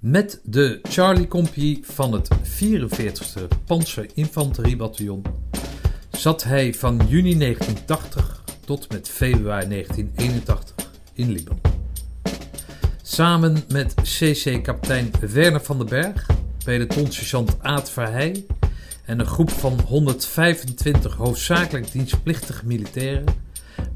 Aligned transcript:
Met 0.00 0.40
de 0.44 0.78
Charlie 0.82 1.28
Compagnie 1.28 1.80
van 1.82 2.12
het 2.12 2.28
44e 2.60 3.64
Panzerinfanteriebataljon 3.66 5.22
zat 6.10 6.44
hij 6.44 6.74
van 6.74 7.00
juni 7.08 7.38
1980 7.38 8.44
tot 8.64 8.92
met 8.92 9.08
februari 9.08 9.68
1981 9.68 10.90
in 11.12 11.30
Libanon. 11.30 11.60
Samen 13.02 13.64
met 13.68 13.94
CC-kapitein 13.94 15.10
Werner 15.32 15.60
van 15.60 15.78
den 15.78 15.88
Berg, 15.88 16.26
pelotonsergeant 16.64 17.56
Aad 17.62 17.90
Verheij 17.90 18.44
en 19.04 19.20
een 19.20 19.26
groep 19.26 19.50
van 19.50 19.80
125 19.80 21.14
hoofdzakelijk 21.14 21.92
dienstplichtige 21.92 22.66
militairen 22.66 23.24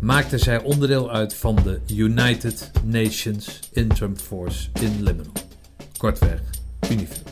maakten 0.00 0.39
zij 0.39 0.62
onderdeel 0.62 1.11
uit 1.11 1.34
van 1.34 1.55
de 1.55 1.80
United 1.86 2.71
Nations 2.82 3.61
Interim 3.73 4.16
Force 4.16 4.68
in 4.80 5.02
Libanon. 5.02 5.54
Kortweg, 5.96 6.40
UNIFIL. 6.90 7.22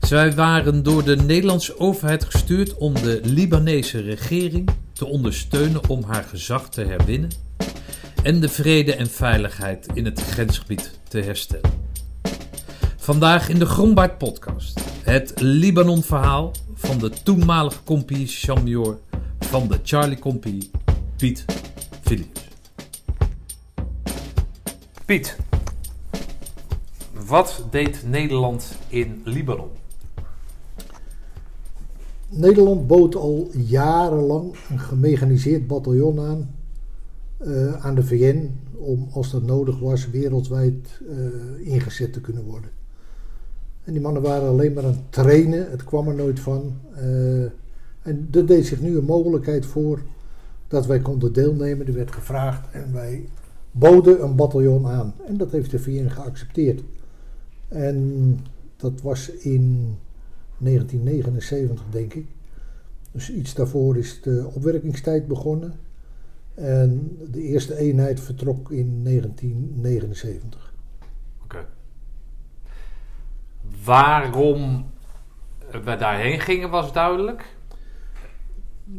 Zij 0.00 0.34
waren 0.34 0.82
door 0.82 1.04
de 1.04 1.16
Nederlandse 1.16 1.78
overheid 1.78 2.24
gestuurd 2.24 2.74
om 2.74 2.94
de 2.94 3.20
Libanese 3.24 4.00
regering 4.00 4.68
te 4.92 5.06
ondersteunen 5.06 5.88
om 5.88 6.02
haar 6.02 6.24
gezag 6.24 6.70
te 6.70 6.84
herwinnen 6.84 7.30
en 8.22 8.40
de 8.40 8.48
vrede 8.48 8.94
en 8.94 9.10
veiligheid 9.10 9.86
in 9.94 10.04
het 10.04 10.20
grensgebied 10.20 10.98
te 11.08 11.18
herstellen. 11.18 11.70
Vandaag 12.96 13.48
in 13.48 13.58
de 13.58 13.66
Grombaard 13.66 14.18
podcast 14.18 14.80
het 15.02 15.32
Libanon-verhaal 15.40 16.52
van 16.74 16.98
de 16.98 17.10
toenmalige 17.22 17.82
compie 17.84 18.26
Chambior 18.26 18.98
van 19.40 19.68
de 19.68 19.78
Charlie 19.82 20.18
Compie, 20.18 20.70
Piet 21.16 21.44
Philips. 22.02 22.40
Piet, 25.04 25.36
wat 27.32 27.64
deed 27.70 28.02
Nederland 28.06 28.78
in 28.88 29.20
Libanon? 29.24 29.68
Nederland 32.28 32.86
bood 32.86 33.14
al 33.14 33.50
jarenlang 33.52 34.54
een 34.70 34.78
gemechaniseerd 34.78 35.66
bataljon 35.66 36.20
aan 36.20 36.54
uh, 37.40 37.84
aan 37.84 37.94
de 37.94 38.02
VN 38.02 38.50
om, 38.72 39.08
als 39.12 39.30
dat 39.30 39.42
nodig 39.42 39.78
was, 39.78 40.10
wereldwijd 40.10 41.00
uh, 41.08 41.72
ingezet 41.72 42.12
te 42.12 42.20
kunnen 42.20 42.44
worden. 42.44 42.70
En 43.84 43.92
die 43.92 44.02
mannen 44.02 44.22
waren 44.22 44.48
alleen 44.48 44.72
maar 44.72 44.84
aan 44.84 44.90
het 44.90 45.12
trainen, 45.12 45.70
het 45.70 45.84
kwam 45.84 46.08
er 46.08 46.14
nooit 46.14 46.40
van. 46.40 46.72
Uh, 46.96 47.42
en 48.02 48.28
er 48.32 48.46
deed 48.46 48.66
zich 48.66 48.80
nu 48.80 48.96
een 48.96 49.04
mogelijkheid 49.04 49.66
voor 49.66 50.02
dat 50.68 50.86
wij 50.86 51.00
konden 51.00 51.32
deelnemen. 51.32 51.86
Er 51.86 51.94
werd 51.94 52.12
gevraagd 52.12 52.70
en 52.72 52.92
wij 52.92 53.28
boden 53.70 54.22
een 54.22 54.36
bataljon 54.36 54.86
aan. 54.86 55.14
En 55.26 55.36
dat 55.36 55.50
heeft 55.50 55.70
de 55.70 55.78
VN 55.78 56.08
geaccepteerd. 56.08 56.82
En 57.72 58.38
dat 58.76 59.00
was 59.00 59.30
in 59.30 59.96
1979, 60.58 61.84
denk 61.90 62.14
ik. 62.14 62.26
Dus 63.12 63.30
iets 63.30 63.54
daarvoor 63.54 63.96
is 63.96 64.22
de 64.22 64.50
opwerkingstijd 64.54 65.26
begonnen. 65.26 65.74
En 66.54 67.18
de 67.30 67.42
eerste 67.42 67.76
eenheid 67.76 68.20
vertrok 68.20 68.70
in 68.70 69.04
1979. 69.04 70.74
Oké. 71.44 71.66
Waarom 73.84 74.86
we 75.84 75.96
daarheen 75.96 76.40
gingen 76.40 76.70
was 76.70 76.92
duidelijk? 76.92 77.56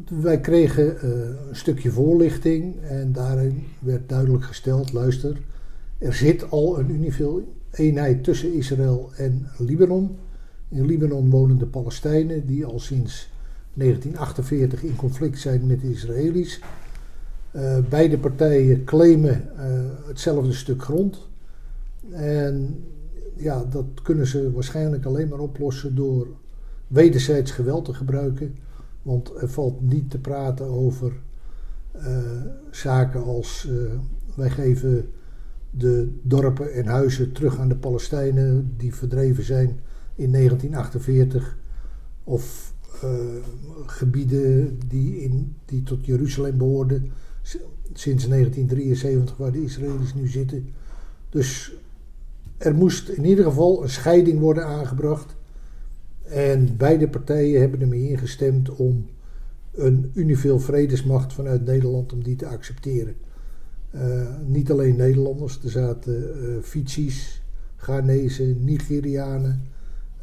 Wij 0.09 0.39
kregen 0.39 0.85
uh, 0.85 1.01
een 1.49 1.55
stukje 1.55 1.91
voorlichting 1.91 2.81
en 2.81 3.11
daarin 3.11 3.67
werd 3.79 4.09
duidelijk 4.09 4.44
gesteld: 4.44 4.94
luister, 4.94 5.38
er 5.97 6.13
zit 6.13 6.49
al 6.49 6.79
een 6.79 6.91
eenheid 7.73 8.23
tussen 8.23 8.53
Israël 8.53 9.11
en 9.16 9.47
Libanon. 9.57 10.17
In 10.69 10.85
Libanon 10.85 11.29
wonen 11.29 11.57
de 11.57 11.66
Palestijnen 11.66 12.45
die 12.45 12.66
al 12.66 12.79
sinds 12.79 13.31
1948 13.73 14.83
in 14.83 14.95
conflict 14.95 15.39
zijn 15.39 15.66
met 15.66 15.81
de 15.81 15.91
Israëli's. 15.91 16.59
Uh, 17.56 17.78
beide 17.89 18.17
partijen 18.17 18.84
claimen 18.84 19.50
uh, 19.56 19.63
hetzelfde 20.07 20.53
stuk 20.53 20.84
grond. 20.84 21.28
En 22.11 22.84
ja, 23.35 23.63
dat 23.63 23.85
kunnen 24.03 24.28
ze 24.28 24.51
waarschijnlijk 24.51 25.05
alleen 25.05 25.28
maar 25.28 25.40
oplossen 25.40 25.95
door 25.95 26.28
wederzijds 26.88 27.51
geweld 27.51 27.85
te 27.85 27.94
gebruiken. 27.94 28.55
Want 29.01 29.31
er 29.41 29.50
valt 29.50 29.81
niet 29.81 30.09
te 30.09 30.19
praten 30.19 30.66
over 30.66 31.13
uh, 31.95 32.17
zaken 32.72 33.23
als 33.23 33.69
wij 34.35 34.50
geven 34.50 35.11
de 35.78 36.19
dorpen 36.23 36.73
en 36.73 36.85
huizen 36.85 37.31
terug 37.31 37.59
aan 37.59 37.69
de 37.69 37.75
Palestijnen 37.75 38.73
die 38.78 38.95
verdreven 38.95 39.44
zijn 39.44 39.79
in 40.16 40.31
1948. 40.31 41.57
Of 42.23 42.73
gebieden 43.85 44.79
die, 44.88 45.22
in, 45.22 45.56
die 45.66 45.84
tot 45.84 46.06
Jeruzalem 46.06 46.57
behoorden 46.57 47.11
sinds 47.94 48.28
1973 48.28 49.38
waar 49.38 49.51
de 49.51 49.63
Israëli's 49.63 50.13
nu 50.13 50.28
zitten. 50.28 50.69
Dus 51.29 51.75
er 52.57 52.75
moest 52.75 53.09
in 53.09 53.25
ieder 53.25 53.45
geval 53.45 53.84
een 53.84 53.90
scheiding 53.90 54.40
worden 54.40 54.66
aangebracht. 54.66 55.35
En 56.23 56.78
beide 56.78 57.07
partijen 57.07 57.59
hebben 57.59 57.81
ermee 57.81 58.09
ingestemd 58.09 58.69
om 58.69 59.05
een 59.72 60.11
universeel 60.13 60.59
vredesmacht 60.59 61.34
vanuit 61.34 61.66
Nederland 61.66 62.13
om 62.13 62.23
die 62.23 62.35
te 62.35 62.47
accepteren. 62.47 63.16
Uh, 63.95 64.27
niet 64.45 64.71
alleen 64.71 64.95
Nederlanders, 64.95 65.59
er 65.63 65.69
zaten 65.69 66.37
uh, 66.37 66.57
Fiji's, 66.61 67.41
Ghanese, 67.75 68.43
Nigerianen, 68.43 69.67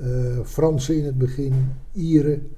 uh, 0.01 0.41
Fransen 0.45 0.97
in 0.97 1.05
het 1.05 1.19
begin, 1.19 1.55
Ieren 1.93 2.49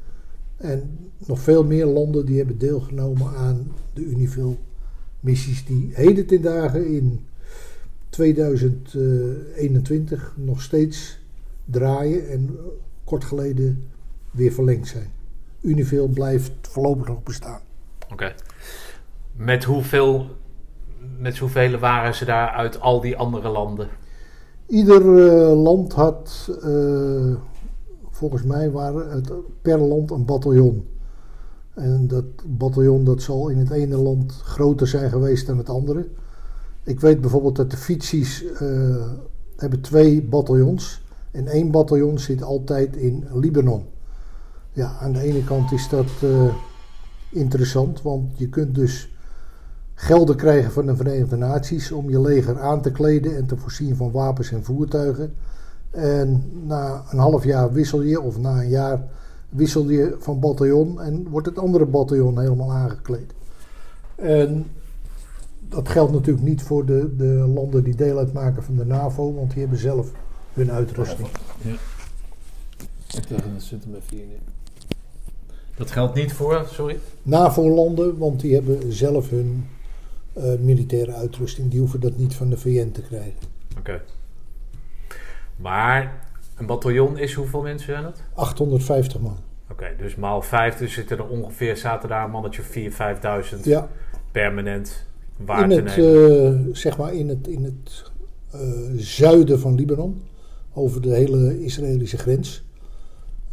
en 0.57 0.99
nog 1.27 1.41
veel 1.41 1.65
meer 1.65 1.87
landen 1.87 2.27
die 2.27 2.37
hebben 2.37 2.59
deelgenomen 2.59 3.37
aan 3.37 3.73
de 3.95 4.05
Unifil 4.05 4.59
missies 5.21 5.65
die 5.65 5.91
heden 5.93 6.27
ten 6.27 6.43
dagen 6.43 6.87
in 6.87 7.27
2021 8.09 10.35
nog 10.37 10.63
steeds 10.63 11.19
draaien 11.65 12.29
en 12.29 12.57
kort 13.05 13.25
geleden 13.25 13.85
weer 14.31 14.53
verlengd 14.53 14.89
zijn. 14.89 15.11
Unifil 15.61 16.09
blijft 16.09 16.53
voorlopig 16.61 17.07
nog 17.07 17.23
bestaan. 17.23 17.61
Oké. 18.13 18.35
Met 19.37 19.65
hoeveel 19.65 20.27
met 21.23 21.39
hoeveel 21.39 21.79
waren 21.79 22.15
ze 22.15 22.25
daar 22.25 22.49
uit 22.49 22.81
al 22.81 23.01
die 23.01 23.17
andere 23.17 23.49
landen? 23.49 23.89
Ieder 24.67 25.03
uh, 25.03 25.63
land 25.63 25.93
had, 25.93 26.51
uh, 26.65 27.37
volgens 28.11 28.43
mij 28.43 28.71
waren 28.71 29.11
het 29.11 29.33
per 29.63 29.79
land 29.79 30.11
een 30.11 30.25
bataljon. 30.25 30.87
En 31.75 32.09
dat 32.09 32.25
bataljon 32.47 33.05
dat 33.05 33.23
zal 33.23 33.49
in 33.49 33.59
het 33.59 33.71
ene 33.71 33.97
land 33.97 34.33
groter 34.33 34.87
zijn 34.87 35.11
geweest 35.11 35.47
dan 35.47 35.59
het 35.59 35.69
andere. 35.69 36.09
Ik 36.85 37.01
weet 37.01 37.21
bijvoorbeeld 37.21 37.57
dat 37.57 37.71
de 37.71 37.77
Fitsi's 37.77 38.45
uh, 38.63 39.07
hebben 39.57 39.81
twee 39.81 40.23
bataljons. 40.23 41.03
En 41.31 41.47
één 41.47 41.71
bataljon 41.71 42.19
zit 42.19 42.43
altijd 42.43 42.97
in 42.97 43.27
Libanon. 43.33 43.85
Ja, 44.73 44.97
aan 45.01 45.13
de 45.13 45.21
ene 45.21 45.45
kant 45.45 45.73
is 45.73 45.89
dat 45.89 46.11
interessant, 47.31 48.03
want 48.03 48.39
je 48.39 48.49
kunt 48.49 48.75
dus 48.75 49.12
gelden 50.03 50.37
krijgen 50.37 50.73
van 50.73 50.87
de 50.87 50.97
Verenigde 50.97 51.37
Naties 51.37 51.93
om 51.93 52.11
je 52.11 52.21
leger 52.21 52.61
aan 52.61 52.83
te 52.83 52.91
kleden 52.91 53.37
en 53.37 53.47
te 53.47 53.57
voorzien 53.57 53.97
van 53.97 54.11
wapens 54.11 54.53
en 54.53 54.65
voertuigen. 54.65 55.35
En 55.91 56.51
na 56.67 57.03
een 57.11 57.19
half 57.19 57.45
jaar 57.45 57.73
wissel 57.73 58.03
je, 58.03 58.21
of 58.21 58.39
na 58.39 58.61
een 58.61 58.69
jaar 58.69 59.05
wissel 59.49 59.89
je 59.89 60.17
van 60.19 60.41
bataljon 60.41 61.01
en 61.01 61.29
wordt 61.29 61.47
het 61.47 61.59
andere 61.59 61.87
bataljon 61.87 62.41
helemaal 62.41 62.73
aangekleed. 62.73 63.33
En 64.15 64.67
dat 65.69 65.89
geldt 65.89 66.13
natuurlijk 66.13 66.47
niet 66.47 66.63
voor 66.63 66.87
de, 66.87 67.17
de 67.17 67.51
landen 67.55 67.85
die 67.85 67.97
deel 67.97 68.19
uitmaken 68.19 68.63
van 68.63 68.77
de 68.77 68.85
NAVO, 68.85 69.35
want 69.35 69.51
die 69.51 69.61
hebben 69.61 69.79
zelf 69.79 70.11
hun 70.53 70.71
uitrusting. 70.71 71.29
Ja. 71.63 71.75
Dat 75.77 75.91
geldt 75.91 76.15
niet 76.15 76.33
voor, 76.33 76.67
sorry? 76.69 76.99
NAVO-landen, 77.23 78.19
want 78.19 78.41
die 78.41 78.55
hebben 78.55 78.93
zelf 78.93 79.31
hun 79.31 79.65
uh, 80.37 80.45
militaire 80.61 81.13
uitrusting. 81.13 81.71
Die 81.71 81.81
hoeven 81.81 82.01
dat 82.01 82.17
niet 82.17 82.35
van 82.35 82.51
de 82.51 82.57
VN 82.57 82.91
te 82.91 83.03
krijgen. 83.03 83.35
Oké. 83.79 84.03
Maar 85.57 86.27
een 86.57 86.67
bataljon 86.67 87.19
is 87.19 87.35
hoeveel 87.35 87.63
mensen 87.63 87.87
zijn 87.93 88.05
het? 88.05 88.23
850 88.35 89.21
man. 89.21 89.37
Oké, 89.71 89.95
dus 89.99 90.15
maal 90.15 90.43
5, 90.43 90.77
dus 90.77 90.93
zitten 90.93 91.19
er 91.19 91.29
ongeveer, 91.29 91.77
zaten 91.77 92.09
daar 92.09 92.25
een 92.25 92.31
mannetje 92.31 92.63
4.000, 92.63 93.57
5.000 93.57 93.61
ja. 93.63 93.89
permanent 94.31 95.07
waar 95.37 95.71
in 95.71 95.87
het, 95.87 95.97
uh, 95.97 96.59
zeg 96.73 96.99
maar 96.99 97.15
in 97.15 97.29
het, 97.29 97.49
in 97.49 97.65
het 97.65 98.11
uh, 98.55 98.61
zuiden 98.97 99.61
van 99.61 99.75
Libanon, 99.75 100.23
over 100.73 101.03
de 101.03 101.15
hele 101.15 101.65
Israëlische 101.65 102.19
grens. 102.19 102.65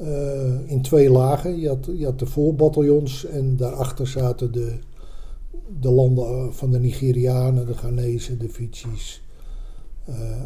Uh, 0.01 0.69
in 0.71 0.81
twee 0.81 1.09
lagen. 1.09 1.59
Je 1.59 1.67
had, 1.67 1.89
je 1.97 2.05
had 2.05 2.19
de 2.19 2.25
voorbataljons 2.25 3.25
en 3.25 3.57
daarachter 3.57 4.07
zaten 4.07 4.51
de, 4.51 4.73
de 5.79 5.89
landen 5.89 6.53
van 6.53 6.71
de 6.71 6.79
Nigerianen, 6.79 7.65
de 7.65 7.73
Ghanese, 7.73 8.37
de 8.37 8.49
Fiji's, 8.49 9.21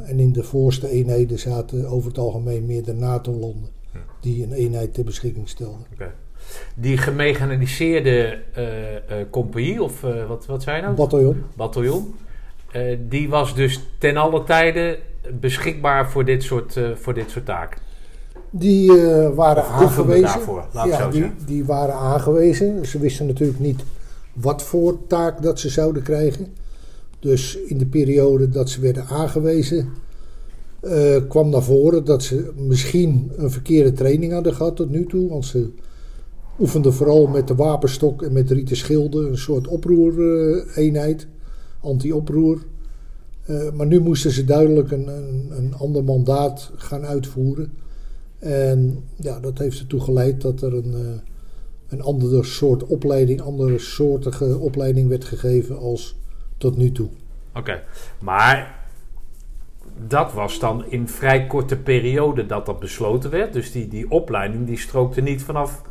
en 0.05 0.19
in 0.19 0.33
de 0.33 0.43
voorste 0.43 0.89
eenheden 0.89 1.39
zaten 1.39 1.85
over 1.85 2.07
het 2.07 2.17
algemeen 2.17 2.65
meer 2.65 2.83
de 2.83 2.93
NATO-landen 2.93 3.69
die 4.19 4.43
een 4.43 4.53
eenheid 4.53 4.93
ter 4.93 5.03
beschikking 5.03 5.49
stelden. 5.49 5.85
Die 6.75 6.97
gemechaniseerde 6.97 8.39
uh, 8.57 8.65
compagnie, 9.29 9.83
of 9.83 10.01
wat, 10.27 10.45
wat 10.45 10.63
zijn 10.63 10.83
nou? 10.83 10.95
Bataljon. 10.95 11.43
Bataljon. 11.55 12.15
die 13.09 13.29
was 13.29 13.55
dus 13.55 13.81
ten 13.97 14.17
alle 14.17 14.43
tijde 14.43 14.99
beschikbaar 15.39 16.09
voor 16.09 16.25
dit 16.25 16.43
soort, 16.43 16.79
voor 16.95 17.13
dit 17.13 17.29
soort 17.29 17.45
taken. 17.45 17.81
Die 18.49 18.91
waren 19.35 19.63
aangewezen. 19.63 20.23
Daarvoor, 20.23 20.65
laat 20.73 20.87
ja, 20.87 21.07
die, 21.07 21.31
die 21.45 21.65
waren 21.65 21.95
aangewezen. 21.95 22.85
Ze 22.85 22.99
wisten 22.99 23.25
natuurlijk 23.25 23.59
niet 23.59 23.83
wat 24.33 24.63
voor 24.63 25.07
taak 25.07 25.41
dat 25.41 25.59
ze 25.59 25.69
zouden 25.69 26.03
krijgen. 26.03 26.47
Dus 27.19 27.57
in 27.57 27.77
de 27.77 27.85
periode 27.85 28.49
dat 28.49 28.69
ze 28.69 28.81
werden 28.81 29.05
aangewezen, 29.05 29.89
uh, 30.81 31.15
kwam 31.27 31.49
naar 31.49 31.63
voren 31.63 32.05
dat 32.05 32.23
ze 32.23 32.51
misschien 32.55 33.31
een 33.35 33.51
verkeerde 33.51 33.91
training 33.91 34.33
hadden 34.33 34.53
gehad 34.53 34.75
tot 34.75 34.89
nu 34.89 35.05
toe. 35.05 35.29
Want 35.29 35.45
ze 35.45 35.69
oefenden 36.59 36.93
vooral 36.93 37.27
met 37.27 37.47
de 37.47 37.55
wapenstok 37.55 38.21
en 38.21 38.33
met 38.33 38.51
rieten 38.51 38.77
schilden, 38.77 39.29
een 39.29 39.37
soort 39.37 39.67
oproereenheid, 39.67 41.27
anti-oproer. 41.81 42.65
Uh, 43.49 43.71
maar 43.71 43.87
nu 43.87 43.99
moesten 43.99 44.31
ze 44.31 44.45
duidelijk 44.45 44.91
een, 44.91 45.07
een, 45.07 45.51
een, 45.51 45.73
ander 45.73 46.03
mandaat 46.03 46.71
gaan 46.75 47.05
uitvoeren. 47.05 47.73
En 48.39 49.03
ja, 49.15 49.39
dat 49.39 49.57
heeft 49.57 49.79
ertoe 49.79 49.99
geleid 49.99 50.41
dat 50.41 50.61
er 50.61 50.73
een, 50.73 50.91
uh, 50.91 51.32
een 51.93 52.01
andere 52.01 52.43
soort 52.43 52.85
opleiding, 52.85 53.41
andere 53.41 53.79
soortige 53.79 54.57
opleiding 54.57 55.09
werd 55.09 55.25
gegeven 55.25 55.77
als 55.77 56.15
tot 56.57 56.77
nu 56.77 56.91
toe. 56.91 57.09
Oké, 57.55 57.83
maar 58.19 58.81
dat 60.07 60.33
was 60.33 60.59
dan 60.59 60.85
in 60.89 61.07
vrij 61.07 61.47
korte 61.47 61.77
periode 61.77 62.45
dat 62.45 62.65
dat 62.65 62.79
besloten 62.79 63.29
werd. 63.29 63.53
Dus 63.53 63.71
die, 63.71 63.87
die 63.87 64.11
opleiding 64.11 64.67
die 64.67 64.77
strookte 64.77 65.21
niet 65.21 65.43
vanaf. 65.43 65.81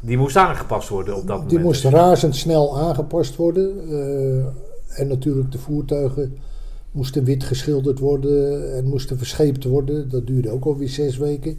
Die 0.00 0.18
moest 0.18 0.36
aangepast 0.36 0.88
worden 0.88 1.14
op 1.14 1.26
dat 1.26 1.36
moment. 1.36 1.50
Die 1.50 1.58
moest 1.58 1.84
razendsnel 1.84 2.78
aangepast 2.78 3.36
worden. 3.36 3.90
Uh, 3.90 4.44
en 5.00 5.08
natuurlijk 5.08 5.52
de 5.52 5.58
voertuigen 5.58 6.38
moesten 6.90 7.24
wit 7.24 7.44
geschilderd 7.44 7.98
worden 7.98 8.74
en 8.76 8.88
moesten 8.88 9.18
verscheept 9.18 9.64
worden. 9.64 10.08
Dat 10.08 10.26
duurde 10.26 10.50
ook 10.50 10.64
alweer 10.64 10.88
zes 10.88 11.16
weken. 11.16 11.58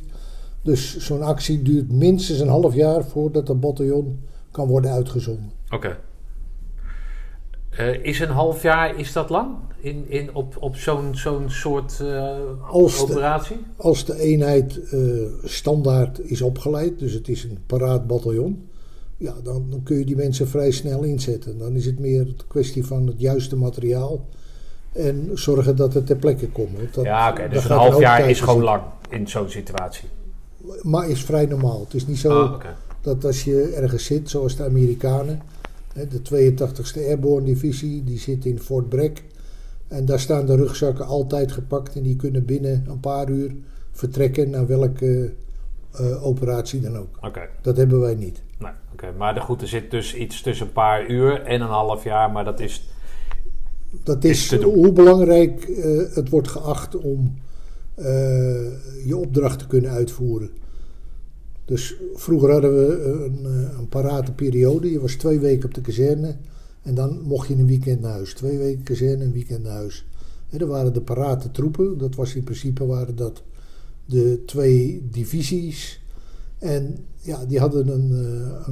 Dus 0.63 0.97
zo'n 0.97 1.21
actie 1.21 1.61
duurt 1.61 1.91
minstens 1.91 2.39
een 2.39 2.47
half 2.47 2.73
jaar 2.73 3.03
voordat 3.03 3.49
een 3.49 3.59
bataljon 3.59 4.19
kan 4.51 4.67
worden 4.67 4.91
uitgezonden. 4.91 5.51
Oké. 5.69 5.97
Uh, 7.79 8.05
is 8.05 8.19
een 8.19 8.29
half 8.29 8.61
jaar, 8.61 8.99
is 8.99 9.13
dat 9.13 9.29
lang? 9.29 9.55
In, 9.79 10.09
in, 10.09 10.35
op, 10.35 10.55
op 10.59 10.75
zo'n 10.75 11.15
zo'n 11.15 11.49
soort 11.49 11.99
uh, 12.01 12.37
operatie? 12.71 13.55
De, 13.55 13.83
als 13.83 14.05
de 14.05 14.19
eenheid 14.19 14.79
uh, 14.93 15.21
standaard 15.43 16.19
is 16.19 16.41
opgeleid, 16.41 16.99
dus 16.99 17.13
het 17.13 17.27
is 17.27 17.43
een 17.43 17.57
paraat 17.65 18.07
bataljon, 18.07 18.69
ja, 19.17 19.33
dan, 19.43 19.65
dan, 19.69 19.83
kun 19.83 19.97
je 19.97 20.05
die 20.05 20.15
mensen 20.15 20.47
vrij 20.47 20.71
snel 20.71 21.03
inzetten. 21.03 21.57
Dan 21.57 21.75
is 21.75 21.85
het 21.85 21.99
meer 21.99 22.21
een 22.21 22.37
kwestie 22.47 22.85
van 22.85 23.07
het 23.07 23.19
juiste 23.19 23.55
materiaal 23.55 24.25
en 24.91 25.29
zorgen 25.33 25.75
dat 25.75 25.93
het 25.93 26.05
ter 26.05 26.15
plekke 26.15 26.47
komt. 26.47 26.93
Dat, 26.93 27.05
ja, 27.05 27.29
oké, 27.31 27.49
dus 27.49 27.63
een 27.63 27.71
half 27.71 27.99
jaar 27.99 28.29
is 28.29 28.41
gewoon 28.41 28.63
lang 28.63 28.81
in 29.09 29.27
zo'n 29.27 29.49
situatie. 29.49 30.09
Maar 30.81 31.09
is 31.09 31.23
vrij 31.23 31.45
normaal. 31.45 31.79
Het 31.79 31.93
is 31.93 32.07
niet 32.07 32.17
zo 32.17 32.41
ah, 32.41 32.53
okay. 32.53 32.73
dat 33.01 33.25
als 33.25 33.43
je 33.43 33.73
ergens 33.75 34.05
zit, 34.05 34.29
zoals 34.29 34.55
de 34.55 34.63
Amerikanen 34.63 35.41
de 35.93 36.53
82e 36.53 36.97
Airborne 36.97 37.45
Divisie, 37.45 38.03
die 38.03 38.19
zit 38.19 38.45
in 38.45 38.59
Fort 38.59 38.89
Bragg. 38.89 39.21
En 39.87 40.05
daar 40.05 40.19
staan 40.19 40.45
de 40.45 40.55
rugzakken 40.55 41.05
altijd 41.05 41.51
gepakt 41.51 41.95
en 41.95 42.03
die 42.03 42.15
kunnen 42.15 42.45
binnen 42.45 42.85
een 42.87 42.99
paar 42.99 43.29
uur 43.29 43.55
vertrekken 43.91 44.49
naar 44.49 44.67
welke 44.67 45.33
uh, 46.01 46.25
operatie 46.25 46.81
dan 46.81 46.97
ook. 46.97 47.17
Okay. 47.21 47.49
Dat 47.61 47.77
hebben 47.77 47.99
wij 47.99 48.15
niet. 48.15 48.41
Nee, 48.59 48.71
oké. 48.93 49.13
Maar 49.17 49.41
goed, 49.41 49.61
er 49.61 49.67
zit 49.67 49.91
dus 49.91 50.15
iets 50.15 50.41
tussen 50.41 50.65
een 50.65 50.71
paar 50.71 51.09
uur 51.09 51.41
en 51.41 51.61
een 51.61 51.67
half 51.67 52.03
jaar, 52.03 52.31
maar 52.31 52.45
dat 52.45 52.59
is. 52.59 52.87
Dat 54.03 54.23
is, 54.23 54.51
is 54.51 54.61
hoe 54.63 54.91
belangrijk 54.91 55.67
uh, 55.67 56.15
het 56.15 56.29
wordt 56.29 56.47
geacht 56.47 56.95
om 56.95 57.33
uh, 57.97 58.05
je 59.05 59.17
opdracht 59.17 59.59
te 59.59 59.67
kunnen 59.67 59.91
uitvoeren. 59.91 60.49
Dus 61.65 61.95
vroeger 62.13 62.51
hadden 62.51 62.75
we 62.75 63.03
een, 63.03 63.45
eh, 63.45 63.77
een 63.77 63.87
parate 63.89 64.31
periode. 64.31 64.91
Je 64.91 64.99
was 64.99 65.13
twee 65.15 65.39
weken 65.39 65.65
op 65.65 65.73
de 65.73 65.81
kazerne 65.81 66.35
en 66.81 66.95
dan 66.95 67.21
mocht 67.21 67.47
je 67.47 67.53
een 67.53 67.67
weekend 67.67 68.01
naar 68.01 68.11
huis. 68.11 68.33
Twee 68.33 68.57
weken 68.57 68.83
kazerne, 68.83 69.23
een 69.23 69.31
weekend 69.31 69.63
naar 69.63 69.73
huis. 69.73 70.05
En 70.49 70.59
er 70.59 70.67
waren 70.67 70.93
de 70.93 71.01
parate 71.01 71.51
troepen. 71.51 71.97
Dat 71.97 72.15
was 72.15 72.35
in 72.35 72.43
principe 72.43 72.85
waren 72.85 73.15
dat 73.15 73.43
de 74.05 74.43
twee 74.45 75.07
divisies. 75.11 76.01
En 76.57 76.97
ja, 77.21 77.45
die 77.45 77.59
hadden 77.59 77.87
een, 77.87 78.11
uh, 78.11 78.67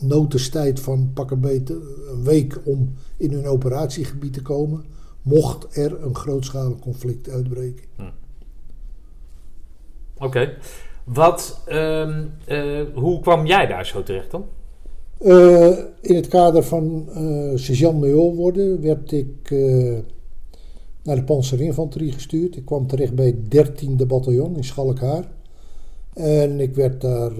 een 0.00 0.78
van 0.80 1.10
pak 1.14 1.30
een 1.30 1.40
beetje 1.40 1.74
een 2.10 2.22
week 2.22 2.60
om 2.64 2.92
in 3.16 3.32
hun 3.32 3.46
operatiegebied 3.46 4.32
te 4.32 4.42
komen. 4.42 4.84
Mocht 5.24 5.76
er 5.76 6.02
een 6.02 6.14
grootschalig 6.14 6.78
conflict 6.78 7.28
uitbreken. 7.28 7.84
Hm. 7.96 8.02
Oké. 10.18 10.56
Wat, 11.04 11.60
uh, 11.68 12.08
uh, 12.48 12.80
hoe 12.94 13.20
kwam 13.20 13.46
jij 13.46 13.66
daar 13.66 13.86
zo 13.86 14.02
terecht 14.02 14.30
dan? 14.30 14.44
Uh, 15.20 15.78
in 16.00 16.14
het 16.14 16.28
kader 16.28 16.62
van 16.62 17.08
uh, 17.08 17.52
sergeant-major 17.54 18.34
worden 18.34 18.80
werd 18.80 19.12
ik 19.12 19.50
naar 21.02 21.16
de 21.16 21.24
panzerinfanterie 21.24 22.12
gestuurd. 22.12 22.56
Ik 22.56 22.64
kwam 22.64 22.86
terecht 22.86 23.14
bij 23.14 23.36
het 23.48 23.68
13e 23.68 24.06
bataljon 24.06 24.56
in 24.56 24.64
Schalkhaar. 24.64 25.28
En 26.12 26.60
ik 26.60 26.74
werd 26.74 27.00
daar, 27.00 27.32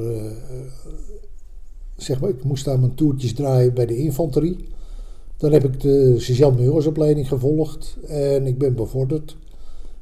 zeg 1.96 2.20
maar, 2.20 2.30
ik 2.30 2.44
moest 2.44 2.64
daar 2.64 2.80
mijn 2.80 2.94
toertjes 2.94 3.34
draaien 3.34 3.74
bij 3.74 3.86
de 3.86 3.96
infanterie. 3.96 4.68
Dan 5.36 5.52
heb 5.52 5.64
ik 5.64 5.80
de 5.80 6.14
sergeant-majorsopleiding 6.18 7.28
gevolgd 7.28 7.96
en 8.06 8.46
ik 8.46 8.58
ben 8.58 8.74
bevorderd. 8.74 9.36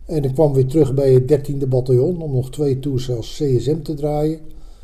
En 0.05 0.25
ik 0.25 0.33
kwam 0.33 0.53
weer 0.53 0.67
terug 0.67 0.95
bij 0.95 1.13
het 1.13 1.51
13e 1.51 1.69
bataljon 1.69 2.23
om 2.23 2.33
nog 2.33 2.51
twee 2.51 2.79
tours 2.79 3.11
als 3.11 3.33
CSM 3.37 3.83
te 3.83 3.95
draaien. 3.95 4.41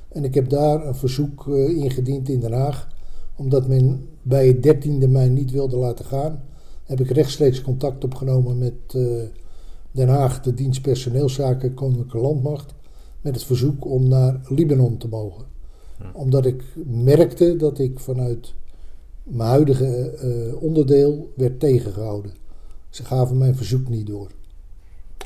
En 0.08 0.24
ik 0.24 0.34
heb 0.34 0.48
daar 0.48 0.86
een 0.86 0.94
verzoek 0.94 1.46
uh, 1.46 1.68
ingediend 1.68 2.28
in 2.28 2.40
Den 2.40 2.52
Haag. 2.52 2.88
Omdat 3.36 3.68
men 3.68 4.08
bij 4.22 4.46
het 4.46 4.86
13e 4.86 5.08
mij 5.08 5.28
niet 5.28 5.50
wilde 5.50 5.76
laten 5.76 6.04
gaan, 6.04 6.42
heb 6.84 7.00
ik 7.00 7.10
rechtstreeks 7.10 7.62
contact 7.62 8.04
opgenomen 8.04 8.58
met 8.58 8.94
uh, 8.96 9.22
Den 9.90 10.08
Haag, 10.08 10.40
de 10.40 10.54
dienst 10.54 10.82
personeelszaken 10.82 11.74
Koninklijke 11.74 12.18
Landmacht. 12.18 12.74
Met 13.20 13.34
het 13.34 13.44
verzoek 13.44 13.86
om 13.86 14.08
naar 14.08 14.40
Libanon 14.48 14.96
te 14.96 15.08
mogen. 15.08 15.44
Omdat 16.12 16.46
ik 16.46 16.64
merkte 16.86 17.56
dat 17.56 17.78
ik 17.78 17.98
vanuit 17.98 18.54
mijn 19.28 19.48
huidige 19.48 20.18
uh, 20.24 20.62
onderdeel 20.62 21.32
werd 21.36 21.60
tegengehouden. 21.60 22.32
Ze 22.90 23.04
gaven 23.04 23.38
mijn 23.38 23.56
verzoek 23.56 23.88
niet 23.88 24.06
door. 24.06 24.28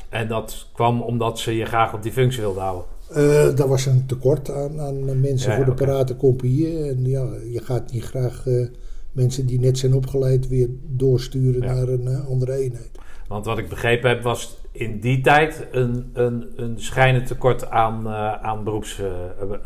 En 0.09 0.27
dat 0.27 0.67
kwam 0.73 1.01
omdat 1.01 1.39
ze 1.39 1.55
je 1.55 1.65
graag 1.65 1.93
op 1.93 2.03
die 2.03 2.11
functie 2.11 2.41
wilden 2.41 2.63
houden? 2.63 2.85
Uh, 3.15 3.59
er 3.59 3.67
was 3.67 3.85
een 3.85 4.05
tekort 4.05 4.51
aan, 4.51 4.79
aan 4.79 5.19
mensen 5.21 5.55
voor 5.55 5.65
de 5.65 5.71
okay. 5.71 5.87
parate 5.87 6.15
kopieën. 6.15 6.85
En 6.85 7.05
ja, 7.05 7.27
je 7.51 7.61
gaat 7.63 7.91
niet 7.91 8.03
graag 8.03 8.45
uh, 8.45 8.67
mensen 9.11 9.45
die 9.45 9.59
net 9.59 9.77
zijn 9.77 9.93
opgeleid 9.93 10.47
weer 10.47 10.69
doorsturen 10.87 11.61
ja. 11.61 11.73
naar 11.73 11.87
een 11.87 12.23
andere 12.25 12.53
eenheid. 12.53 12.91
Want 13.27 13.45
wat 13.45 13.57
ik 13.57 13.69
begrepen 13.69 14.09
heb 14.09 14.21
was 14.21 14.57
in 14.73 14.99
die 14.99 15.21
tijd 15.21 15.67
een, 15.71 16.09
een, 16.13 16.45
een 16.55 16.79
schrijnend 16.79 17.27
tekort 17.27 17.69
aan, 17.69 18.07
aan 18.41 18.63
beroeps, 18.63 19.01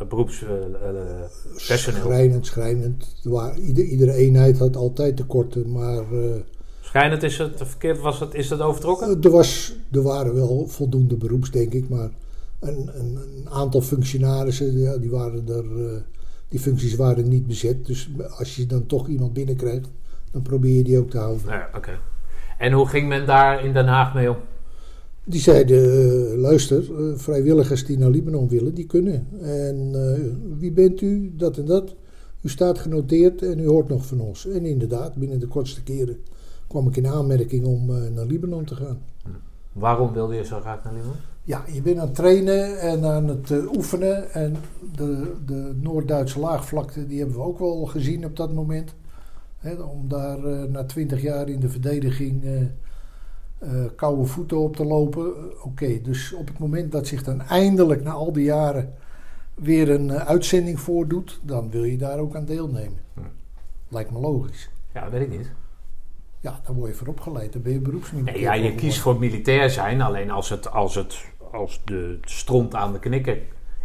beroepspersoneel. 0.10 2.02
schrijnend, 2.02 2.46
schrijnend. 2.46 3.16
Waar, 3.24 3.58
ieder, 3.58 3.84
iedere 3.84 4.14
eenheid 4.14 4.60
had 4.60 4.76
altijd 4.76 5.18
tekorten, 5.18 5.72
maar 5.72 6.04
Schijnend 6.88 7.24
is 7.24 7.38
het 7.38 7.52
verkeerd, 7.56 8.00
was 8.00 8.20
het, 8.20 8.34
is 8.34 8.48
dat 8.48 8.62
overtrokken? 8.62 9.08
Eh, 9.08 9.26
er, 9.26 9.32
was, 9.32 9.76
er 9.92 10.02
waren 10.02 10.34
wel 10.34 10.68
voldoende 10.68 11.16
beroeps, 11.16 11.52
denk 11.52 11.74
ik, 11.74 11.90
maar 11.90 12.10
een, 12.60 12.90
een, 12.94 13.16
een 13.16 13.50
aantal 13.50 13.82
functionarissen, 13.82 14.80
ja, 14.80 14.98
die, 14.98 15.10
waren 15.10 15.48
er, 15.48 15.64
uh, 15.64 15.92
die 16.48 16.60
functies 16.60 16.96
waren 16.96 17.28
niet 17.28 17.48
bezet. 17.48 17.86
Dus 17.86 18.10
als 18.38 18.56
je 18.56 18.66
dan 18.66 18.86
toch 18.86 19.08
iemand 19.08 19.34
binnenkrijgt, 19.34 19.90
dan 20.32 20.42
probeer 20.42 20.76
je 20.76 20.84
die 20.84 20.98
ook 20.98 21.10
te 21.10 21.18
houden. 21.18 21.46
Ja, 21.48 21.70
oké. 21.76 22.00
En 22.58 22.72
hoe 22.72 22.88
ging 22.88 23.08
men 23.08 23.26
daar 23.26 23.66
in 23.66 23.74
Den 23.74 23.88
Haag 23.88 24.14
mee 24.14 24.30
om? 24.30 24.38
Die 25.30 25.40
zeiden, 25.40 25.84
uh, 25.84 26.38
luister, 26.38 26.84
vrijwilligers 27.16 27.86
die 27.86 27.98
naar 27.98 28.10
Libanon 28.10 28.48
willen, 28.48 28.74
die 28.74 28.86
kunnen. 28.86 29.28
En 29.42 29.92
wie 30.60 30.72
bent 30.72 31.02
u, 31.02 31.34
dat 31.36 31.58
en 31.58 31.66
dat. 31.66 31.96
U 32.42 32.50
staat 32.50 32.80
genoteerd 32.80 33.42
en 33.42 33.60
u 33.60 33.68
hoort 33.68 33.88
nog 33.88 34.06
van 34.06 34.20
ons. 34.20 34.48
En 34.48 34.66
inderdaad, 34.66 35.16
binnen 35.16 35.40
de 35.40 35.48
kortste 35.48 35.84
keren 35.84 36.18
kwam 36.68 36.88
ik 36.88 36.98
in 36.98 37.08
aanmerking 37.08 37.66
om 37.66 37.86
naar 38.14 38.26
Libanon 38.26 38.64
te 38.64 38.76
gaan. 38.76 39.00
Hm. 39.24 39.30
Waarom 39.74 40.14
wilde 40.14 40.36
je 40.36 40.46
zo 40.46 40.60
graag 40.60 40.84
naar 40.84 40.94
Libanon? 40.94 41.16
Ja, 41.44 41.64
je 41.74 41.82
bent 41.82 41.98
aan 41.98 42.06
het 42.06 42.16
trainen 42.16 42.80
en 42.80 43.06
aan 43.06 43.28
het 43.28 43.50
uh, 43.50 43.72
oefenen. 43.72 44.32
En 44.34 44.56
de, 44.96 45.34
de 45.46 45.72
Noord-Duitse 45.82 46.40
laagvlakte, 46.40 47.08
die 47.08 47.20
hebben 47.20 47.38
we 47.38 47.44
ook 47.44 47.60
wel 47.60 47.86
gezien 47.86 48.26
op 48.26 48.36
dat 48.36 48.54
moment. 48.54 48.94
om 49.92 50.08
daar 50.08 50.46
uh, 50.46 50.64
na 50.64 50.84
twintig 50.84 51.22
jaar 51.22 51.50
in 51.50 51.60
de 51.60 51.70
verdediging 51.70 52.44
eh, 53.58 53.70
koude 53.96 54.26
voeten 54.26 54.58
op 54.58 54.76
te 54.76 54.86
lopen. 54.86 55.26
Eh, 55.26 55.66
Oké, 55.66 56.02
dus 56.02 56.34
op 56.34 56.48
het 56.48 56.58
moment 56.58 56.92
dat 56.92 57.08
zich 57.08 57.24
dan 57.24 57.42
eindelijk 57.42 58.04
na 58.04 58.12
al 58.12 58.34
die 58.34 58.44
jaren 58.44 58.94
weer 59.54 59.90
een 59.90 60.10
eh, 60.10 60.28
uitzending 60.28 60.80
voordoet, 60.80 61.40
dan 61.44 61.70
wil 61.70 61.84
je 61.84 61.98
daar 61.98 62.20
ook 62.20 62.36
aan 62.36 62.46
deelnemen. 62.46 63.00
Hm. 63.14 63.20
Lijkt 63.88 64.12
me 64.12 64.20
logisch. 64.20 64.70
Ja, 64.94 65.02
dat 65.02 65.12
weet 65.12 65.22
ik 65.22 65.38
niet. 65.38 65.52
Ja, 66.40 66.60
dan 66.66 66.76
word 66.76 66.90
je 66.90 66.98
voor 66.98 67.08
opgeleid, 67.08 67.54
dan 67.54 67.62
ben 67.62 67.74
je 67.74 67.80
beroepsmilitair. 67.80 68.36
Nee, 68.36 68.46
ja, 68.46 68.54
je 68.54 68.76
kiest 68.76 69.00
voor 69.00 69.20
militair 69.20 69.70
zijn. 69.70 70.02
Alleen 70.02 70.32
als 70.32 70.50
het, 70.50 70.72
als 70.72 70.96
het 70.96 71.26
als 71.52 71.82
de 71.84 72.20
stront 72.22 72.76
aan 72.76 72.94
de 72.94 73.00
knikker 73.00 73.40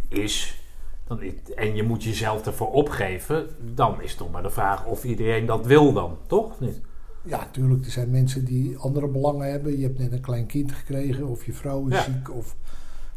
is. 0.07 0.61
Dan, 1.07 1.19
en 1.55 1.75
je 1.75 1.83
moet 1.83 2.03
jezelf 2.03 2.45
ervoor 2.45 2.71
opgeven. 2.71 3.49
Dan 3.75 4.01
is 4.01 4.17
nog 4.17 4.31
maar 4.31 4.43
de 4.43 4.49
vraag 4.49 4.85
of 4.85 5.03
iedereen 5.03 5.45
dat 5.45 5.65
wil 5.65 5.93
dan. 5.93 6.17
Toch? 6.27 6.59
Niet? 6.59 6.81
Ja, 7.23 7.37
natuurlijk. 7.37 7.85
Er 7.85 7.91
zijn 7.91 8.09
mensen 8.11 8.45
die 8.45 8.77
andere 8.77 9.07
belangen 9.07 9.51
hebben. 9.51 9.77
Je 9.77 9.83
hebt 9.83 9.99
net 9.99 10.11
een 10.11 10.21
klein 10.21 10.45
kind 10.45 10.71
gekregen 10.71 11.27
of 11.27 11.45
je 11.45 11.53
vrouw 11.53 11.87
is 11.87 11.93
Ja. 11.93 12.03
ziek. 12.03 12.35
Of, 12.35 12.55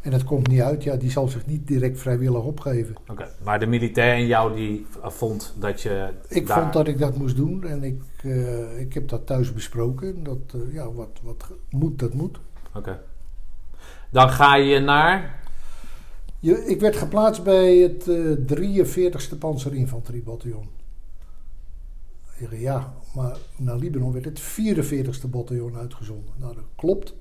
en 0.01 0.11
het 0.11 0.23
komt 0.23 0.47
niet 0.47 0.61
uit. 0.61 0.83
Ja, 0.83 0.95
die 0.95 1.11
zal 1.11 1.27
zich 1.27 1.45
niet 1.45 1.67
direct 1.67 1.99
vrijwillig 1.99 2.43
opgeven. 2.43 2.95
Oké. 3.07 3.27
Maar 3.43 3.59
de 3.59 3.65
militair 3.65 4.17
in 4.17 4.25
jou 4.27 4.55
die 4.55 4.85
vond 5.01 5.53
dat 5.59 5.81
je. 5.81 6.09
Ik 6.27 6.47
daar- 6.47 6.59
vond 6.61 6.73
dat 6.73 6.87
ik 6.87 6.99
dat 6.99 7.17
moest 7.17 7.35
doen 7.35 7.63
en 7.63 7.83
ik, 7.83 8.01
eh, 8.23 8.79
ik 8.79 8.93
heb 8.93 9.07
dat 9.09 9.25
thuis 9.25 9.53
besproken. 9.53 10.23
Dat, 10.23 10.37
eh, 10.53 10.73
ja, 10.73 10.91
wat, 10.91 11.19
wat 11.23 11.51
moet, 11.69 11.99
dat 11.99 12.13
moet. 12.13 12.39
Oké. 12.75 12.99
Dan 14.09 14.29
ga 14.29 14.55
je 14.55 14.79
naar. 14.79 15.39
Je, 16.39 16.65
ik 16.65 16.79
werd 16.79 16.95
geplaatst 16.95 17.43
bij 17.43 17.75
het 17.77 18.07
eh 18.07 18.31
43ste 18.45 19.35
Panzerinfanteriebataljon. 19.37 20.67
Ja, 22.51 22.93
maar 23.15 23.37
naar 23.57 23.77
Libanon 23.77 24.11
werd 24.11 24.25
het 24.25 24.41
44ste 24.41 25.29
bataljon 25.29 25.75
uitgezonden. 25.75 26.33
Nou, 26.37 26.55
dat 26.55 26.63
klopt. 26.75 27.13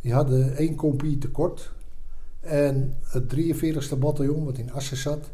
Die 0.00 0.12
hadden 0.12 0.56
één 0.56 0.74
compie 0.74 1.18
tekort. 1.18 1.72
En 2.40 2.96
het 3.02 3.34
43ste 3.36 3.98
bataljon, 3.98 4.44
wat 4.44 4.58
in 4.58 4.72
Assen 4.72 4.96
zat, 4.96 5.30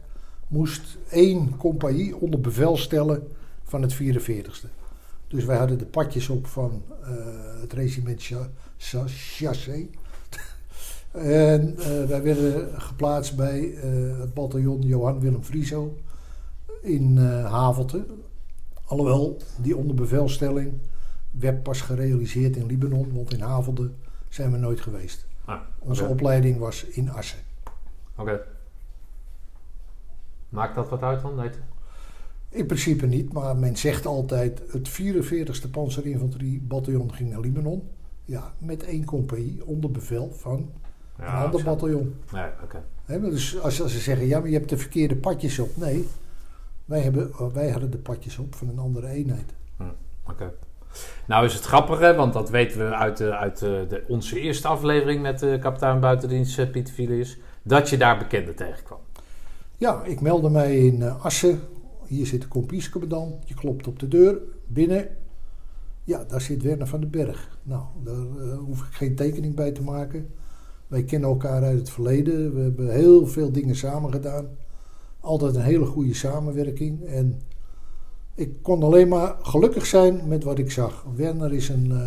moest 0.49 0.97
één 1.11 1.57
compagnie 1.57 2.17
onder 2.17 2.41
bevel 2.41 2.77
stellen 2.77 3.29
van 3.65 3.83
het 3.83 3.95
44ste. 3.95 4.69
Dus 5.29 5.45
wij 5.45 5.57
hadden 5.57 5.79
de 5.79 5.87
padjes 5.87 6.29
op 6.29 6.47
van 6.47 6.83
eh, 7.03 7.11
het 7.61 7.73
regiment 7.73 8.23
Cha- 8.23 8.51
Cha- 8.77 9.05
Chassé. 9.07 9.87
En 11.13 11.79
eh, 11.79 12.05
wij 12.05 12.23
werden 12.23 12.81
geplaatst 12.81 13.37
bij 13.37 13.75
eh, 13.75 14.19
het 14.19 14.35
bataljon 14.35 14.81
Johan 14.83 15.21
Willem 15.21 15.45
Frieso 15.45 15.97
in 16.83 17.19
eh 17.19 17.53
Havelte. 17.53 18.05
Alhoewel, 18.93 19.37
die 19.57 19.77
onderbevelstelling 19.77 20.73
werd 21.31 21.63
pas 21.63 21.81
gerealiseerd 21.81 22.57
in 22.57 22.67
Libanon, 22.67 23.13
want 23.15 23.33
in 23.33 23.41
Havelte 23.41 23.91
zijn 24.29 24.53
we 24.53 24.59
nooit 24.59 24.81
geweest. 24.81 25.27
Ah, 25.45 25.61
Onze 25.79 26.05
opleiding 26.05 26.59
was 26.59 26.85
in 26.85 27.11
Assen. 27.11 27.39
Oké. 28.17 28.41
Maakt 30.49 30.75
dat 30.75 30.89
wat 30.89 31.03
uit 31.03 31.23
dan? 31.23 31.35
Nee. 31.35 31.51
In 32.49 32.67
principe 32.67 33.07
niet, 33.07 33.33
maar 33.33 33.57
men 33.57 33.77
zegt 33.77 34.07
altijd 34.07 34.63
het 34.71 34.91
44ste 34.91 35.71
Panzerinfanteriebataljon 35.71 37.15
ging 37.15 37.31
naar 37.31 37.41
Libanon. 37.41 37.89
Ja, 38.25 38.53
met 38.59 38.85
één 38.85 39.05
compagnie 39.05 39.65
onder 39.67 39.91
bevel 39.91 40.33
van 40.33 40.71
een 41.17 41.27
ander 41.27 41.63
bataljon. 41.63 42.15
Nee, 42.33 42.51
oké. 42.63 42.83
Dus 43.07 43.61
als, 43.61 43.83
als 43.83 43.93
ze 43.93 43.99
zeggen, 43.99 44.27
ja, 44.27 44.39
maar 44.39 44.49
je 44.49 44.57
hebt 44.57 44.69
de 44.69 44.79
verkeerde 44.79 45.17
padjes 45.17 45.59
op. 45.59 45.77
Nee, 45.77 46.09
wij, 46.85 47.01
hebben, 47.01 47.31
wij 47.53 47.71
hadden 47.71 47.91
de 47.91 47.99
padjes 47.99 48.39
op 48.39 48.55
van 48.55 48.69
een 48.69 48.79
andere 48.79 49.09
eenheid. 49.09 49.55
Oké. 50.29 50.53
Nou 51.27 51.45
is 51.45 51.55
het 51.55 51.65
grappige, 51.65 52.15
want 52.15 52.33
dat 52.33 52.51
weten 52.51 52.79
we 52.79 52.95
uit, 52.95 53.17
de, 53.17 53.37
uit 53.37 53.59
de, 53.59 53.87
de- 53.89 54.05
onze 54.09 54.41
eerste 54.41 54.69
aflevering 54.69 55.23
met 55.23 55.39
de 55.39 55.59
kapitein 55.61 56.01
buitendienst 56.01 56.59
eh, 56.59 56.71
Pieter 56.71 56.95
Filius, 56.95 57.39
dat 57.63 57.89
je 57.91 57.97
daar 57.97 58.19
bekenden 58.19 58.55
tegenkwam. 58.55 58.99
Ja, 59.77 60.03
ik 60.05 60.21
meldde 60.21 60.51
mij 60.51 60.79
in 60.87 61.03
eh, 61.03 61.25
Assen. 61.25 61.61
Hier 62.07 62.27
zit 62.27 62.41
de 62.43 62.49
kompiescommandant. 62.49 63.49
Je 63.49 63.55
klopt 63.55 63.87
op 63.87 63.99
de 63.99 64.09
deur. 64.09 64.39
Binnen. 64.67 65.09
Ja, 66.05 66.25
daar 66.29 66.41
zit 66.41 66.63
Werner 66.63 66.87
van 66.87 67.01
den 67.01 67.11
Berg. 67.11 67.59
Nou, 67.63 67.83
daar 68.05 68.15
eh, 68.49 68.59
hoef 68.59 68.81
ik 68.81 68.93
geen 68.95 69.15
tekening 69.15 69.55
bij 69.55 69.73
te 69.73 69.83
maken. 69.83 70.31
Wij 70.87 71.03
kennen 71.05 71.29
elkaar 71.29 71.63
uit 71.63 71.79
het 71.79 71.91
verleden. 71.91 72.55
We 72.55 72.61
hebben 72.61 72.91
heel 72.93 73.27
veel 73.27 73.53
dingen 73.53 73.77
samen 73.77 74.13
gedaan. 74.13 74.49
Altijd 75.23 75.55
een 75.55 75.63
hele 75.63 75.87
goede 75.87 76.15
samenwerking. 76.15 77.05
En 77.05 77.41
ik 78.35 78.63
kon 78.63 78.83
alleen 78.83 79.09
maar 79.09 79.37
gelukkig 79.43 79.87
zijn 79.87 80.29
met 80.29 80.45
wat 80.45 80.59
ik 80.59 80.71
zag. 80.71 81.07
Werner 81.15 81.53
is 81.53 81.69
een 81.69 81.93
eh, 81.93 82.07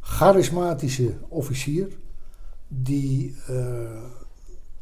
charismatische 0.00 1.14
officier. 1.28 1.98
Die 2.68 3.34
eh, 3.46 3.56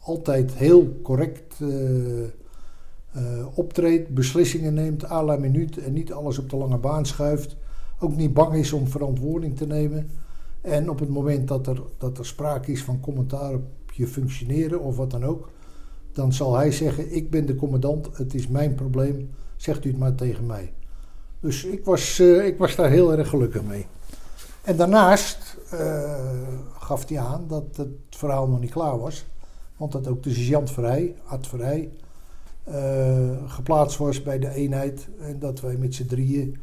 altijd 0.01 0.55
heel 0.55 1.01
correct 1.03 1.61
eh, 1.61 3.47
optreedt, 3.55 4.15
beslissingen 4.15 4.75
neemt 4.75 5.11
à 5.11 5.23
la 5.23 5.37
minuut 5.37 5.79
en 5.79 5.93
niet 5.93 6.13
alles 6.13 6.39
op 6.39 6.51
de 6.51 6.57
lange 6.57 6.79
baan 6.79 7.07
schuift. 7.07 7.57
Ook 7.99 8.17
niet 8.17 8.35
bang 8.35 8.55
is 8.55 8.73
om 8.73 8.89
verantwoording 8.89 9.57
te 9.57 9.67
nemen. 9.67 10.11
En 10.61 10.91
op 10.91 10.99
het 10.99 11.09
moment 11.09 11.49
dat 11.49 11.67
er, 11.67 11.83
dat 11.99 12.19
er 12.19 12.27
sprake 12.27 12.73
is 12.73 12.85
van 12.85 13.01
commentaar 13.01 13.55
op 13.55 13.93
je 13.93 14.07
functioneren 14.07 14.81
of 14.81 14.97
wat 14.97 15.11
dan 15.11 15.25
ook, 15.25 15.51
dan 16.15 16.33
zal 16.33 16.57
hij 16.57 16.73
zeggen: 16.73 17.15
Ik 17.15 17.31
ben 17.31 17.47
de 17.47 17.55
commandant, 17.55 18.17
het 18.17 18.35
is 18.35 18.49
mijn 18.49 18.75
probleem, 18.75 19.31
zegt 19.57 19.85
u 19.85 19.89
het 19.89 19.99
maar 19.99 20.15
tegen 20.15 20.47
mij. 20.47 20.73
Dus 21.41 21.65
ik 21.65 21.85
was, 21.85 22.19
eh, 22.19 22.47
ik 22.47 22.59
was 22.59 22.77
daar 22.77 22.91
heel 22.91 23.17
erg 23.19 23.29
gelukkig 23.29 23.63
mee. 23.63 23.87
En 24.63 24.77
daarnaast 24.77 25.57
eh, 25.71 26.13
gaf 26.79 27.09
hij 27.09 27.19
aan 27.19 27.45
dat 27.49 27.65
het 27.77 27.89
verhaal 28.11 28.49
nog 28.49 28.61
niet 28.61 28.71
klaar 28.71 28.99
was. 28.99 29.27
Want 29.77 29.93
dat 29.93 30.09
ook 30.09 30.23
de 30.23 30.31
sergeant 30.31 30.71
Verheij, 30.71 31.15
Art 31.25 31.47
Verheij, 31.47 31.91
eh, 32.65 33.31
geplaatst 33.47 33.99
was 33.99 34.23
bij 34.23 34.39
de 34.39 34.51
eenheid. 34.51 35.09
En 35.21 35.39
dat 35.39 35.61
wij 35.61 35.77
met 35.77 35.95
z'n 35.95 36.07
drieën 36.07 36.57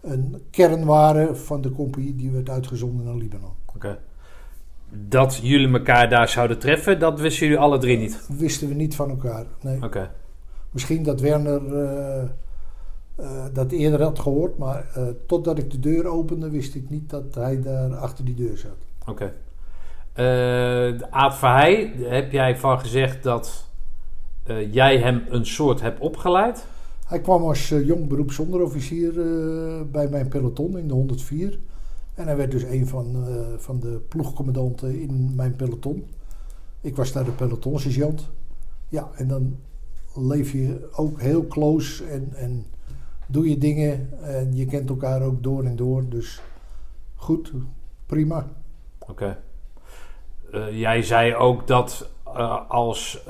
een 0.00 0.42
kern 0.50 0.84
waren 0.84 1.38
van 1.38 1.60
de 1.60 1.72
compagnie 1.72 2.16
die 2.16 2.30
werd 2.30 2.50
uitgezonden 2.50 3.04
naar 3.04 3.14
Libanon. 3.14 3.52
Oké. 3.74 3.98
Dat 4.94 5.38
jullie 5.42 5.72
elkaar 5.72 6.08
daar 6.08 6.28
zouden 6.28 6.58
treffen, 6.58 6.98
dat 6.98 7.20
wisten 7.20 7.46
jullie 7.46 7.60
alle 7.62 7.78
drie 7.78 7.98
niet. 7.98 8.26
Wisten 8.38 8.68
we 8.68 8.74
niet 8.74 8.94
van 8.94 9.10
elkaar. 9.10 9.44
Nee. 9.60 9.82
Oké. 9.82 10.10
Misschien 10.72 11.02
dat 11.02 11.20
Werner 11.20 11.74
eh, 11.74 12.22
eh, 13.16 13.44
dat 13.52 13.72
eerder 13.72 14.02
had 14.02 14.18
gehoord, 14.18 14.58
maar 14.58 14.90
eh, 14.94 15.02
totdat 15.26 15.58
ik 15.58 15.70
de 15.70 15.78
deur 15.78 16.06
opende 16.06 16.50
wist 16.50 16.74
ik 16.74 16.90
niet 16.90 17.10
dat 17.10 17.34
hij 17.34 17.60
daar 17.60 17.94
achter 17.94 18.24
die 18.24 18.34
deur 18.34 18.56
zat. 18.56 18.76
Oké. 19.06 19.32
Aad 21.10 21.36
Verheij, 21.36 21.92
heb 21.98 22.32
jij 22.32 22.56
van 22.56 22.78
gezegd 22.78 23.22
dat 23.22 23.66
jij 24.70 24.98
hem 24.98 25.24
een 25.28 25.46
soort 25.46 25.80
hebt 25.80 26.00
opgeleid? 26.00 26.66
Hij 27.06 27.20
kwam 27.20 27.42
als 27.42 27.68
jong 27.68 28.08
beroepsonderofficier 28.08 29.12
bij 29.90 30.08
mijn 30.08 30.28
peloton 30.28 30.78
in 30.78 30.88
de 30.88 30.94
104. 30.94 31.58
En 32.14 32.26
hij 32.26 32.36
werd 32.36 32.50
dus 32.50 32.62
een 32.62 32.86
van, 32.86 33.26
eh, 33.26 33.58
van 33.58 33.80
de 33.80 34.00
ploegcommandanten 34.08 35.00
in 35.00 35.32
mijn 35.34 35.56
peloton. 35.56 36.06
Ik 36.80 36.96
was 36.96 37.12
daar 37.12 37.24
de 37.24 37.30
pelotonsergeant. 37.30 38.28
Ja, 38.88 39.10
en 39.16 39.28
dan 39.28 39.56
leef 40.14 40.52
je 40.52 40.88
ook 40.92 41.20
heel 41.20 41.46
close 41.46 42.04
en, 42.04 42.28
en 42.34 42.66
doe 43.26 43.48
je 43.48 43.58
dingen. 43.58 44.08
En 44.22 44.56
je 44.56 44.64
kent 44.66 44.88
elkaar 44.88 45.22
ook 45.22 45.42
door 45.42 45.64
en 45.64 45.76
door. 45.76 46.08
Dus 46.08 46.40
goed, 47.14 47.52
prima. 48.06 48.46
Oké. 48.98 49.38
Eh, 50.52 50.78
jij 50.78 51.02
zei 51.02 51.34
ook 51.34 51.66
dat 51.66 52.08
eh, 52.26 52.70
als 52.70 53.24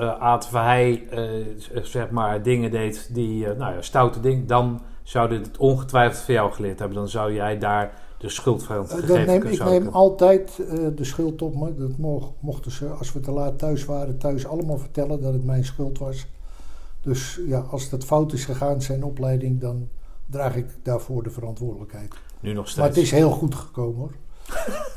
z- 1.57 1.71
zeg 1.83 2.11
maar 2.11 2.43
dingen 2.43 2.71
deed 2.71 3.15
die, 3.15 3.47
nou 3.47 3.75
ja, 3.75 3.83
stoute 3.83 4.21
dingen, 4.21 4.47
dan 4.47 4.81
zouden 5.03 5.43
het 5.43 5.57
ongetwijfeld 5.57 6.25
van 6.25 6.35
jou 6.35 6.53
geleerd 6.53 6.79
hebben. 6.79 6.97
Dan 6.99 7.09
zou 7.09 7.35
jij 7.35 7.59
daar 7.59 8.01
de 8.23 8.29
schuld 8.29 8.63
van 8.63 8.89
Eh, 8.89 9.27
neem, 9.27 9.43
ik 9.43 9.65
neem 9.65 9.89
altijd 9.89 10.59
eh, 10.59 10.87
de 10.95 11.05
schuld 11.05 11.43
op 11.43 11.55
me. 11.55 11.75
Dat 11.75 11.97
mo- 11.99 12.35
mochten 12.41 12.71
ze, 12.71 12.87
als 12.87 13.13
we 13.13 13.21
te 13.21 13.31
laat 13.31 13.59
thuis 13.59 13.85
waren, 13.85 14.19
thuis 14.19 14.47
allemaal 14.47 14.79
vertellen 14.79 15.21
dat 15.21 15.33
het 15.33 15.45
mijn 15.45 15.65
schuld 15.65 15.99
was. 15.99 16.27
Dus 17.01 17.41
ja, 17.47 17.59
als 17.59 17.89
dat 17.89 18.05
fout 18.05 18.33
is 18.33 18.45
gegaan, 18.45 18.83
zijn 18.83 19.05
opleiding, 19.05 19.61
dan 19.61 19.89
draag 20.27 20.57
ik 20.57 20.67
daarvoor 20.83 21.23
de 21.23 21.31
verantwoordelijkheid. 21.31 22.15
Nu 22.41 22.53
nog 22.53 22.65
steeds. 22.65 22.79
Maar 22.79 22.89
het 22.89 22.97
is 22.97 23.11
heel 23.11 23.31
goed 23.31 23.55
gekomen 23.55 23.99
hoor. 23.99 24.13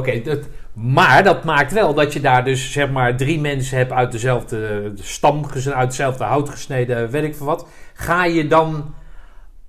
Oké, 0.00 0.42
maar 0.72 1.24
dat 1.24 1.44
maakt 1.44 1.72
wel 1.72 1.94
dat 1.94 2.12
je 2.12 2.20
daar 2.20 2.44
dus 2.44 2.72
zeg 2.72 2.90
maar 2.90 3.16
drie 3.16 3.40
mensen 3.40 3.78
hebt 3.78 3.92
uit 3.92 4.12
dezelfde 4.12 4.92
stam, 4.94 5.44
uit 5.54 5.74
hetzelfde 5.74 6.24
hout 6.24 6.48
gesneden, 6.48 7.10
weet 7.10 7.24
ik 7.24 7.36
veel 7.36 7.46
wat. 7.46 7.66
Ga 7.94 8.24
je 8.24 8.46
dan 8.46 8.94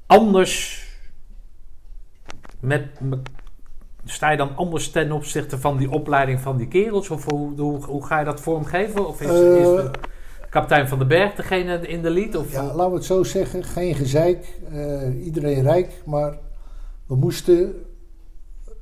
anders 0.05 0.84
met, 2.59 2.99
me- 3.01 3.21
sta 4.05 4.29
je 4.31 4.37
dan 4.37 4.55
anders 4.55 4.89
ten 4.91 5.11
opzichte 5.11 5.59
van 5.59 5.77
die 5.77 5.91
opleiding 5.91 6.39
van 6.39 6.57
die 6.57 6.67
kerels? 6.67 7.09
Of 7.09 7.25
hoe, 7.31 7.59
hoe, 7.61 7.85
hoe 7.85 8.05
ga 8.05 8.19
je 8.19 8.25
dat 8.25 8.41
vormgeven? 8.41 9.07
Of 9.07 9.21
is, 9.21 9.27
Eh, 9.29 9.55
is 9.59 9.67
de 9.67 9.91
kapitein 10.49 10.87
van 10.87 10.97
den 10.99 11.07
Berg 11.07 11.35
degene 11.35 11.87
in 11.87 12.01
de 12.01 12.09
lead? 12.09 12.35
Of, 12.35 12.51
Ja, 12.51 12.63
laten 12.63 12.89
we 12.89 12.95
het 12.95 13.05
zo 13.05 13.23
zeggen, 13.23 13.63
geen 13.63 13.95
gezeik, 13.95 14.59
eh, 14.71 15.25
iedereen 15.25 15.61
rijk, 15.61 16.01
maar 16.05 16.37
we 17.07 17.15
moesten 17.15 17.73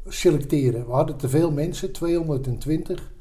selecteren. 0.07 0.85
We 0.85 0.91
hadden 0.91 1.17
te 1.17 1.29
veel 1.29 1.51
mensen, 1.51 1.91
220. 1.91 3.11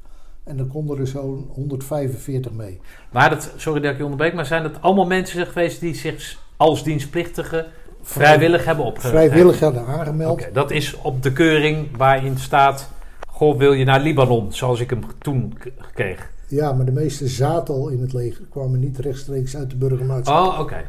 En 0.44 0.56
dan 0.56 0.68
konden 0.68 0.98
er 0.98 1.06
zo'n 1.06 1.50
145 1.54 2.52
mee. 2.52 2.80
Maar 3.12 3.30
dat, 3.30 3.52
sorry 3.56 3.80
dat 3.80 3.90
ik 3.92 3.96
je 3.96 4.02
onderbreek, 4.02 4.34
maar 4.34 4.46
zijn 4.46 4.62
dat 4.62 4.82
allemaal 4.82 5.06
mensen 5.06 5.46
geweest 5.46 5.80
die 5.80 5.94
zich 5.94 6.38
als 6.56 6.84
dienstplichtige 6.84 7.66
vrijwillig 8.02 8.64
hebben 8.64 8.84
opgegeven? 8.84 9.18
Vrijwillig 9.18 9.60
hadden 9.60 9.86
aangemeld. 9.86 10.48
Dat 10.52 10.70
is 10.70 10.96
op 11.02 11.22
de 11.22 11.32
keuring 11.32 11.96
waarin 11.96 12.38
staat: 12.38 12.90
Goh, 13.28 13.58
wil 13.58 13.72
je 13.72 13.84
naar 13.84 14.00
Libanon? 14.00 14.52
Zoals 14.52 14.80
ik 14.80 14.90
hem 14.90 15.00
toen 15.18 15.58
kreeg. 15.94 16.30
Ja, 16.48 16.72
maar 16.72 16.84
de 16.84 16.92
meeste 16.92 17.28
zaten 17.28 17.74
al 17.74 17.88
in 17.88 18.00
het 18.00 18.12
leger, 18.12 18.44
kwamen 18.50 18.80
niet 18.80 18.98
rechtstreeks 18.98 19.56
uit 19.56 19.70
de 19.70 19.76
burgermaatschappij. 19.76 20.52
Oh, 20.54 20.60
oké. 20.60 20.84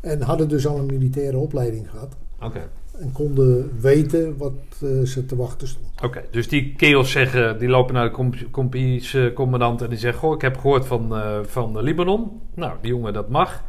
En 0.00 0.22
hadden 0.22 0.48
dus 0.48 0.66
al 0.66 0.78
een 0.78 0.86
militaire 0.86 1.38
opleiding 1.38 1.90
gehad. 1.90 2.16
Oké. 2.42 2.68
En 3.00 3.12
konden 3.12 3.70
weten 3.80 4.36
wat 4.36 4.52
eh, 4.82 4.88
ze 5.06 5.26
te 5.26 5.36
wachten 5.36 5.68
stond. 5.68 5.86
Oké, 6.02 6.22
dus 6.30 6.48
die 6.48 6.74
keels 6.76 7.10
zeggen, 7.10 7.58
die 7.58 7.68
lopen 7.68 7.94
naar 7.94 8.04
de 8.04 8.10
comp- 8.10 8.50
compagniescommandant 8.50 9.82
en 9.82 9.88
die 9.88 9.98
zeggen: 9.98 10.20
Goh, 10.20 10.34
ik 10.34 10.40
heb 10.40 10.56
gehoord 10.58 10.86
van, 10.86 11.16
eh, 11.16 11.38
van 11.46 11.80
Libanon. 11.82 12.40
Nou, 12.54 12.72
die 12.80 12.90
jongen, 12.90 13.12
dat 13.12 13.28
mag. 13.28 13.62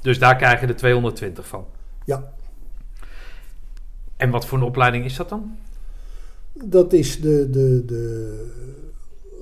Dus 0.00 0.18
daar 0.18 0.36
krijg 0.36 0.60
je 0.60 0.66
de 0.66 0.74
220 0.74 1.46
van. 1.46 1.64
Ja, 2.08 2.32
En 4.16 4.30
wat 4.30 4.46
voor 4.46 4.58
een 4.58 4.64
opleiding 4.64 5.04
is 5.04 5.16
dat 5.16 5.28
dan? 5.28 5.56
dat 6.64 6.92
is 6.92 7.20
de, 7.20 7.50
de, 7.50 7.84
de, 7.84 8.46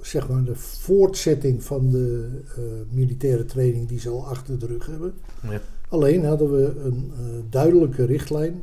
zeg 0.02 0.28
maar 0.28 0.44
de 0.44 0.54
voortzetting 0.56 1.64
van 1.64 1.90
de 1.90 2.28
eh, 2.56 2.62
militaire 2.90 3.44
training 3.44 3.88
die 3.88 4.00
ze 4.00 4.10
al 4.10 4.26
achter 4.26 4.58
de 4.58 4.66
rug 4.66 4.86
hebben. 4.86 5.14
Ja. 5.48 5.60
Alleen 5.88 6.24
hadden 6.24 6.50
we 6.50 6.80
een 6.84 7.12
eh, 7.14 7.24
duidelijke 7.50 8.04
richtlijn. 8.04 8.62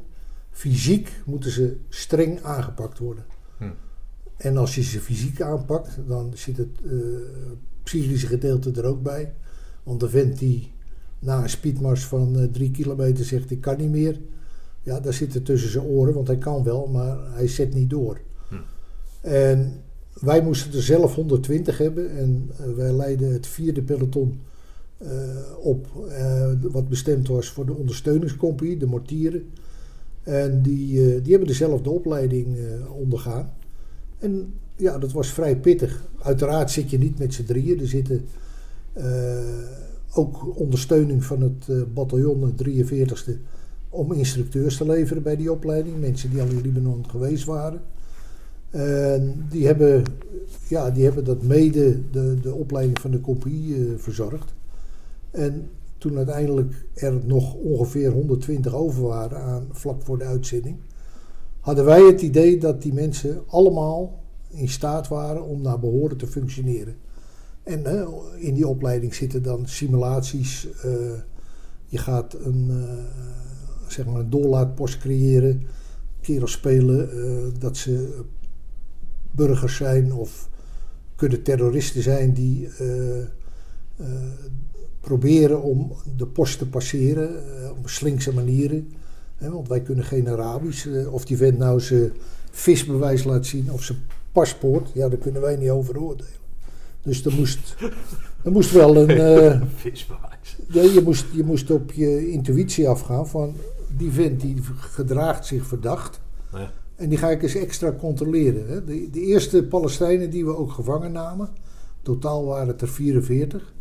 Fysiek 0.51 1.21
moeten 1.25 1.51
ze 1.51 1.77
streng 1.89 2.41
aangepakt 2.41 2.99
worden. 2.99 3.25
Hm. 3.57 3.69
En 4.37 4.57
als 4.57 4.75
je 4.75 4.81
ze 4.83 4.99
fysiek 4.99 5.41
aanpakt, 5.41 5.97
dan 6.07 6.31
zit 6.35 6.57
het 6.57 6.79
eh, 6.85 6.91
psychische 7.83 8.27
gedeelte 8.27 8.71
er 8.71 8.85
ook 8.85 9.03
bij. 9.03 9.33
Want 9.83 9.99
de 9.99 10.09
vent 10.09 10.39
die 10.39 10.72
na 11.23 11.41
een 11.41 11.49
speedmars 11.49 12.05
van 12.05 12.39
eh, 12.39 12.43
drie 12.51 12.71
kilometer 12.71 13.25
zegt 13.25 13.51
ik 13.51 13.61
kan 13.61 13.77
niet 13.77 13.89
meer. 13.89 14.19
Ja, 14.83 14.99
daar 14.99 15.13
zit 15.13 15.33
het 15.33 15.45
tussen 15.45 15.69
zijn 15.69 15.85
oren, 15.85 16.13
want 16.13 16.27
hij 16.27 16.37
kan 16.37 16.63
wel, 16.63 16.87
maar 16.87 17.17
hij 17.33 17.47
zet 17.47 17.73
niet 17.73 17.89
door. 17.89 18.19
Hm. 18.49 18.55
En 19.21 19.73
wij 20.13 20.41
moesten 20.41 20.73
er 20.73 20.83
zelf 20.83 21.15
120 21.15 21.77
hebben 21.77 22.17
en 22.17 22.49
eh, 22.57 22.65
wij 22.75 22.93
leidden 22.93 23.33
het 23.33 23.47
vierde 23.47 23.81
peloton 23.81 24.39
eh, 24.97 25.07
op, 25.59 25.87
wat 26.61 26.89
bestemd 26.89 27.27
was 27.27 27.49
voor 27.49 27.65
de 27.65 27.73
ondersteuningscompagnie, 27.73 28.77
de 28.77 28.85
mortieren. 28.85 29.49
En 30.23 30.61
die, 30.61 31.21
die 31.21 31.31
hebben 31.31 31.47
dezelfde 31.47 31.89
opleiding 31.89 32.57
ondergaan. 32.89 33.53
En 34.19 34.53
ja, 34.75 34.97
dat 34.97 35.11
was 35.11 35.27
vrij 35.27 35.57
pittig. 35.57 36.03
Uiteraard 36.21 36.71
zit 36.71 36.89
je 36.89 36.97
niet 36.97 37.19
met 37.19 37.33
z'n 37.33 37.43
drieën. 37.43 37.79
Er 37.79 37.87
zitten 37.87 38.25
ook 40.13 40.59
ondersteuning 40.59 41.23
van 41.23 41.41
het 41.41 41.69
eh, 41.69 41.81
bataljon, 41.93 42.41
het 42.41 42.67
43ste, 42.67 43.31
om 43.89 44.11
instructeurs 44.11 44.77
te 44.77 44.85
leveren 44.85 45.23
bij 45.23 45.35
die 45.35 45.51
opleiding. 45.51 45.99
Mensen 45.99 46.29
die 46.29 46.41
al 46.41 46.47
in 46.47 46.61
Libanon 46.61 47.09
geweest 47.09 47.45
waren. 47.45 47.81
En 48.69 49.45
die 49.49 49.65
hebben, 49.65 50.03
ja, 50.67 50.91
die 50.91 51.03
hebben 51.03 51.25
dat 51.25 51.43
mede 51.43 52.09
de, 52.11 52.39
de 52.41 52.53
opleiding 52.53 52.99
van 52.99 53.11
de 53.11 53.21
compagnie 53.21 53.75
eh, 53.75 53.81
verzorgd. 53.97 54.53
En 55.31 55.69
toen 55.97 56.17
uiteindelijk 56.17 56.85
er 56.93 57.19
nog 57.25 57.53
ongeveer 57.53 58.11
120 58.11 58.73
over 58.73 59.03
waren 59.03 59.41
aan 59.41 59.67
vlak 59.71 60.01
voor 60.01 60.17
de 60.17 60.23
uitzending, 60.23 60.77
hadden 61.59 61.85
wij 61.85 62.01
het 62.01 62.21
idee 62.21 62.57
dat 62.57 62.81
die 62.81 62.93
mensen 62.93 63.41
allemaal 63.47 64.23
in 64.49 64.69
staat 64.69 65.07
waren 65.07 65.45
om 65.45 65.61
naar 65.61 65.79
behoren 65.79 66.17
te 66.17 66.27
functioneren. 66.27 66.95
En 67.63 68.07
in 68.37 68.53
die 68.53 68.67
opleiding 68.67 69.15
zitten 69.15 69.43
dan 69.43 69.67
simulaties. 69.67 70.67
eh, 70.81 70.91
je 71.85 71.97
gaat 71.97 72.33
een, 72.33 72.69
eh, 72.69 73.91
zeg 73.91 74.05
maar 74.05 74.19
een 74.19 74.29
doorlaatpost 74.29 74.97
creëren. 74.97 75.67
Kerels 76.21 76.51
spelen 76.51 77.11
eh, 77.11 77.59
dat 77.59 77.77
ze 77.77 78.21
burgers 79.31 79.75
zijn 79.75 80.13
of 80.13 80.49
kunnen 81.15 81.43
terroristen 81.43 82.01
zijn 82.01 82.33
die 82.33 82.69
proberen 84.99 85.61
om 85.61 85.93
de 86.17 86.27
post 86.27 86.57
te 86.57 86.67
passeren 86.67 87.43
op 87.77 87.89
slinkse 87.89 88.33
manieren. 88.33 88.93
Hè, 89.35 89.51
want 89.51 89.67
wij 89.67 89.81
kunnen 89.81 90.03
geen 90.05 90.29
Arabisch. 90.29 90.87
of 91.11 91.25
die 91.25 91.37
vent 91.37 91.57
nou 91.57 91.79
zijn 91.79 92.11
visbewijs 92.51 93.23
laat 93.23 93.45
zien 93.45 93.71
of 93.71 93.83
zijn 93.83 93.97
paspoort. 94.31 94.91
Ja, 94.93 95.09
daar 95.09 95.19
kunnen 95.19 95.41
wij 95.41 95.55
niet 95.55 95.69
over 95.69 96.01
oordelen. 96.01 96.42
Dus 97.03 97.25
er 97.25 97.33
moest, 97.33 97.75
er 98.43 98.51
moest 98.51 98.71
wel 98.71 98.97
een... 98.97 99.07
ja, 100.67 100.81
je, 100.81 101.01
moest, 101.03 101.25
je 101.33 101.43
moest 101.43 101.71
op 101.71 101.91
je 101.91 102.31
intuïtie 102.31 102.89
afgaan 102.89 103.27
van 103.27 103.55
die 103.97 104.11
vent 104.11 104.41
die 104.41 104.55
gedraagt 104.75 105.45
zich 105.45 105.65
verdacht. 105.65 106.21
Ja. 106.53 106.71
En 106.95 107.09
die 107.09 107.17
ga 107.17 107.29
ik 107.29 107.43
eens 107.43 107.55
extra 107.55 107.91
controleren. 107.91 108.67
Hè. 108.67 108.83
De, 108.83 109.09
de 109.09 109.21
eerste 109.21 109.63
Palestijnen 109.63 110.29
die 110.29 110.45
we 110.45 110.57
ook 110.57 110.71
gevangen 110.71 111.11
namen, 111.11 111.49
totaal 112.01 112.45
waren 112.45 112.67
het 112.67 112.81
er 112.81 112.87
44, 112.87 113.73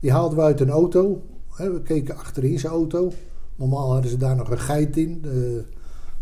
die 0.00 0.12
haalden 0.12 0.38
we 0.38 0.44
uit 0.44 0.60
een 0.60 0.70
auto. 0.70 1.22
Hè. 1.54 1.72
We 1.72 1.82
keken 1.82 2.16
achterin 2.16 2.58
zijn 2.58 2.72
auto. 2.72 3.12
Normaal 3.56 3.92
hadden 3.92 4.10
ze 4.10 4.16
daar 4.16 4.36
nog 4.36 4.50
een 4.50 4.58
geit 4.58 4.96
in. 4.96 5.20
De, 5.22 5.64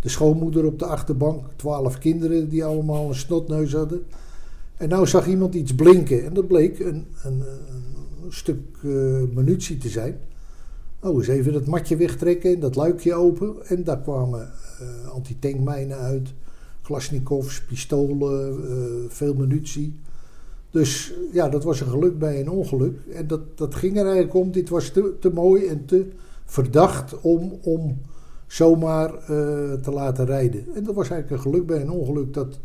de 0.00 0.09
schoonmoeder 0.09 0.64
op 0.64 0.78
de 0.78 0.87
achterbank, 0.87 1.46
twaalf 1.57 1.98
kinderen 1.98 2.48
die 2.48 2.64
allemaal 2.64 3.09
een 3.09 3.14
snotneus 3.14 3.72
hadden. 3.72 4.07
En 4.76 4.88
nou 4.88 5.06
zag 5.06 5.26
iemand 5.26 5.54
iets 5.54 5.74
blinken 5.74 6.24
en 6.24 6.34
dat 6.34 6.46
bleek 6.46 6.78
een, 6.78 7.06
een, 7.22 7.42
een 8.24 8.32
stuk 8.32 8.60
eh, 8.82 8.90
munitie 9.34 9.78
te 9.78 9.88
zijn. 9.88 10.18
Oh, 11.00 11.16
eens 11.16 11.28
even 11.28 11.52
dat 11.52 11.66
matje 11.66 11.96
wegtrekken 11.96 12.54
en 12.54 12.60
dat 12.60 12.76
luikje 12.76 13.14
open. 13.14 13.66
En 13.66 13.84
daar 13.84 14.00
kwamen 14.00 14.52
eh 14.80 15.10
antitankmijnen 15.10 15.98
uit, 15.98 16.34
glasnikovs, 16.82 17.62
pistolen, 17.62 18.64
eh, 18.68 19.10
veel 19.10 19.34
munitie. 19.34 19.98
Dus 20.70 21.12
ja, 21.32 21.48
dat 21.48 21.64
was 21.64 21.80
een 21.80 21.90
geluk 21.90 22.18
bij 22.18 22.40
een 22.40 22.50
ongeluk. 22.50 22.98
En 23.12 23.26
dat, 23.26 23.58
dat 23.58 23.74
ging 23.74 23.96
er 23.96 24.04
eigenlijk 24.04 24.34
om. 24.34 24.50
Dit 24.50 24.68
was 24.68 24.90
te, 25.20 25.30
mooi 25.34 25.66
en 25.66 25.84
te 25.84 26.06
verdacht 26.44 27.20
om, 27.20 27.58
om 27.62 27.98
zomaar 28.46 29.14
eh, 29.14 29.72
te 29.72 29.90
laten 29.92 30.26
rijden. 30.26 30.64
En 30.74 30.84
dat 30.84 30.94
was 30.94 31.10
eigenlijk 31.10 31.30
een 31.30 31.52
geluk 31.52 31.66
bij 31.66 31.80
een 31.80 31.90
ongeluk 31.90 32.34
dat 32.34 32.58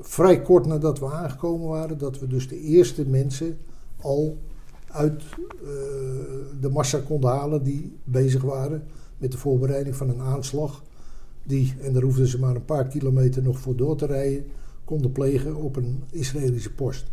vrij 0.00 0.42
kort 0.42 0.66
nadat 0.66 0.98
we 0.98 1.12
aangekomen 1.12 1.68
waren, 1.68 1.98
dat 1.98 2.18
we 2.18 2.26
dus 2.26 2.48
de 2.48 2.60
eerste 2.60 3.06
mensen 3.06 3.58
al 4.00 4.38
uit 4.86 5.22
eh, 5.22 5.68
de 6.60 6.68
massa 6.70 6.98
konden 6.98 7.30
halen 7.30 7.62
die 7.62 7.96
bezig 8.04 8.42
waren 8.42 8.82
met 9.18 9.32
de 9.32 9.38
voorbereiding 9.38 9.96
van 9.96 10.08
een 10.08 10.20
aanslag. 10.20 10.82
Die, 11.42 11.74
en 11.80 11.92
daar 11.92 12.02
hoefden 12.02 12.26
ze 12.26 12.38
maar 12.38 12.54
een 12.54 12.64
paar 12.64 12.86
kilometer 12.86 13.42
nog 13.42 13.58
voor 13.58 13.76
door 13.76 13.96
te 13.96 14.06
rijden, 14.06 14.44
konden 14.84 15.12
plegen 15.12 15.56
op 15.56 15.76
een 15.76 16.02
Israëlische 16.10 16.72
post. 16.72 17.10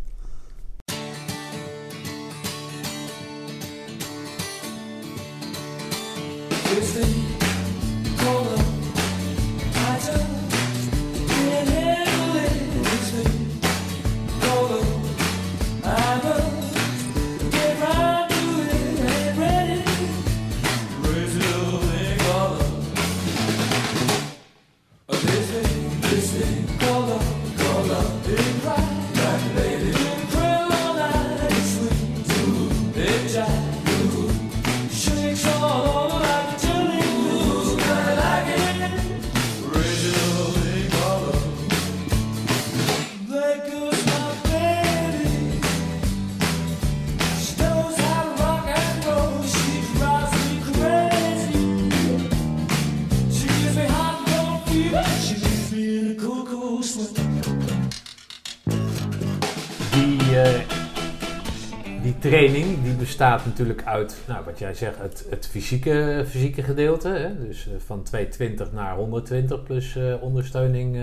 Bestaat 63.20 63.46
natuurlijk 63.46 63.84
uit, 63.84 64.16
nou, 64.28 64.44
wat 64.44 64.58
jij 64.58 64.74
zegt, 64.74 64.98
het, 64.98 65.26
het 65.28 65.46
fysieke, 65.46 66.24
fysieke 66.28 66.62
gedeelte. 66.62 67.08
Hè? 67.08 67.46
Dus 67.46 67.66
eh, 67.66 67.72
van 67.86 68.02
220 68.02 68.72
naar 68.72 68.96
120 68.96 69.62
plus 69.62 69.96
eh, 69.96 70.22
ondersteuning. 70.22 70.96
eh, 70.96 71.02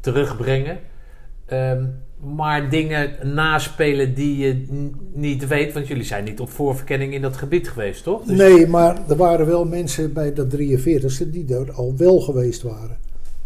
terugbrengen. 0.00 0.78
Ehm, 1.46 1.84
maar 2.36 2.70
dingen 2.70 3.34
naspelen 3.34 4.14
die 4.14 4.36
je 4.36 4.66
niet 5.12 5.46
weet, 5.46 5.72
want 5.72 5.86
jullie 5.86 6.04
zijn 6.04 6.24
niet 6.24 6.40
op 6.40 6.50
voorverkenning 6.50 7.14
in 7.14 7.22
dat 7.22 7.36
gebied 7.36 7.68
geweest, 7.68 8.02
toch? 8.02 8.24
Dus 8.24 8.38
nee, 8.38 8.66
maar 8.66 9.08
er 9.08 9.16
waren 9.16 9.46
wel 9.46 9.64
mensen 9.64 10.12
bij 10.12 10.32
dat 10.32 10.56
43ste 10.56 11.30
die 11.30 11.44
daar 11.44 11.72
al 11.72 11.96
wel 11.96 12.20
geweest 12.20 12.62
waren. 12.62 12.96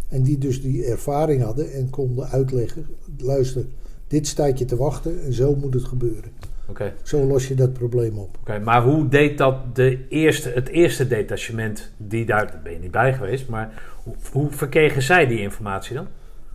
En 0.08 0.22
die 0.22 0.38
dus 0.38 0.62
die 0.62 0.84
ervaring 0.84 1.42
hadden 1.42 1.72
en 1.72 1.90
konden 1.90 2.28
uitleggen: 2.28 2.86
luister, 3.18 3.64
dit 4.06 4.26
staat 4.26 4.58
je 4.58 4.64
te 4.64 4.76
wachten 4.76 5.24
en 5.24 5.32
zo 5.32 5.56
moet 5.56 5.74
het 5.74 5.84
gebeuren. 5.84 6.49
Okay. 6.70 6.92
Zo 7.02 7.26
los 7.26 7.48
je 7.48 7.54
dat 7.54 7.72
probleem 7.72 8.18
op. 8.18 8.36
Oké, 8.40 8.58
maar 8.58 8.82
hoe 8.82 9.08
deed 9.08 9.38
dat 9.38 9.74
de 9.74 10.08
eerste, 10.08 10.48
het 10.48 10.68
eerste 10.68 11.06
detachement, 11.06 11.90
die 11.96 12.26
daar, 12.26 12.46
daar 12.46 12.60
ben 12.62 12.72
je 12.72 12.78
niet 12.78 12.90
bij 12.90 13.14
geweest, 13.14 13.48
maar 13.48 13.82
hoe, 14.02 14.14
hoe 14.32 14.50
verkregen 14.50 15.02
zij 15.02 15.26
die 15.26 15.40
informatie 15.40 15.94
dan? 15.94 16.06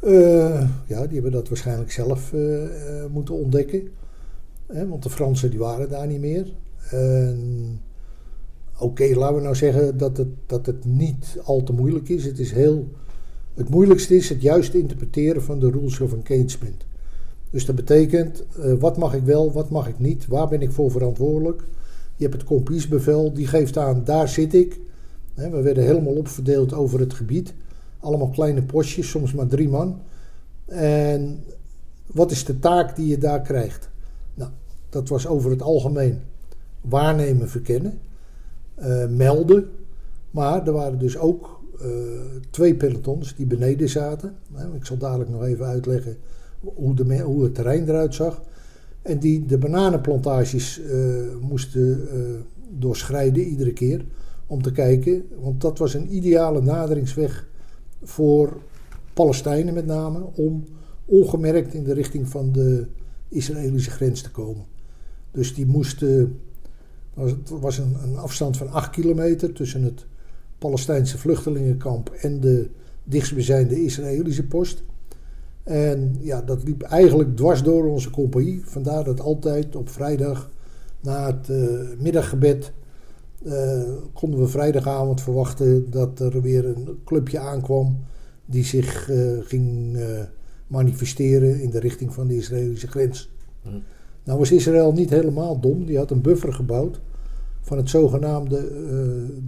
Uh, 0.04 0.70
ja, 0.86 1.06
die 1.06 1.14
hebben 1.14 1.32
dat 1.32 1.48
waarschijnlijk 1.48 1.92
zelf 1.92 2.34
uh, 2.34 2.64
uh, 2.64 2.70
moeten 3.12 3.36
ontdekken. 3.36 3.90
want 4.68 5.04
de 5.04 5.10
Fransen 5.10 5.50
die 5.50 5.60
waren 5.60 5.90
daar 5.90 6.08
niet 6.08 6.20
meer. 6.20 6.48
Oké, 8.80 9.16
laten 9.16 9.36
we 9.36 9.42
nou 9.42 9.56
zeggen 9.56 9.98
dat 9.98 10.18
het, 10.18 10.28
dat 10.46 10.66
het 10.66 10.86
niet 10.86 11.38
al 11.44 11.64
te 11.64 11.74
moeilijk 11.74 12.10
is. 12.10 12.26
Het, 12.26 12.40
is 12.40 12.52
heel, 12.52 12.88
het 13.54 13.70
moeilijkste 13.70 14.16
is 14.16 14.30
het 14.30 14.42
juist 14.42 14.74
interpreteren 14.74 15.44
van 15.44 15.60
de 15.60 15.72
rules 15.72 16.00
of 16.00 16.14
engagement. 16.14 16.86
Dus 17.56 17.66
dat 17.66 17.76
betekent, 17.76 18.44
wat 18.80 18.98
mag 18.98 19.14
ik 19.14 19.24
wel, 19.24 19.52
wat 19.52 19.70
mag 19.70 19.88
ik 19.88 20.00
niet, 20.00 20.28
waar 20.28 20.48
ben 20.48 20.62
ik 20.62 20.72
voor 20.72 20.92
verantwoordelijk. 20.92 21.64
Je 22.16 22.24
hebt 22.24 22.36
het 22.36 22.46
compiesbevel, 22.46 23.34
die 23.34 23.48
geeft 23.48 23.78
aan, 23.78 24.02
daar 24.04 24.28
zit 24.28 24.54
ik. 24.54 24.80
we 25.34 25.62
werden 25.62 25.84
helemaal 25.84 26.14
opverdeeld 26.14 26.74
over 26.74 27.00
het 27.00 27.14
gebied. 27.14 27.54
Allemaal 28.00 28.30
kleine 28.30 28.62
postjes, 28.62 29.10
soms 29.10 29.34
maar 29.34 29.48
drie 29.48 29.70
man. 29.70 30.02
En 30.66 31.44
wat 32.06 32.32
is 32.32 32.46
de 32.46 32.60
taak 32.60 32.96
die 32.96 33.08
je 33.08 33.18
daar 33.18 33.42
krijgt? 33.42 33.90
Nou, 34.34 34.52
dat 34.90 35.10
was 35.10 35.28
over 35.28 35.52
het 35.52 35.62
algemeen 35.62 36.20
waarnemen, 36.82 37.50
verkennen, 37.50 38.00
uh, 38.80 39.06
melden. 39.08 39.70
Maar 40.32 40.68
er 40.68 40.74
waren 40.74 41.00
dus 41.00 41.18
ook 41.18 41.60
uh, 41.82 41.88
twee 42.50 42.76
pelotons 42.76 43.36
die 43.36 43.46
beneden 43.46 43.90
zaten. 43.90 44.36
Ik 44.74 44.86
zal 44.86 44.98
dadelijk 44.98 45.30
nog 45.30 45.44
even 45.44 45.66
uitleggen 45.66 46.18
hoe, 46.76 47.22
hoe 47.22 47.44
het 47.44 47.56
terrein 47.56 47.90
eruit 47.90 48.16
zag. 48.16 48.42
En 49.02 49.20
die 49.20 49.46
de 49.46 49.58
bananenplantages 49.58 50.80
uh, 50.80 51.16
moesten 51.42 52.08
doorschrijden 52.70 53.44
iedere 53.44 53.74
keer. 53.74 54.06
Om 54.48 54.62
te 54.62 54.72
kijken, 54.72 55.26
want 55.40 55.62
dat 55.62 55.78
was 55.78 55.94
een 55.94 56.16
ideale 56.16 56.62
naderingsweg 56.62 57.48
voor 58.04 58.58
Palestijnen 59.14 59.74
met 59.74 59.86
name 59.86 60.20
om 60.36 60.64
ongemerkt 61.06 61.74
in 61.74 61.84
de 61.84 61.94
richting 61.94 62.30
van 62.30 62.52
de 62.52 62.88
Israëlische 63.28 63.90
grens 63.90 64.22
te 64.22 64.32
komen. 64.32 64.66
Dus 65.32 65.56
die 65.56 65.66
moesten. 65.66 66.40
Het 67.14 67.50
was 67.50 67.78
een, 67.78 67.96
een 68.04 68.18
afstand 68.18 68.58
van 68.58 68.70
8 68.70 68.90
kilometer 68.90 69.54
tussen 69.54 69.84
het 69.84 70.06
Palestijnse 70.58 71.18
vluchtelingenkamp 71.18 72.10
en 72.10 72.40
de 72.40 72.70
dichtstbijzijnde 73.04 73.84
Israëlische 73.84 74.48
post. 74.48 74.84
En 75.66 76.16
ja, 76.20 76.42
dat 76.42 76.64
liep 76.64 76.82
eigenlijk 76.82 77.36
dwars 77.36 77.64
door 77.64 77.86
onze 77.86 78.10
compagnie. 78.10 78.62
Vandaar 78.66 79.04
dat 79.04 79.20
altijd 79.20 79.76
op 79.76 79.90
vrijdag 79.90 80.50
na 81.02 81.26
het 81.26 81.50
uh, 81.50 81.80
middaggebed 82.00 82.72
uh, 83.44 83.82
konden 84.14 84.40
we 84.40 84.48
vrijdagavond 84.48 85.22
verwachten 85.22 85.92
dat 85.92 86.20
er 86.20 86.42
weer 86.42 86.66
een 86.66 87.00
clubje 87.06 87.40
aankwam 87.40 87.98
die 88.46 88.64
zich 88.64 89.10
uh, 89.10 89.38
ging 89.42 89.98
manifesteren 90.68 91.62
in 91.62 91.70
de 91.70 91.80
richting 91.80 92.14
van 92.14 92.28
de 92.28 92.36
Israëlische 92.36 92.88
grens. 92.88 93.32
Hm. 93.62 93.70
Nou 94.24 94.40
was 94.40 94.52
Israël 94.52 94.94
niet 94.94 95.10
helemaal 95.10 95.60
dom, 95.60 95.86
die 95.86 95.98
had 95.98 96.12
een 96.12 96.22
buffer 96.22 96.54
gebouwd 96.54 97.02
van 97.62 97.78
het 97.78 97.90
zogenaamde 97.90 98.72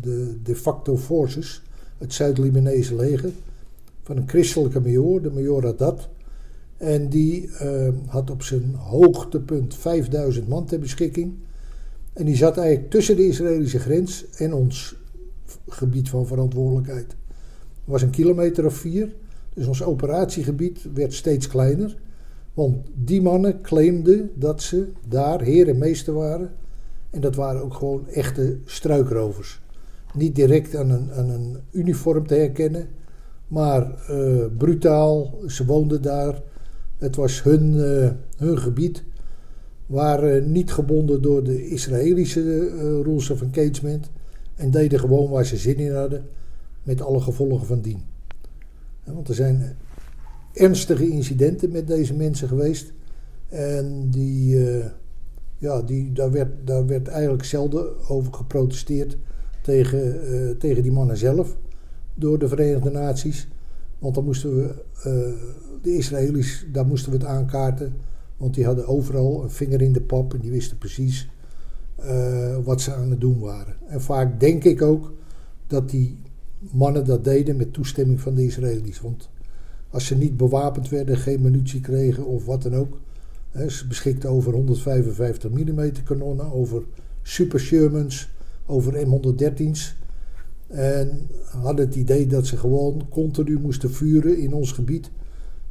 de 0.01 0.37
de 0.43 0.55
facto 0.55 0.97
forces, 0.97 1.63
het 1.97 2.13
Zuid-Libanese 2.13 2.95
leger, 2.95 3.31
van 4.07 4.17
een 4.17 4.29
christelijke 4.29 4.79
major, 4.79 5.21
de 5.21 5.31
major 5.31 5.65
Haddad. 5.65 6.09
En 6.77 7.09
die 7.09 7.49
had 8.07 8.29
op 8.29 8.43
zijn 8.43 8.73
hoogtepunt 8.75 9.75
5000 9.75 10.47
man 10.47 10.65
ter 10.65 10.79
beschikking. 10.79 11.33
En 12.13 12.25
die 12.25 12.35
zat 12.35 12.57
eigenlijk 12.57 12.89
tussen 12.89 13.15
de 13.15 13.27
Israëlische 13.27 13.79
grens 13.79 14.25
en 14.37 14.53
ons 14.53 14.95
gebied 15.67 16.09
van 16.09 16.27
verantwoordelijkheid. 16.27 17.05
Het 17.05 17.15
was 17.83 18.01
een 18.01 18.09
kilometer 18.09 18.65
of 18.65 18.73
vier. 18.73 19.13
Dus 19.53 19.67
ons 19.67 19.83
operatiegebied 19.83 20.79
werd 20.93 21.13
steeds 21.13 21.47
kleiner. 21.47 21.97
Want 22.53 22.87
die 22.93 23.21
mannen 23.21 23.61
claimden 23.61 24.31
dat 24.35 24.61
ze 24.61 24.87
daar 25.07 25.41
heer 25.41 25.69
en 25.69 25.77
meester 25.77 26.13
waren. 26.13 26.51
En 27.09 27.21
dat 27.21 27.35
waren 27.35 27.63
ook 27.63 27.73
gewoon 27.73 28.07
echte 28.07 28.57
struikrovers. 28.65 29.61
Niet 30.13 30.35
direct 30.35 30.75
aan 30.75 30.89
een, 30.89 31.11
aan 31.11 31.29
een 31.29 31.57
uniform 31.71 32.27
te 32.27 32.35
herkennen, 32.35 32.87
maar 33.47 34.09
uh, 34.11 34.45
brutaal. 34.57 35.39
Ze 35.47 35.65
woonden 35.65 36.01
daar. 36.01 36.41
Het 36.97 37.15
was 37.15 37.43
hun, 37.43 37.73
uh, 37.73 38.09
hun 38.37 38.57
gebied 38.57 39.03
waren 39.85 40.51
niet 40.51 40.71
gebonden 40.71 41.21
door 41.21 41.43
de 41.43 41.67
Israëlische 41.67 42.41
uh, 42.41 42.81
rules 42.81 43.29
of 43.29 43.41
engagement 43.41 44.09
en 44.55 44.71
deden 44.71 44.99
gewoon 44.99 45.29
waar 45.29 45.45
ze 45.45 45.57
zin 45.57 45.77
in 45.77 45.95
hadden, 45.95 46.25
met 46.83 47.01
alle 47.01 47.19
gevolgen 47.19 47.67
van 47.67 47.81
dien. 47.81 48.01
want 49.03 49.27
er 49.27 49.35
zijn 49.35 49.77
ernstige 50.53 51.09
incidenten 51.09 51.71
met 51.71 51.87
deze 51.87 52.13
mensen 52.13 52.47
geweest 52.47 52.93
en 53.49 54.09
die, 54.09 54.57
ja, 55.57 55.81
die, 55.81 56.11
daar, 56.13 56.31
werd, 56.31 56.49
daar 56.63 56.85
werd 56.85 57.07
eigenlijk 57.07 57.43
zelden 57.43 58.07
over 58.09 58.33
geprotesteerd 58.33 59.17
tegen, 59.61 60.57
tegen 60.59 60.83
die 60.83 60.91
mannen 60.91 61.17
zelf 61.17 61.57
door 62.17 62.39
de 62.39 62.47
Verenigde 62.47 62.89
Naties. 62.89 63.47
Want 63.99 64.15
dan 64.15 64.23
moesten 64.23 64.55
we, 64.55 64.73
de 65.81 65.95
Israëli's, 65.95 66.65
daar 66.71 66.85
moesten 66.85 67.11
we 67.11 67.17
het 67.17 67.27
aankaarten 67.27 67.93
want 68.37 68.53
die 68.53 68.65
hadden 68.65 68.87
overal 68.87 69.43
een 69.43 69.49
vinger 69.49 69.81
in 69.81 69.91
de 69.91 70.01
pap 70.01 70.33
en 70.33 70.39
die 70.39 70.51
wisten 70.51 70.77
precies 70.77 71.29
uh, 71.99 72.57
wat 72.63 72.81
ze 72.81 72.93
aan 72.93 73.09
het 73.09 73.21
doen 73.21 73.39
waren. 73.39 73.75
En 73.87 74.01
vaak 74.01 74.39
denk 74.39 74.63
ik 74.63 74.81
ook 74.81 75.13
dat 75.67 75.89
die 75.89 76.17
mannen 76.71 77.05
dat 77.05 77.23
deden 77.23 77.57
met 77.57 77.73
toestemming 77.73 78.21
van 78.21 78.35
de 78.35 78.45
Israëli's. 78.45 79.01
Want 79.01 79.29
als 79.89 80.05
ze 80.05 80.15
niet 80.15 80.37
bewapend 80.37 80.89
werden, 80.89 81.17
geen 81.17 81.41
munitie 81.41 81.81
kregen 81.81 82.25
of 82.25 82.45
wat 82.45 82.61
dan 82.61 82.75
ook. 82.75 82.99
Hè, 83.51 83.69
ze 83.69 83.87
beschikten 83.87 84.29
over 84.29 84.53
155 84.53 85.51
mm 85.51 85.91
kanonnen, 86.03 86.51
over 86.51 86.83
Super 87.21 87.59
Shermans, 87.59 88.29
over 88.65 89.07
M113's. 89.07 89.95
En 90.67 91.27
hadden 91.45 91.85
het 91.85 91.95
idee 91.95 92.27
dat 92.27 92.45
ze 92.45 92.57
gewoon 92.57 93.07
continu 93.09 93.59
moesten 93.59 93.91
vuren 93.91 94.37
in 94.37 94.53
ons 94.53 94.71
gebied 94.71 95.11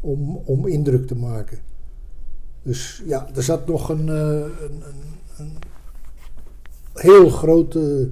om, 0.01 0.41
om 0.45 0.67
indruk 0.67 1.07
te 1.07 1.17
maken. 1.17 1.59
Dus 2.63 3.03
ja, 3.07 3.29
er 3.35 3.43
zat 3.43 3.67
nog 3.67 3.89
een, 3.89 4.07
uh, 4.07 4.41
een, 4.41 4.83
een, 5.39 5.53
heel 6.95 7.29
grote 7.29 8.11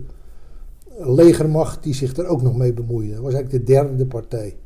legermacht 0.98 1.82
die 1.82 1.94
zich 1.94 2.16
er 2.16 2.26
ook 2.26 2.42
nog 2.42 2.56
mee 2.56 2.72
bemoeide. 2.72 3.14
Dat 3.14 3.22
was 3.22 3.34
eigenlijk 3.34 3.66
de 3.66 3.72
derde 3.72 4.06
partij. 4.06 4.56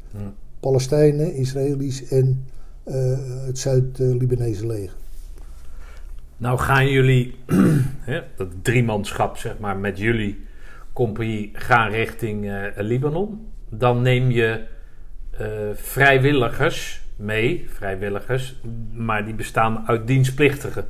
Palestijnen, 0.60 1.34
Israëli's 1.34 2.08
en 2.08 2.44
uh, 2.84 3.18
het 3.46 3.58
Zuid-Libanese 3.58 4.66
leger. 4.66 4.96
Nou 6.36 6.58
gaan 6.58 6.90
jullie, 6.90 7.34
hè, 8.10 8.20
dat 8.36 8.48
driemanschap 8.62 9.36
zeg 9.36 9.58
maar, 9.58 9.76
met 9.76 9.98
jullie 9.98 10.46
compagnie 10.98 11.50
gaan 11.52 11.90
richting 11.90 12.44
uh, 12.44 12.64
Libanon. 12.76 13.52
Dan 13.70 14.02
neem 14.02 14.30
je 14.30 14.64
vrijwilligers 15.74 17.00
mee, 17.16 17.66
vrijwilligers, 17.68 18.60
maar 18.92 19.24
die 19.24 19.34
bestaan 19.34 19.86
uit 19.86 20.06
dienstplichtigen. 20.06 20.86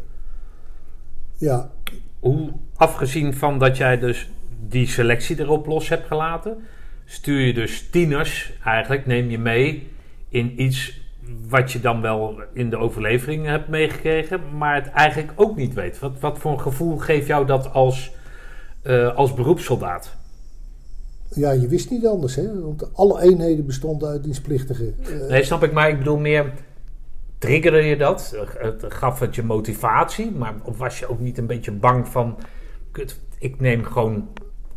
Ja. 1.39 1.71
Hoe, 2.19 2.53
afgezien 2.77 3.35
van 3.35 3.59
dat 3.59 3.77
jij 3.77 3.99
dus 3.99 4.31
die 4.69 4.87
selectie 4.87 5.41
erop 5.41 5.67
los 5.67 5.89
hebt 5.89 6.07
gelaten, 6.07 6.57
stuur 7.05 7.41
je 7.41 7.55
dus 7.55 7.91
tieners, 7.91 8.53
eigenlijk 8.65 9.07
neem 9.07 9.31
je 9.31 9.39
mee 9.39 9.89
in 10.29 10.63
iets 10.63 11.01
wat 11.49 11.73
je 11.73 11.81
dan 11.81 12.01
wel 12.01 12.43
in 12.53 12.71
de 12.71 12.77
overlevering 12.77 13.47
hebt 13.47 13.69
meegekregen, 13.69 14.41
maar 14.57 14.75
het 14.75 14.91
eigenlijk 14.91 15.33
ook 15.35 15.57
niet 15.57 15.75
weet. 15.75 15.99
Wat, 15.99 16.21
wat 16.21 16.39
voor 16.39 16.53
een 16.53 16.61
gevoel 16.61 16.97
geeft 16.97 17.27
jou 17.27 17.47
dat 17.47 17.73
als, 17.73 18.11
uh, 18.89 19.17
als 19.17 19.35
beroepssoldaat? 19.35 20.17
Ja, 21.35 21.51
je 21.51 21.69
wist 21.69 21.91
niet 21.91 22.07
anders, 22.07 22.35
hè? 22.35 22.61
Want 22.61 22.95
alle 22.95 23.23
eenheden 23.23 23.67
bestonden 23.67 24.09
uit 24.09 24.25
dienstplichtigen. 24.25 24.95
Uh, 25.01 25.29
nee, 25.29 25.45
snap 25.45 25.63
ik, 25.63 25.73
maar 25.73 25.89
ik 25.89 25.99
bedoel 25.99 26.19
meer. 26.19 26.53
Triggerde 27.39 27.83
je 27.83 27.97
dat? 27.97 28.35
Het 28.59 28.85
gaf 28.89 29.21
het 29.21 29.35
je 29.35 29.43
motivatie? 29.43 30.31
Maar 30.31 30.55
of 30.65 30.79
was 30.79 30.99
je 30.99 31.09
ook 31.09 31.21
niet 31.21 31.39
een 31.39 31.47
beetje 31.47 31.73
bang 31.73 32.09
van. 32.09 32.37
Kut, 32.91 33.19
ik 33.39 33.61
neem 33.61 33.85
gewoon 33.85 34.29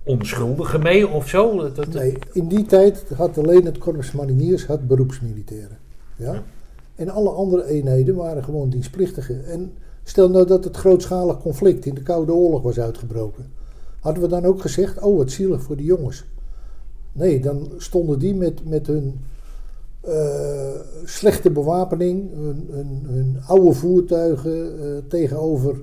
onschuldigen 0.03 0.81
mee 0.81 1.07
of 1.07 1.27
zo? 1.27 1.71
Dat, 1.73 1.87
nee, 1.87 2.17
in 2.33 2.47
die 2.47 2.65
tijd 2.65 3.05
had 3.15 3.37
alleen 3.37 3.65
het 3.65 3.77
Corps 3.77 4.11
Mariniers 4.11 4.65
had 4.65 4.87
beroepsmilitairen. 4.87 5.77
Ja? 6.15 6.43
En 6.95 7.09
alle 7.09 7.29
andere 7.29 7.65
eenheden 7.65 8.15
waren 8.15 8.43
gewoon 8.43 8.69
dienstplichtigen. 8.69 9.45
En 9.45 9.73
stel 10.03 10.29
nou 10.29 10.47
dat 10.47 10.63
het 10.63 10.77
grootschalig 10.77 11.39
conflict 11.39 11.85
in 11.85 11.93
de 11.93 12.03
Koude 12.03 12.33
Oorlog 12.33 12.61
was 12.61 12.79
uitgebroken. 12.79 13.60
Hadden 14.01 14.23
we 14.23 14.29
dan 14.29 14.45
ook 14.45 14.61
gezegd, 14.61 14.99
oh 14.99 15.17
wat 15.17 15.31
zielig 15.31 15.61
voor 15.63 15.75
die 15.75 15.85
jongens. 15.85 16.25
Nee, 17.11 17.39
dan 17.39 17.71
stonden 17.77 18.19
die 18.19 18.35
met, 18.35 18.65
met 18.69 18.87
hun 18.87 19.19
eh, 20.01 20.79
slechte 21.03 21.51
bewapening, 21.51 22.29
hun, 22.69 23.37
oude 23.47 23.73
voertuigen 23.73 24.79
eh, 24.79 24.97
tegenover 25.07 25.81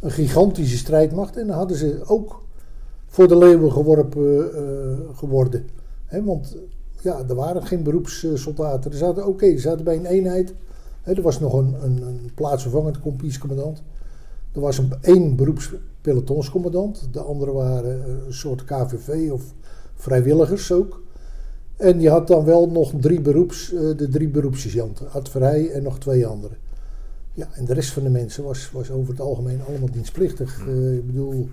een 0.00 0.10
gigantische 0.10 0.76
strijdmacht. 0.76 1.36
En 1.36 1.46
dan 1.46 1.56
hadden 1.56 1.76
ze 1.76 2.02
ook 2.06 2.42
voor 3.06 3.28
de 3.28 3.38
leeuwen 3.38 3.72
geworpen 3.72 4.54
eh, 4.54 5.18
geworden. 5.18 5.66
Want 6.24 6.56
ja, 7.00 7.22
er 7.28 7.34
waren 7.34 7.66
geen 7.66 7.82
beroepssoldaten. 7.82 8.90
Er 8.90 8.96
zaten, 8.96 9.26
oké, 9.26 9.46
er 9.46 9.60
zaten 9.60 9.84
bij 9.84 9.96
een 9.96 10.06
eenheid. 10.06 10.54
Er 11.02 11.22
was 11.22 11.40
nog 11.40 11.52
een, 11.52 11.74
een, 11.82 12.02
een 12.02 12.30
plaatsvervangend 12.34 13.00
kompiescommandant. 13.00 13.82
Er 14.52 14.60
was 14.60 14.78
een, 14.78 14.92
één 15.00 15.36
beroepspelotonscommandant. 16.02 17.08
De 17.12 17.20
andere 17.20 17.52
waren 17.52 18.24
een 18.26 18.32
soort 18.32 18.64
KVV 18.64 19.30
of 19.30 19.42
vrijwilligers 19.94 20.72
ook. 20.72 21.02
En 21.76 22.00
je 22.00 22.10
had 22.10 22.26
dan 22.26 22.44
wel 22.44 22.70
nog 22.70 22.92
drie 23.00 23.20
beroeps, 23.20 23.72
eh, 23.72 23.80
de 23.96 24.08
drie 24.08 24.28
beroepssergeanten. 24.28 25.10
Adverij 25.10 25.70
en 25.70 25.82
nog 25.82 25.98
twee 25.98 26.26
anderen. 26.26 26.56
Ja, 27.32 27.48
en 27.54 27.64
de 27.64 27.74
rest 27.74 27.90
van 27.90 28.02
de 28.02 28.10
mensen 28.10 28.44
was, 28.44 28.70
was 28.70 28.90
over 28.90 29.10
het 29.10 29.20
algemeen 29.20 29.60
allemaal 29.68 29.90
dienstplichtig. 29.90 30.66
Uh, 30.66 30.96
ik 30.96 31.06
bedoel... 31.06 31.48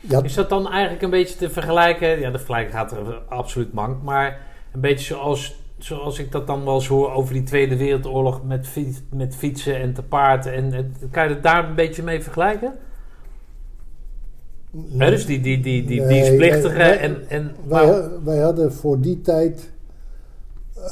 Ja. 0.00 0.22
Is 0.22 0.34
dat 0.34 0.48
dan 0.48 0.68
eigenlijk 0.68 1.02
een 1.02 1.10
beetje 1.10 1.36
te 1.36 1.50
vergelijken? 1.50 2.20
Ja, 2.20 2.30
de 2.30 2.38
vergelijking 2.38 2.74
gaat 2.74 2.92
er 2.92 3.22
absoluut 3.28 3.72
mank. 3.72 4.02
Maar 4.02 4.40
een 4.72 4.80
beetje 4.80 5.04
zoals, 5.04 5.60
zoals 5.78 6.18
ik 6.18 6.32
dat 6.32 6.46
dan 6.46 6.64
wel 6.64 6.74
eens 6.74 6.86
hoor 6.86 7.12
over 7.12 7.34
die 7.34 7.42
Tweede 7.42 7.76
Wereldoorlog 7.76 8.44
met, 8.44 8.66
fiets, 8.66 9.02
met 9.10 9.36
fietsen 9.36 9.80
en 9.80 9.94
te 9.94 10.02
paard. 10.02 10.46
En, 10.46 10.72
en, 10.72 10.94
kan 11.10 11.28
je 11.28 11.34
het 11.34 11.42
daar 11.42 11.68
een 11.68 11.74
beetje 11.74 12.02
mee 12.02 12.22
vergelijken? 12.22 12.74
Nee, 14.70 15.10
dus 15.10 15.26
die, 15.26 15.40
die, 15.40 15.60
die, 15.60 15.84
die 15.84 16.06
dienstplichtige 16.06 16.82
en... 16.82 17.28
en 17.28 17.50
wij, 17.68 18.08
wij 18.24 18.38
hadden 18.38 18.72
voor 18.72 19.00
die 19.00 19.20
tijd, 19.20 19.70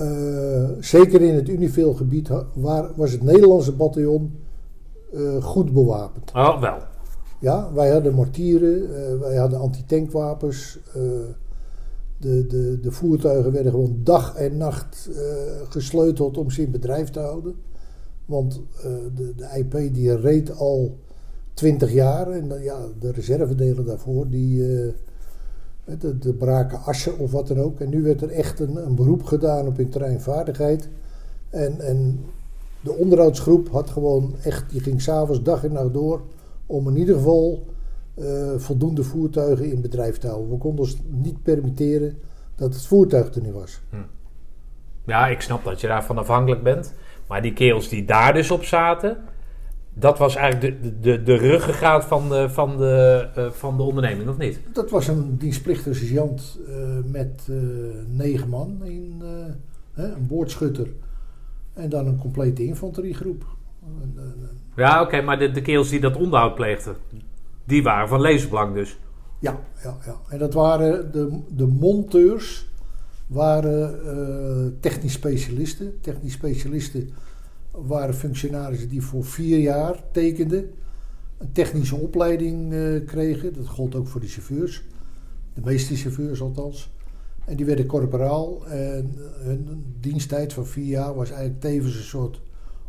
uh, 0.01 0.69
zeker 0.81 1.23
in 1.23 1.35
het 1.35 1.49
Unifil-gebied, 1.49 2.29
was 2.97 3.13
het 3.13 3.23
Nederlandse 3.23 3.73
bataljon 3.73 4.39
uh, 5.15 5.43
goed 5.43 5.73
bewapend. 5.73 6.33
Oh, 6.35 6.61
wel. 6.61 6.77
Ja, 7.41 7.73
wij 7.73 7.91
hadden 7.91 8.15
mortieren, 8.15 8.83
uh, 8.83 9.21
wij 9.21 9.37
hadden 9.37 9.61
antitankwapens. 9.61 10.79
de, 12.19 12.47
de, 12.47 12.79
de 12.81 12.93
voertuigen 12.93 13.53
werden 13.53 13.73
gewoon 13.73 14.01
dag 14.03 14.35
en 14.35 14.57
nacht 14.57 15.11
gesleuteld 15.69 16.39
om 16.39 16.51
ze 16.51 16.63
in 16.63 16.71
bedrijf 16.71 17.11
te 17.11 17.21
houden. 17.21 17.55
Want 18.25 18.61
de, 19.15 19.35
de 19.37 19.49
IP 19.59 19.95
die 19.95 20.17
reed 20.17 20.59
al 20.59 20.99
20 21.57 21.93
jaar. 21.93 22.31
En 22.31 22.49
dan, 22.49 22.63
ja, 22.63 22.79
de 22.99 23.13
reservedelen 23.13 23.85
daarvoor, 23.85 24.29
die, 24.29 24.59
uh, 24.59 24.93
de, 25.99 26.19
de 26.19 26.33
braken 26.33 26.83
assen 26.83 27.19
of 27.19 27.33
wat 27.33 27.49
dan 27.49 27.61
ook. 27.61 27.81
En 27.81 27.89
nu 27.89 28.03
werd 28.03 28.23
er 28.23 28.31
echt 28.31 28.61
een, 28.61 28.77
een 28.77 28.95
beroep 28.95 29.23
gedaan 29.23 29.67
op 29.67 29.77
hun 29.77 29.89
terreinvaardigheid. 29.89 30.89
En, 31.51 31.81
en 31.81 32.25
de 32.81 32.93
onderhoudsgroep 32.93 33.69
had 33.69 33.91
gewoon 33.91 34.35
echt, 34.43 34.71
die 34.71 34.81
ging 34.81 35.03
s'avonds 35.03 35.43
dag 35.43 35.65
en 35.65 35.73
nacht 35.73 35.93
door 35.93 36.23
om 36.67 36.89
in 36.89 36.97
ieder 36.97 37.15
geval 37.15 37.67
uh, 38.15 38.53
voldoende 38.57 39.03
voertuigen 39.03 39.71
in 39.71 39.81
bedrijf 39.81 40.19
te 40.19 40.27
houden. 40.27 40.51
We 40.51 40.59
konden 40.59 40.85
ons 40.85 40.97
niet 41.09 41.43
permitteren 41.43 42.19
dat 42.55 42.75
het 42.75 42.87
voertuig 42.87 43.35
er 43.35 43.43
niet 43.43 43.53
was. 43.53 43.81
Hm. 43.91 43.97
Ja, 45.07 45.27
ik 45.27 45.41
snap 45.41 45.65
dat 45.65 45.81
je 45.81 45.87
daarvan 45.87 46.19
afhankelijk 46.19 46.63
bent. 46.63 46.93
Maar 47.29 47.43
die 47.43 47.53
kerels 47.53 47.89
die 47.89 48.05
daar 48.05 48.33
dus 48.33 48.51
op 48.51 48.65
zaten, 48.65 49.17
dat 49.99 50.19
was 50.19 50.35
eigenlijk 50.35 50.83
de, 50.83 51.01
de, 51.01 51.23
de 51.23 51.35
ruggengraat 51.35 52.05
van 52.05 52.29
de, 52.29 52.49
van, 52.51 52.77
de, 52.77 53.29
uh, 53.39 53.51
van 53.51 53.77
de 53.77 53.83
onderneming, 53.83 54.29
of 54.29 54.39
niet? 54.39 54.61
Dat 54.73 54.91
was 54.91 55.09
een 55.09 55.37
dienstplichtige 55.37 55.95
sergeant 55.95 56.59
uh, 56.69 56.77
met 57.05 57.47
uh, 57.51 57.57
negen 58.07 58.49
man, 58.49 58.85
in, 58.85 59.23
een 59.95 60.27
boordschutter 60.27 60.89
en 61.73 61.89
dan 61.89 62.07
een 62.07 62.19
complete 62.19 62.65
infanteriegroep. 62.65 63.45
ja, 64.77 65.03
oké, 65.03 65.21
maar 65.21 65.39
de, 65.39 65.51
de 65.51 65.63
keels 65.63 65.89
die 65.89 66.01
dat 66.01 66.17
onderhoud 66.17 66.55
pleegden, 66.55 66.97
die 67.65 67.83
waren 67.83 68.09
van 68.09 68.21
levensbelang 68.21 68.75
dus? 68.75 68.99
Ja, 69.39 69.61
ja, 69.83 69.97
ja. 70.05 70.17
en 70.29 70.39
dat 70.39 70.55
waren 70.55 71.13
de, 71.13 71.41
de 71.49 71.67
monteurs, 71.67 72.69
waren 73.27 74.81
technisch 74.81 75.13
specialisten. 75.13 76.01
Technisch 76.01 76.33
specialisten 76.33 77.11
waren 77.85 78.15
functionarissen 78.15 78.89
die 78.89 79.03
voor 79.03 79.25
vier 79.25 79.59
jaar 79.59 80.03
tekenden. 80.13 80.71
Een 81.39 81.53
technische 81.53 81.97
opleiding 81.97 82.73
uh, 82.73 83.07
kregen. 83.07 83.55
Dat 83.55 83.67
gold 83.67 83.95
ook 83.95 84.07
voor 84.07 84.21
de 84.21 84.27
chauffeurs. 84.27 84.85
De 85.55 85.61
meeste 85.65 85.97
chauffeurs 85.97 86.41
althans. 86.41 86.95
En 87.45 87.57
die 87.57 87.67
werden 87.67 87.87
corporaal. 87.87 88.67
En 88.67 89.15
hun 89.19 89.85
diensttijd 90.01 90.53
van 90.53 90.67
vier 90.67 90.87
jaar 90.87 91.15
was 91.15 91.31
eigenlijk 91.31 91.61
tevens 91.61 91.97
een 91.97 92.03
soort 92.03 92.41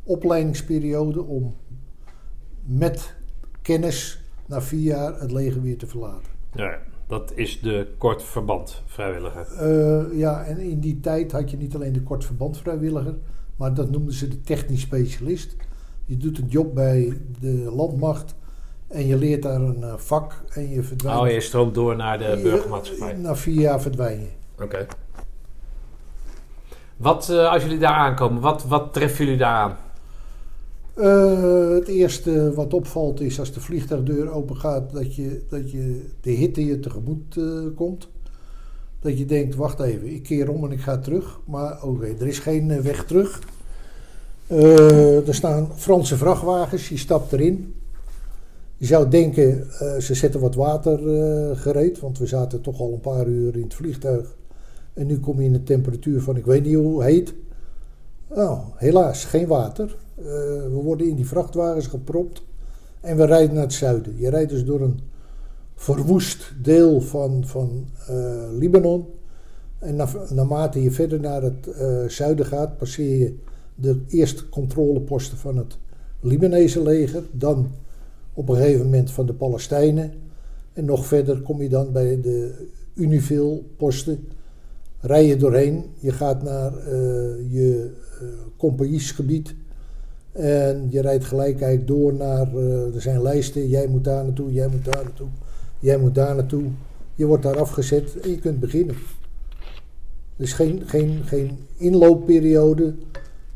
opleidingsperiode 0.04 1.24
om 1.24 1.56
met 2.66 3.16
kennis 3.62 4.22
na 4.46 4.62
vier 4.62 4.82
jaar 4.82 5.20
het 5.20 5.32
leger 5.32 5.62
weer 5.62 5.78
te 5.78 5.88
verlaten. 5.88 6.32
Ja, 6.54 6.80
dat 7.08 7.32
is 7.36 7.60
de 7.62 7.88
kort 7.98 8.24
verband 8.24 8.84
vrijwilliger. 8.86 9.48
Uh, 9.62 10.20
ja, 10.20 10.44
en 10.44 10.58
in 10.58 10.80
die 10.80 11.00
tijd 11.00 11.32
had 11.32 11.52
je 11.52 11.58
niet 11.58 11.76
alleen 11.76 11.94
de 11.94 12.04
kort 12.04 12.26
verband 12.26 12.58
vrijwilliger, 12.58 13.16
maar 13.58 13.74
dat 13.74 13.92
noemden 13.92 14.14
ze 14.14 14.28
de 14.28 14.42
technisch 14.42 14.82
specialist. 14.82 15.56
Je 16.06 16.18
doet 16.18 16.38
een 16.38 16.48
job 16.48 16.74
bij 16.76 17.18
de 17.40 17.72
landmacht 17.76 18.36
en 18.88 19.08
je 19.08 19.18
leert 19.18 19.42
daar 19.42 19.62
een 19.62 19.80
uh, 19.80 19.94
vak 19.98 20.44
en 20.50 20.70
je 20.70 20.84
verdwijnt. 20.84 21.20
Oh, 21.20 21.30
je 21.30 21.42
stroomt 21.42 21.74
door 21.74 21.96
naar 21.96 22.18
de 22.18 22.40
burgermaatschappij. 22.44 23.14
Na 23.14 23.36
vier 23.36 23.62
jaar 23.62 23.82
verdwijn 23.82 24.20
je. 24.20 24.64
Oké. 24.64 24.86
Wat, 26.98 27.30
uh, 27.32 27.52
als 27.52 27.64
jullie 27.64 27.80
daar 27.80 27.94
aankomen, 27.94 28.42
wat, 28.42 28.64
wat 28.64 28.94
treffen 28.94 29.26
jullie 29.26 29.40
daar 29.40 29.56
aan? 29.56 29.78
Uh, 30.96 31.70
het 31.70 31.88
eerste 31.88 32.54
wat 32.54 32.74
opvalt 32.74 33.22
is 33.22 33.40
als 33.40 33.54
de 33.54 33.60
vliegtuigdeur 33.60 34.32
open 34.32 34.58
gaat, 34.58 34.92
dat 34.92 35.16
je, 35.16 35.46
dat 35.50 35.72
je 35.72 36.10
de 36.22 36.32
hitte 36.32 36.66
je 36.66 36.80
tegemoet 36.80 37.36
uh, 37.36 37.76
komt. 37.76 38.08
Dat 39.00 39.18
je 39.18 39.26
denkt, 39.26 39.56
wacht 39.56 39.80
even, 39.80 40.14
ik 40.14 40.24
keer 40.24 40.50
om 40.50 40.64
en 40.64 40.72
ik 40.72 40.80
ga 40.80 40.98
terug. 40.98 41.40
Maar 41.46 41.84
oké, 41.84 42.06
er 42.06 42.28
is 42.28 42.40
geen 42.40 42.72
eh, 42.72 42.80
weg 42.80 43.06
terug. 43.06 43.42
Uh, 44.52 45.28
er 45.28 45.36
staan 45.36 45.70
Franse 45.76 46.18
vrachtwagens, 46.18 46.90
je 46.90 46.98
stapt 46.98 47.34
erin. 47.34 47.74
Je 48.78 48.86
zou 48.86 49.10
denken, 49.10 49.68
uh, 49.82 49.98
ze 49.98 50.14
zetten 50.14 50.40
wat 50.40 50.56
water 50.56 51.00
gereed, 51.58 52.00
want 52.00 52.18
we 52.18 52.26
zaten 52.26 52.62
toch 52.62 52.80
al 52.80 52.94
een 52.94 53.00
paar 53.00 53.28
uur 53.28 53.56
in 53.56 53.64
het 53.64 53.74
vliegtuig. 53.74 54.36
En 54.94 55.08
nu 55.08 55.20
kom 55.20 55.40
je 55.40 55.48
in 55.48 55.54
een 55.54 55.64
temperatuur 55.64 56.22
van, 56.22 56.38
ik 56.38 56.46
weet 56.46 56.66
niet 56.66 56.76
hoe 56.76 57.04
heet. 57.04 57.34
Nou, 58.36 58.60
helaas, 58.76 59.26
geen 59.26 59.48
water. 59.48 59.96
we 60.16 60.80
worden 60.84 61.10
in 61.10 61.16
die 61.16 61.28
vrachtwagens 61.28 61.88
gepropt 61.88 62.42
en 63.02 63.18
we 63.18 63.26
rijden 63.26 63.54
naar 63.54 63.64
het 63.64 63.74
zuiden. 63.74 64.14
Je 64.18 64.30
rijdt 64.30 64.50
dus 64.50 64.66
door 64.66 64.82
een 64.82 65.00
verwoest 65.80 66.54
deel 66.62 67.02
van, 67.02 67.44
van 67.46 67.86
uh, 68.10 68.44
Libanon. 68.52 69.06
En 69.80 69.96
na, 69.96 70.08
naarmate 70.30 70.84
je 70.84 70.92
verder 70.92 71.20
naar 71.20 71.42
het 71.42 71.68
uh, 71.68 72.08
zuiden 72.08 72.46
gaat, 72.46 72.78
passeer 72.78 73.18
je 73.18 73.36
de 73.76 74.02
eerste 74.08 74.50
controleposten 74.50 75.38
van 75.38 75.58
het 75.58 75.78
Libanese 76.22 76.84
leger. 76.84 77.24
Dan 77.32 77.72
op 78.34 78.50
een 78.50 78.56
gegeven 78.56 78.86
moment 78.86 79.12
van 79.12 79.26
de 79.26 79.34
Palestijnen. 79.34 80.12
En 80.74 80.86
nog 80.86 81.06
verder 81.06 81.42
kom 81.42 81.62
je 81.62 81.70
dan 81.70 81.92
bij 81.92 82.22
de 82.22 82.68
Unifil-posten. 82.94 84.28
Rij 85.00 85.26
je 85.26 85.38
doorheen, 85.38 85.86
je 86.00 86.12
gaat 86.12 86.44
naar 86.44 86.74
uh, 86.74 86.84
je 87.54 87.92
uh, 88.22 88.28
compagniesgebied. 88.58 89.56
En 90.32 90.88
je 90.90 91.02
rijdt 91.02 91.26
gelijk 91.26 91.88
door 91.88 92.14
naar, 92.14 92.56
er 92.94 93.02
zijn 93.02 93.22
lijsten, 93.22 93.68
jij 93.68 93.88
moet 93.88 94.04
daar 94.04 94.24
naartoe, 94.24 94.54
jij 94.54 94.68
moet 94.68 94.86
daar 94.86 95.04
naartoe. 95.04 95.28
Jij 95.80 95.98
moet 95.98 96.16
daar 96.16 96.36
naartoe. 96.36 96.64
Je 97.16 97.26
wordt 97.26 97.44
daar 97.44 97.60
afgezet 97.60 98.20
en 98.20 98.30
je 98.30 98.40
kunt 98.40 98.60
beginnen. 98.60 98.96
Dus 100.36 100.54
geen, 100.54 100.84
geen, 100.86 101.22
geen 101.26 101.58
inloopperiode. 101.78 102.94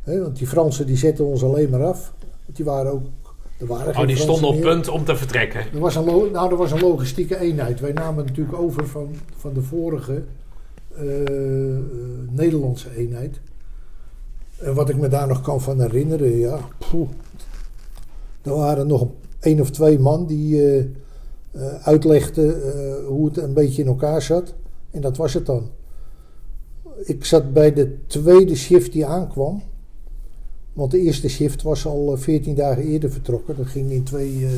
Hè, 0.02 0.22
want 0.22 0.38
die 0.38 0.48
Fransen 0.48 0.86
die 0.86 0.98
zetten 0.98 1.26
ons 1.26 1.44
alleen 1.44 1.70
maar 1.70 1.84
af. 1.84 2.14
Want 2.46 2.56
die 2.56 2.66
waren 2.66 2.92
ook. 2.92 3.04
Er 3.58 3.68
waren 3.68 3.98
oh, 3.98 4.08
die 4.08 4.16
stonden 4.16 4.50
op 4.50 4.62
punt 4.62 4.88
om 4.88 5.06
te 5.06 5.16
vertrekken. 5.16 5.60
Er 5.74 5.80
was, 5.80 5.96
een 5.96 6.06
nou, 6.06 6.52
er 6.52 6.56
was 6.56 6.72
een 6.72 6.80
logistieke 6.80 7.40
eenheid. 7.40 7.80
Wij 7.80 7.92
namen 7.92 8.26
natuurlijk 8.26 8.58
over 8.58 8.88
van, 8.88 9.16
van 9.38 9.54
de 9.54 9.62
vorige 9.62 10.24
uh, 11.00 11.80
Nederlandse 12.30 12.96
eenheid. 12.96 13.40
En 14.58 14.74
wat 14.74 14.90
ik 14.90 14.98
me 14.98 15.08
daar 15.08 15.28
nog 15.28 15.42
kan 15.42 15.62
van 15.62 15.82
herinneren, 15.82 16.38
ja. 16.38 16.60
Poeh, 16.90 17.10
er 18.42 18.56
waren 18.56 18.88
nog 18.88 19.02
een, 19.02 19.12
een 19.40 19.62
of 19.62 19.70
twee 19.70 20.00
man 20.00 20.26
die. 20.26 20.76
Uh, 20.76 20.86
uitlegde 21.82 22.44
uh, 22.44 23.08
hoe 23.08 23.26
het 23.26 23.38
een 23.38 23.54
beetje 23.54 23.82
in 23.82 23.88
elkaar 23.88 24.22
zat. 24.22 24.54
En 24.92 25.02
dat 25.02 25.18
was 25.18 25.34
het 25.34 25.46
dan. 25.46 25.70
Ik 27.04 27.26
zat 27.26 27.54
bij 27.54 27.74
de 27.74 27.98
tweede 28.08 28.56
shift 28.56 28.92
die 28.92 29.06
aankwam. 29.06 29.62
Want 30.74 30.92
de 30.92 31.00
eerste 31.00 31.30
shift 31.30 31.62
was 31.62 31.86
al 31.86 32.14
eh, 32.14 32.20
14 32.20 32.56
dagen 32.56 32.84
eerder 32.84 33.12
vertrokken. 33.12 33.56
Dat 33.56 33.68
ging 33.68 33.92
in 33.92 34.04
twee, 34.04 34.46
eh, 34.46 34.52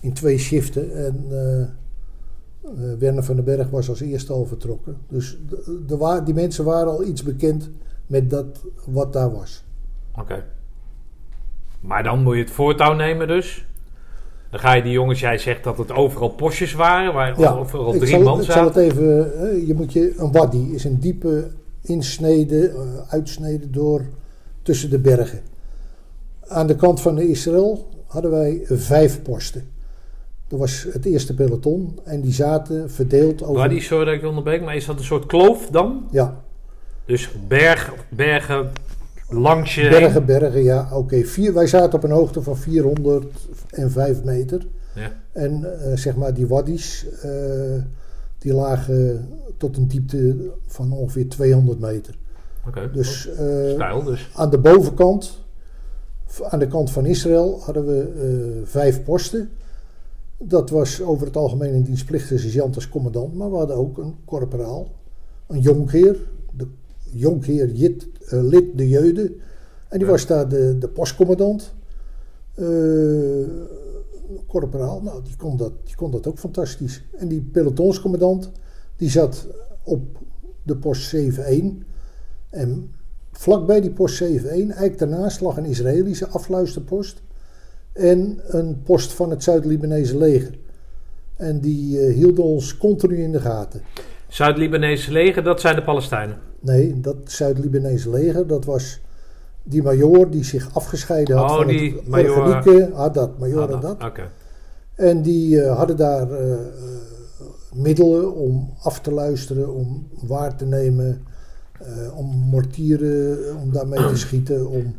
in 0.00 0.12
twee 0.12 0.38
shiften. 0.38 1.06
En 1.06 1.26
eh, 1.30 1.62
eh, 1.62 2.98
Werner 2.98 3.24
van 3.24 3.36
den 3.36 3.44
Berg 3.44 3.70
was 3.70 3.88
als 3.88 4.00
eerste 4.00 4.32
al 4.32 4.44
vertrokken. 4.44 4.96
Dus 5.08 5.38
de, 5.48 5.84
de 5.86 6.20
die 6.24 6.34
mensen 6.34 6.64
waren 6.64 6.92
al 6.92 7.04
iets 7.04 7.22
bekend 7.22 7.70
met 8.06 8.30
dat 8.30 8.64
wat 8.86 9.12
daar 9.12 9.32
was. 9.32 9.64
Oké. 10.18 10.44
Maar 11.80 12.02
dan 12.02 12.22
moet 12.22 12.34
je 12.34 12.40
het 12.40 12.50
voortouw 12.50 12.94
nemen 12.94 13.28
dus. 13.28 13.66
Dan 14.52 14.60
ga 14.60 14.72
je 14.72 14.82
die 14.82 14.92
jongens, 14.92 15.20
jij 15.20 15.38
zegt 15.38 15.64
dat 15.64 15.78
het 15.78 15.92
overal 15.92 16.28
postjes 16.28 16.72
waren, 16.72 17.12
waar 17.14 17.40
Ja, 17.40 17.50
overal 17.52 17.92
drie 17.92 18.06
zal, 18.06 18.20
man 18.22 18.40
ik 18.40 18.50
zal 18.50 18.64
het 18.64 18.74
zaten. 18.74 18.90
even. 18.90 19.32
eh, 19.50 19.66
je 19.66 19.74
moet 19.74 19.92
je 19.92 20.14
een 20.16 20.32
wadi 20.32 20.74
is 20.74 20.84
een 20.84 21.00
diepe 21.00 21.50
insnede, 21.82 22.68
eh, 22.68 22.76
uitsnede 23.12 23.70
door 23.70 24.04
tussen 24.62 24.90
de 24.90 24.98
bergen. 24.98 25.40
Aan 26.48 26.66
de 26.66 26.76
kant 26.76 27.00
van 27.00 27.18
Israël 27.18 27.88
hadden 28.06 28.30
wij 28.30 28.60
vijf 28.64 29.22
posten. 29.22 29.68
Dat 30.48 30.58
was 30.58 30.86
het 30.92 31.04
eerste 31.04 31.34
peloton 31.34 31.98
en 32.04 32.20
die 32.20 32.32
zaten 32.32 32.90
verdeeld 32.90 33.42
over. 33.42 33.54
Waar 33.54 33.68
die, 33.68 33.80
sorry 33.80 34.04
dat 34.04 34.14
ik 34.14 34.24
onderbreek, 34.24 34.62
maar 34.62 34.76
is 34.76 34.84
dat 34.86 34.98
een 34.98 35.04
soort 35.04 35.26
kloof 35.26 35.68
dan? 35.70 36.08
Ja, 36.10 36.40
Dus 37.04 37.30
berg, 37.48 37.92
bergen 38.08 38.70
langs 39.32 39.74
je 39.74 39.88
bergen, 39.88 40.24
bergen, 40.26 40.62
ja, 40.62 40.88
oké. 40.92 41.24
Vier- 41.24 41.54
wij 41.54 41.66
zaten 41.66 41.94
op 41.94 42.04
een 42.04 42.10
hoogte 42.10 42.42
van 42.42 42.56
405 42.56 44.22
meter. 44.24 44.66
Ja. 44.94 45.12
En 45.32 45.80
eh, 45.80 45.96
zeg 45.96 46.16
maar 46.16 46.34
die 46.34 46.46
waddies, 46.46 47.06
eh, 47.22 47.30
die 48.38 48.54
lagen 48.54 49.28
tot 49.56 49.76
een 49.76 49.88
diepte 49.88 50.36
van 50.66 50.92
ongeveer 50.92 51.28
200 51.28 51.80
meter. 51.80 52.14
Oké, 52.66 52.90
Dus 52.92 53.20
stijl 53.74 54.02
dus. 54.02 54.30
aan 54.34 54.50
de 54.50 54.58
bovenkant, 54.58 55.38
aan 56.42 56.58
de 56.58 56.66
kant 56.66 56.90
van 56.90 57.06
Israël, 57.06 57.60
hadden 57.64 57.86
we 57.86 58.60
vijf 58.64 59.04
posten. 59.04 59.50
Dat 60.38 60.70
was 60.70 61.02
over 61.02 61.26
het 61.26 61.36
algemeen 61.36 61.74
een 61.74 61.82
dienstplichtige 61.82 62.38
sergeant 62.38 62.74
als 62.74 62.88
commandant, 62.88 63.34
maar 63.34 63.50
we 63.50 63.56
hadden 63.56 63.76
ook 63.76 63.98
een 63.98 64.14
korporaal, 64.24 64.88
een 65.46 65.60
jonkheer, 65.60 66.16
de 66.56 66.66
jonkheer 67.14 67.70
Jit, 67.70 68.08
eh, 68.28 68.42
Lid 68.42 68.78
de 68.78 68.88
Jeude. 68.88 69.22
En 69.88 69.98
die 69.98 70.06
Ja. 70.06 70.12
was 70.12 70.26
daar 70.26 70.48
de, 70.48 70.78
de 70.78 70.88
postcommandant. 70.88 71.74
Korporaal, 74.46 75.00
nou, 75.02 75.22
die 75.24 75.36
kon, 75.36 75.56
dat, 75.56 75.72
die 75.84 75.96
kon 75.96 76.10
dat 76.10 76.26
ook 76.26 76.38
fantastisch. 76.38 77.02
En 77.16 77.28
die 77.28 77.40
pelotonscommandant, 77.40 78.50
die 78.96 79.10
zat 79.10 79.46
op 79.82 80.18
de 80.62 80.76
post 80.76 81.14
7-1. 81.16 81.84
En 82.50 82.92
vlakbij 83.32 83.80
die 83.80 83.90
post 83.90 84.22
7-1, 84.22 84.26
eigenlijk 84.26 84.98
daarnaast 84.98 85.40
lag 85.40 85.56
een 85.56 85.64
Israëlische 85.64 86.28
afluisterpost. 86.28 87.22
En 87.92 88.40
een 88.46 88.82
post 88.82 89.12
van 89.12 89.30
het 89.30 89.42
Zuid-Libanese 89.42 90.18
leger. 90.18 90.58
En 91.36 91.60
die 91.60 92.00
eh, 92.00 92.14
hielden 92.14 92.44
ons 92.44 92.76
continu 92.76 93.22
in 93.22 93.32
de 93.32 93.40
gaten. 93.40 93.82
Zuid-Libanese 94.28 95.12
leger, 95.12 95.42
dat 95.42 95.60
zijn 95.60 95.76
de 95.76 95.82
Palestijnen. 95.82 96.38
Nee, 96.62 97.00
dat 97.00 97.16
Zuid-Libanese 97.24 98.10
leger, 98.10 98.46
dat 98.46 98.64
was 98.64 99.00
die 99.62 99.82
major 99.82 100.30
die 100.30 100.44
zich 100.44 100.74
afgescheiden 100.74 101.36
had 101.36 101.50
Oh, 101.50 101.56
van 101.56 101.66
die 101.66 101.92
het 101.94 102.08
major- 102.08 102.92
Haddad, 102.94 103.38
major 103.38 103.70
Haddad. 103.70 104.04
Oké. 104.04 104.30
En 104.94 105.22
die 105.22 105.60
eh, 105.62 105.76
hadden 105.76 105.96
daar 105.96 106.30
eh, 106.30 106.52
eh, 106.52 106.58
middelen 107.74 108.34
om 108.34 108.74
af 108.82 109.00
te 109.00 109.12
luisteren, 109.12 109.74
om 109.74 110.08
waar 110.22 110.56
te 110.56 110.64
nemen, 110.64 111.22
om 112.14 112.26
mortieren, 112.26 113.56
om 113.56 113.72
daarmee 113.72 114.06
te 114.06 114.16
schieten. 114.16 114.68
Om, 114.68 114.94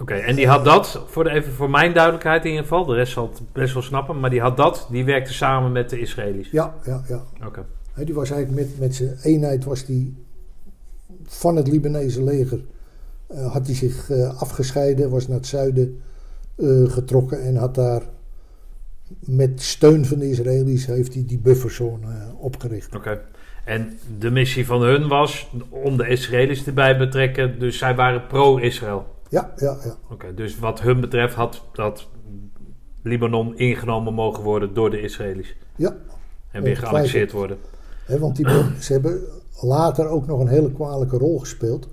Oké, 0.00 0.14
en 0.14 0.36
die 0.36 0.46
had 0.48 0.64
dat, 0.64 1.02
voor 1.06 1.24
de, 1.24 1.30
even 1.30 1.52
voor 1.52 1.70
mijn 1.70 1.92
duidelijkheid 1.94 2.42
in 2.44 2.48
ieder 2.50 2.62
geval, 2.64 2.84
de 2.84 2.94
rest 2.94 3.12
zal 3.12 3.28
het 3.32 3.40
best 3.52 3.74
wel 3.74 3.82
snappen, 3.82 4.20
maar 4.20 4.30
die 4.30 4.40
had 4.40 4.56
dat, 4.56 4.86
die 4.90 5.04
werkte 5.04 5.32
samen 5.32 5.72
met 5.72 5.90
de 5.90 6.00
Israëli's. 6.00 6.50
ja, 6.50 6.74
ja, 6.84 7.02
ja. 7.08 7.22
Oké. 7.46 7.64
Hè, 7.92 8.04
die 8.04 8.14
was 8.14 8.30
eigenlijk 8.30 8.68
met, 8.68 8.78
met 8.78 8.94
zijn 8.94 9.16
eenheid 9.22 9.64
was 9.64 9.84
die 9.84 10.14
van 11.28 11.56
het 11.56 11.68
Libanese 11.68 12.22
leger. 12.22 12.60
eh, 13.26 13.52
had 13.52 13.66
hij 13.66 13.74
zich 13.74 14.10
eh, 14.10 14.40
afgescheiden, 14.40 15.10
was 15.10 15.28
naar 15.28 15.36
het 15.36 15.46
zuiden 15.46 16.00
eh, 16.56 16.84
getrokken 16.84 17.42
en 17.42 17.56
had 17.56 17.74
daar 17.74 18.02
met 19.20 19.62
steun 19.62 20.04
van 20.04 20.18
de 20.18 20.30
Israëli's 20.30 20.86
heeft 20.86 21.14
hij 21.14 21.24
die 21.26 21.38
bufferzone 21.38 22.06
opgericht. 22.38 22.94
Oké. 22.94 23.20
En 23.64 23.98
de 24.18 24.30
missie 24.30 24.66
van 24.66 24.82
hun 24.82 25.08
was 25.08 25.50
om 25.68 25.96
de 25.96 26.08
Israëli's 26.08 26.66
erbij 26.66 26.92
te 26.92 26.98
betrekken, 26.98 27.58
dus 27.58 27.78
zij 27.78 27.94
waren 27.94 28.26
pro-Israël. 28.26 29.06
Ja, 29.28 29.52
ja, 29.56 29.78
ja. 29.84 29.96
Oké, 30.10 30.34
dus 30.34 30.58
wat 30.58 30.80
hun 30.80 31.00
betreft 31.00 31.34
had 31.34 31.64
dat 31.72 32.08
Libanon 33.02 33.58
ingenomen 33.58 34.14
mogen 34.14 34.42
worden 34.42 34.74
door 34.74 34.90
de 34.90 35.00
Israëli's. 35.00 35.56
Ja. 35.76 35.96
En 36.50 36.62
weer 36.62 36.76
geannexeerd 36.76 37.32
worden. 37.32 37.58
Hè, 38.04 38.18
want 38.18 38.36
die, 38.36 38.46
ze 38.80 38.92
hebben 38.92 39.20
later 39.60 40.06
ook 40.06 40.26
nog 40.26 40.40
een 40.40 40.48
hele 40.48 40.72
kwalijke 40.72 41.18
rol 41.18 41.38
gespeeld. 41.38 41.88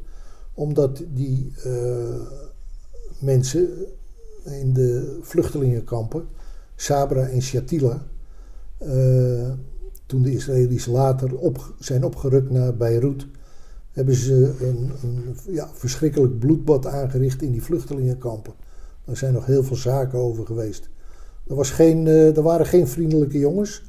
Omdat 0.54 1.04
die 1.14 1.54
eh, 1.64 2.22
mensen 3.20 3.70
in 4.44 4.74
de 4.74 5.20
vluchtelingenkampen, 5.22 6.28
Sabra 6.76 7.28
en 7.28 7.42
Shatila, 7.42 8.08
eh, 8.78 9.52
toen 10.06 10.22
de 10.22 10.34
Israëli's 10.34 10.86
later 10.86 11.38
op, 11.38 11.74
zijn 11.80 12.04
opgerukt 12.04 12.50
naar 12.50 12.76
Beirut, 12.76 13.28
hebben 13.92 14.16
ze 14.16 14.54
een, 14.62 14.92
ja, 15.50 15.70
verschrikkelijk 15.74 16.40
bloedbad 16.40 16.86
aangericht 16.86 17.42
in 17.42 17.52
die 17.52 17.64
vluchtelingenkampen. 17.64 18.54
Daar 19.06 19.18
zijn 19.18 19.34
nog 19.34 19.46
heel 19.46 19.64
veel 19.64 19.76
zaken 19.76 20.20
over 20.20 20.46
geweest. 20.46 20.90
Er, 21.48 21.56
was 21.56 21.72
geen, 21.72 22.08
eh, 22.08 22.38
er 22.38 22.44
waren 22.44 22.66
geen 22.66 22.88
vriendelijke 22.88 23.40
jongens. 23.40 23.84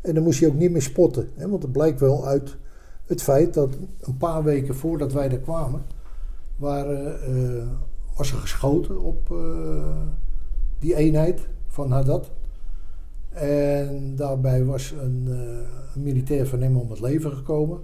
En 0.00 0.14
dan 0.14 0.22
moest 0.22 0.38
je 0.38 0.46
ook 0.46 0.54
niet 0.54 0.70
meer 0.70 0.82
spotten. 0.82 1.28
Hè? 1.34 1.48
Want 1.48 1.62
het 1.62 1.72
blijkt 1.72 2.00
wel 2.00 2.26
uit 2.26 2.56
het 3.08 3.22
feit 3.22 3.54
dat 3.54 3.76
een 4.00 4.16
paar 4.16 4.44
weken 4.44 4.74
voordat 4.74 5.12
wij 5.12 5.30
er 5.30 5.38
kwamen, 5.38 5.82
waren, 6.56 7.22
eh, 7.22 7.66
was 8.16 8.32
er 8.32 8.38
geschoten 8.38 9.00
op 9.00 9.30
eh, 9.30 9.96
die 10.78 10.94
eenheid 10.94 11.48
van 11.66 11.90
Haddad. 11.90 12.30
En 13.28 14.16
daarbij 14.16 14.64
was 14.64 14.94
een, 15.02 15.26
eh, 15.28 15.94
een 15.94 16.02
militair 16.02 16.46
van 16.46 16.60
hem 16.60 16.76
om 16.76 16.90
het 16.90 17.00
leven 17.00 17.32
gekomen. 17.32 17.80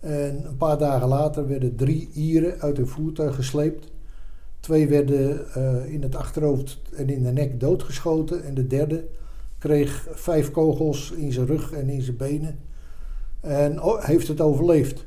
En 0.00 0.46
een 0.46 0.56
paar 0.56 0.78
dagen 0.78 1.08
later 1.08 1.48
werden 1.48 1.76
drie 1.76 2.10
Ieren 2.12 2.60
uit 2.60 2.76
hun 2.76 2.86
voertuig 2.86 3.34
gesleept. 3.34 3.92
Twee 4.60 4.88
werden 4.88 5.46
in 5.88 6.02
het 6.02 6.16
achterhoofd 6.16 6.80
en 6.96 7.10
in 7.10 7.22
de 7.22 7.32
nek 7.32 7.60
doodgeschoten. 7.60 8.44
En 8.44 8.54
de 8.54 8.66
derde 8.66 9.04
kreeg 9.58 10.08
vijf 10.10 10.50
kogels 10.50 11.10
in 11.10 11.32
zijn 11.32 11.46
rug 11.46 11.72
en 11.72 11.88
in 11.88 12.02
zijn 12.02 12.16
benen. 12.16 12.58
En 13.44 13.80
o- 13.80 13.98
heeft 14.00 14.28
het 14.28 14.40
overleefd. 14.40 15.06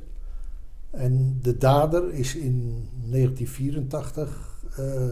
En 0.90 1.40
de 1.42 1.58
dader 1.58 2.14
is 2.14 2.36
in 2.36 2.88
1984 3.06 4.64
eh, 4.78 5.08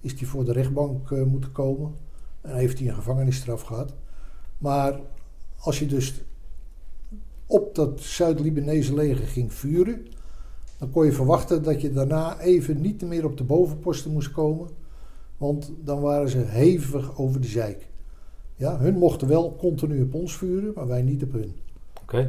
is 0.00 0.16
die 0.16 0.28
voor 0.28 0.44
de 0.44 0.52
rechtbank 0.52 1.10
eh, 1.10 1.22
moeten 1.22 1.52
komen. 1.52 1.94
En 2.40 2.56
heeft 2.56 2.78
hij 2.78 2.88
een 2.88 2.94
gevangenisstraf 2.94 3.62
gehad. 3.62 3.94
Maar 4.58 5.00
als 5.58 5.78
je 5.78 5.86
dus 5.86 6.22
op 7.46 7.74
dat 7.74 8.00
Zuid-Libanese 8.00 8.94
leger 8.94 9.26
ging 9.26 9.52
vuren, 9.52 10.06
dan 10.78 10.90
kon 10.90 11.04
je 11.04 11.12
verwachten 11.12 11.62
dat 11.62 11.80
je 11.80 11.92
daarna 11.92 12.40
even 12.40 12.80
niet 12.80 13.02
meer 13.02 13.24
op 13.24 13.36
de 13.36 13.44
bovenposten 13.44 14.12
moest 14.12 14.30
komen. 14.30 14.68
Want 15.36 15.72
dan 15.84 16.00
waren 16.00 16.28
ze 16.28 16.38
hevig 16.38 17.18
over 17.18 17.40
de 17.40 17.48
zeik. 17.48 17.88
Ja, 18.56 18.78
hun 18.78 18.94
mochten 18.98 19.28
wel 19.28 19.56
continu 19.56 20.02
op 20.02 20.14
ons 20.14 20.36
vuren, 20.36 20.72
maar 20.74 20.86
wij 20.86 21.02
niet 21.02 21.22
op 21.22 21.32
hun. 21.32 21.52
Oké. 22.12 22.28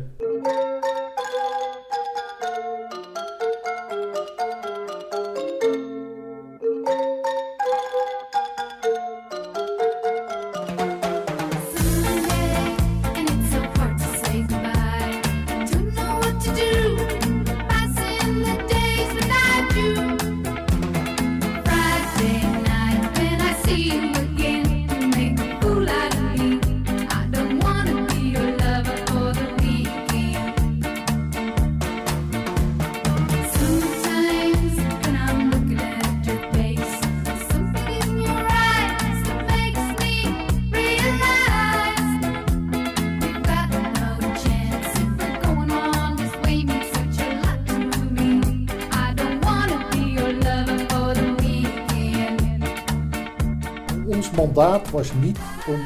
Was 54.93 55.13
niet 55.13 55.37
om 55.67 55.79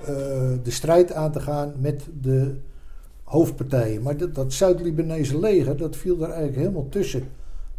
eh, 0.00 0.62
de 0.62 0.70
strijd 0.70 1.12
aan 1.12 1.32
te 1.32 1.40
gaan 1.40 1.72
met 1.78 2.08
de 2.20 2.54
hoofdpartijen. 3.22 4.02
Maar 4.02 4.16
dat, 4.16 4.34
dat 4.34 4.52
Zuid-Libanese 4.52 5.38
leger, 5.38 5.76
dat 5.76 5.96
viel 5.96 6.16
daar 6.16 6.28
eigenlijk 6.28 6.58
helemaal 6.58 6.88
tussen. 6.88 7.22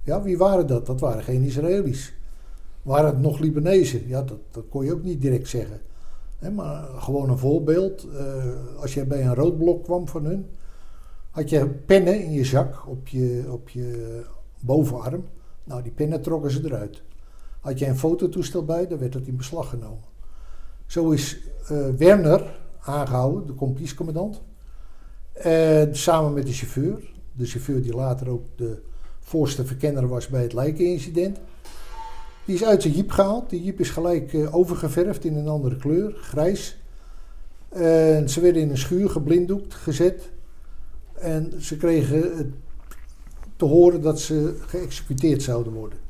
Ja, 0.03 0.21
wie 0.21 0.37
waren 0.37 0.67
dat? 0.67 0.85
Dat 0.85 0.99
waren 0.99 1.23
geen 1.23 1.43
Israëli's. 1.43 2.13
Waren 2.81 3.09
het 3.09 3.21
nog 3.21 3.39
Libanezen? 3.39 4.07
Ja, 4.07 4.21
dat, 4.21 4.37
dat 4.51 4.63
kon 4.69 4.85
je 4.85 4.93
ook 4.93 5.03
niet 5.03 5.21
direct 5.21 5.47
zeggen. 5.47 5.81
Maar 6.55 6.83
gewoon 6.83 7.29
een 7.29 7.37
voorbeeld. 7.37 8.07
eh, 8.17 8.81
als 8.81 8.93
je 8.93 9.05
bij 9.05 9.25
een 9.25 9.35
roodblok 9.35 9.83
kwam 9.83 10.07
van 10.07 10.25
hun, 10.25 10.45
had 11.31 11.49
je 11.49 11.67
pennen 11.67 12.23
in 12.23 12.31
je 12.31 12.45
zak 12.45 12.87
op 12.87 13.07
je, 13.07 13.45
op 13.49 13.69
je 13.69 14.21
bovenarm. 14.59 15.23
Nou, 15.63 15.83
die 15.83 15.91
pennen 15.91 16.21
trokken 16.21 16.51
ze 16.51 16.65
eruit. 16.65 17.01
Had 17.59 17.79
je 17.79 17.87
een 17.87 17.97
fototoestel 17.97 18.65
bij, 18.65 18.87
dan 18.87 18.97
werd 18.97 19.13
dat 19.13 19.27
in 19.27 19.37
beslag 19.37 19.69
genomen. 19.69 20.07
Zo 20.89 21.09
is 21.09 21.37
eh, 21.67 21.77
Werner 21.97 22.59
aangehouden, 22.81 23.47
de 23.47 23.55
compliescommandant. 23.55 24.41
En 25.33 25.95
samen 25.95 26.33
met 26.33 26.45
de 26.45 26.53
chauffeur. 26.53 27.11
De 27.31 27.45
chauffeur 27.45 27.81
die 27.81 27.95
later 27.95 28.29
ook 28.29 28.43
de 28.55 28.81
voorste 29.19 29.65
verkenner 29.65 30.07
was 30.07 30.27
bij 30.27 30.41
het 30.41 30.53
lijkenincident. 30.53 31.37
Die 32.45 32.55
is 32.55 32.63
uit 32.63 32.81
zijn 32.81 32.93
jeep 32.93 33.11
gehaald. 33.11 33.49
Die 33.49 33.63
jeep 33.63 33.79
is 33.79 33.89
gelijk 33.89 34.33
eh, 34.33 34.55
overgeverfd 34.55 35.25
in 35.25 35.35
een 35.35 35.47
andere 35.47 35.75
kleur, 35.75 36.13
grijs. 36.21 36.77
En 37.69 38.29
ze 38.29 38.41
werden 38.41 38.61
in 38.61 38.69
een 38.69 38.77
schuur 38.77 39.09
geblinddoekt 39.09 39.73
gezet. 39.73 40.29
En 41.13 41.53
ze 41.59 41.77
kregen 41.77 42.53
te 43.55 43.65
horen 43.65 44.01
dat 44.01 44.19
ze 44.19 44.57
geëxecuteerd 44.65 45.43
zouden 45.43 45.73
worden. 45.73 46.08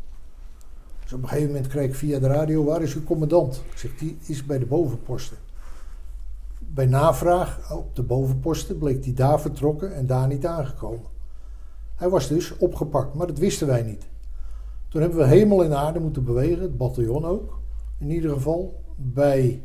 Dus 1.09 1.17
op 1.17 1.23
een 1.23 1.29
gegeven 1.29 1.53
moment 1.53 1.71
kreeg 1.71 1.85
ik 1.85 1.95
via 1.95 2.19
de 2.19 2.27
radio, 2.27 2.63
waar 2.63 2.81
is 2.81 2.95
uw 2.95 3.03
commandant? 3.03 3.63
Ik 3.71 3.77
zeg, 3.77 3.97
die 3.97 4.17
is 4.25 4.45
bij 4.45 4.59
de 4.59 4.65
bovenposten. 4.65 5.37
Bij 6.59 6.85
navraag 6.85 7.71
op 7.71 7.95
de 7.95 8.03
bovenposten 8.03 8.77
bleek 8.77 9.03
hij 9.03 9.13
daar 9.13 9.41
vertrokken 9.41 9.95
en 9.95 10.07
daar 10.07 10.27
niet 10.27 10.45
aangekomen. 10.45 11.05
Hij 11.95 12.09
was 12.09 12.27
dus 12.27 12.57
opgepakt, 12.57 13.13
maar 13.13 13.27
dat 13.27 13.37
wisten 13.37 13.67
wij 13.67 13.81
niet. 13.81 14.07
Toen 14.87 15.01
hebben 15.01 15.19
we 15.19 15.25
hemel 15.25 15.63
en 15.63 15.77
aarde 15.77 15.99
moeten 15.99 16.23
bewegen, 16.23 16.61
het 16.61 16.77
bataljon 16.77 17.25
ook, 17.25 17.59
in 17.97 18.11
ieder 18.11 18.31
geval, 18.31 18.83
bij 18.95 19.63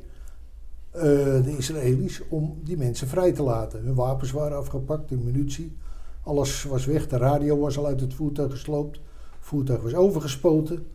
eh, 0.90 1.02
de 1.42 1.54
Israëli's, 1.56 2.22
om 2.28 2.58
die 2.62 2.76
mensen 2.76 3.08
vrij 3.08 3.32
te 3.32 3.42
laten. 3.42 3.84
Hun 3.84 3.94
wapens 3.94 4.30
waren 4.30 4.56
afgepakt, 4.56 5.10
hun 5.10 5.24
munitie, 5.24 5.76
alles 6.22 6.62
was 6.62 6.84
weg, 6.84 7.08
de 7.08 7.16
radio 7.16 7.58
was 7.58 7.78
al 7.78 7.86
uit 7.86 8.00
het 8.00 8.14
voertuig 8.14 8.50
gesloopt, 8.50 8.96
het 8.96 9.04
voertuig 9.40 9.82
was 9.82 9.94
overgespoten. 9.94 10.86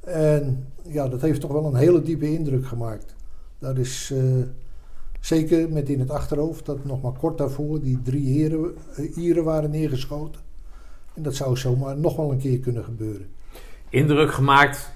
En 0.00 0.66
ja, 0.82 1.08
dat 1.08 1.20
heeft 1.20 1.40
toch 1.40 1.52
wel 1.52 1.64
een 1.64 1.74
hele 1.74 2.02
diepe 2.02 2.32
indruk 2.32 2.66
gemaakt. 2.66 3.14
Dat 3.58 3.78
is 3.78 4.10
eh, 4.14 4.22
zeker 5.20 5.68
met 5.72 5.88
in 5.88 6.00
het 6.00 6.10
achterhoofd 6.10 6.66
dat 6.66 6.84
nog 6.84 7.02
maar 7.02 7.12
kort 7.12 7.38
daarvoor 7.38 7.80
die 7.80 8.02
drie 8.02 8.26
heren, 8.26 8.74
eh, 8.96 9.16
Ieren 9.16 9.44
waren 9.44 9.70
neergeschoten. 9.70 10.40
En 11.14 11.22
dat 11.22 11.34
zou 11.34 11.56
zomaar 11.56 11.96
nog 11.96 12.16
wel 12.16 12.30
een 12.32 12.38
keer 12.38 12.58
kunnen 12.58 12.84
gebeuren. 12.84 13.26
Indruk 13.88 14.32
gemaakt, 14.32 14.92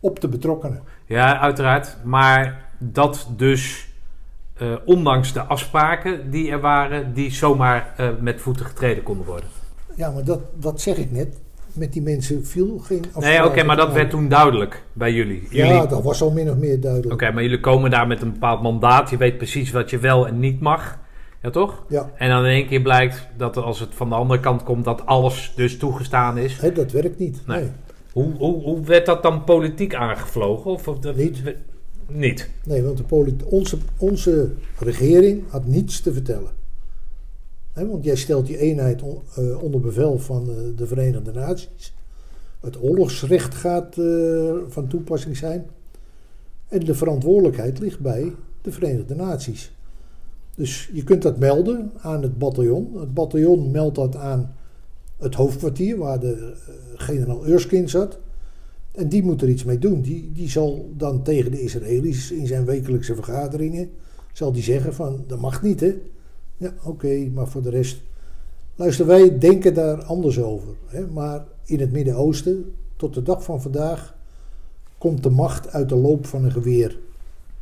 Op 0.00 0.20
de 0.20 0.28
betrokkenen. 0.28 0.82
ja, 1.06 1.38
uiteraard. 1.38 1.96
Maar 2.04 2.70
dat 2.78 3.28
dus, 3.36 3.88
eh, 4.54 4.76
ondanks 4.84 5.32
de 5.32 5.42
afspraken 5.42 6.30
die 6.30 6.50
er 6.50 6.60
waren, 6.60 7.14
die 7.14 7.30
zomaar 7.30 7.94
met 8.20 8.40
voeten 8.40 8.66
getreden 8.66 9.02
konden 9.02 9.26
worden. 9.26 9.48
Ja, 9.94 10.10
maar 10.10 10.24
dat, 10.24 10.40
dat 10.62 10.80
zeg 10.80 10.96
ik 10.96 11.10
net. 11.10 11.40
Met 11.74 11.92
die 11.92 12.02
mensen 12.02 12.46
viel 12.46 12.78
geen 12.78 13.04
Nee, 13.18 13.44
oké, 13.44 13.62
maar 13.62 13.76
dat 13.76 13.92
werd 13.92 14.10
toen 14.10 14.28
duidelijk 14.28 14.82
bij 14.92 15.12
jullie. 15.12 15.46
Ja, 15.50 15.66
jullie 15.66 15.88
dat 15.88 16.02
was 16.02 16.22
al 16.22 16.30
min 16.30 16.50
of 16.50 16.56
meer 16.56 16.80
duidelijk. 16.80 17.12
Oké, 17.12 17.32
maar 17.32 17.42
jullie 17.42 17.60
komen 17.60 17.90
daar 17.90 18.06
met 18.06 18.22
een 18.22 18.32
bepaald 18.32 18.62
mandaat. 18.62 19.10
Je 19.10 19.16
weet 19.16 19.36
precies 19.36 19.70
wat 19.70 19.90
je 19.90 19.98
wel 19.98 20.26
en 20.26 20.38
niet 20.38 20.60
mag. 20.60 20.98
Ja, 21.42 21.50
toch? 21.50 21.84
Ja, 21.88 22.10
En 22.16 22.28
dan 22.28 22.44
in 22.44 22.50
één 22.50 22.66
keer 22.66 22.82
blijkt 22.82 23.28
dat 23.36 23.56
als 23.56 23.80
het 23.80 23.94
van 23.94 24.08
de 24.08 24.14
andere 24.14 24.40
kant 24.40 24.62
komt, 24.62 24.84
dat 24.84 25.06
alles 25.06 25.52
dus 25.56 25.76
toegestaan 25.76 26.38
is. 26.38 26.58
hè, 26.60 26.72
dat 26.72 26.92
werkt 26.92 27.18
niet. 27.18 27.42
Nee. 27.46 27.60
Nee. 27.60 27.70
Hoe, 28.12 28.32
hoe, 28.38 28.62
hoe 28.62 28.84
werd 28.84 29.06
dat 29.06 29.22
dan 29.22 29.44
politiek 29.44 29.94
aangevlogen? 29.94 30.70
Of, 30.70 30.88
of 30.88 30.98
dat, 30.98 31.16
Niet. 31.16 31.42
Niet. 32.06 32.50
Nee, 32.64 32.82
want 32.82 32.96
de 32.96 33.34
onze, 33.44 33.78
onze 33.96 34.50
regering 34.78 35.42
had 35.48 35.66
niets 35.66 36.00
te 36.00 36.12
vertellen. 36.12 36.50
Want 37.74 38.04
jij 38.04 38.16
stelt 38.16 38.46
die 38.46 38.58
eenheid 38.58 39.02
eh, 39.02 39.62
onder 39.62 39.80
bevel 39.80 40.18
van 40.18 40.50
eh, 40.50 40.56
de 40.76 40.86
Verenigde 40.86 41.32
Naties. 41.32 41.94
Het 42.60 42.82
oorlogsrecht 42.82 43.54
gaat 43.54 43.98
eh, 43.98 44.54
van 44.68 44.86
toepassing 44.86 45.36
zijn. 45.36 45.66
En 46.68 46.80
de 46.80 46.94
verantwoordelijkheid 46.94 47.78
ligt 47.78 48.00
bij 48.00 48.32
de 48.62 48.72
Verenigde 48.72 49.14
Naties. 49.14 49.72
Dus 50.54 50.90
je 50.92 51.04
kunt 51.04 51.22
dat 51.22 51.38
melden 51.38 51.92
aan 52.00 52.22
het 52.22 52.38
bataljon. 52.38 52.98
Het 52.98 53.14
bataljon 53.14 53.70
meldt 53.70 53.94
dat 53.94 54.16
aan 54.16 54.54
het 55.16 55.34
hoofdkwartier 55.34 55.96
waar 55.96 56.20
de 56.20 56.54
generaal 56.94 57.46
Erskine 57.46 57.88
zat. 57.88 58.18
En 58.92 59.08
die 59.08 59.22
moet 59.22 59.42
er 59.42 59.48
iets 59.48 59.64
mee 59.64 59.78
doen. 59.78 60.00
Die, 60.00 60.30
die 60.32 60.50
zal 60.50 60.92
dan 60.96 61.22
tegen 61.22 61.50
de 61.50 61.60
Israëli's 61.60 62.30
in 62.30 62.46
zijn 62.46 62.64
wekelijkse 62.64 63.14
vergaderingen... 63.14 63.90
zal 64.32 64.52
die 64.52 64.62
zeggen 64.62 64.94
van, 64.94 65.24
dat 65.26 65.40
mag 65.40 65.62
niet 65.62 65.80
hè. 65.80 65.94
Ja, 66.56 66.74
oké, 66.82 67.30
maar 67.34 67.48
voor 67.48 67.62
de 67.62 67.70
rest... 67.70 68.02
Luister, 68.74 69.06
wij 69.06 69.38
denken 69.38 69.74
daar 69.74 70.02
anders 70.02 70.40
over. 70.40 70.74
Hè? 70.86 71.06
Maar 71.06 71.44
in 71.64 71.80
het 71.80 71.92
Midden-Oosten, 71.92 72.74
tot 72.96 73.14
de 73.14 73.22
dag 73.22 73.44
van 73.44 73.62
vandaag... 73.62 74.16
komt 74.98 75.22
de 75.22 75.30
macht 75.30 75.72
uit 75.72 75.88
de 75.88 75.96
loop 75.96 76.26
van 76.26 76.44
een 76.44 76.52
geweer. 76.52 76.98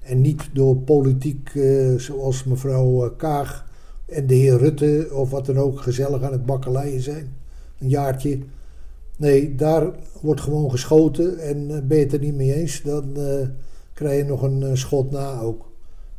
En 0.03 0.21
niet 0.21 0.49
door 0.53 0.77
politiek 0.77 1.51
eh, 1.55 1.95
zoals 1.95 2.45
mevrouw 2.45 3.05
eh, 3.05 3.11
Kaag 3.17 3.67
en 4.07 4.27
de 4.27 4.35
heer 4.35 4.59
Rutte... 4.59 5.09
of 5.13 5.31
wat 5.31 5.47
dan 5.47 5.59
ook 5.59 5.81
gezellig 5.81 6.23
aan 6.23 6.33
het 6.33 6.47
bakkeleien 6.47 7.01
zijn. 7.01 7.37
Een 7.79 7.89
jaartje... 7.89 8.39
Nee, 9.17 9.55
daar 9.55 9.91
wordt 10.21 10.41
gewoon 10.41 10.71
geschoten 10.71 11.39
en 11.39 11.71
eh, 11.71 11.83
ben 11.83 11.99
je 11.99 12.05
het 12.05 12.13
er 12.13 12.19
niet 12.19 12.35
mee 12.35 12.55
eens, 12.55 12.83
dan 12.83 13.17
krijg 13.93 14.19
je 14.19 14.25
nog 14.25 14.43
een 14.43 14.77
schot 14.77 15.11
na 15.11 15.41
ook. 15.41 15.71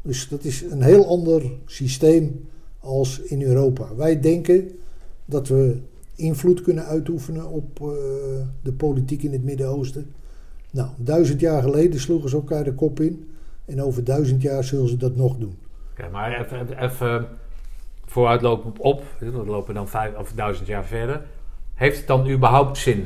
Dus 0.01 0.29
dat 0.29 0.43
is 0.43 0.61
een 0.61 0.81
heel 0.81 1.07
ander 1.07 1.51
systeem 1.65 2.45
als 2.83 3.19
in 3.19 3.41
Europa. 3.41 3.95
Wij 3.95 4.19
denken 4.19 4.71
dat 5.25 5.47
we 5.47 5.77
invloed 6.15 6.61
kunnen 6.61 6.85
uitoefenen 6.85 7.47
op 7.49 7.79
eh, 7.81 7.87
de 8.61 8.71
politiek 8.73 9.23
in 9.23 9.31
het 9.31 9.43
Midden-Oosten. 9.43 10.13
Nou, 10.71 10.89
duizend 10.97 11.39
jaar 11.39 11.61
geleden 11.61 11.99
sloegen 11.99 12.29
ze 12.29 12.35
elkaar 12.35 12.63
de 12.63 12.73
kop 12.73 12.99
in 12.99 13.29
en 13.65 13.81
over 13.81 14.03
duizend 14.03 14.41
jaar 14.41 14.63
zullen 14.63 14.89
ze 14.89 14.97
dat 14.97 15.15
nog 15.15 15.37
doen. 15.37 15.57
Oké, 15.91 16.09
maar 16.11 16.39
even, 16.39 16.83
even 16.83 17.27
vooruitlopen 18.05 18.73
op. 18.79 19.03
We 19.19 19.31
lopen 19.45 19.73
dan 19.73 19.87
vijf 19.87 20.17
of 20.17 20.31
duizend 20.35 20.67
jaar 20.67 20.85
verder. 20.85 21.21
Heeft 21.73 21.97
het 21.97 22.07
dan 22.07 22.29
überhaupt 22.29 22.77
zin 22.77 23.05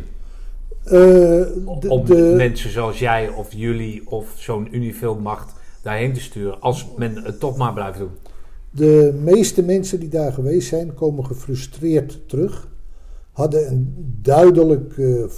Eh, 0.83 0.91
de- 0.93 1.85
om 1.87 2.05
de- 2.05 2.33
mensen 2.37 2.69
zoals 2.71 2.99
jij 2.99 3.29
of 3.29 3.53
jullie 3.53 4.09
of 4.09 4.33
zo'n 4.35 4.75
Unifilm-macht 4.75 5.53
daarheen 5.83 6.13
te 6.13 6.19
sturen 6.19 6.61
als 6.61 6.87
men 6.97 7.23
het 7.23 7.39
toch 7.39 7.57
maar 7.57 7.73
blijft 7.73 7.97
doen? 7.99 8.09
De 8.71 9.19
meeste 9.23 9.63
mensen 9.63 9.99
die 9.99 10.09
daar 10.09 10.33
geweest 10.33 10.67
zijn, 10.67 10.93
komen 10.93 11.25
gefrustreerd 11.25 12.29
terug. 12.29 12.67
Hadden 13.31 13.71
een 13.71 14.11
duidelijk 14.21 14.97
eh, 14.97 15.23
eh, 15.23 15.29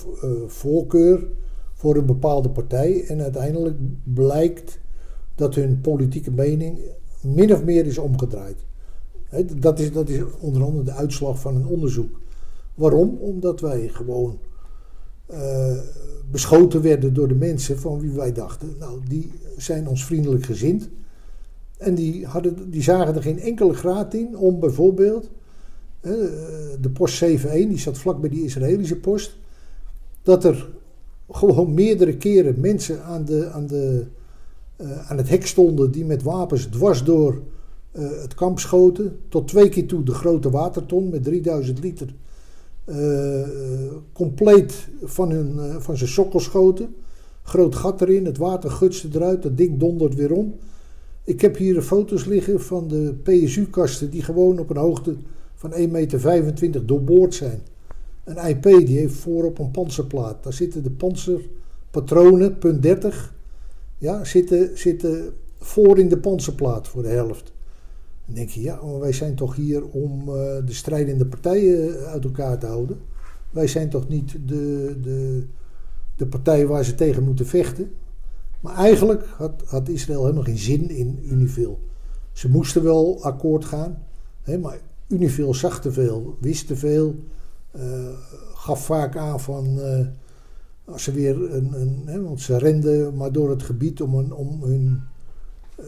voorkeur 0.48 1.28
voor 1.74 1.96
een 1.96 2.06
bepaalde 2.06 2.50
partij. 2.50 3.06
En 3.08 3.22
uiteindelijk 3.22 3.76
blijkt 4.04 4.80
dat 5.36 5.56
hun 5.56 5.82
politieke 5.82 6.32
mening 6.32 6.80
min 7.22 7.54
of 7.54 7.64
meer 7.64 7.86
is 7.86 7.98
omgedraaid. 7.98 8.58
Dat, 9.56 9.80
is, 9.80 9.92
dat 9.92 10.10
is 10.10 10.22
onder 10.40 10.64
andere 10.64 10.84
de 10.84 10.92
uitslag 10.92 11.40
van 11.40 11.56
een 11.56 11.68
onderzoek. 11.68 12.20
Waarom? 12.76 13.18
Omdat 13.20 13.60
wij 13.60 13.88
gewoon 13.88 14.40
eh, 15.26 15.78
beschoten 16.32 16.82
werden 16.82 17.14
door 17.14 17.28
de 17.28 17.36
mensen 17.36 17.80
van 17.80 18.00
wie 18.00 18.12
wij 18.12 18.32
dachten, 18.32 18.76
nou, 18.80 19.00
die 19.08 19.32
zijn 19.58 19.88
ons 19.88 20.06
vriendelijk 20.06 20.46
gezind. 20.46 20.90
En 21.80 21.96
die, 21.96 22.26
hadden, 22.26 22.70
die 22.70 22.84
zagen 22.84 23.16
er 23.16 23.22
geen 23.22 23.40
enkele 23.40 23.74
graad 23.74 24.14
in 24.14 24.38
om 24.38 24.60
bijvoorbeeld 24.60 25.30
de 26.82 26.90
post 26.94 27.22
71, 27.22 27.70
die 27.70 27.80
zat 27.80 27.98
vlak 27.98 28.22
bij 28.22 28.30
die 28.30 28.44
Israëlische 28.44 29.00
post, 29.00 29.38
dat 30.22 30.44
er 30.44 30.70
gewoon 31.30 31.74
meerdere 31.74 32.18
keren 32.18 32.60
mensen 32.60 33.04
aan, 33.04 33.26
de, 33.26 33.50
aan, 33.50 33.68
de, 33.68 34.06
eh, 34.76 35.10
aan 35.10 35.18
het 35.18 35.30
hek 35.30 35.46
stonden 35.46 35.92
die 35.92 36.06
met 36.06 36.24
wapens 36.24 36.66
dwars 36.66 37.04
door 37.04 37.42
eh, 37.92 38.22
het 38.22 38.34
kamp 38.34 38.60
schoten. 38.60 39.20
Tot 39.30 39.48
twee 39.48 39.70
keer 39.70 39.88
toe 39.88 40.04
de 40.04 40.14
grote 40.14 40.50
waterton 40.50 41.10
met 41.10 41.24
3000 41.24 41.80
liter 41.80 42.16
eh, 42.86 43.42
compleet 44.14 44.88
van, 45.04 45.32
hun, 45.32 45.82
van 45.82 45.98
zijn 45.98 46.10
sokkel 46.10 46.40
schoten. 46.40 46.96
Groot 47.44 47.76
gat 47.76 48.02
erin, 48.02 48.26
het 48.26 48.38
water 48.38 48.72
gutste 48.72 49.08
eruit, 49.12 49.44
dat 49.44 49.58
ding 49.58 49.80
dondert 49.80 50.16
weer 50.16 50.32
om. 50.32 50.56
Ik 51.30 51.42
heb 51.42 51.58
hier 51.58 51.82
foto's 51.82 52.26
liggen 52.26 52.62
van 52.62 52.88
de 52.88 53.16
PSU-kasten 53.24 54.10
die 54.10 54.24
gewoon 54.24 54.60
op 54.60 54.70
een 54.70 54.78
hoogte 54.78 55.16
van 55.56 55.72
1,25 55.72 55.90
meter 55.90 56.86
doorboord 56.86 57.34
zijn. 57.34 57.62
Een 58.24 58.48
IP 58.48 58.64
die 58.64 58.98
heeft 58.98 59.16
voorop 59.16 59.60
een 59.60 59.72
panzerplaat. 59.72 60.44
Daar 60.44 60.54
zitten 60.54 60.84
de 60.84 60.92
panzerpatronen, 60.92 62.58
punt 62.58 62.82
30. 62.82 63.34
ja, 63.98 64.24
zitten, 64.24 64.78
zitten 64.78 65.34
voor 65.60 66.00
in 66.00 66.10
de 66.10 66.18
panzerplaat 66.18 66.88
voor 66.88 67.02
de 67.02 67.08
helft. 67.08 67.54
Dan 68.26 68.36
denk 68.36 68.50
je, 68.50 68.62
ja, 68.62 68.80
maar 68.84 69.00
wij 69.00 69.14
zijn 69.14 69.36
toch 69.36 69.56
hier 69.56 69.86
om 69.88 70.22
eh, 70.22 70.66
de 70.66 70.74
strijdende 70.74 71.26
partijen 71.26 72.06
uit 72.06 72.24
elkaar 72.24 72.60
te 72.60 72.66
houden. 72.66 72.98
Wij 73.52 73.68
zijn 73.68 73.90
toch 73.90 74.08
niet 74.08 74.32
de, 74.46 74.96
de, 75.02 75.44
de 76.16 76.26
partij 76.26 76.68
waar 76.68 76.86
ze 76.86 76.96
tegen 76.96 77.24
moeten 77.24 77.46
vechten. 77.46 77.92
Maar 78.60 78.76
eigenlijk 78.76 79.26
had, 79.26 79.64
had 79.66 79.90
Israël 79.90 80.22
helemaal 80.22 80.44
geen 80.44 80.58
zin 80.58 80.90
in 80.90 81.20
Unifil. 81.24 81.80
Ze 82.32 82.50
moesten 82.50 82.84
wel 82.84 83.24
akkoord 83.24 83.66
gaan, 83.66 84.04
hè, 84.42 84.58
maar 84.58 84.80
Unifil 85.08 85.54
zag 85.54 85.82
te 85.82 85.92
veel, 85.92 86.38
wist 86.40 86.68
te 86.68 86.76
veel, 86.76 87.16
eh, 87.72 88.10
gaf 88.54 88.86
vaak 88.86 89.18
aan 89.18 89.40
van 89.40 89.80
eh, 89.80 90.08
als 90.86 91.04
ze 91.04 91.12
weer 91.12 91.54
een, 91.54 91.82
een 91.82 92.04
hè, 92.06 92.22
want 92.22 92.42
ze 92.42 92.58
renden 92.58 93.16
maar 93.16 93.32
door 93.32 93.50
het 93.50 93.64
gebied 93.64 94.02
om, 94.02 94.14
een, 94.14 94.34
om 94.34 94.64
hun 94.64 95.02
eh, 95.76 95.86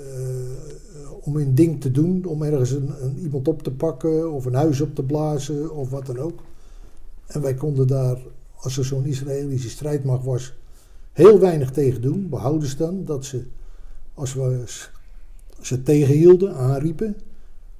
om 1.24 1.36
hun 1.36 1.55
ding 1.55 1.82
te 1.82 1.91
doen, 1.91 2.26
om 2.26 2.43
ergens 2.43 2.72
een, 2.72 3.17
iemand 3.22 3.47
op 3.47 3.63
te 3.63 3.72
pakken 3.72 4.32
of 4.32 4.45
een 4.45 4.53
huis 4.53 4.82
op 4.82 4.95
te 4.95 5.03
blazen 5.03 5.76
of 5.76 5.89
wat 5.89 6.05
dan 6.05 6.17
ook. 6.17 6.39
En 7.28 7.41
wij 7.41 7.53
konden 7.53 7.88
daar, 7.88 8.17
als 8.55 8.78
er 8.78 8.86
zo'n 8.86 9.05
Israëlische 9.05 9.69
strijdmacht 9.69 10.26
was, 10.26 10.53
heel 11.12 11.39
weinig 11.39 11.72
tegen 11.72 12.01
doen. 12.01 12.30
Behouden 12.30 12.68
ze 12.68 12.78
dan 12.78 13.05
dat 13.05 13.26
ze, 13.26 13.43
als 14.14 14.34
we 14.34 14.64
ze 15.62 15.84
tegenhielden, 15.84 16.55
aanriepen, 16.55 17.16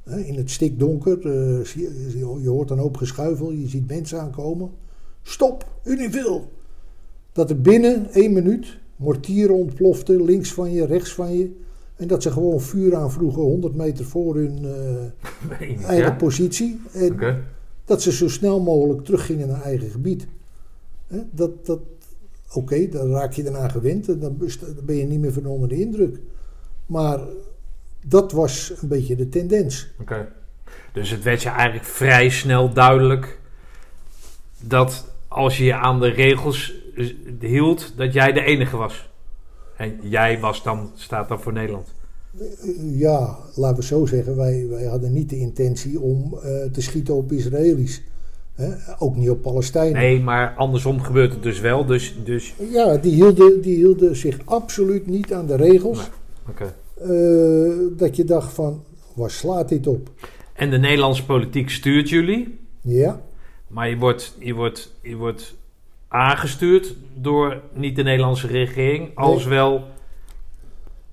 hè, 0.04 0.20
in 0.20 0.36
het 0.36 0.52
stikdonker, 0.52 1.18
eh, 1.18 1.66
je, 2.42 2.50
hoort 2.50 2.70
een 2.70 2.78
hoop 2.78 2.98
geschuifel, 2.98 3.52
je 3.52 3.68
ziet 3.68 3.88
mensen 3.88 4.22
aankomen. 4.22 4.72
Stop, 5.22 5.66
Univil! 5.84 6.52
Dat 7.32 7.50
er 7.50 7.62
binnen 7.62 8.12
één 8.12 8.34
minuut 8.34 8.78
mortieren 8.96 9.56
ontploften, 9.56 10.24
links 10.24 10.54
van 10.54 10.72
je, 10.72 10.86
rechts 10.86 11.14
van 11.14 11.38
je. 11.38 11.60
En 11.96 12.08
dat 12.08 12.24
ze 12.24 12.32
gewoon 12.32 12.62
vuur 12.62 12.96
aanvroegen 12.96 13.42
100 13.42 13.76
meter 13.76 14.06
voor 14.06 14.36
hun 14.36 14.66
eh, 15.60 15.90
eigen 15.90 16.12
ja? 16.12 16.16
positie. 16.16 16.80
En 16.92 17.44
dat 17.86 18.02
ze 18.02 18.12
zo 18.12 18.30
snel 18.30 18.60
mogelijk 18.60 19.06
teruggingen 19.06 19.48
naar 19.48 19.62
eigen 19.62 19.90
gebied. 19.90 20.28
Hè, 21.08 21.20
Dat, 21.32 21.66
dat, 21.66 21.80
Oké, 22.54 22.90
dan 22.90 23.12
raak 23.12 23.34
je 23.34 23.48
eraan 23.48 23.72
gewend 23.72 24.08
en 24.10 24.20
dan 24.20 24.38
ben 24.84 24.96
je 24.96 25.04
niet 25.04 25.20
meer 25.20 25.34
van 25.34 25.46
onder 25.46 25.70
de 25.70 25.80
indruk. 25.80 26.20
Maar 26.86 27.20
dat 28.06 28.32
was 28.32 28.74
een 28.82 28.88
beetje 28.88 29.16
de 29.16 29.30
tendens. 29.30 29.88
Oké. 30.00 30.28
Dus 30.94 31.10
het 31.10 31.24
werd 31.24 31.42
je 31.42 31.50
eigenlijk 31.50 31.86
vrij 31.86 32.30
snel 32.30 32.74
duidelijk 32.74 33.40
dat 34.60 35.06
als 35.28 35.58
je 35.58 35.64
je 35.64 35.76
aan 35.76 36.00
de 36.00 36.10
regels 36.10 36.74
hield, 37.40 37.94
dat 37.98 38.14
jij 38.14 38.32
de 38.32 38.44
enige 38.44 38.78
was. 38.78 39.10
En 39.78 40.00
jij 40.02 40.40
was 40.40 40.64
dan, 40.64 40.92
staat 40.96 41.28
dan 41.28 41.42
voor 41.42 41.54
Nederland. 41.54 41.88
Ja, 42.78 43.38
laten 43.56 43.78
we 43.78 43.84
zo 43.84 44.06
zeggen, 44.06 44.36
wij, 44.36 44.68
wij 44.70 44.86
hadden 44.86 45.14
niet 45.14 45.30
de 45.30 45.38
intentie 45.38 46.00
om 46.00 46.34
eh, 46.34 46.64
te 46.72 46.82
schieten 46.82 47.16
op 47.16 47.32
Israëli's. 47.32 48.02
Ook 49.00 49.16
niet 49.16 49.30
op 49.30 49.42
Palestijnen. 49.42 50.02
Nee, 50.02 50.20
maar 50.22 50.54
andersom 50.58 51.02
gebeurt 51.02 51.32
het 51.32 51.44
dus 51.44 51.60
wel. 51.60 51.86
Dus, 51.86 52.16
dus 52.24 52.54
Ja, 52.72 52.98
die 52.98 53.14
hielden, 53.14 53.62
die 53.62 53.76
hielden 53.76 54.16
zich 54.16 54.38
absoluut 54.46 55.08
niet 55.08 55.34
aan 55.34 55.46
de 55.46 55.56
regels. 55.56 56.10
oké. 56.50 56.74
Eh, 56.98 57.98
dat 57.98 58.16
je 58.16 58.24
dacht 58.24 58.54
van, 58.54 58.84
waar 59.14 59.32
slaat 59.32 59.70
dit 59.70 59.88
op? 59.88 60.10
En 60.54 60.70
de 60.70 60.78
Nederlandse 60.78 61.26
politiek 61.26 61.70
stuurt 61.70 62.10
jullie, 62.10 62.60
Ja, 62.82 63.22
maar 63.68 63.90
je 63.90 63.98
wordt, 63.98 64.36
je 64.40 64.54
wordt, 64.54 64.94
je 65.02 65.16
wordt 65.16 65.56
aangestuurd 66.08 66.96
door 67.22 67.62
niet 67.74 67.96
de 67.96 68.04
Nederlandse 68.04 68.48
regering, 68.48 69.10
als 69.16 69.46
wel. 69.46 69.84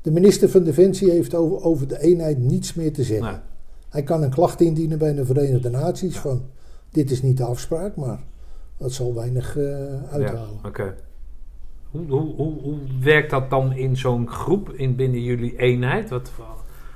de 0.03 0.11
minister 0.11 0.49
van 0.49 0.63
Defensie 0.65 1.11
heeft 1.11 1.35
over, 1.35 1.63
over 1.65 1.89
de 1.89 2.01
eenheid 2.03 2.39
niets 2.39 2.75
meer 2.75 2.93
te 2.93 3.03
zeggen. 3.03 3.43
Hij 3.89 4.03
kan 4.03 4.23
een 4.23 4.31
klacht 4.31 4.61
indienen 4.61 4.99
bij 4.99 5.15
de 5.15 5.25
Verenigde 5.25 5.71
Naties 5.71 6.17
van, 6.19 6.43
dit 6.91 7.11
is 7.11 7.22
niet 7.22 7.36
de 7.36 7.45
afspraak, 7.45 7.97
maar 7.97 8.18
dat 8.76 8.93
zal 8.93 9.14
weinig 9.14 9.57
eh, 9.57 9.64
uithalen. 10.12 10.59
Ja, 10.62 10.68
oké. 10.68 10.95
Hoe, 11.91 12.07
hoe, 12.09 12.34
hoe, 12.36 12.61
hoe 12.62 12.76
werkt 13.03 13.30
dat 13.30 13.51
dan 13.51 13.72
in 13.72 13.97
zo'n 13.97 14.28
groep, 14.28 14.70
in 14.72 14.97
binnen 14.97 15.22
jullie 15.22 15.57
eenheid? 15.57 16.11
Wat, 16.11 16.30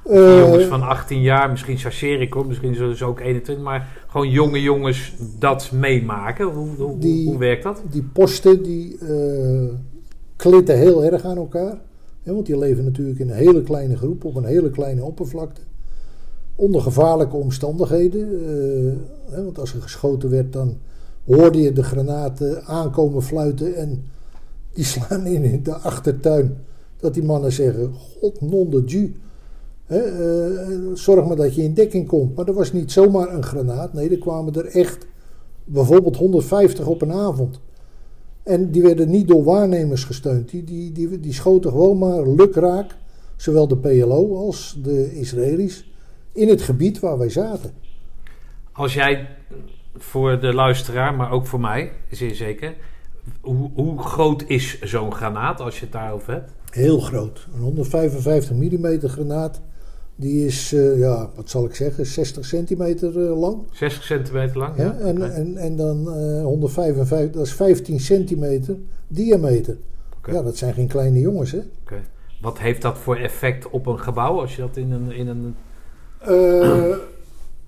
Eh, 0.05 0.39
jongens 0.39 0.65
van 0.65 0.83
18 0.83 1.21
jaar, 1.21 1.51
misschien 1.51 1.77
chargeer 1.79 2.21
ik 2.21 2.33
hoor, 2.33 2.47
misschien 2.47 2.75
zullen 2.75 2.97
ze 2.97 3.05
ook 3.05 3.21
21, 3.21 3.65
maar 3.65 4.05
gewoon 4.09 4.31
jonge 4.31 4.61
jongens 4.63 5.15
dat 5.39 5.71
meemaken. 5.73 6.47
Hoe, 6.47 6.69
hoe, 6.77 6.99
Die- 6.99 7.27
hoe 7.29 7.39
werkt 7.39 7.63
dat? 7.63 7.83
die 7.91 8.03
posten 8.03 8.63
die 8.63 8.99
eh, 8.99 9.69
klitten 10.37 10.79
heel 10.79 11.05
erg 11.05 11.25
aan 11.25 11.37
elkaar. 11.37 11.77
Hè, 12.23 12.33
want 12.35 12.47
die 12.47 12.59
leven 12.59 12.85
natuurlijk 12.85 13.19
in 13.19 13.31
een 13.31 13.37
hele 13.37 13.63
kleine 13.63 13.97
groep 13.97 14.25
op 14.25 14.35
een 14.37 14.45
hele 14.45 14.71
kleine 14.71 15.03
oppervlakte. 15.05 15.61
Onder 16.63 16.81
gevaarlijke 16.81 17.37
omstandigheden. 17.37 18.21
eh, 18.21 18.93
hè, 19.35 19.45
want 19.45 19.59
als 19.59 19.75
er 19.75 19.83
geschoten 19.83 20.31
werd, 20.31 20.53
dan 20.53 20.77
hoorde 21.25 21.61
je 21.61 21.73
de 21.73 21.83
granaten 21.83 22.65
aankomen 22.65 23.23
fluiten. 23.23 23.75
En 23.75 24.05
die 24.73 24.85
slaan 24.85 25.27
in 25.27 25.63
de 25.63 25.75
achtertuin. 25.75 26.57
Dat 26.97 27.15
die 27.15 27.23
mannen 27.23 27.53
zeggen: 27.53 27.93
God 28.21 28.41
non 28.41 28.71
de 28.71 28.85
Dieu. 28.85 29.15
Eh, 29.87 29.99
zorg 30.95 31.27
maar 31.27 31.37
dat 31.37 31.55
je 31.55 31.63
in 31.63 31.75
dekking 31.75 32.09
komt. 32.09 32.37
Maar 32.37 32.49
er 32.49 32.55
was 32.55 32.73
niet 32.73 32.93
zomaar 32.93 33.35
een 33.35 33.45
granaat. 33.45 33.93
Nee, 33.93 34.11
er 34.11 34.19
kwamen 34.19 34.55
er 34.55 34.67
echt 34.67 35.07
bijvoorbeeld 35.65 36.17
150 36.17 36.87
op 36.87 37.03
een 37.03 37.13
avond. 37.13 37.61
En 38.43 38.71
die 38.71 38.83
werden 38.83 39.11
niet 39.11 39.29
door 39.29 39.45
waarnemers 39.45 40.05
gesteund. 40.05 40.51
Die, 40.51 40.65
die, 40.65 40.93
die, 40.93 41.21
die 41.21 41.33
schoten 41.33 41.71
gewoon 41.71 41.99
maar 41.99 42.29
lukraak, 42.29 42.97
zowel 43.37 43.69
de 43.69 43.77
PLO 43.77 44.37
als 44.37 44.79
de 44.83 45.15
Israëli's, 45.15 45.92
in 46.33 46.49
het 46.49 46.63
gebied 46.63 47.01
waar 47.01 47.19
wij 47.19 47.29
zaten. 47.29 47.73
Als 48.73 48.95
jij 48.95 49.29
voor 49.97 50.41
de 50.41 50.55
luisteraar, 50.55 51.15
maar 51.15 51.31
ook 51.31 51.47
voor 51.47 51.61
mij, 51.61 51.93
zeer 52.11 52.35
zeker, 52.35 52.75
hoe, 53.41 53.71
hoe 53.75 54.03
groot 54.03 54.45
is 54.47 54.81
zo'n 54.81 55.15
granaat 55.15 55.61
als 55.61 55.75
je 55.79 55.85
het 55.85 55.93
daarover 55.93 56.33
hebt? 56.33 56.53
Heel 56.71 57.01
groot. 57.01 57.49
Een 57.55 57.61
155 57.61 58.57
mm 58.57 59.01
granaat, 59.01 59.61
die 60.17 60.47
is, 60.47 60.73
eh, 60.73 60.99
ja, 60.99 61.31
wat 61.35 61.51
zal 61.51 61.65
ik 61.65 61.75
zeggen, 61.75 62.07
60 62.07 62.45
centimeter 62.45 63.29
eh, 63.29 63.41
lang. 63.41 63.63
60 63.73 64.05
centimeter 64.05 64.59
lang? 64.59 64.77
Ja? 64.77 64.99
En, 64.99 65.35
en, 65.35 65.57
en 65.57 65.77
dan 65.77 66.13
eh 66.13 66.43
155, 66.43 67.31
dat 67.31 67.47
is 67.47 67.53
15 67.53 68.01
centimeter 68.01 68.77
diameter. 69.09 69.77
Ja, 70.27 70.43
dat 70.43 70.57
zijn 70.57 70.75
geen 70.75 70.89
kleine 70.89 71.21
jongens, 71.21 71.51
hè? 71.51 71.61
Oké. 71.81 72.03
Wat 72.41 72.59
heeft 72.59 72.83
dat 72.83 72.99
voor 72.99 73.17
effect 73.17 73.71
op 73.71 73.87
een 73.87 73.99
gebouw 73.99 74.41
als 74.41 74.57
je 74.57 74.63
dat 74.63 74.77
in 74.77 74.91
een. 74.91 75.13
In 75.13 75.29
een 75.29 75.55
Eh, 76.25 76.97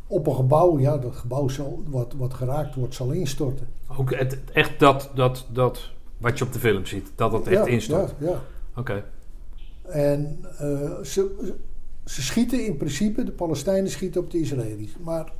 op 0.06 0.26
een 0.26 0.34
gebouw, 0.34 0.78
ja, 0.78 0.98
dat 0.98 1.14
gebouw 1.14 1.48
zal, 1.48 1.82
wat, 1.86 2.14
wat 2.16 2.34
geraakt 2.34 2.74
wordt, 2.74 2.94
zal 2.94 3.10
instorten. 3.10 3.68
ook 3.98 4.14
het, 4.14 4.38
echt 4.52 4.78
dat, 4.78 5.10
dat, 5.14 5.46
dat 5.52 5.90
wat 6.18 6.38
je 6.38 6.44
op 6.44 6.52
de 6.52 6.58
film 6.58 6.86
ziet, 6.86 7.10
dat 7.14 7.32
het 7.32 7.46
echt 7.46 7.66
ja, 7.66 7.72
instort. 7.72 8.14
Ja, 8.18 8.28
ja. 8.28 8.40
Oké. 8.76 9.04
En 9.82 10.38
eh, 10.58 11.02
ze, 11.02 11.52
ze 12.04 12.22
schieten 12.22 12.66
in 12.66 12.76
principe, 12.76 13.24
de 13.24 13.32
Palestijnen 13.32 13.90
schieten 13.90 14.20
op 14.20 14.30
de 14.30 14.40
Israëli's. 14.40 14.96
Maar 15.00 15.32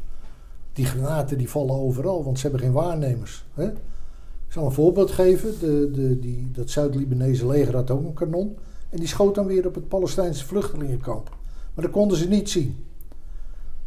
die 0.72 0.84
granaten 0.86 1.38
die 1.38 1.50
vallen 1.50 1.74
overal, 1.74 2.24
want 2.24 2.38
ze 2.38 2.42
hebben 2.42 2.60
geen 2.60 2.72
waarnemers. 2.72 3.44
Hè? 3.54 3.66
Ik 4.46 4.60
zal 4.60 4.64
een 4.64 4.72
voorbeeld 4.72 5.10
geven. 5.10 5.58
De, 5.60 5.90
de, 5.90 6.18
die, 6.18 6.50
dat 6.52 6.70
Zuid-Libanese 6.70 7.46
leger 7.46 7.74
had 7.74 7.90
ook 7.90 8.04
een 8.04 8.14
kanon. 8.14 8.56
En 8.90 8.98
die 8.98 9.08
schoot 9.08 9.34
dan 9.34 9.46
weer 9.46 9.66
op 9.66 9.74
het 9.74 9.88
Palestijnse 9.88 10.46
vluchtelingenkamp. 10.46 11.36
Maar 11.74 11.84
dat 11.84 11.94
konden 11.94 12.16
ze 12.18 12.28
niet 12.28 12.50
zien. 12.50 12.84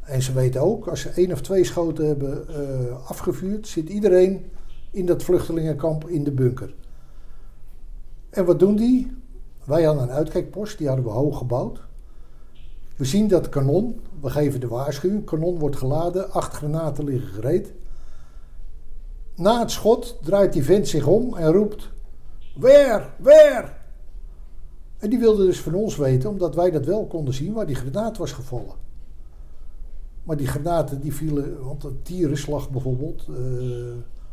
En 0.07 0.21
ze 0.21 0.33
weten 0.33 0.61
ook, 0.61 0.87
als 0.87 1.01
ze 1.01 1.09
één 1.09 1.31
of 1.31 1.41
twee 1.41 1.63
schoten 1.63 2.07
hebben 2.07 2.47
eh, 2.47 3.09
afgevuurd, 3.09 3.67
zit 3.67 3.89
iedereen 3.89 4.45
in 4.91 5.05
dat 5.05 5.23
vluchtelingenkamp 5.23 6.07
in 6.07 6.23
de 6.23 6.31
bunker. 6.31 6.73
En 8.29 8.45
wat 8.45 8.59
doen 8.59 8.75
die? 8.75 9.11
Wij 9.63 9.83
hadden 9.83 10.03
een 10.03 10.11
uitkijkpost, 10.11 10.77
die 10.77 10.87
hadden 10.87 11.05
we 11.05 11.11
hoog 11.11 11.37
gebouwd. 11.37 11.79
We 12.95 13.05
zien 13.05 13.27
dat 13.27 13.49
kanon, 13.49 14.01
we 14.21 14.29
geven 14.29 14.59
de 14.59 14.67
waarschuwing, 14.67 15.25
kanon 15.25 15.59
wordt 15.59 15.75
geladen, 15.75 16.31
acht 16.31 16.53
granaten 16.53 17.03
liggen 17.03 17.29
gereed. 17.29 17.73
Na 19.35 19.59
het 19.59 19.71
schot 19.71 20.17
draait 20.23 20.53
die 20.53 20.63
vent 20.63 20.87
zich 20.87 21.07
om 21.07 21.35
en 21.35 21.51
roept: 21.51 21.89
Where? 22.55 23.05
Where? 23.17 23.69
En 24.97 25.09
die 25.09 25.19
wilde 25.19 25.45
dus 25.45 25.59
van 25.59 25.73
ons 25.73 25.95
weten, 25.95 26.29
omdat 26.29 26.55
wij 26.55 26.71
dat 26.71 26.85
wel 26.85 27.05
konden 27.05 27.33
zien, 27.33 27.53
waar 27.53 27.65
die 27.65 27.75
granaat 27.75 28.17
was 28.17 28.31
gevallen. 28.31 28.86
Maar 30.27 30.37
die 30.37 30.47
granaten 30.47 31.01
die 31.01 31.13
vielen, 31.13 31.63
want 31.63 31.83
een 31.83 32.01
tierenslag 32.01 32.69
bijvoorbeeld, 32.69 33.25
eh, 33.29 33.35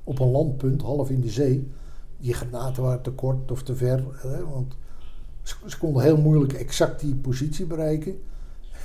op 0.04 0.18
een 0.18 0.30
landpunt, 0.30 0.82
half 0.82 1.10
in 1.10 1.20
de 1.20 1.30
zee. 1.30 1.70
Die 2.16 2.34
granaten 2.34 2.82
waren 2.82 3.02
te 3.02 3.10
kort 3.10 3.50
of 3.50 3.62
te 3.62 3.76
ver, 3.76 4.04
hè, 4.16 4.46
want 4.46 4.76
ze, 5.42 5.54
ze 5.66 5.78
konden 5.78 6.02
heel 6.02 6.16
moeilijk 6.16 6.52
exact 6.52 7.00
die 7.00 7.14
positie 7.14 7.66
bereiken. 7.66 8.18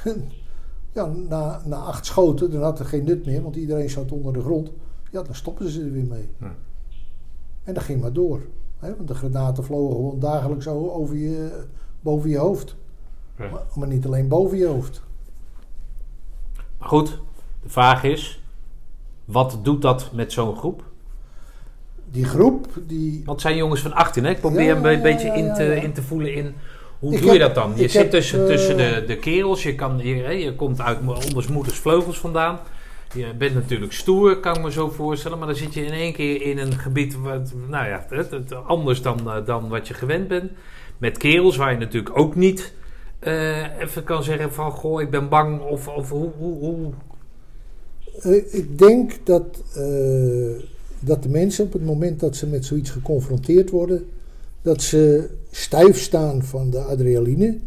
ja, 0.96 1.06
na, 1.06 1.62
na 1.66 1.76
acht 1.76 2.06
schoten, 2.06 2.52
dan 2.52 2.62
had 2.62 2.80
er 2.80 2.86
geen 2.86 3.04
nut 3.04 3.26
meer, 3.26 3.42
want 3.42 3.56
iedereen 3.56 3.90
zat 3.90 4.12
onder 4.12 4.34
de 4.34 4.42
grond. 4.42 4.72
Ja, 5.12 5.22
dan 5.22 5.36
stopten 5.36 5.70
ze 5.70 5.82
er 5.82 5.92
weer 5.92 6.06
mee. 6.06 6.30
En 7.64 7.74
dat 7.74 7.84
ging 7.84 8.02
maar 8.02 8.14
door. 8.14 8.42
Hè, 8.78 8.96
want 8.96 9.08
de 9.08 9.16
granaten 9.16 9.64
vlogen 9.64 9.96
gewoon 9.96 10.20
dagelijks 10.20 10.68
over 10.68 11.16
je, 11.16 11.66
boven 12.02 12.30
je 12.30 12.38
hoofd. 12.38 12.76
Ja. 13.38 13.50
Maar, 13.50 13.66
maar 13.76 13.88
niet 13.88 14.06
alleen 14.06 14.28
boven 14.28 14.58
je 14.58 14.66
hoofd. 14.66 15.08
Maar 16.80 16.88
goed, 16.90 17.08
de 17.64 17.70
vraag 17.70 18.04
is: 18.04 18.42
wat 19.26 19.60
doet 19.64 19.82
dat 19.82 20.10
met 20.14 20.32
zo'n 20.32 20.56
groep? 20.58 20.84
Die 22.12 22.26
groep, 22.26 22.68
die... 22.88 23.12
Want 23.16 23.30
het 23.30 23.42
zijn 23.42 23.56
jongens 23.56 23.82
van 23.82 23.94
18, 23.94 24.24
hè? 24.24 24.30
Ik 24.30 24.40
probeer 24.40 24.62
Ja, 24.62 24.76
hem 24.76 24.86
een 24.86 24.92
ja, 24.92 25.02
beetje 25.02 25.28
ja, 25.28 25.34
in, 25.34 25.54
te, 25.54 25.76
in 25.76 25.94
te 25.94 26.02
voelen 26.02 26.34
in. 26.34 26.56
Hoe 27.00 27.14
Ik 27.14 27.22
doe 27.22 27.34
je 27.34 27.40
dat 27.40 27.56
dan? 27.56 27.72
Je 27.76 27.88
zit 27.88 28.02
heb, 28.02 28.12
tussen, 28.12 28.42
eh, 28.42 28.46
tussen 28.48 28.78
de, 28.78 29.04
de 29.08 29.18
kerels, 29.18 29.64
je, 29.64 29.76
kan, 29.76 29.98
je, 29.98 30.54
komt 30.56 30.82
uit 30.82 30.98
onders 31.26 31.48
moeders 31.48 31.78
vleugels 31.78 32.18
vandaan. 32.20 32.60
Je 33.14 33.34
bent 33.38 33.54
natuurlijk 33.54 33.94
stoer, 33.94 34.38
kan 34.38 34.56
ik 34.56 34.62
me 34.64 34.72
zo 34.72 34.90
voorstellen. 34.90 35.38
Maar 35.38 35.48
dan 35.48 35.56
zit 35.56 35.74
je 35.74 35.86
in 35.86 35.92
één 35.94 36.14
keer 36.14 36.42
in 36.42 36.58
een 36.58 36.74
gebied 36.78 37.16
wat, 37.18 37.54
nou 37.68 37.88
ja, 37.88 38.06
het, 38.10 38.32
het- 38.32 38.54
anders 38.66 39.02
dan, 39.02 39.30
eh, 39.32 39.46
dan 39.46 39.68
wat 39.70 39.88
je 39.88 39.94
gewend 39.94 40.28
bent. 40.28 40.52
Met 40.98 41.18
kerels 41.18 41.56
waar 41.56 41.72
je 41.72 41.78
natuurlijk 41.78 42.18
ook 42.20 42.36
niet 42.36 42.74
eh, 43.20 43.80
even 43.80 44.04
kan 44.04 44.24
zeggen 44.24 44.54
van... 44.54 44.72
Goh, 44.72 45.02
ik 45.02 45.10
ben 45.10 45.30
bang 45.30 45.62
of, 45.62 45.88
of 45.88 46.10
hoe, 46.10 46.30
hoe, 46.38 46.58
hoe... 46.60 46.92
Eh, 48.22 48.54
ik 48.54 48.78
denk 48.78 49.20
dat, 49.24 49.64
eh, 49.76 50.64
dat 51.00 51.24
de 51.24 51.30
mensen 51.30 51.66
op 51.66 51.74
het 51.74 51.86
moment 51.86 52.20
dat 52.20 52.36
ze 52.36 52.48
met 52.48 52.66
zoiets 52.66 52.90
geconfronteerd 52.90 53.70
worden, 53.70 54.06
dat 54.62 54.82
ze 54.82 55.30
stijf 55.52 56.00
staan 56.00 56.44
van 56.44 56.70
de 56.70 56.80
adrenaline, 56.80 57.58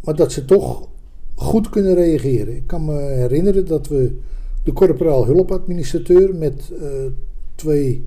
maar 0.00 0.16
dat 0.16 0.32
ze 0.32 0.44
toch 0.44 0.88
goed 1.34 1.68
kunnen 1.68 1.94
reageren. 1.94 2.56
Ik 2.56 2.66
kan 2.66 2.84
me 2.84 3.00
herinneren 3.00 3.66
dat 3.66 3.88
we 3.88 4.18
de 4.64 4.72
corporaal 4.72 5.26
hulpadministrateur 5.26 6.34
met 6.34 6.72
twee, 7.54 8.04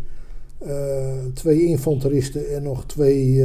twee 1.33 1.65
infanteristen 1.65 2.49
en 2.55 2.63
nog 2.63 2.85
twee 2.85 3.43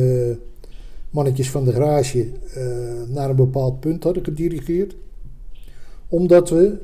mannetjes 1.14 1.50
van 1.50 1.64
de 1.64 1.72
garage 1.72 2.32
eh, 2.54 2.64
naar 3.08 3.30
een 3.30 3.36
bepaald 3.36 3.80
punt 3.80 4.04
hadden 4.04 4.24
gedirigeerd. 4.24 4.96
Omdat 6.08 6.50
we 6.50 6.78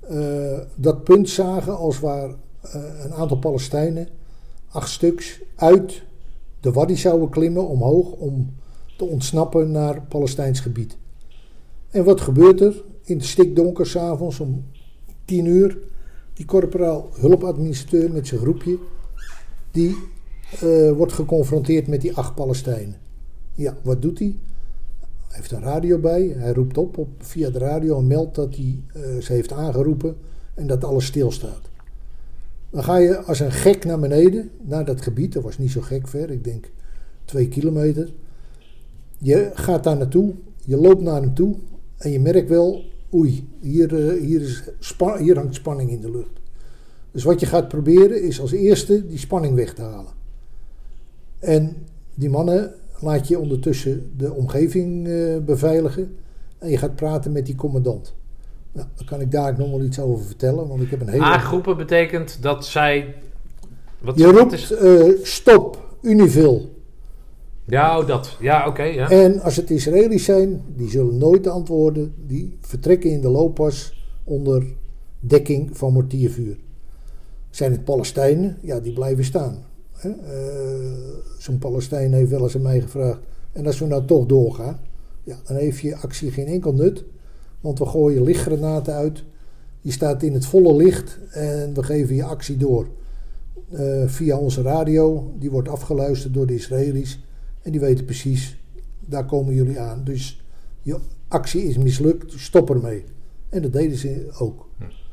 eh, 0.00 0.58
dat 0.74 1.04
punt 1.04 1.28
zagen 1.28 1.76
als 1.76 2.00
waar 2.00 2.28
eh, 2.60 3.04
een 3.04 3.12
aantal 3.12 3.36
Palestijnen, 3.36 4.08
acht 4.68 4.90
stuks, 4.90 5.40
uit 5.54 6.02
de 6.60 6.72
wadi 6.72 6.96
zouden 6.96 7.28
klimmen 7.28 7.68
omhoog 7.68 8.12
om 8.12 8.54
te 8.96 9.04
ontsnappen 9.04 9.70
naar 9.70 10.02
Palestijns 10.02 10.60
gebied. 10.60 10.96
En 11.90 12.04
wat 12.04 12.20
gebeurt 12.20 12.60
er? 12.60 12.84
In 13.02 13.18
de 13.18 13.24
stikdonker 13.24 13.86
s'avonds 13.86 14.40
om 14.40 14.64
tien 15.24 15.46
uur, 15.46 15.78
die 16.34 16.46
corporaal 16.46 17.08
hulpadministrateur 17.12 18.12
met 18.12 18.26
zijn 18.26 18.40
groepje, 18.40 18.78
die 19.70 19.96
wordt 20.96 21.12
geconfronteerd 21.12 21.86
met 21.86 22.00
die 22.00 22.16
acht 22.16 22.34
Palestijnen. 22.34 23.03
Ja, 23.54 23.76
wat 23.82 24.02
doet 24.02 24.18
hij? 24.18 24.36
Hij 25.28 25.36
heeft 25.36 25.52
een 25.52 25.62
radio 25.62 25.98
bij. 25.98 26.34
Hij 26.36 26.52
roept 26.52 26.78
op, 26.78 26.98
op 26.98 27.08
via 27.18 27.50
de 27.50 27.58
radio 27.58 27.98
en 27.98 28.06
meldt 28.06 28.34
dat 28.34 28.56
hij 28.56 28.78
eh, 28.92 29.22
ze 29.22 29.32
heeft 29.32 29.52
aangeroepen 29.52 30.16
en 30.54 30.66
dat 30.66 30.84
alles 30.84 31.06
stilstaat. 31.06 31.60
Dan 32.70 32.84
ga 32.84 32.96
je 32.96 33.18
als 33.18 33.40
een 33.40 33.52
gek 33.52 33.84
naar 33.84 34.00
beneden, 34.00 34.50
naar 34.60 34.84
dat 34.84 35.00
gebied. 35.00 35.32
Dat 35.32 35.42
was 35.42 35.58
niet 35.58 35.70
zo 35.70 35.80
gek 35.80 36.08
ver, 36.08 36.30
ik 36.30 36.44
denk 36.44 36.70
twee 37.24 37.48
kilometer. 37.48 38.12
Je 39.18 39.50
gaat 39.54 39.84
daar 39.84 39.96
naartoe, 39.96 40.34
je 40.64 40.76
loopt 40.76 41.02
naar 41.02 41.20
hem 41.20 41.34
toe 41.34 41.56
en 41.96 42.10
je 42.10 42.20
merkt 42.20 42.48
wel, 42.48 42.84
oei, 43.12 43.48
hier, 43.60 44.08
eh, 44.08 44.20
hier, 44.22 44.40
is 44.40 44.62
hier 45.18 45.36
hangt 45.36 45.54
spanning 45.54 45.90
in 45.90 46.00
de 46.00 46.10
lucht. 46.10 46.40
Dus 47.10 47.24
wat 47.24 47.40
je 47.40 47.46
gaat 47.46 47.68
proberen 47.68 48.22
is 48.22 48.40
als 48.40 48.52
eerste 48.52 49.06
die 49.06 49.18
spanning 49.18 49.54
weg 49.54 49.74
te 49.74 49.82
halen. 49.82 50.12
En 51.38 51.76
die 52.14 52.30
mannen 52.30 52.74
laat 53.04 53.28
je 53.28 53.38
ondertussen 53.38 54.12
de 54.16 54.32
omgeving 54.32 55.06
eh, 55.08 55.36
beveiligen. 55.38 56.16
En 56.58 56.70
je 56.70 56.76
gaat 56.76 56.94
praten 56.96 57.32
met 57.32 57.46
die 57.46 57.54
commandant. 57.54 58.14
Nou, 58.72 58.86
daar 58.94 59.06
kan 59.06 59.20
ik 59.20 59.30
daar 59.30 59.58
nog 59.58 59.70
wel 59.70 59.82
iets 59.82 60.00
over 60.00 60.24
vertellen. 60.24 60.68
Want 60.68 60.80
ik 60.82 60.90
heb 60.90 61.00
een 61.00 61.08
hele... 61.08 61.24
Aangroepen 61.24 61.76
betekent 61.76 62.38
dat 62.42 62.66
zij... 62.66 63.14
Wat, 64.00 64.18
je 64.18 64.26
roept 64.26 64.52
is- 64.52 64.72
eh, 64.72 65.02
stop, 65.22 65.96
Univil. 66.02 66.72
Ja, 67.66 67.98
oh, 67.98 68.06
dat. 68.06 68.36
Ja, 68.40 68.66
oké. 68.66 68.82
ja. 68.82 69.10
En 69.10 69.40
als 69.40 69.56
het 69.56 69.70
Israëli's 69.70 70.24
zijn, 70.24 70.62
die 70.76 70.90
zullen 70.90 71.18
nooit 71.18 71.46
antwoorden. 71.46 72.14
Die 72.26 72.56
vertrekken 72.60 73.10
in 73.10 73.20
de 73.20 73.28
looppas 73.28 74.04
onder 74.24 74.64
dekking 75.20 75.76
van 75.76 75.92
mortiervuur. 75.92 76.56
Zijn 77.50 77.72
het 77.72 77.84
Palestijnen? 77.84 78.58
Ja, 78.62 78.80
die 78.80 78.92
blijven 78.92 79.24
staan. 79.24 79.64
Eh, 80.10 81.12
Zo'n 81.38 81.58
Palestijn 81.58 82.12
heeft 82.12 82.30
wel 82.30 82.42
eens 82.42 82.54
aan 82.56 82.62
mij 82.62 82.80
gevraagd. 82.80 83.20
En 83.52 83.66
als 83.66 83.78
we 83.78 83.86
nou 83.86 84.04
toch 84.04 84.26
doorgaan, 84.26 84.80
ja, 85.24 85.36
dan 85.46 85.56
heeft 85.56 85.78
je 85.80 85.96
actie 85.96 86.30
geen 86.30 86.46
enkel 86.46 86.74
nut. 86.74 87.04
Want 87.60 87.78
we 87.78 87.86
gooien 87.86 88.22
lichtgranaten 88.22 88.94
uit. 88.94 89.24
Je 89.80 89.90
staat 89.92 90.22
in 90.22 90.32
het 90.34 90.46
volle 90.46 90.76
licht 90.76 91.18
en 91.30 91.74
we 91.74 91.82
geven 91.82 92.14
je 92.14 92.24
actie 92.24 92.56
door. 92.56 92.88
Eh, 93.70 94.02
via 94.06 94.38
onze 94.38 94.62
radio, 94.62 95.32
die 95.38 95.50
wordt 95.50 95.68
afgeluisterd 95.68 96.34
door 96.34 96.46
de 96.46 96.54
Israëli's. 96.54 97.20
En 97.62 97.70
die 97.70 97.80
weten 97.80 98.04
precies, 98.04 98.58
daar 99.00 99.26
komen 99.26 99.54
jullie 99.54 99.80
aan. 99.80 100.04
Dus 100.04 100.44
je 100.82 100.98
actie 101.28 101.62
is 101.62 101.78
mislukt, 101.78 102.32
stop 102.36 102.70
ermee. 102.70 103.04
En 103.48 103.62
dat 103.62 103.72
deden 103.72 103.96
ze 103.96 104.28
ook. 104.38 104.68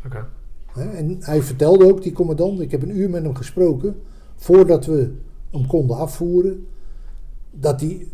Oké. 0.06 0.26
Hè, 0.66 0.90
En 0.92 1.18
hij 1.20 1.42
vertelde 1.42 1.86
ook, 1.86 2.02
die 2.04 2.12
commandant, 2.12 2.60
ik 2.62 2.72
heb 2.72 2.82
een 2.82 2.98
uur 2.98 3.10
met 3.10 3.24
hem 3.24 3.36
gesproken, 3.36 3.96
voordat 4.42 4.86
we 4.86 5.12
hem 5.52 5.68
konden 5.68 5.98
afvoeren, 5.98 6.68
dat 7.52 7.82
hij 7.82 8.08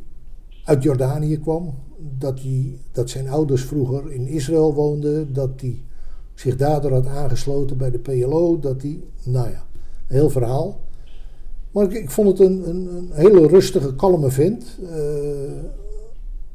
uit 0.64 0.84
Jordanië 0.84 1.40
kwam, 1.40 1.74
dat, 2.18 2.40
hij, 2.42 2.78
dat 2.92 3.10
zijn 3.10 3.30
ouders 3.30 3.64
vroeger 3.64 4.12
in 4.12 4.28
Israël 4.28 4.74
woonden, 4.74 5.34
dat 5.34 5.50
hij 5.62 5.82
zich 6.34 6.56
daardoor 6.56 6.92
had 6.92 7.08
aangesloten 7.08 7.78
bij 7.78 7.92
de 7.92 8.00
PLO, 8.00 8.60
dat 8.60 8.82
hij, 8.82 9.04
nou 9.24 9.50
ja, 9.50 9.66
een 10.08 10.16
heel 10.16 10.30
verhaal. 10.30 10.80
Maar 11.72 11.86
ik, 11.86 11.94
ik 11.94 12.12
vond 12.12 12.28
het 12.28 12.40
een, 12.40 12.70
een, 12.70 12.96
een 12.96 13.10
hele 13.12 13.48
rustige, 13.48 13.96
kalme 13.96 14.32
vent. 14.32 14.78
eh, 14.90 15.60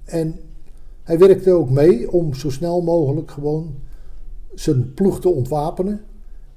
en 0.05 0.35
hij 1.03 1.19
werkte 1.19 1.53
ook 1.53 1.71
mee 1.71 2.11
om 2.11 2.35
zo 2.35 2.51
snel 2.51 2.83
mogelijk 2.83 3.31
gewoon 3.31 3.75
zijn 4.55 4.95
ploeg 4.95 5.21
te 5.21 5.29
ontwapenen. 5.29 6.01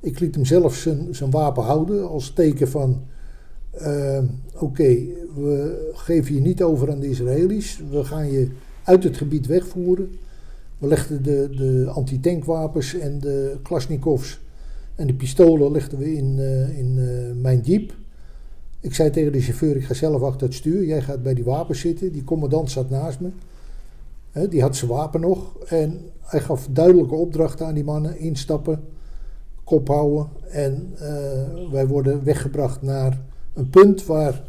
Ik 0.05 0.19
liet 0.19 0.35
hem 0.35 0.45
zelf 0.45 0.75
zijn, 0.75 1.15
zijn 1.15 1.31
wapen 1.31 1.63
houden 1.63 2.09
als 2.09 2.33
teken 2.33 2.67
van... 2.69 3.01
eh, 3.71 4.19
Oké, 4.59 4.97
we 5.35 5.89
geven 5.93 6.33
je 6.35 6.41
niet 6.41 6.63
over 6.63 6.91
aan 6.91 6.99
de 6.99 7.09
Israëli's. 7.09 7.81
We 7.89 8.03
gaan 8.03 8.31
je 8.31 8.47
uit 8.83 9.03
het 9.03 9.17
gebied 9.17 9.45
wegvoeren. 9.47 10.09
We 10.77 10.87
legden 10.87 11.23
de, 11.23 11.49
de 11.55 11.89
antitankwapens 11.93 12.93
en 12.97 13.19
de 13.19 13.57
Klasnikovs 13.63 14.39
en 14.95 15.07
de 15.07 15.13
pistolen 15.13 15.71
legden 15.71 15.99
we 15.99 16.13
in, 16.13 16.35
eh, 16.39 16.77
in 16.77 16.95
eh, 16.97 17.41
mijn 17.41 17.59
jeep. 17.59 17.93
Ik 18.79 18.93
zei 18.95 19.09
tegen 19.09 19.31
de 19.31 19.41
chauffeur, 19.41 19.75
ik 19.75 19.83
ga 19.85 19.93
zelf 19.93 20.21
achter 20.21 20.47
het 20.47 20.55
stuur. 20.55 20.85
Jij 20.85 21.01
gaat 21.01 21.23
bij 21.23 21.33
die 21.33 21.43
wapens 21.43 21.79
zitten. 21.79 22.11
Die 22.11 22.23
commandant 22.23 22.71
zat 22.71 22.89
naast 22.89 23.19
me. 23.19 23.29
Die 24.49 24.61
had 24.61 24.75
zijn 24.75 24.91
wapen 24.91 25.21
nog. 25.21 25.55
En 25.67 25.99
hij 26.21 26.39
gaf 26.39 26.67
duidelijke 26.71 27.15
opdrachten 27.15 27.65
aan 27.65 27.73
die 27.73 27.83
mannen. 27.83 28.17
Instappen, 28.19 28.83
kop 29.65 29.87
houden. 29.87 30.27
En 30.49 30.93
eh, 30.97 31.71
wij 31.71 31.87
worden 31.87 32.23
weggebracht 32.23 32.81
naar 32.81 33.21
een 33.53 33.69
punt 33.69 34.05
waar 34.05 34.43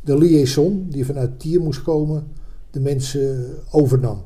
de 0.00 0.18
liaison, 0.18 0.86
die 0.88 1.06
vanuit 1.06 1.40
Tier 1.40 1.60
moest 1.60 1.82
komen, 1.82 2.26
de 2.70 2.80
mensen 2.80 3.54
overnam. 3.70 4.22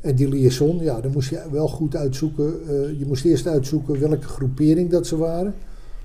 En 0.00 0.14
die 0.14 0.28
liaison, 0.28 0.78
ja, 0.78 1.00
dan 1.00 1.12
moest 1.12 1.30
je 1.30 1.42
wel 1.50 1.68
goed 1.68 1.96
uitzoeken. 1.96 2.68
eh, 2.68 2.98
je 2.98 3.06
moest 3.06 3.24
eerst 3.24 3.46
uitzoeken 3.46 4.00
welke 4.00 4.26
groepering 4.26 4.90
dat 4.90 5.06
ze 5.06 5.16
waren. 5.16 5.54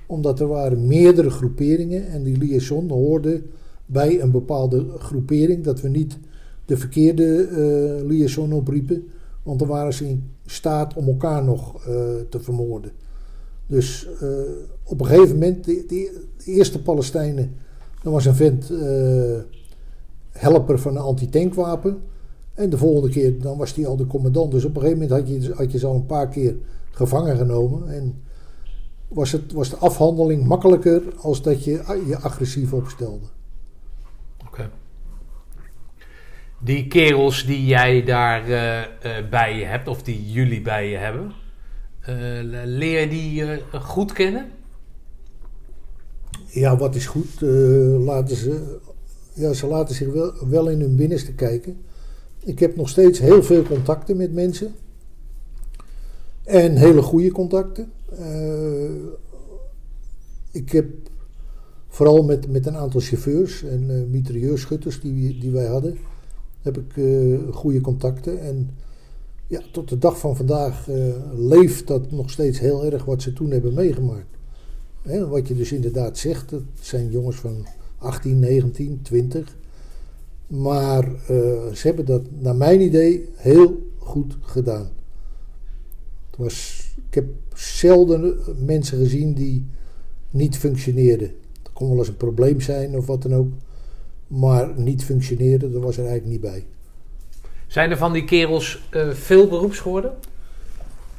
Omdat 0.06 0.40
er 0.40 0.48
waren 0.48 0.88
meerdere 0.88 1.30
groeperingen 1.30 2.08
en 2.08 2.24
die 2.24 2.38
liaison 2.38 2.90
hoorde 2.90 3.42
bij 3.86 4.22
een 4.22 4.32
bepaalde 4.32 4.86
groepering. 4.98 5.64
Dat 5.64 5.82
we 5.82 5.90
niet 5.90 6.18
de 6.66 6.78
verkeerde 6.78 7.44
eh 7.44 8.08
liaison 8.08 8.54
opriepen. 8.54 9.08
Want 9.44 9.60
dan 9.60 9.68
waren 9.68 9.94
ze 9.94 10.10
in 10.10 10.30
staat 10.46 10.94
om 10.94 11.08
elkaar 11.08 11.44
nog 11.44 11.82
te 12.30 12.40
vermoorden. 12.40 12.92
Dus 13.68 14.08
eh, 14.22 14.30
op 14.84 15.00
een 15.00 15.06
gegeven 15.06 15.34
moment, 15.34 15.66
de, 15.66 15.86
de, 15.88 16.26
eerste 16.46 16.82
Palestijnen, 16.82 17.56
dan 18.04 18.14
was 18.14 18.26
een 18.26 18.36
vent 18.36 18.70
eh, 18.70 19.40
helper 20.32 20.80
van 20.80 20.96
een 20.96 21.02
antitankwapen. 21.02 22.02
En 22.54 22.70
de 22.70 22.78
volgende 22.78 23.10
keer, 23.10 23.42
dan 23.42 23.58
was 23.58 23.76
hij 23.76 23.88
al 23.88 23.96
de 23.96 24.08
commandant. 24.08 24.52
Dus 24.52 24.66
op 24.66 24.76
een 24.76 24.82
gegeven 24.82 25.02
moment 25.02 25.20
had 25.20 25.30
je, 25.30 25.54
had 25.54 25.72
je 25.72 25.78
ze 25.78 25.88
al 25.88 25.96
een 25.96 26.06
paar 26.06 26.30
keer 26.30 26.56
gevangen 26.92 27.38
genomen. 27.38 27.90
En 27.90 28.22
was, 29.08 29.32
het, 29.32 29.54
was 29.54 29.70
de 29.70 29.76
afhandeling 29.76 30.46
makkelijker 30.46 31.02
als 31.18 31.42
dat 31.42 31.64
je 31.64 31.72
je 32.08 32.18
agressief 32.18 32.74
opstelde. 32.74 33.26
Oké. 34.48 34.70
Die 36.60 36.88
kerels 36.88 37.46
die 37.46 37.66
jij 37.66 38.04
daar 38.04 38.50
eh, 38.50 39.30
bij 39.30 39.58
je 39.58 39.66
hebt, 39.66 39.88
of 39.88 40.04
die 40.04 40.32
jullie 40.32 40.62
bij 40.62 40.90
je 40.90 40.98
hebben, 40.98 41.32
leer 42.66 43.00
je 43.00 43.08
die 43.08 43.44
eh, 43.44 43.84
goed 43.84 44.14
kennen? 44.14 44.46
Ja, 46.46 46.78
wat 46.78 46.96
is 46.96 47.06
goed? 47.06 47.42
Eh, 47.42 48.04
laten 48.06 48.36
ze 48.36 48.78
ja, 49.38 49.54
ze 49.54 49.68
laten 49.68 49.96
zich 49.96 50.14
wel, 50.14 50.34
wel 50.50 50.70
in 50.70 50.82
hun 50.82 50.96
binnenste 50.96 51.34
kijken. 51.34 51.78
Ik 52.44 52.60
heb 52.60 52.76
nog 52.76 52.90
steeds 52.90 53.20
heel 53.20 53.44
veel 53.44 53.64
contacten 53.64 54.18
met 54.18 54.34
mensen. 54.34 54.76
En 56.44 56.76
hele 56.76 57.02
goede 57.02 57.32
contacten. 57.32 57.92
Eh, 58.20 58.90
ik 60.52 60.72
heb 60.72 60.86
vooral 61.88 62.24
met, 62.24 62.52
met 62.52 62.66
een 62.66 62.78
aantal 62.78 63.02
chauffeurs 63.02 63.64
en 63.64 63.90
eh 63.90 64.12
mitrailleurschutters 64.12 65.02
die, 65.02 65.40
die 65.40 65.52
wij 65.52 65.68
hadden, 65.68 65.98
heb 66.62 66.78
ik 66.78 66.98
eh, 66.98 67.54
goede 67.54 67.82
contacten. 67.82 68.42
En 68.42 68.70
ja, 69.48 69.62
tot 69.72 69.90
de 69.90 69.98
dag 69.98 70.20
van 70.20 70.36
vandaag 70.36 70.90
eh, 70.90 70.96
leeft 71.36 71.88
dat 71.88 72.12
nog 72.12 72.30
steeds 72.30 72.60
heel 72.60 72.86
erg 72.86 73.06
wat 73.06 73.22
ze 73.22 73.34
toen 73.34 73.52
hebben 73.52 73.74
meegemaakt. 73.74 74.36
Wat 75.30 75.48
je 75.48 75.56
dus 75.56 75.72
inderdaad 75.72 76.18
zegt, 76.18 76.50
dat 76.50 76.62
zijn 76.82 77.10
jongens 77.12 77.36
van 77.36 77.66
18, 77.98 78.40
19, 78.40 79.00
20. 79.02 79.56
Maar 80.48 81.04
eh, 81.04 81.72
ze 81.74 81.82
hebben 81.82 82.06
dat, 82.06 82.22
naar 82.40 82.56
mijn 82.56 82.82
idee, 82.82 83.30
heel 83.36 83.92
goed 83.98 84.38
gedaan. 84.42 84.90
Het 86.30 86.38
was, 86.38 86.88
ik 87.08 87.14
heb 87.14 87.26
zelden 87.54 88.38
mensen 88.66 88.98
gezien 88.98 89.34
die 89.34 89.66
niet 90.30 90.58
functioneerden. 90.58 91.32
Dat 91.62 91.74
kon 91.74 91.90
wel 91.90 91.98
eens 91.98 92.08
een 92.08 92.18
probleem 92.18 92.62
zijn 92.62 92.98
of 92.98 93.06
wat 93.06 93.22
dan 93.22 93.34
ook. 93.34 93.52
Maar 94.28 94.80
niet 94.80 95.04
functioneerde, 95.04 95.72
dat 95.72 95.84
was 95.84 95.98
er 95.98 96.06
eigenlijk 96.06 96.32
niet 96.32 96.52
bij. 96.52 96.66
Zijn 97.68 97.92
er 97.92 97.98
van 97.98 98.14
die 98.14 98.24
kerels 98.26 98.88
eh, 98.92 99.10
veel 99.10 99.48
beroeps 99.48 99.80
geworden? 99.80 100.12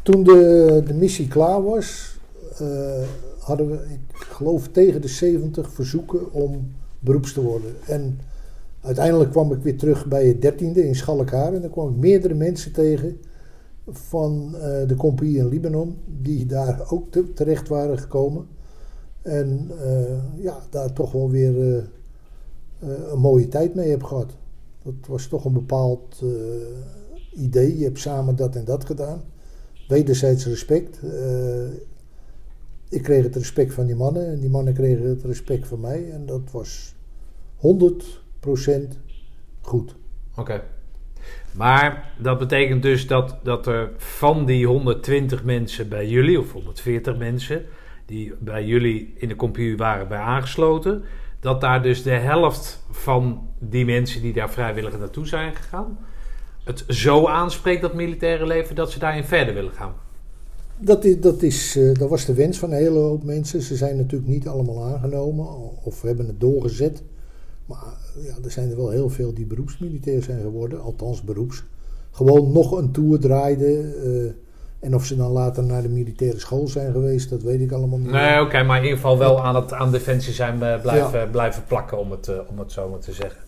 Toen 0.03 0.23
de, 0.23 0.83
de 0.87 0.95
missie 0.95 1.29
klaar 1.29 1.63
was, 1.63 2.19
eh, 2.59 3.03
hadden 3.39 3.71
we, 3.71 3.77
ik 3.93 4.17
geloof, 4.17 4.69
tegen 4.69 5.01
de 5.01 5.09
70 5.09 5.73
verzoeken 5.73 6.33
om 6.33 6.73
beroeps 6.99 7.33
te 7.33 7.43
worden. 7.43 7.75
En 7.87 8.21
uiteindelijk 8.81 9.31
kwam 9.31 9.53
ik 9.53 9.63
weer 9.63 9.79
terug 9.79 10.07
bij 10.07 10.27
het 10.27 10.43
dertiende 10.43 10.87
in 10.87 10.95
Schalkhaar. 10.95 11.55
En 11.55 11.61
dan 11.61 11.71
kwam 11.71 11.89
ik 11.91 11.97
meerdere 11.97 12.35
mensen 12.35 12.73
tegen 12.73 13.21
van 13.91 14.55
eh, 14.55 14.89
de 14.89 14.95
compagnie 14.97 15.37
in 15.39 15.49
Libanon, 15.49 15.99
die 16.23 16.47
daar 16.47 16.81
ook 16.91 17.11
te- 17.11 17.33
terecht 17.33 17.69
waren 17.69 17.99
gekomen. 17.99 18.47
En 19.23 19.71
ja, 20.37 20.59
daar 20.71 20.93
toch 20.93 21.13
wel 21.13 21.31
weer 21.31 21.85
een 23.11 23.19
mooie 23.19 23.49
tijd 23.49 23.75
mee 23.75 23.91
heb 23.91 24.03
gehad. 24.03 24.33
Dat 24.89 25.07
was 25.07 25.26
toch 25.26 25.45
een 25.45 25.53
bepaald 25.53 26.20
eh, 26.22 27.43
idee. 27.43 27.78
Je 27.78 27.84
hebt 27.84 27.99
samen 27.99 28.36
dat 28.36 28.57
en 28.57 28.64
dat 28.64 28.84
gedaan. 28.84 29.22
Wederzijds 29.89 30.47
respect. 30.47 31.01
Eh, 31.03 31.70
ik 32.89 33.03
kreeg 33.03 33.22
het 33.22 33.36
respect 33.36 33.74
van 33.74 33.86
die 33.86 33.97
mannen 33.97 34.26
en 34.26 34.41
die 34.41 34.51
mannen 34.51 34.74
kregen 34.74 35.09
het 35.09 35.22
respect 35.22 35.66
van 35.66 35.80
mij. 35.80 36.11
En 36.11 36.26
dat 36.26 36.51
was 36.51 36.95
100% 37.57 38.99
goed. 39.61 39.95
Oké. 40.36 40.62
Maar 41.53 42.12
dat 42.22 42.39
betekent 42.39 42.82
dus 42.82 43.07
dat, 43.07 43.36
dat 43.43 43.66
er 43.66 43.91
van 43.97 44.47
die 44.47 44.66
120 44.66 45.45
mensen 45.45 45.89
bij 45.89 46.09
jullie, 46.09 46.41
of 46.41 46.53
140 46.53 47.16
mensen, 47.16 47.64
die 48.07 48.34
bij 48.39 48.64
jullie 48.64 49.14
in 49.16 49.28
de 49.28 49.36
compagnie 49.36 49.76
waren 49.76 50.09
bij 50.09 50.18
aangesloten, 50.18 51.03
dat 51.41 51.61
daar 51.61 51.82
dus 51.82 52.03
de 52.03 52.11
helft 52.11 52.84
van 52.91 53.49
die 53.59 53.84
mensen 53.84 54.22
die 54.22 54.32
daar 54.32 54.51
vrijwillig 54.51 54.99
naartoe 54.99 55.26
zijn 55.26 55.55
gegaan, 55.55 55.99
het 56.64 56.84
zo 56.89 57.26
aanspreekt, 57.26 57.82
dat 57.82 57.95
militaire 57.95 58.47
leven, 58.47 58.74
dat 58.74 58.91
ze 58.91 58.99
daarin 58.99 59.24
verder 59.24 59.55
willen 59.55 59.72
gaan. 59.72 59.93
Dat, 60.80 61.05
is, 61.05 61.20
dat, 61.20 61.43
is, 61.43 61.76
eh, 61.76 61.95
dat 61.95 62.09
was 62.09 62.24
de 62.24 62.34
wens 62.34 62.59
van 62.59 62.70
een 62.70 62.76
hele 62.76 62.99
hoop 62.99 63.24
mensen. 63.24 63.62
Ze 63.62 63.76
zijn 63.76 63.97
natuurlijk 63.97 64.30
niet 64.30 64.49
allemaal 64.49 64.84
aangenomen 64.84 65.47
of 65.84 66.03
hebben 66.03 66.26
het 66.26 66.41
doorgezet. 66.41 67.03
Maar 67.66 67.84
ja, 68.22 68.34
er 68.45 68.51
zijn 68.51 68.70
er 68.70 68.76
wel 68.76 68.91
heel 68.91 69.11
veel 69.11 69.34
die 69.34 69.47
beroepsmilitair 69.47 70.22
zijn 70.22 70.41
geworden, 70.41 70.80
althans 70.82 71.22
beroeps. 71.22 71.64
Gewoon 72.11 72.53
nog 72.53 72.72
een 72.72 72.91
tour 72.93 73.18
draaiden. 73.18 73.95
eh, 74.03 74.32
en 74.81 74.95
of 74.95 75.05
ze 75.05 75.16
dan 75.16 75.31
later 75.31 75.62
naar 75.64 75.83
de 75.83 75.89
militaire 75.89 76.39
school 76.39 76.68
zijn 76.68 76.93
geweest, 76.93 77.31
dat 77.31 77.43
weet 77.43 77.61
ik 77.61 77.72
allemaal 77.72 77.99
niet. 77.99 78.11
Nee, 78.11 78.41
oké, 78.41 78.62
maar 78.62 78.76
in 78.76 78.83
ieder 78.83 78.99
geval 78.99 79.18
wel 79.18 79.45
aan, 79.45 79.55
het, 79.55 79.72
aan 79.72 79.91
defensie 79.91 80.33
zijn 80.33 80.62
eh, 80.62 80.81
blijven, 80.81 81.18
Ja. 81.20 81.26
blijven 81.26 81.62
plakken, 81.66 81.99
om 81.99 82.11
het, 82.11 82.29
eh, 82.29 82.35
om 82.49 82.59
het 82.59 82.72
zo 82.72 82.89
maar 82.89 82.99
te 82.99 83.12
zeggen. 83.12 83.39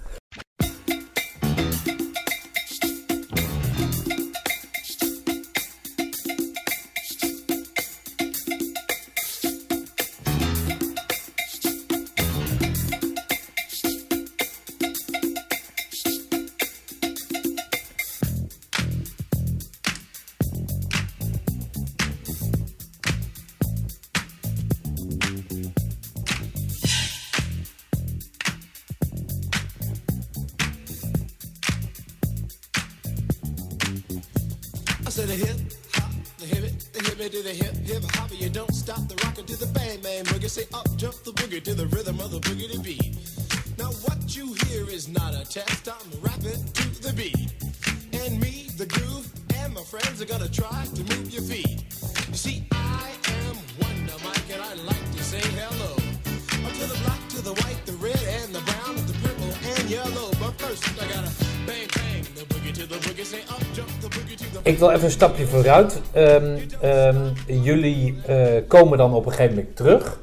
Wil 64.81 64.91
even 64.91 65.05
een 65.05 65.11
stapje 65.11 65.47
vooruit. 65.47 66.01
Ehm, 66.13 66.59
ehm, 66.81 67.33
jullie 67.47 68.23
eh, 68.27 68.63
komen 68.67 68.99
dan 68.99 69.15
op 69.15 69.27
een 69.27 69.33
gegeven 69.33 69.57
moment 69.57 69.77
terug. 69.77 70.21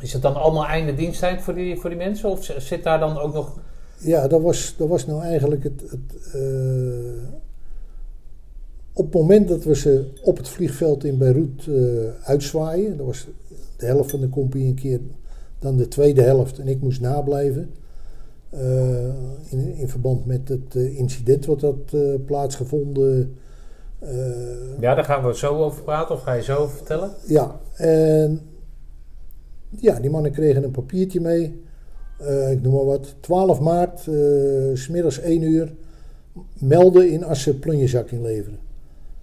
Is 0.00 0.12
het 0.12 0.22
dan 0.22 0.34
allemaal 0.34 0.66
einde 0.66 0.94
diensttijd 0.94 1.42
voor 1.42 1.54
die, 1.54 1.76
voor 1.76 1.90
die 1.90 1.98
mensen? 1.98 2.30
Of 2.30 2.52
zit 2.58 2.82
daar 2.82 2.98
dan 2.98 3.18
ook 3.18 3.34
nog... 3.34 3.58
Ja, 3.98 4.28
dat 4.28 4.42
was, 4.42 4.74
dat 4.78 4.88
was 4.88 5.06
nou 5.06 5.22
eigenlijk 5.22 5.62
het. 5.62 5.82
het 5.90 6.34
eh, 6.34 7.40
op 8.94 9.04
het 9.04 9.14
moment 9.14 9.48
dat 9.48 9.64
we 9.64 9.76
ze 9.76 10.12
op 10.22 10.36
het 10.36 10.48
vliegveld 10.48 11.04
in 11.04 11.18
Beirut 11.18 11.66
eh, 11.66 11.74
uitzwaaien, 12.24 12.96
dat 12.96 13.06
was 13.06 13.26
de 13.76 13.86
helft 13.86 14.10
van 14.10 14.20
de 14.20 14.28
compagnie 14.28 14.68
een 14.68 14.74
keer, 14.74 15.00
dan 15.58 15.76
de 15.76 15.88
tweede 15.88 16.22
helft 16.22 16.58
en 16.58 16.68
ik 16.68 16.80
moest 16.80 17.00
nablijven. 17.00 17.70
Eh, 18.52 19.04
in, 19.48 19.74
in 19.74 19.88
verband 19.88 20.26
met 20.26 20.48
het 20.48 20.76
eh, 20.76 20.98
incident 20.98 21.46
wat 21.46 21.60
had 21.60 21.92
eh, 21.92 22.00
plaatsgevonden. 22.26 23.36
Ja, 24.80 24.94
daar 24.94 25.04
gaan 25.04 25.26
we 25.26 25.36
zo 25.36 25.56
over 25.56 25.82
praten. 25.82 26.14
Of 26.14 26.22
ga 26.22 26.32
je 26.32 26.42
zo 26.42 26.56
over 26.56 26.76
vertellen? 26.76 27.10
ja, 27.26 27.60
en 27.76 28.40
ja, 29.68 30.00
die 30.00 30.10
mannen 30.10 30.32
kregen 30.32 30.64
een 30.64 30.70
papiertje 30.70 31.20
mee. 31.20 31.62
Ik 32.50 32.62
noem 32.62 32.74
maar 32.74 32.84
wat. 32.84 33.14
12 33.20 33.60
maart, 33.60 34.06
eh 34.06 34.14
smiddags 34.74 35.18
1 35.20 35.42
uur, 35.42 35.74
melden 36.58 37.10
in 37.10 37.24
Assen 37.24 37.58
plunjezak 37.58 38.10
inleveren. 38.10 38.58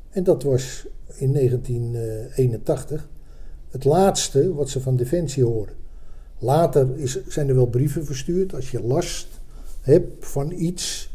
En 0.09 0.23
dat 0.23 0.43
was 0.43 0.88
in 1.15 1.34
1981 1.34 3.09
het 3.69 3.84
laatste 3.84 4.53
wat 4.53 4.69
ze 4.69 4.82
van 4.82 4.95
Defensie 4.95 5.43
hoorden. 5.43 5.75
Later 6.40 6.88
is, 6.96 7.26
zijn 7.28 7.50
er 7.50 7.56
wel 7.56 7.68
brieven 7.68 8.06
verstuurd. 8.06 8.56
Als 8.56 8.72
je 8.72 8.84
last 8.84 9.28
hebt 9.82 10.28
van 10.28 10.52
iets, 10.52 11.14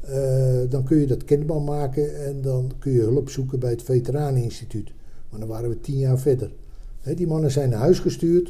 eh, 0.00 0.60
dan 0.68 0.84
kun 0.84 0.98
je 0.98 1.06
dat 1.06 1.24
kenbaar 1.24 1.62
maken 1.62 2.24
en 2.24 2.40
dan 2.42 2.72
kun 2.78 2.92
je 2.92 3.00
hulp 3.00 3.30
zoeken 3.30 3.58
bij 3.58 3.70
het 3.70 3.82
Veteraneninstituut. 3.82 4.92
Maar 5.30 5.40
dan 5.40 5.48
waren 5.48 5.68
we 5.68 5.80
tien 5.80 5.98
jaar 5.98 6.18
verder. 6.18 6.50
Die 7.14 7.26
mannen 7.26 7.50
zijn 7.50 7.70
naar 7.70 7.78
huis 7.78 7.98
gestuurd. 7.98 8.48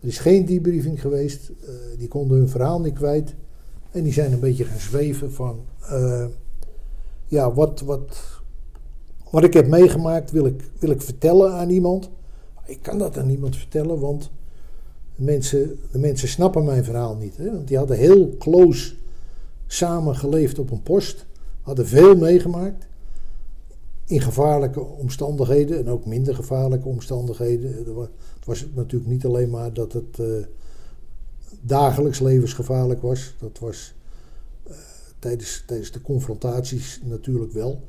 Er 0.00 0.08
is 0.08 0.18
geen 0.18 0.44
debriefing 0.44 1.00
geweest. 1.00 1.48
eh, 1.48 1.74
die 1.98 2.08
konden 2.08 2.38
hun 2.38 2.48
verhaal 2.48 2.80
niet 2.80 2.94
kwijt. 2.94 3.34
En 3.90 4.02
die 4.02 4.12
zijn 4.12 4.32
een 4.32 4.40
beetje 4.40 4.64
gaan 4.64 4.78
zweven 4.78 5.32
van... 5.32 5.60
eh, 5.88 6.26
ja, 7.26 7.52
wat, 7.52 7.80
wat, 7.80 8.16
wat 9.30 9.44
ik 9.44 9.52
heb 9.52 9.66
meegemaakt 9.68 10.30
wil 10.30 10.46
ik, 10.46 10.70
wil 10.78 10.90
ik 10.90 11.02
vertellen 11.02 11.52
aan 11.52 11.70
iemand. 11.70 12.10
Ik 12.66 12.78
kan 12.82 12.98
dat 12.98 13.18
aan 13.18 13.26
niemand 13.26 13.56
vertellen, 13.56 13.98
want 14.00 14.30
de 15.16 15.22
mensen, 15.22 15.78
de 15.90 15.98
mensen 15.98 16.28
snappen 16.28 16.64
mijn 16.64 16.84
verhaal 16.84 17.16
niet. 17.16 17.36
Hè? 17.36 17.52
Want 17.52 17.68
die 17.68 17.76
hadden 17.76 17.96
heel 17.96 18.36
close 18.38 18.94
samen 19.66 20.16
geleefd 20.16 20.58
op 20.58 20.70
een 20.70 20.82
post. 20.82 21.26
Hadden 21.60 21.86
veel 21.86 22.16
meegemaakt 22.16 22.86
in 24.06 24.20
gevaarlijke 24.20 24.80
omstandigheden 24.80 25.78
en 25.78 25.88
ook 25.88 26.06
minder 26.06 26.34
gevaarlijke 26.34 26.88
omstandigheden. 26.88 27.74
Het 27.74 28.44
was 28.44 28.66
natuurlijk 28.74 29.10
niet 29.10 29.24
alleen 29.24 29.50
maar 29.50 29.72
dat 29.72 29.92
het, 29.92 30.18
eh, 30.18 30.26
dagelijks 31.60 32.20
levensgevaarlijk 32.20 33.02
was. 33.02 33.34
Dat 33.40 33.58
was 33.58 33.94
eh, 34.62 34.74
tijdens, 35.18 35.62
tijdens 35.66 35.90
de 35.90 36.00
confrontaties 36.00 37.00
natuurlijk 37.04 37.52
wel. 37.52 37.80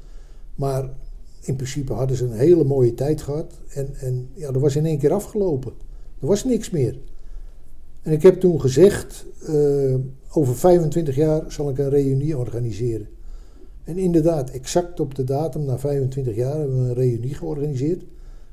Maar 0.56 0.90
in 1.42 1.56
principe 1.56 1.94
hadden 1.94 2.18
ze 2.18 2.26
een 2.26 2.32
hele 2.32 2.64
mooie 2.64 2.94
tijd 2.94 3.22
gehad. 3.22 3.54
En, 3.70 3.96
en 3.96 4.30
ja, 4.34 4.52
dat 4.52 4.62
was 4.62 4.76
in 4.76 4.86
één 4.86 5.00
keer 5.00 5.14
afgelopen. 5.14 5.74
Er 6.20 6.28
was 6.28 6.44
niks 6.44 6.70
meer. 6.70 7.00
En 8.06 8.12
ik 8.12 8.22
heb 8.22 8.40
toen 8.40 8.62
gezegd, 8.62 9.26
eh, 9.46 9.96
over 10.30 10.56
25 10.56 11.16
jaar 11.16 11.52
zal 11.52 11.70
ik 11.70 11.78
een 11.78 11.90
reunie 11.90 12.38
organiseren. 12.38 13.08
En 13.84 13.98
inderdaad, 13.98 14.50
exact 14.50 15.00
op 15.00 15.16
de 15.16 15.24
datum, 15.24 15.66
na 15.66 15.80
25 15.80 16.36
jaar, 16.36 16.58
hebben 16.58 16.82
we 16.84 16.90
een 16.90 16.94
reunie 16.94 17.34
georganiseerd. 17.34 18.04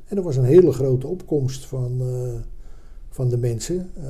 En 0.04 0.16
er 0.16 0.22
was 0.22 0.36
een 0.36 0.44
hele 0.44 0.72
grote 0.72 1.06
opkomst 1.06 1.64
van, 1.64 2.00
eh, 2.00 2.40
van 3.08 3.28
de 3.28 3.38
mensen. 3.38 3.90
Eh, 3.94 4.02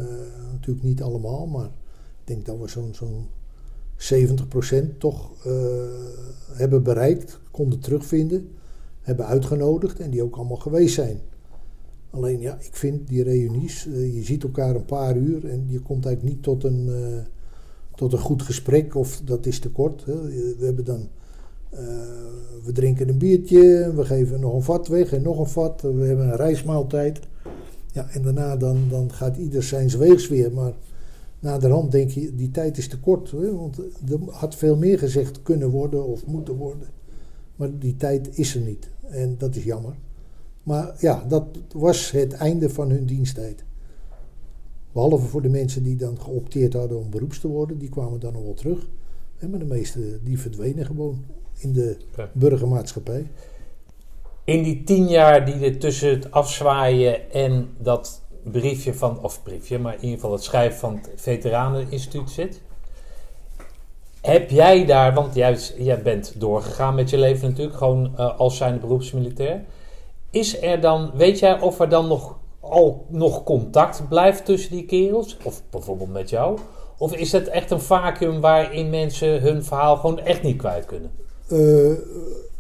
natuurlijk 0.53 0.87
niet 0.87 1.03
allemaal, 1.03 1.47
maar 1.47 1.67
ik 1.67 2.25
denk 2.25 2.47
dat 2.47 2.59
we 2.59 2.69
zo'n 2.69 2.95
zo'n 2.95 3.27
70% 3.97 5.01
toch 5.01 5.31
hebben 6.53 6.83
bereikt, 6.83 7.39
konden 7.51 7.79
terugvinden, 7.79 8.49
hebben 9.01 9.27
uitgenodigd 9.27 10.01
en 10.01 10.11
die 10.11 10.23
ook 10.23 10.37
allemaal 10.37 10.57
geweest 10.57 10.95
zijn. 10.95 11.21
Alleen 12.13 12.41
ja, 12.41 12.59
ik 12.61 12.75
vind 12.77 13.09
die 13.09 13.23
reunies, 13.23 13.87
eh, 13.87 14.15
je 14.15 14.23
ziet 14.23 14.43
elkaar 14.43 14.75
een 14.75 14.85
paar 14.85 15.17
uur 15.17 15.49
en 15.49 15.65
je 15.69 15.81
komt 15.81 16.07
eigenlijk 16.07 16.35
niet 16.35 16.45
tot 16.45 16.65
een, 16.65 16.89
eh, 16.89 17.25
tot 17.95 18.13
een 18.13 18.19
goed 18.19 18.43
gesprek 18.43 18.95
of 18.95 19.21
dat 19.25 19.47
is 19.47 19.59
te 19.59 19.71
kort. 19.71 20.05
Hè. 20.05 20.23
We 20.23 20.65
hebben 20.65 20.85
dan, 20.85 21.09
eh, 21.71 21.81
we 22.65 22.73
drinken 22.73 23.09
een 23.09 23.19
biertje, 23.19 23.93
we 23.95 24.05
geven 24.05 24.41
nog 24.41 24.55
een 24.55 24.63
vat 24.63 24.89
weg 24.89 25.13
en 25.13 25.23
nog 25.23 25.39
een 25.39 25.49
vat, 25.49 25.81
we 25.83 26.05
hebben 26.05 26.27
een 26.27 26.37
reismaaltijd. 26.37 27.21
Ja, 27.93 28.11
en 28.11 28.23
daarna 28.23 28.57
dan, 28.57 28.79
dan 28.91 29.13
gaat 29.13 29.37
ieder 29.37 29.63
zijn 29.63 29.89
weegs 29.99 30.29
weer, 30.29 30.53
maar 30.53 30.73
na 31.41 31.59
de 31.59 31.69
hand 31.69 31.93
denk 31.93 32.11
je, 32.11 32.35
die 32.35 32.51
tijd 32.51 32.79
is 32.79 32.89
te 32.89 33.01
kort. 33.01 33.31
Hè, 33.31 33.55
want 33.55 33.79
er 33.79 34.19
had 34.31 34.55
veel 34.55 34.77
meer 34.77 34.99
gezegd 34.99 35.43
kunnen 35.43 35.71
worden 35.71 36.07
of 36.07 36.27
moeten 36.27 36.55
worden. 36.55 36.89
Maar 37.57 37.79
die 37.79 37.97
tijd 37.97 38.39
is 38.39 38.55
er 38.55 38.61
niet 38.61 38.89
en 39.11 39.35
dat 39.39 39.57
is 39.57 39.65
jammer. 39.65 39.95
Maar 40.63 40.95
ja, 40.99 41.25
dat 41.29 41.45
was 41.73 42.11
het 42.11 42.33
einde 42.33 42.71
van 42.71 42.91
hun 42.91 43.07
diensttijd. 43.07 43.65
Behalve 44.93 45.27
voor 45.27 45.43
de 45.43 45.49
mensen 45.49 45.83
die 45.83 45.97
dan 45.97 46.21
geopteerd 46.21 46.73
hadden 46.73 46.99
om 46.99 47.11
beroeps 47.11 47.41
te 47.41 47.49
worden, 47.49 47.79
die 47.79 47.89
kwamen 47.89 48.21
dan 48.21 48.33
nog 48.33 48.43
wel 48.43 48.55
terug. 48.55 48.89
Maar 49.51 49.59
de 49.59 49.65
meeste 49.65 50.19
die 50.23 50.39
verdwenen 50.39 50.87
gewoon 50.87 51.25
in 51.59 51.73
de 51.73 51.97
burgermaatschappij. 52.33 53.31
In 54.45 54.63
die 54.63 54.85
tien 54.85 55.09
jaar 55.09 55.47
die 55.47 55.55
er 55.55 55.79
tussen 55.79 56.11
het 56.11 56.31
afzwaaien 56.31 57.31
en 57.33 57.69
dat 57.79 58.23
briefje 58.43 58.95
van, 58.95 59.23
of 59.23 59.43
briefje, 59.43 59.79
maar 59.79 59.95
in 59.95 60.01
ieder 60.01 60.15
geval 60.15 60.33
het 60.33 60.43
schrijven 60.43 60.79
van 60.79 60.95
het 60.95 61.11
Veteraneninstituut 61.17 62.31
zit. 62.31 62.61
Heb 64.21 64.51
jij 64.51 64.85
daar, 64.85 65.15
want 65.15 65.35
jij, 65.35 65.59
jij 65.79 66.03
bent 66.03 66.41
doorgegaan 66.41 66.95
met 66.95 67.11
je 67.11 67.19
leven 67.19 67.49
natuurlijk, 67.49 67.77
gewoon 67.77 68.17
eh, 68.17 68.39
als 68.39 68.57
zijnde 68.57 68.81
beroepsmilitair. 68.81 69.65
Is 70.33 70.63
er 70.63 70.81
dan, 70.81 71.11
weet 71.15 71.39
jij 71.39 71.61
of 71.61 71.81
er 71.81 71.89
dan 71.89 72.09
nog, 72.09 72.39
al 72.61 73.07
nog 73.09 73.45
contact 73.45 74.09
blijft 74.09 74.45
tussen 74.45 74.73
die 74.73 74.85
kerels? 74.85 75.37
Of 75.45 75.63
bijvoorbeeld 75.71 76.13
met 76.13 76.31
jou? 76.31 76.59
Of 76.99 77.17
is 77.17 77.33
het 77.33 77.49
echt 77.49 77.71
een 77.71 77.81
vacuüm 77.81 78.41
waarin 78.41 78.91
mensen 78.91 79.41
hun 79.41 79.65
verhaal 79.65 79.97
gewoon 79.97 80.19
echt 80.19 80.43
niet 80.43 80.57
kwijt 80.57 80.85
kunnen? 80.85 81.11
Eh, 81.49 81.93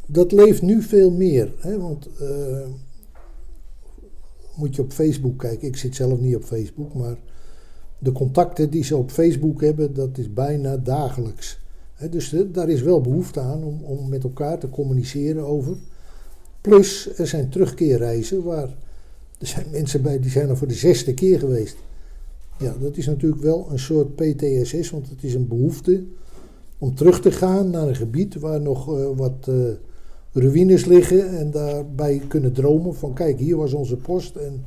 dat 0.06 0.32
leeft 0.32 0.62
nu 0.62 0.82
veel 0.82 1.10
meer. 1.10 1.52
Hè, 1.58 1.80
want 1.80 2.08
eh, 2.20 2.66
moet 4.54 4.74
je 4.74 4.82
op 4.82 4.92
Facebook 4.92 5.38
kijken. 5.38 5.68
Ik 5.68 5.76
zit 5.76 5.94
zelf 5.94 6.18
niet 6.18 6.36
op 6.36 6.44
Facebook, 6.44 6.94
maar 6.94 7.16
de 7.98 8.12
contacten 8.12 8.70
die 8.70 8.84
ze 8.84 8.96
op 8.96 9.10
Facebook 9.10 9.60
hebben, 9.60 9.94
dat 9.94 10.18
is 10.18 10.32
bijna 10.32 10.76
dagelijks. 10.76 11.58
Dus 12.10 12.32
eh, 12.32 12.40
daar 12.52 12.68
is 12.68 12.82
wel 12.82 13.00
behoefte 13.00 13.40
aan 13.40 13.64
om, 13.64 13.82
om 13.82 14.08
met 14.08 14.24
elkaar 14.24 14.58
te 14.58 14.70
communiceren 14.70 15.44
over. 15.44 15.76
Plus, 16.62 17.18
er 17.18 17.26
zijn 17.26 17.48
terugkeerreizen 17.48 18.42
waar 18.42 18.68
er 19.38 19.46
zijn 19.46 19.66
mensen 19.70 20.02
bij 20.02 20.20
die 20.20 20.30
zijn 20.30 20.48
er 20.48 20.56
voor 20.56 20.68
de 20.68 20.74
zesde 20.74 21.14
keer 21.14 21.38
geweest. 21.38 21.76
Ja, 22.58 22.74
dat 22.80 22.96
is 22.96 23.06
natuurlijk 23.06 23.42
wel 23.42 23.66
een 23.70 23.78
soort 23.78 24.14
PTSS, 24.14 24.90
want 24.90 25.08
het 25.08 25.22
is 25.22 25.34
een 25.34 25.48
behoefte 25.48 26.04
om 26.78 26.94
terug 26.94 27.20
te 27.20 27.30
gaan 27.30 27.70
naar 27.70 27.88
een 27.88 27.96
gebied 27.96 28.34
waar 28.34 28.60
nog 28.60 28.98
eh, 28.98 29.06
wat 29.16 29.48
eh, 29.48 29.54
ruïnes 30.32 30.84
liggen 30.84 31.38
en 31.38 31.50
daarbij 31.50 32.22
kunnen 32.28 32.52
dromen 32.52 32.94
van 32.94 33.12
kijk, 33.12 33.38
hier 33.38 33.56
was 33.56 33.72
onze 33.72 33.96
post. 33.96 34.36
En 34.36 34.64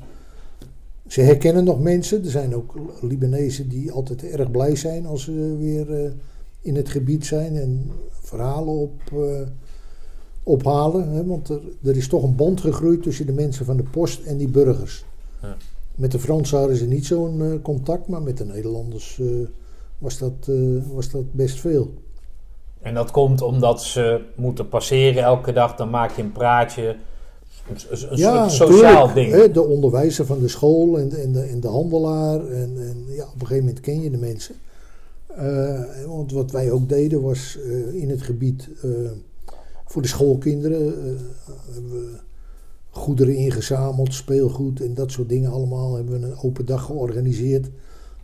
ze 1.07 1.21
herkennen 1.21 1.63
nog 1.63 1.81
mensen. 1.81 2.23
Er 2.23 2.29
zijn 2.29 2.55
ook 2.55 2.75
Libanezen 3.01 3.69
die 3.69 3.91
altijd 3.91 4.23
erg 4.23 4.51
blij 4.51 4.75
zijn 4.75 5.05
als 5.05 5.23
ze 5.23 5.55
weer 5.59 5.93
eh, 5.93 6.11
in 6.61 6.75
het 6.75 6.89
gebied 6.89 7.25
zijn 7.25 7.55
en 7.55 7.91
verhalen 8.21 8.73
op, 8.73 9.01
ophalen. 10.45 11.09
Hè, 11.09 11.25
want 11.25 11.49
er, 11.49 11.61
er 11.83 11.97
is 11.97 12.07
toch 12.07 12.23
een 12.23 12.35
band 12.35 12.61
gegroeid 12.61 13.03
tussen 13.03 13.25
de 13.25 13.33
mensen 13.33 13.65
van 13.65 13.77
de 13.77 13.83
post 13.83 14.25
en 14.25 14.37
die 14.37 14.49
burgers. 14.49 15.05
Ja. 15.41 15.55
Met 15.95 16.11
de 16.11 16.19
Fransen 16.19 16.57
hadden 16.57 16.77
ze 16.77 16.85
niet 16.85 17.05
zo'n 17.05 17.41
eh, 17.41 17.61
contact, 17.61 18.07
maar 18.07 18.21
met 18.21 18.37
de 18.37 18.45
Nederlanders 18.45 19.19
eh, 19.19 19.27
was, 19.97 20.17
dat, 20.17 20.33
eh, 20.47 20.55
was 20.93 21.09
dat 21.09 21.33
best 21.33 21.59
veel. 21.59 21.93
En 22.81 22.93
dat 22.93 23.11
komt 23.11 23.41
omdat 23.41 23.83
ze 23.83 24.21
moeten 24.35 24.69
passeren 24.69 25.23
elke 25.23 25.53
dag, 25.53 25.75
dan 25.75 25.89
maak 25.89 26.15
je 26.15 26.21
een 26.21 26.31
praatje. 26.31 26.95
Een, 27.69 27.75
een 27.89 27.97
soort 28.09 28.49
sociaal 28.49 29.07
tuurlijk, 29.07 29.13
ding. 29.13 29.31
hè, 29.31 29.51
de 29.51 29.63
onderwijzer 29.63 30.25
van 30.25 30.39
de 30.39 30.47
school 30.47 30.99
en 30.99 31.09
de, 31.09 31.17
en 31.17 31.31
de, 31.31 31.41
en 31.41 31.59
de 31.59 31.67
handelaar. 31.67 32.47
En, 32.47 32.73
en 32.77 33.05
ja, 33.07 33.23
op 33.23 33.33
een 33.33 33.47
gegeven 33.47 33.65
moment 33.65 33.79
ken 33.79 34.01
je 34.01 34.09
de 34.09 34.17
mensen. 34.17 34.55
Want 36.07 36.31
wat 36.31 36.51
wij 36.51 36.71
ook 36.71 36.89
deden 36.89 37.21
was 37.21 37.57
in 37.91 38.09
het 38.09 38.21
gebied 38.21 38.69
voor 39.85 40.01
de 40.01 40.07
schoolkinderen. 40.07 40.87
eh, 40.87 41.11
hebben 41.73 41.91
we 41.91 42.09
goederen 42.89 43.35
ingezameld, 43.35 44.13
speelgoed 44.13 44.81
en 44.81 44.93
dat 44.93 45.11
soort 45.11 45.29
dingen 45.29 45.51
allemaal. 45.51 45.95
Hebben 45.95 46.19
we 46.21 46.27
een 46.27 46.37
open 46.37 46.65
dag 46.65 46.83
georganiseerd. 46.85 47.69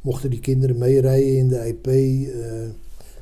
Mochten 0.01 0.29
die 0.29 0.39
kinderen 0.39 0.77
meerijden 0.77 1.37
in 1.37 1.47
de 1.47 1.67
IP. 1.67 1.87
eh, 1.87 2.69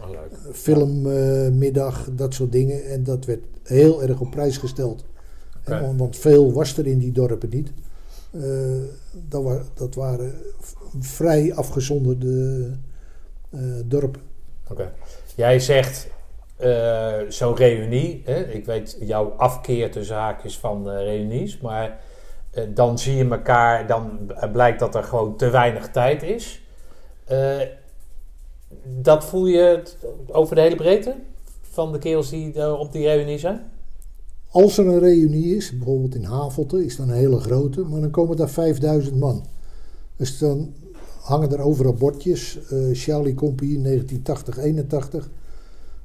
Oh, 0.02 0.10
leuk. 0.10 0.56
filmmiddag, 0.56 2.10
dat 2.16 2.34
soort 2.34 2.52
dingen. 2.52 2.86
En 2.86 3.04
dat 3.04 3.26
werd 3.26 3.44
heel 3.64 4.02
erg 4.04 4.20
op 4.20 4.32
prijs 4.32 4.58
gesteld. 4.58 5.06
En 5.64 5.98
want, 5.98 6.16
veel 6.18 6.54
was 6.54 6.78
er 6.78 6.88
in 6.88 6.98
die 7.00 7.12
dorpen 7.12 7.50
niet. 7.50 7.72
Eh, 8.32 8.42
dat, 9.30 9.44
wa- 9.44 9.64
dat 9.74 9.96
waren 9.96 10.32
vrij 11.00 11.54
afgezonderde 11.54 12.70
eh, 13.50 13.60
dorpen. 13.86 14.22
Oké. 14.70 14.92
Jij 15.36 15.60
zegt 15.60 16.08
eh, 16.60 17.14
zo'n 17.30 17.56
reunie. 17.56 18.22
Hè? 18.26 18.52
Ik 18.52 18.66
weet 18.66 18.98
jouw 19.00 19.34
afkeer 19.38 19.92
tussen 19.92 20.16
haakjes 20.16 20.58
van 20.58 20.90
eh, 20.90 21.04
reunies. 21.04 21.60
Maar 21.60 22.00
eh, 22.52 22.64
dan 22.74 23.00
zie 23.00 23.16
je 23.16 23.30
elkaar. 23.30 23.88
Dan 23.88 24.32
blijkt 24.52 24.80
dat 24.80 24.96
er 24.96 25.04
gewoon 25.04 25.38
te 25.38 25.50
weinig 25.50 25.92
tijd 25.92 26.24
is. 26.24 26.62
Dat 28.84 29.26
voel 29.26 29.46
je 29.46 29.84
over 30.28 30.56
de 30.56 30.62
hele 30.62 30.76
breedte 30.76 31.16
van 31.62 31.92
de 31.92 31.98
kerels 31.98 32.30
die 32.30 32.78
op 32.78 32.92
die 32.92 33.08
reunie 33.08 33.38
zijn? 33.38 33.72
Als 34.52 34.78
er 34.78 34.88
een 34.88 35.00
reunie 35.00 35.56
is, 35.56 35.78
bijvoorbeeld 35.78 36.16
in 36.16 36.24
Havelte, 36.24 36.86
is 36.86 36.96
dan 36.96 37.10
een 37.10 37.16
hele 37.16 37.40
grote, 37.40 37.82
maar 37.82 38.02
dan 38.02 38.12
komen 38.12 38.38
daar 38.38 38.50
5000 38.50 39.16
man. 39.16 39.46
Dus 40.16 40.38
dan 40.38 40.74
hangen 41.22 41.52
er 41.52 41.62
overal 41.62 41.94
bordjes, 41.94 42.60
eh 42.70 42.78
Charlie 42.92 43.34
Compagnie 43.34 44.04
1980-81. 44.04 45.39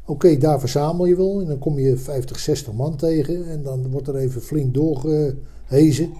Oké, 0.07 0.37
daar 0.37 0.61
verzamel 0.61 1.07
je 1.07 1.17
wel 1.17 1.41
en 1.41 1.47
dan 1.47 1.59
kom 1.59 1.79
je 1.79 1.97
50, 1.97 2.39
60 2.39 2.73
man 2.73 2.97
tegen 2.97 3.49
en 3.49 3.63
dan 3.63 3.91
wordt 3.91 4.09
er 4.09 4.17
even 4.17 4.43
flink 4.43 4.75
doorgehezen. 4.75 6.13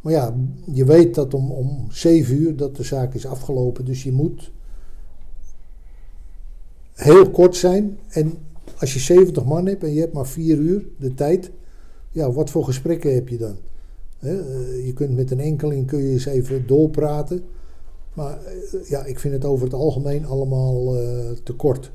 Maar 0.00 0.12
ja, 0.12 0.34
je 0.72 0.84
weet 0.84 1.14
dat 1.14 1.34
om, 1.34 1.50
om 1.50 1.86
7 1.90 2.36
uur 2.36 2.56
dat 2.56 2.76
de 2.76 2.82
zaak 2.82 3.14
is 3.14 3.26
afgelopen, 3.26 3.84
dus 3.84 4.02
je 4.02 4.12
moet 4.12 4.50
heel 6.92 7.30
kort 7.30 7.56
zijn 7.56 7.98
en 8.08 8.34
als 8.78 8.92
je 8.92 8.98
70 8.98 9.44
man 9.44 9.66
hebt 9.66 9.82
en 9.82 9.92
je 9.92 10.00
hebt 10.00 10.12
maar 10.12 10.26
4 10.26 10.58
uur 10.58 10.86
de 10.98 11.14
tijd, 11.14 11.50
ja, 12.10 12.32
wat 12.32 12.50
voor 12.50 12.64
gesprekken 12.64 13.14
heb 13.14 13.28
je 13.28 13.38
dan? 13.38 13.56
Eh, 14.18 14.86
je 14.86 14.92
kunt 14.94 15.16
met 15.16 15.30
een 15.30 15.40
enkeling 15.40 15.86
kun 15.86 16.02
je 16.02 16.10
eens 16.10 16.26
even 16.26 16.66
doorpraten. 16.66 17.44
Maar 18.14 18.38
eh, 18.44 18.88
ja, 18.88 19.04
ik 19.04 19.18
vind 19.18 19.34
het 19.34 19.44
over 19.44 19.64
het 19.64 19.74
algemeen 19.74 20.26
allemaal 20.26 20.96
eh, 20.96 21.30
te 21.42 21.52
kort. 21.52 21.92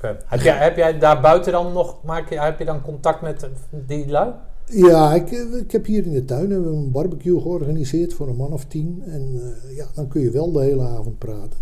Heb, 0.00 0.40
jij, 0.40 0.56
heb 0.56 0.76
jij 0.76 0.98
daar 0.98 1.20
buiten 1.20 1.52
dan 1.52 1.72
nog, 1.72 2.02
maak 2.04 2.28
je, 2.28 2.40
heb 2.40 2.58
je 2.58 2.64
dan 2.64 2.82
contact 2.82 3.20
met 3.20 3.42
eh, 3.42 3.48
die 3.70 4.08
lui? 4.08 4.32
Ja, 4.64 5.14
ik, 5.14 5.30
eh, 5.30 5.54
ik 5.54 5.72
heb 5.72 5.86
hier 5.86 6.06
in 6.06 6.12
de 6.12 6.24
tuin 6.24 6.50
hebben 6.50 6.70
we 6.70 6.76
een 6.76 6.90
barbecue 6.90 7.40
georganiseerd 7.40 8.14
voor 8.14 8.28
een 8.28 8.36
man 8.36 8.52
of 8.52 8.64
tien. 8.64 9.02
En 9.06 9.40
eh, 9.42 9.76
ja, 9.76 9.86
dan 9.94 10.08
kun 10.08 10.20
je 10.20 10.30
wel 10.30 10.52
de 10.52 10.60
hele 10.60 10.86
avond 10.86 11.18
praten. 11.18 11.58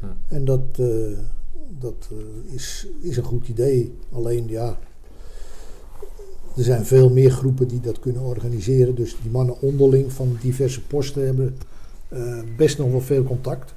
Hm. 0.00 0.06
En 0.28 0.44
dat, 0.44 0.60
eh, 0.78 0.86
dat 1.78 2.08
is, 2.44 2.86
is 3.00 3.16
een 3.16 3.22
goed 3.22 3.48
idee. 3.48 3.94
Alleen 4.12 4.48
ja, 4.48 4.78
er 6.56 6.62
zijn 6.62 6.84
veel 6.84 7.10
meer 7.10 7.30
groepen 7.30 7.68
die 7.68 7.80
dat 7.80 7.98
kunnen 7.98 8.22
organiseren. 8.22 8.94
Dus 8.94 9.16
die 9.22 9.30
mannen 9.30 9.60
onderling 9.60 10.12
van 10.12 10.36
diverse 10.40 10.82
posten 10.82 11.26
hebben 11.26 11.56
eh, 12.08 12.38
best 12.56 12.78
nog 12.78 12.90
wel 12.90 13.00
veel 13.00 13.24
contact. 13.24 13.74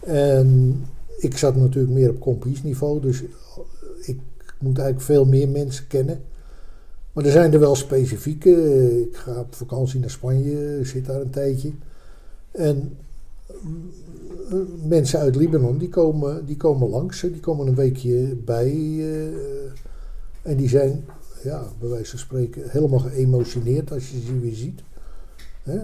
En 0.00 0.82
ik 1.18 1.36
zat 1.36 1.56
natuurlijk 1.56 1.94
meer 1.94 2.10
op 2.10 2.20
kompiesniveau, 2.20 3.00
dus 3.00 3.22
ik 4.00 4.18
moet 4.58 4.78
eigenlijk 4.78 5.06
veel 5.06 5.24
meer 5.24 5.48
mensen 5.48 5.86
kennen. 5.86 6.20
Maar 7.12 7.24
er 7.24 7.30
zijn 7.32 7.52
er 7.52 7.60
wel 7.60 7.74
specifieke. 7.74 8.50
Ik 9.00 9.16
ga 9.16 9.40
op 9.40 9.54
vakantie 9.54 10.00
naar 10.00 10.10
Spanje, 10.10 10.78
zit 10.82 11.06
daar 11.06 11.20
een 11.20 11.30
tijdje. 11.30 11.72
En 12.50 12.96
eh, 14.50 14.58
mensen 14.88 15.18
uit 15.18 15.36
Libanon, 15.36 15.78
die 15.78 15.88
komen, 15.88 16.46
die 16.46 16.56
komen 16.56 16.88
langs. 16.88 17.20
Die 17.20 17.40
komen 17.40 17.66
een 17.66 17.74
weekje 17.74 18.36
bij. 18.44 18.72
eh, 18.98 19.26
en 20.42 20.56
die 20.56 20.68
zijn, 20.68 21.04
ja, 21.42 21.66
bij 21.80 21.88
wijze 21.88 22.10
van 22.10 22.18
spreken, 22.18 22.70
helemaal 22.70 22.98
geëmotioneerd 22.98 23.92
als 23.92 24.10
je 24.10 24.20
ze 24.20 24.38
weer 24.40 24.54
ziet. 24.54 24.82
Eh, 25.62 25.74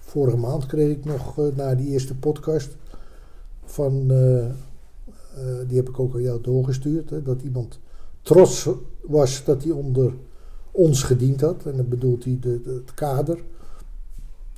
vorige 0.00 0.36
maand 0.36 0.66
kreeg 0.66 0.96
ik 0.96 1.04
nog, 1.04 1.36
na 1.56 1.74
die 1.74 1.88
eerste 1.88 2.14
podcast, 2.14 2.68
van, 3.66 4.10
eh, 4.10 4.44
eh, 4.46 4.52
die 5.66 5.76
heb 5.76 5.88
ik 5.88 5.98
ook 5.98 6.14
aan 6.14 6.22
jou 6.22 6.40
doorgestuurd, 6.40 7.10
hè, 7.10 7.22
dat 7.22 7.42
iemand 7.42 7.80
trots 8.22 8.68
was 9.00 9.44
dat 9.44 9.62
hij 9.62 9.72
onder 9.72 10.12
ons 10.70 11.02
gediend 11.02 11.40
had. 11.40 11.66
En 11.66 11.76
dan 11.76 11.88
bedoelt 11.88 12.24
hij 12.24 12.38
de, 12.40 12.60
het 12.64 12.94
kader. 12.94 13.38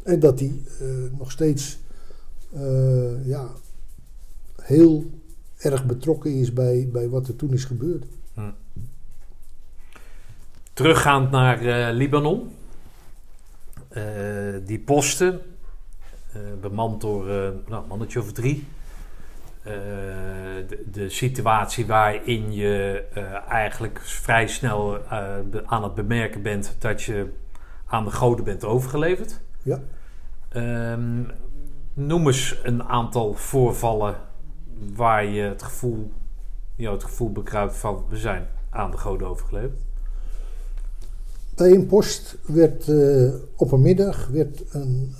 En 0.03 0.21
dat 0.21 0.39
hij 0.39 0.53
eh, 0.81 0.87
nog 1.19 1.31
steeds 1.31 1.79
ja, 3.25 3.49
heel 4.63 5.05
erg 5.57 5.87
betrokken 5.87 6.35
is 6.35 6.53
bij, 6.53 6.89
bij 6.93 7.09
wat 7.09 7.29
er 7.29 7.37
toen 7.37 7.53
is 7.53 7.65
gebeurd. 7.65 8.05
Teruggaand 10.73 11.31
naar 11.31 11.93
Libanon. 11.93 12.51
Die 14.65 14.79
posten, 14.79 15.41
eh, 16.33 16.41
bemand 16.61 17.01
door 17.01 17.25
nou, 17.67 17.83
een 17.83 17.89
mannetje 17.89 18.21
of 18.21 18.33
drie. 18.33 18.67
Eh, 19.63 19.75
de, 20.69 20.85
de 20.91 21.09
situatie 21.09 21.87
waarin 21.87 22.53
je 22.53 23.05
eh, 23.15 23.23
eigenlijk 23.49 24.01
vrij 24.03 24.47
snel 24.47 25.05
eh, 25.05 25.35
be- 25.51 25.67
aan 25.67 25.83
het 25.83 25.95
bemerken 25.95 26.43
bent 26.43 26.77
dat 26.79 27.03
je 27.03 27.27
aan 27.87 28.05
de 28.05 28.11
goden 28.11 28.45
bent 28.45 28.65
overgeleverd. 28.65 29.41
Ja. 29.63 29.81
Ehm, 30.49 31.23
noem 31.95 32.27
eens 32.27 32.61
een 32.63 32.83
aantal 32.83 33.35
voorvallen 33.35 34.17
waar 34.95 35.25
je 35.25 35.43
het 35.43 35.63
gevoel, 35.63 36.13
jou 36.75 36.95
het 36.95 37.05
gevoel 37.05 37.33
bekruipt 37.33 37.77
van 37.77 38.05
we 38.09 38.17
zijn 38.17 38.47
aan 38.71 38.91
de 38.91 38.97
goden 38.97 39.29
overgeleverd. 39.29 39.83
Bij 41.55 41.71
een 41.71 41.87
post 41.87 42.37
werd 42.47 42.91
op 43.57 43.73
een 43.73 43.83
middag 43.83 44.27
werd 44.27 44.75
een 44.75 45.15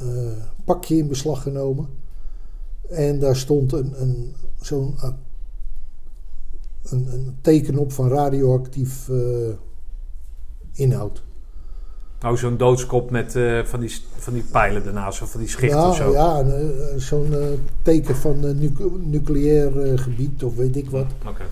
pakje 0.65 0.97
in 0.97 1.09
beslag 1.09 1.43
genomen. 1.43 1.89
En 2.89 3.19
daar 3.19 3.37
stond 3.37 3.73
een, 3.73 3.93
een, 4.03 4.35
zo'n 4.61 4.95
ah, 4.99 5.15
een, 6.83 7.13
een 7.13 7.37
teken 7.41 7.79
op 7.79 7.93
van 7.93 8.09
radioactief 8.09 9.09
eh, 9.09 9.17
inhoud. 10.73 11.23
Nou, 12.21 12.37
zo'n 12.37 12.57
doodskop 12.57 13.11
met 13.11 13.37
eh, 13.37 13.65
van, 13.65 13.81
die, 13.81 13.97
van 14.17 14.33
die 14.33 14.43
pijlen 14.43 14.87
ernaast 14.87 15.23
of 15.23 15.31
van 15.31 15.41
die 15.41 15.49
schichten 15.49 15.79
ja, 15.79 15.89
of 15.89 15.97
zo. 15.97 16.13
ja 16.13 16.41
eh, 16.41 16.67
zo'n 16.97 17.35
eh, 17.35 17.47
teken 17.83 18.17
van 18.17 18.45
eh, 18.47 18.55
nuc- 18.55 18.91
nucleair 19.05 19.81
eh, 19.83 19.99
gebied 19.99 20.45
of 20.45 20.57
weet 20.57 20.77
ik 20.77 20.91
wat. 20.91 21.07
Oké. 21.29 21.43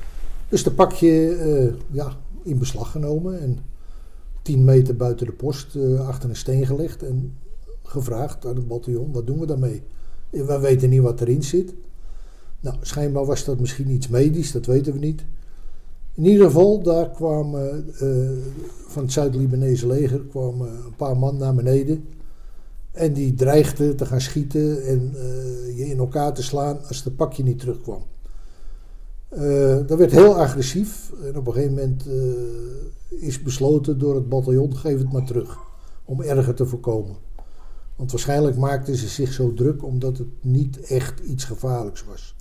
Dus 0.49 0.62
de 0.62 0.72
pakje 0.72 1.37
eh, 1.37 1.72
ja, 1.91 2.12
in 2.43 2.59
beslag 2.59 2.91
genomen 2.91 3.41
en 3.41 3.59
10 4.43 4.64
meter 4.64 4.97
buiten 4.97 5.26
de 5.26 5.32
post 5.32 5.74
eh, 5.74 6.09
achter 6.09 6.28
een 6.30 6.37
steen 6.37 6.66
gelegd 6.66 7.03
en 7.03 7.37
gevraagd 7.82 8.47
aan 8.47 8.57
het 8.57 8.68
bataljon, 8.68 9.12
wat 9.12 9.26
doen 9.26 9.39
we 9.41 9.47
daarmee? 9.47 9.82
Eh, 10.37 10.47
We 10.47 10.59
weten 10.59 10.91
niet 10.91 11.03
wat 11.03 11.20
erin 11.20 11.43
zit. 11.43 11.74
Nou, 12.61 12.76
schijnbaar 12.80 13.24
was 13.24 13.45
dat 13.45 13.61
misschien 13.61 13.91
iets 13.91 14.09
medisch, 14.09 14.53
dat 14.53 14.66
weten 14.66 14.93
we 14.93 14.99
niet. 14.99 15.24
In 16.14 16.24
ieder 16.24 16.47
geval, 16.47 16.82
daar 16.82 17.11
kwamen 17.11 17.95
eh, 17.99 18.09
van 18.87 19.03
het 19.03 19.12
Zuid-Libanese 19.12 19.87
leger 19.87 20.20
kwamen 20.20 20.68
een 20.68 20.95
paar 20.97 21.16
man 21.16 21.37
naar 21.37 21.55
beneden. 21.55 22.05
En 22.97 23.12
die 23.12 23.34
dreigden 23.34 23.97
te 23.97 24.07
gaan 24.07 24.20
schieten 24.20 24.84
en 24.84 25.12
eh, 25.14 25.76
je 25.76 25.84
in 25.84 25.99
elkaar 25.99 26.34
te 26.34 26.43
slaan 26.43 26.78
als 26.89 27.05
het 27.05 27.16
pakje 27.16 27.43
niet 27.43 27.59
terugkwam. 27.59 28.03
Eh, 29.28 29.87
dat 29.87 29.99
werd 29.99 30.11
heel 30.11 30.37
agressief. 30.37 31.12
En 31.22 31.37
op 31.37 31.47
een 31.47 31.53
gegeven 31.53 31.74
moment 31.74 32.07
eh, 32.07 33.26
is 33.26 33.43
besloten 33.43 33.99
door 33.99 34.14
het 34.14 34.28
bataljon: 34.28 34.76
geef 34.76 34.99
het 34.99 35.12
maar 35.12 35.24
terug. 35.24 35.59
Om 36.05 36.20
erger 36.20 36.55
te 36.55 36.66
voorkomen. 36.66 37.16
Want 37.97 38.11
waarschijnlijk 38.11 38.57
maakten 38.57 38.97
ze 38.97 39.09
zich 39.09 39.32
zo 39.32 39.55
druk 39.55 39.84
omdat 39.84 40.18
het 40.18 40.28
niet 40.40 40.80
echt 40.80 41.20
iets 41.20 41.44
gevaarlijks 41.44 42.05
was. 42.05 42.34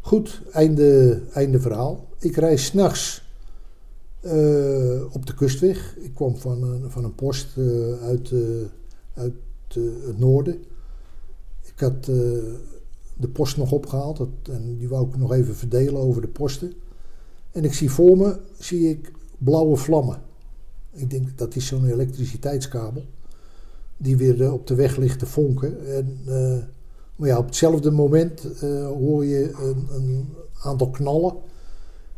Goed, 0.00 0.42
einde, 0.52 1.20
einde 1.32 1.60
verhaal. 1.60 2.08
Ik 2.18 2.36
reis 2.36 2.64
s'nachts 2.64 3.22
eh 4.20 5.14
op 5.14 5.26
de 5.26 5.34
kustweg. 5.34 5.96
Ik 5.96 6.14
kwam 6.14 6.36
van 6.36 6.62
een, 6.62 6.90
van 6.90 7.04
een 7.04 7.14
post 7.14 7.56
eh, 7.56 8.02
uit, 8.02 8.30
eh, 8.32 8.40
uit 9.14 9.34
het 10.04 10.18
noorden. 10.18 10.64
Ik 11.62 11.80
had 11.80 12.04
de 12.04 13.28
post 13.32 13.56
nog 13.56 13.72
opgehaald. 13.72 14.16
Dat, 14.16 14.28
en 14.50 14.76
die 14.78 14.88
wou 14.88 15.08
ik 15.08 15.16
nog 15.16 15.32
even 15.32 15.54
verdelen 15.54 16.00
over 16.00 16.20
de 16.22 16.28
posten. 16.28 16.72
En 17.50 17.64
ik 17.64 17.74
zie 17.74 17.90
voor 17.90 18.16
me 18.16 18.40
zie 18.58 18.88
ik 18.88 19.12
blauwe 19.38 19.76
vlammen. 19.76 20.22
Ik 20.92 21.10
denk 21.10 21.38
dat 21.38 21.56
is 21.56 21.66
zo'n 21.66 21.86
elektriciteitskabel. 21.86 23.04
Die 23.96 24.16
weer 24.16 24.42
eh, 24.42 24.52
op 24.52 24.66
de 24.66 24.74
weg 24.74 24.96
ligt 24.96 25.18
te 25.18 25.26
vonken. 25.26 25.86
En, 25.86 26.18
eh, 26.26 26.58
maar 27.16 27.28
ja, 27.28 27.38
op 27.38 27.46
hetzelfde 27.46 27.90
moment 27.90 28.46
eh, 28.60 28.86
hoor 28.86 29.24
je 29.24 29.52
een, 29.60 29.86
een 29.94 30.28
aantal 30.62 30.90
knallen. 30.90 31.34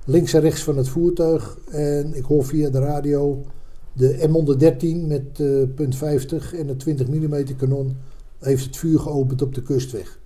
Links 0.05 0.33
en 0.33 0.41
rechts 0.41 0.63
van 0.63 0.77
het 0.77 0.89
voertuig. 0.89 1.59
En 1.71 2.15
ik 2.15 2.25
hoor 2.25 2.45
via 2.45 2.71
de 2.71 2.79
radio 2.79 3.45
de 3.93 4.29
M113 4.29 5.07
met 5.07 5.33
punt 5.75 5.97
50 5.97 6.55
en 6.55 6.69
een 6.69 6.77
20 6.77 7.09
mm 7.09 7.57
kanon 7.57 7.97
heeft 8.39 8.65
het 8.65 8.77
vuur 8.77 8.99
geopend 8.99 9.43
op 9.43 9.55
de 9.55 9.63
kustweg. 9.63 10.19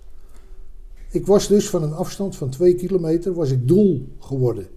Ik 1.11 1.25
was 1.25 1.47
dus 1.47 1.69
van 1.69 1.83
een 1.83 1.93
afstand 1.93 2.35
van 2.35 2.49
2 2.49 2.75
kilometer 2.75 3.33
was 3.33 3.51
ik 3.51 3.67
doel 3.67 4.07
geworden. 4.19 4.67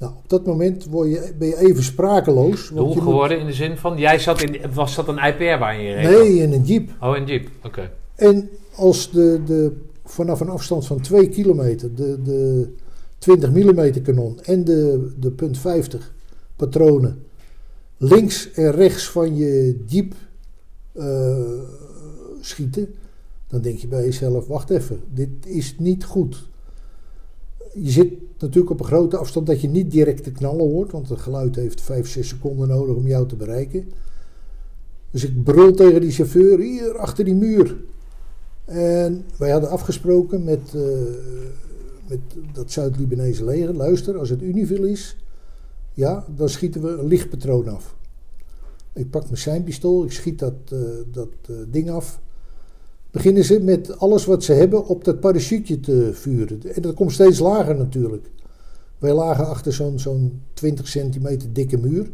Nou, 0.00 0.12
op 0.16 0.28
dat 0.28 0.46
moment 0.46 0.84
word 0.84 1.10
je, 1.10 1.32
ben 1.38 1.48
je 1.48 1.56
even 1.58 1.82
sprakeloos. 1.82 2.68
Doel 2.68 2.88
je 2.88 2.94
moet- 2.94 3.02
geworden 3.02 3.38
in 3.38 3.46
de 3.46 3.52
zin 3.52 3.76
van, 3.76 3.98
jij 3.98 4.18
zat 4.18 4.42
in, 4.42 4.72
was 4.72 4.94
dat 4.94 5.08
een 5.08 5.18
IPR 5.18 5.58
waar 5.58 5.80
je 5.80 5.94
reed? 5.94 6.10
Nee, 6.10 6.38
in 6.38 6.52
een 6.52 6.62
jeep. 6.64 6.90
Oh, 7.00 7.16
een 7.16 7.26
jeep, 7.26 7.48
oké. 7.64 7.90
En 8.14 8.50
als 8.74 9.10
de, 9.10 9.40
de, 9.46 9.76
vanaf 10.04 10.40
een 10.40 10.48
afstand 10.48 10.86
van 10.86 11.00
2 11.00 11.28
kilometer 11.28 11.94
de, 11.94 12.22
de 12.22 12.68
20 13.18 13.50
mm 13.50 14.02
kanon 14.02 14.40
en 14.42 14.64
de, 14.64 15.10
de 15.18 15.30
punt 15.30 15.58
50 15.58 16.14
patronen 16.56 17.22
links 17.96 18.50
en 18.52 18.70
rechts 18.70 19.08
van 19.10 19.36
je 19.36 19.82
jeep 19.86 20.14
eh, 20.92 21.60
schieten, 22.40 22.94
dan 23.48 23.60
denk 23.60 23.78
je 23.78 23.88
bij 23.88 24.04
jezelf, 24.04 24.46
wacht 24.46 24.70
even, 24.70 25.00
dit 25.14 25.30
is 25.46 25.74
niet 25.78 26.04
goed. 26.04 26.48
Je 27.74 27.90
zit 27.90 28.12
natuurlijk 28.40 28.70
op 28.70 28.80
een 28.80 28.86
grote 28.86 29.16
afstand 29.16 29.46
dat 29.46 29.60
je 29.60 29.68
niet 29.68 29.90
direct 29.90 30.24
de 30.24 30.32
knallen 30.32 30.70
hoort, 30.70 30.92
want 30.92 31.08
het 31.08 31.20
geluid 31.20 31.56
heeft 31.56 31.80
5, 31.80 32.08
6 32.08 32.28
seconden 32.28 32.68
nodig 32.68 32.96
om 32.96 33.06
jou 33.06 33.28
te 33.28 33.36
bereiken. 33.36 33.92
Dus 35.10 35.24
ik 35.24 35.44
brul 35.44 35.72
tegen 35.72 36.00
die 36.00 36.10
chauffeur, 36.10 36.58
hier 36.58 36.98
achter 36.98 37.24
die 37.24 37.34
muur. 37.34 37.76
En 38.64 39.24
wij 39.36 39.50
hadden 39.50 39.70
afgesproken 39.70 40.44
met, 40.44 40.74
eh, 40.74 40.82
met 42.08 42.20
dat 42.52 42.72
Zuid-Libanese 42.72 43.44
leger, 43.44 43.74
luister, 43.74 44.18
als 44.18 44.28
het 44.28 44.42
Univil 44.42 44.84
is, 44.84 45.16
ja, 45.94 46.24
dan 46.36 46.48
schieten 46.48 46.82
we 46.82 46.88
een 46.88 47.06
lichtpatroon 47.06 47.68
af. 47.68 47.96
Ik 48.92 49.10
pak 49.10 49.24
mijn 49.24 49.36
seinpistool, 49.36 50.04
ik 50.04 50.12
schiet 50.12 50.38
dat, 50.38 50.54
eh, 50.72 50.78
dat 51.12 51.28
eh, 51.46 51.54
ding 51.68 51.90
af. 51.90 52.20
Beginnen 53.10 53.44
ze 53.44 53.60
met 53.60 53.98
alles 53.98 54.24
wat 54.24 54.44
ze 54.44 54.52
hebben 54.52 54.86
op 54.86 55.04
dat 55.04 55.20
parachute 55.20 55.80
te 55.80 56.10
vuren. 56.12 56.60
En 56.74 56.82
dat 56.82 56.94
komt 56.94 57.12
steeds 57.12 57.38
lager 57.38 57.76
natuurlijk. 57.76 58.30
Wij 58.98 59.12
lagen 59.12 59.46
achter 59.46 59.72
zo'n 59.72 59.98
zo'n 59.98 60.42
20 60.52 60.88
centimeter 60.88 61.52
dikke 61.52 61.78
muur. 61.78 62.10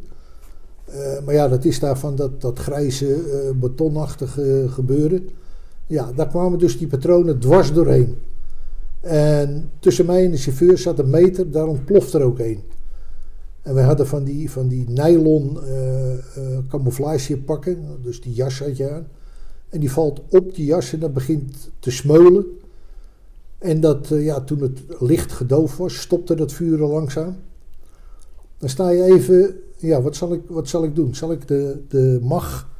Eh, 0.84 1.24
maar 1.24 1.34
ja, 1.34 1.48
dat 1.48 1.64
is 1.64 1.78
daar 1.78 1.98
van 1.98 2.16
dat, 2.16 2.40
dat 2.40 2.58
grijze 2.58 3.14
eh, 3.14 3.50
betonachtige 3.54 4.66
gebeuren. 4.68 5.28
Ja, 5.86 6.12
daar 6.12 6.28
kwamen 6.28 6.58
dus 6.58 6.78
die 6.78 6.86
patronen 6.86 7.38
dwars 7.38 7.72
doorheen. 7.72 8.14
En 9.00 9.70
tussen 9.78 10.06
mij 10.06 10.24
en 10.24 10.30
de 10.30 10.36
chauffeur 10.36 10.78
zat 10.78 10.98
een 10.98 11.10
meter, 11.10 11.50
daar 11.50 11.66
ontplofte 11.66 12.18
er 12.18 12.24
ook 12.24 12.38
een. 12.38 12.60
En 13.62 13.74
wij 13.74 13.84
hadden 13.84 14.06
van 14.06 14.24
die, 14.24 14.50
van 14.50 14.68
die 14.68 14.84
nylon 14.88 15.58
eh 15.64 16.12
eh, 16.12 16.18
camouflage 16.68 17.38
pakken, 17.38 17.84
dus 18.02 18.20
die 18.20 18.32
jas 18.32 18.58
had 18.58 18.76
je 18.76 18.90
aan. 18.90 19.06
En 19.68 19.80
die 19.80 19.92
valt 19.92 20.20
op 20.28 20.54
die 20.54 20.64
jas 20.64 20.92
en 20.92 21.00
dat 21.00 21.12
begint 21.12 21.70
te 21.78 21.90
smeulen. 21.90 22.46
En 23.58 23.80
dat, 23.80 24.10
eh, 24.10 24.24
ja, 24.24 24.40
toen 24.40 24.60
het 24.60 24.82
licht 25.00 25.32
gedoofd 25.32 25.78
was, 25.78 26.00
stopte 26.00 26.34
dat 26.34 26.52
vuren 26.52 26.88
langzaam. 26.88 27.36
Dan 28.58 28.68
sta 28.68 28.90
je 28.90 29.02
even, 29.02 29.60
ja, 29.76 30.02
wat 30.02 30.16
zal 30.16 30.32
ik, 30.32 30.42
wat 30.46 30.68
zal 30.68 30.84
ik 30.84 30.94
doen? 30.94 31.14
Zal 31.14 31.32
ik 31.32 31.48
de, 31.48 31.82
de 31.88 32.18
mag 32.22 32.74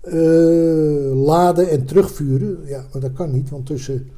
Eh, 0.00 1.24
laden 1.24 1.70
en 1.70 1.84
terugvuren, 1.84 2.58
ja, 2.66 2.86
maar 2.92 3.00
dat 3.00 3.12
kan 3.12 3.30
niet, 3.30 3.50
want 3.50 3.66
tussen 3.66 4.08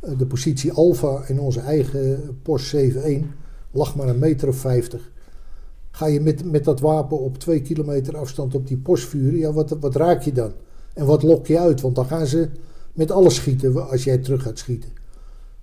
eh, 0.00 0.18
de 0.18 0.26
positie 0.26 0.72
Alpha 0.72 1.22
en 1.22 1.40
onze 1.40 1.60
eigen 1.60 2.38
Porsche 2.42 2.78
71 2.78 3.30
lag 3.70 3.96
maar 3.96 4.08
een 4.08 4.18
meter 4.18 4.48
of 4.48 4.56
50. 4.56 5.10
Ga 5.90 6.06
je 6.06 6.20
met, 6.20 6.44
met 6.44 6.64
dat 6.64 6.80
wapen 6.80 7.20
op 7.20 7.38
twee 7.38 7.62
kilometer 7.62 8.16
afstand 8.16 8.54
op 8.54 8.66
die 8.66 8.76
Porsche 8.76 9.08
vuren, 9.08 9.38
ja, 9.38 9.52
wat, 9.52 9.76
wat 9.80 9.96
raak 9.96 10.22
je 10.22 10.32
dan? 10.32 10.52
En 10.94 11.06
wat 11.06 11.22
lok 11.22 11.46
je 11.46 11.58
uit? 11.58 11.80
Want 11.80 11.94
dan 11.94 12.06
gaan 12.06 12.26
ze 12.26 12.48
met 12.92 13.10
alles 13.10 13.34
schieten 13.34 13.88
als 13.88 14.04
jij 14.04 14.18
terug 14.18 14.42
gaat 14.42 14.58
schieten. 14.58 14.90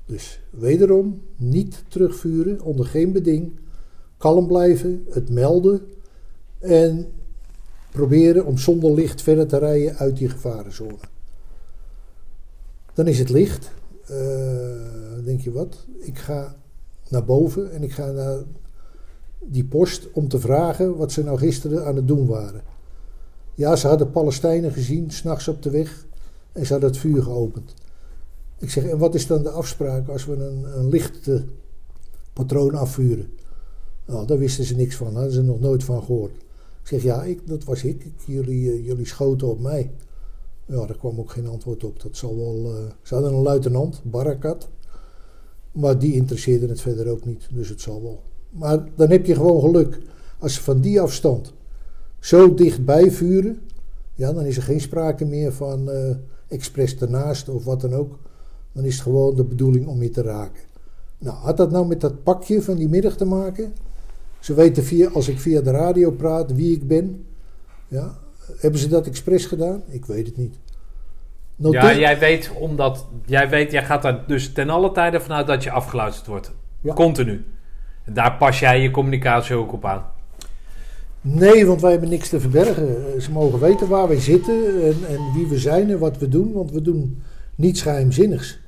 Dus 0.05 0.39
wederom 0.49 1.21
niet 1.35 1.83
terugvuren, 1.87 2.61
onder 2.61 2.85
geen 2.85 3.11
beding. 3.11 3.51
Kalm 4.17 4.47
blijven, 4.47 5.05
het 5.09 5.29
melden 5.29 5.81
en 6.59 7.07
proberen 7.91 8.45
om 8.45 8.57
zonder 8.57 8.93
licht 8.93 9.21
verder 9.21 9.47
te 9.47 9.57
rijden 9.57 9.95
uit 9.95 10.17
die 10.17 10.29
gevarenzone. 10.29 10.97
Dan 12.93 13.07
is 13.07 13.19
het 13.19 13.29
licht. 13.29 13.71
Dan 15.15 15.23
denk 15.23 15.41
je 15.41 15.51
wat? 15.51 15.85
Ik 15.99 16.17
ga 16.17 16.55
naar 17.09 17.25
boven 17.25 17.71
en 17.71 17.83
ik 17.83 17.91
ga 17.91 18.11
naar 18.11 18.39
die 19.39 19.65
post 19.65 20.11
om 20.11 20.27
te 20.27 20.39
vragen 20.39 20.97
wat 20.97 21.11
ze 21.11 21.23
nou 21.23 21.37
gisteren 21.37 21.85
aan 21.85 21.95
het 21.95 22.07
doen 22.07 22.27
waren. 22.27 22.61
Ja, 23.57 23.75
ze 23.75 23.87
hadden 23.87 24.11
Palestijnen 24.11 24.71
gezien, 24.71 25.11
s'nachts 25.11 25.47
op 25.47 25.61
de 25.63 25.69
weg, 25.69 26.05
en 26.51 26.65
ze 26.65 26.71
hadden 26.71 26.89
het 26.89 26.99
vuur 26.99 27.23
geopend. 27.23 27.73
Ik 28.59 28.69
zeg, 28.69 28.83
en 28.85 28.97
wat 28.97 29.15
is 29.15 29.27
dan 29.27 29.43
de 29.43 29.49
afspraak 29.49 30.07
als 30.07 30.25
we 30.25 30.33
een, 30.35 30.79
een 30.79 30.89
lichte 30.89 31.45
patroon 32.33 32.75
afvuren? 32.75 33.29
Nou, 34.05 34.27
daar 34.27 34.37
wisten 34.37 34.63
ze 34.63 34.75
niks 34.75 34.95
van, 34.95 35.13
hadden 35.13 35.31
ze 35.31 35.41
nog 35.41 35.59
nooit 35.59 35.83
van 35.83 36.03
gehoord. 36.03 36.31
Ik 36.81 36.87
zeg, 36.87 37.03
ja, 37.03 37.23
ik, 37.23 37.47
dat 37.47 37.63
was 37.63 37.83
ik. 37.83 38.03
Ik- 38.05 38.13
Jullie, 38.25 38.71
eh, 38.71 38.85
jullie 38.85 39.05
schoten 39.05 39.47
op 39.47 39.59
mij. 39.59 39.91
Ja, 40.65 40.85
daar 40.85 40.97
kwam 40.97 41.19
ook 41.19 41.31
geen 41.31 41.47
antwoord 41.47 41.83
op. 41.83 42.01
Dat 42.01 42.17
zal 42.17 42.35
wel... 42.37 42.75
eh, 42.75 42.91
ze 43.01 43.13
hadden 43.13 43.33
een 43.33 43.41
luitenant, 43.41 44.01
Barakat. 44.03 44.69
Maar 45.71 45.99
die 45.99 46.13
interesseerde 46.13 46.67
het 46.67 46.81
verder 46.81 47.07
ook 47.09 47.25
niet. 47.25 47.47
Dus 47.51 47.69
het 47.69 47.81
zal 47.81 48.01
wel. 48.01 48.21
Maar 48.49 48.83
dan 48.95 49.09
heb 49.09 49.25
je 49.25 49.35
gewoon 49.35 49.61
geluk. 49.61 49.99
Als 50.39 50.53
ze 50.53 50.61
van 50.61 50.81
die 50.81 51.01
afstand 51.01 51.53
zo 52.19 52.53
dichtbij 52.53 53.11
vuren... 53.11 53.61
Ja, 54.13 54.33
dan 54.33 54.45
is 54.45 54.57
er 54.57 54.63
geen 54.63 54.81
sprake 54.81 55.25
meer 55.25 55.53
van 55.53 55.89
eh 55.89 56.15
expres 56.47 56.97
ernaast 56.97 57.49
of 57.49 57.63
wat 57.63 57.81
dan 57.81 57.93
ook. 57.93 58.19
Dan 58.71 58.83
is 58.83 58.93
het 58.93 59.03
gewoon 59.03 59.35
de 59.35 59.43
bedoeling 59.43 59.87
om 59.87 60.01
je 60.03 60.09
te 60.09 60.21
raken. 60.21 60.61
Nou, 61.17 61.35
had 61.37 61.57
dat 61.57 61.71
nou 61.71 61.87
met 61.87 62.01
dat 62.01 62.23
pakje 62.23 62.61
van 62.61 62.75
die 62.75 62.89
middag 62.89 63.15
te 63.15 63.25
maken? 63.25 63.73
Ze 64.39 64.53
weten 64.53 64.83
via, 64.83 65.09
als 65.09 65.27
ik 65.27 65.39
via 65.39 65.61
de 65.61 65.71
radio 65.71 66.11
praat 66.11 66.53
wie 66.53 66.75
ik 66.75 66.87
ben. 66.87 67.25
Ja, 67.87 68.17
hebben 68.57 68.79
ze 68.79 68.87
dat 68.87 69.07
expres 69.07 69.45
gedaan? 69.45 69.81
Ik 69.87 70.05
weet 70.05 70.25
het 70.25 70.37
niet. 70.37 70.55
Noteer- 71.55 71.81
Ja, 71.81 71.97
jij 71.97 72.19
weet, 72.19 72.51
omdat 72.59 73.05
jij 73.25 73.49
weet, 73.49 73.71
jij 73.71 73.85
gaat 73.85 74.01
daar 74.01 74.23
dus 74.27 74.53
ten 74.53 74.69
alle 74.69 74.91
tijde 74.91 75.19
vanuit 75.19 75.47
dat 75.47 75.63
je 75.63 75.71
afgeluisterd 75.71 76.27
wordt. 76.27 76.51
Ja. 76.81 76.93
Continu. 76.93 77.45
En 78.03 78.13
daar 78.13 78.37
pas 78.37 78.59
jij 78.59 78.81
je 78.81 78.91
communicatie 78.91 79.55
ook 79.55 79.73
op 79.73 79.85
aan. 79.85 80.05
Nee, 81.33 81.65
want 81.65 81.81
wij 81.81 81.91
hebben 81.91 82.09
niks 82.09 82.29
te 82.29 82.39
verbergen. 82.39 83.13
Eh, 83.13 83.21
Ze 83.21 83.31
mogen 83.31 83.59
weten 83.59 83.87
waar 83.87 84.07
wij 84.07 84.19
zitten 84.19 84.83
en, 84.83 84.95
en 85.07 85.33
wie 85.33 85.47
we 85.47 85.57
zijn 85.57 85.89
en 85.89 85.99
wat 85.99 86.17
we 86.17 86.27
doen, 86.27 86.51
want 86.51 86.71
we 86.71 86.81
doen 86.81 87.21
niets 87.55 87.81
geheimzinnigs. 87.81 88.59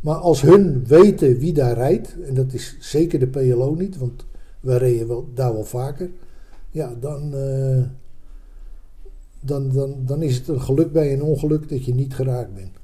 Maar 0.00 0.16
als 0.16 0.40
hun 0.42 0.86
weten 0.86 1.38
wie 1.38 1.52
daar 1.52 1.74
rijdt, 1.74 2.16
en 2.26 2.34
dat 2.34 2.52
is 2.52 2.76
zeker 2.80 3.18
de 3.18 3.26
PLO 3.26 3.74
niet, 3.74 3.98
want 3.98 4.26
wij 4.60 4.76
reden 4.78 5.08
wel, 5.08 5.28
daar 5.34 5.52
wel 5.52 5.64
vaker, 5.64 6.10
ja, 6.70 6.94
dan, 7.00 7.34
eh, 7.34 7.82
dan, 9.40 9.72
dan, 9.72 9.96
dan 10.06 10.22
is 10.22 10.36
het 10.36 10.48
een 10.48 10.60
geluk 10.60 10.92
bij 10.92 11.12
een 11.12 11.22
ongeluk 11.22 11.68
dat 11.68 11.84
je 11.84 11.94
niet 11.94 12.14
geraakt 12.14 12.54
bent. 12.54 12.81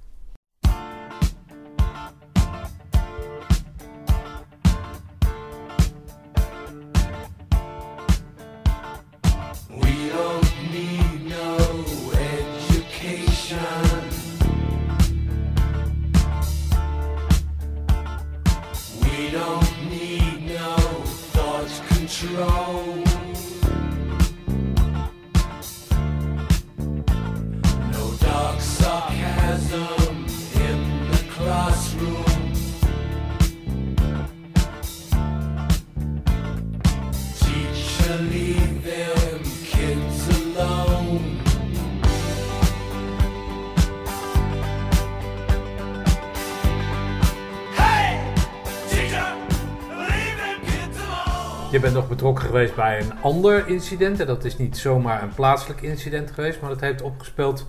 Geweest 52.59 52.77
bij 52.77 53.01
een 53.01 53.21
ander 53.23 53.69
incident. 53.69 54.21
En 54.21 54.27
dat 54.27 54.45
is 54.45 54.57
niet 54.57 54.77
zomaar 54.77 55.23
een 55.23 55.35
plaatselijk 55.35 55.81
incident 55.83 56.31
geweest, 56.31 56.61
maar 56.61 56.71
dat 56.71 56.81
heeft 56.81 57.03
opgespeeld 57.03 57.67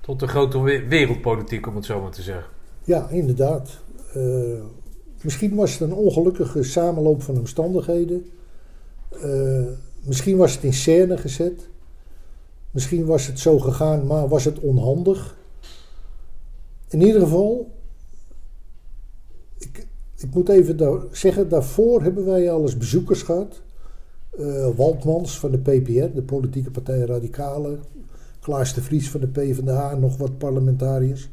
tot 0.00 0.20
de 0.20 0.26
grote 0.26 0.60
we- 0.60 0.86
wereldpolitiek, 0.88 1.66
om 1.66 1.76
het 1.76 1.84
zo 1.84 2.00
maar 2.00 2.10
te 2.10 2.22
zeggen. 2.22 2.44
Ja, 2.84 3.08
inderdaad. 3.08 3.78
Eh, 4.14 4.60
misschien 5.22 5.54
was 5.54 5.72
het 5.72 5.80
een 5.80 5.92
ongelukkige 5.94 6.62
samenloop 6.62 7.22
van 7.22 7.38
omstandigheden. 7.38 8.30
Eh, 9.22 9.64
misschien 10.02 10.36
was 10.36 10.54
het 10.54 10.64
in 10.64 10.72
scène 10.72 11.16
gezet. 11.18 11.68
Misschien 12.70 13.06
was 13.06 13.26
het 13.26 13.38
zo 13.40 13.58
gegaan, 13.58 14.06
maar 14.06 14.28
was 14.28 14.44
het 14.44 14.58
onhandig. 14.58 15.36
In 16.88 17.00
ieder 17.00 17.20
geval, 17.20 17.70
ik, 19.58 19.86
ik 20.16 20.34
moet 20.34 20.48
even 20.48 20.76
daar 20.76 21.00
zeggen, 21.12 21.48
daarvoor 21.48 22.02
hebben 22.02 22.24
wij 22.24 22.50
al 22.50 22.62
eens 22.62 22.76
bezoekers 22.76 23.22
gehad. 23.22 23.64
Eh, 24.38 24.68
Waldmans 24.76 25.38
van 25.38 25.50
de 25.50 25.58
PPR, 25.58 26.14
de 26.14 26.22
politieke 26.26 26.70
partij 26.70 26.98
Radicale. 26.98 27.78
Klaas 28.40 28.74
de 28.74 28.82
Vries 28.82 29.10
van 29.10 29.20
de 29.20 29.26
PvdA, 29.26 29.94
nog 29.94 30.16
wat 30.16 30.38
parlementariërs. 30.38 31.30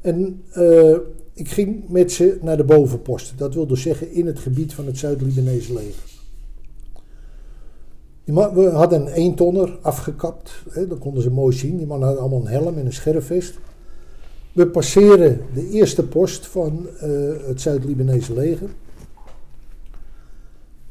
En 0.00 0.42
eh, 0.50 0.96
ik 1.32 1.48
ging 1.48 1.88
met 1.88 2.12
ze 2.12 2.38
naar 2.42 2.56
de 2.56 2.64
bovenposten. 2.64 3.36
Dat 3.36 3.54
wil 3.54 3.66
dus 3.66 3.82
zeggen 3.82 4.12
in 4.12 4.26
het 4.26 4.38
gebied 4.38 4.74
van 4.74 4.86
het 4.86 4.98
Zuid-Libanese 4.98 5.72
leger. 5.72 6.10
Man- 8.24 8.54
we 8.54 8.68
hadden 8.68 9.00
een 9.00 9.12
eentonner 9.12 9.78
afgekapt. 9.82 10.52
Hè, 10.70 10.86
dat 10.86 10.98
konden 10.98 11.22
ze 11.22 11.30
mooi 11.30 11.56
zien. 11.56 11.76
Die 11.76 11.86
mannen 11.86 12.06
hadden 12.06 12.24
allemaal 12.24 12.46
een 12.46 12.52
helm 12.62 12.78
en 12.78 12.86
een 12.86 12.92
scherfvest. 12.92 13.58
We 14.52 14.66
passeren 14.66 15.40
de 15.54 15.68
eerste 15.68 16.06
post 16.06 16.46
van 16.46 16.86
eh, 16.98 17.10
het 17.46 17.60
Zuid-Libanese 17.60 18.34
leger. 18.34 18.70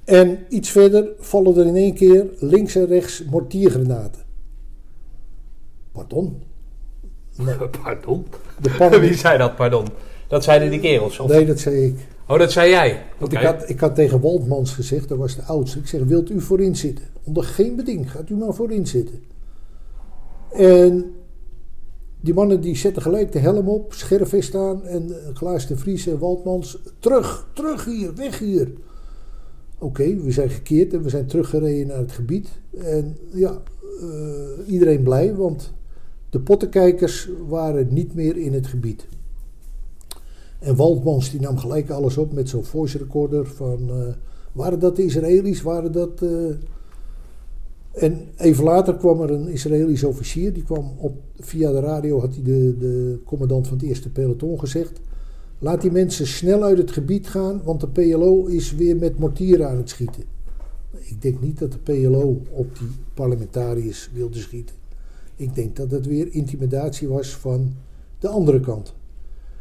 En 0.03 0.39
iets 0.49 0.69
verder 0.69 1.09
vallen 1.19 1.57
er 1.57 1.65
in 1.65 1.75
één 1.75 1.93
keer 1.93 2.25
links 2.39 2.75
en 2.75 2.85
rechts 2.85 3.23
mortiergranaten. 3.23 4.21
Pardon? 5.91 6.41
Nee, 7.37 7.55
Pardon? 7.83 8.25
Wie 8.99 9.13
zei 9.13 9.37
dat, 9.37 9.55
pardon? 9.55 9.87
Dat 10.27 10.43
zeiden 10.43 10.69
die 10.69 10.79
kerels. 10.79 11.19
Of... 11.19 11.29
Nee, 11.29 11.45
dat 11.45 11.59
zei 11.59 11.85
ik. 11.85 11.95
Oh, 12.27 12.39
dat 12.39 12.51
zei 12.51 12.69
jij. 12.69 13.03
Want 13.17 13.33
ik, 13.33 13.39
had, 13.39 13.69
ik 13.69 13.79
had 13.79 13.95
tegen 13.95 14.21
Waldmans 14.21 14.73
gezegd, 14.73 15.09
dat 15.09 15.17
was 15.17 15.35
de 15.35 15.43
oudste. 15.43 15.79
Ik 15.79 15.87
zeg, 15.87 16.03
wilt 16.03 16.29
u 16.29 16.41
voorin 16.41 16.75
zitten? 16.75 17.05
Onder 17.23 17.43
geen 17.43 17.75
beding, 17.75 18.11
gaat 18.11 18.29
u 18.29 18.35
maar 18.35 18.53
voorin 18.53 18.87
zitten. 18.87 19.23
En 20.51 21.13
die 22.21 22.33
mannen 22.33 22.61
die 22.61 22.75
zetten 22.75 23.01
gelijk 23.01 23.31
de 23.31 23.39
helm 23.39 23.67
op, 23.67 23.93
scherfvest 23.93 24.55
aan. 24.55 24.85
En 24.85 25.09
eh, 25.09 25.33
Klaas 25.33 25.67
de 25.67 25.77
Vries 25.77 26.07
en 26.07 26.19
Waldmans, 26.19 26.77
terug, 26.99 27.47
terug 27.53 27.85
hier, 27.85 28.15
weg 28.15 28.39
hier. 28.39 28.71
Oké, 29.83 30.15
we 30.15 30.31
zijn 30.31 30.49
gekeerd 30.49 30.93
en 30.93 31.01
we 31.01 31.09
zijn 31.09 31.25
teruggereden 31.25 31.87
naar 31.87 31.97
het 31.97 32.11
gebied. 32.11 32.49
En 32.77 33.17
ja, 33.33 33.61
eh, 34.01 34.71
iedereen 34.71 35.03
blij, 35.03 35.35
want 35.35 35.73
de 36.29 36.39
pottenkijkers 36.39 37.29
waren 37.47 37.93
niet 37.93 38.13
meer 38.13 38.37
in 38.37 38.53
het 38.53 38.67
gebied. 38.67 39.07
En 40.59 40.75
Waldmans 40.75 41.31
die 41.31 41.39
nam 41.39 41.57
gelijk 41.57 41.89
alles 41.89 42.17
op 42.17 42.33
met 42.33 42.49
zo'n 42.49 42.63
voice 42.63 42.97
recorder 42.97 43.45
van... 43.47 43.89
eh, 43.89 44.13
waren 44.51 44.79
dat 44.79 44.95
de 44.95 45.03
Israëli's? 45.03 45.61
Waren 45.61 45.91
dat... 45.91 46.21
eh, 46.21 46.55
En 47.91 48.27
even 48.37 48.63
later 48.63 48.95
kwam 48.97 49.21
er 49.21 49.31
een 49.31 49.47
Israëlisch 49.47 50.03
officier. 50.03 50.53
Die 50.53 50.63
kwam 50.63 50.91
op, 50.97 51.13
via 51.39 51.71
de 51.71 51.79
radio, 51.79 52.19
had 52.19 52.33
hij 52.33 52.43
de, 52.43 52.75
de 52.77 53.19
commandant 53.25 53.67
van 53.67 53.77
het 53.77 53.85
eerste 53.85 54.09
peloton 54.09 54.59
gezegd... 54.59 54.99
Laat 55.63 55.81
die 55.81 55.91
mensen 55.91 56.27
snel 56.27 56.63
uit 56.63 56.77
het 56.77 56.91
gebied 56.91 57.27
gaan, 57.27 57.61
want 57.63 57.81
de 57.81 57.87
PLO 57.87 58.45
is 58.45 58.75
weer 58.75 58.95
met 58.95 59.19
mortieren 59.19 59.69
aan 59.69 59.77
het 59.77 59.89
schieten. 59.89 60.23
Ik 60.99 61.21
denk 61.21 61.41
niet 61.41 61.59
dat 61.59 61.71
de 61.71 61.77
PLO 61.77 62.41
op 62.51 62.77
die 62.79 62.87
parlementariërs 63.13 64.09
wilde 64.13 64.37
schieten. 64.37 64.75
Ik 65.35 65.55
denk 65.55 65.75
dat 65.75 65.91
het 65.91 66.05
weer 66.05 66.27
intimidatie 66.31 67.07
was 67.07 67.35
van 67.35 67.73
de 68.19 68.27
andere 68.27 68.59
kant. 68.59 68.93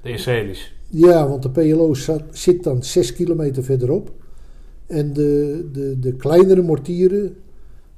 De 0.03 0.11
Israëli's. 0.11 0.75
Ja, 0.89 1.29
want 1.29 1.43
de 1.43 1.51
PLO 1.51 1.95
zat, 1.95 2.23
zit 2.31 2.63
dan 2.63 2.83
6 2.83 3.13
kilometer 3.13 3.65
verderop. 3.65 4.13
En 4.87 5.13
de, 5.13 5.69
de, 5.73 5.99
de 5.99 6.13
kleinere 6.13 6.63
mortieren, 6.63 7.37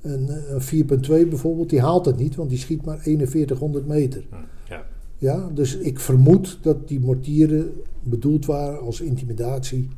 een, 0.01 0.29
een 0.49 0.87
4.2 1.24 1.29
bijvoorbeeld, 1.29 1.70
die 1.70 1.81
haalt 1.81 2.07
het 2.07 2.16
niet, 2.16 2.35
want 2.35 2.51
die 2.51 2.59
schiet 2.59 2.85
maar 2.85 2.99
4100 2.99 3.87
meter. 3.87 4.24
Ja, 5.23 5.51
dus 5.55 5.77
ik 5.77 6.01
vermoed 6.01 6.59
dat 6.62 6.89
die 6.89 7.01
mortieren 7.01 7.73
bedoeld 8.03 8.47
waren 8.47 8.81
als 8.81 9.01
intimidatie 9.01 9.89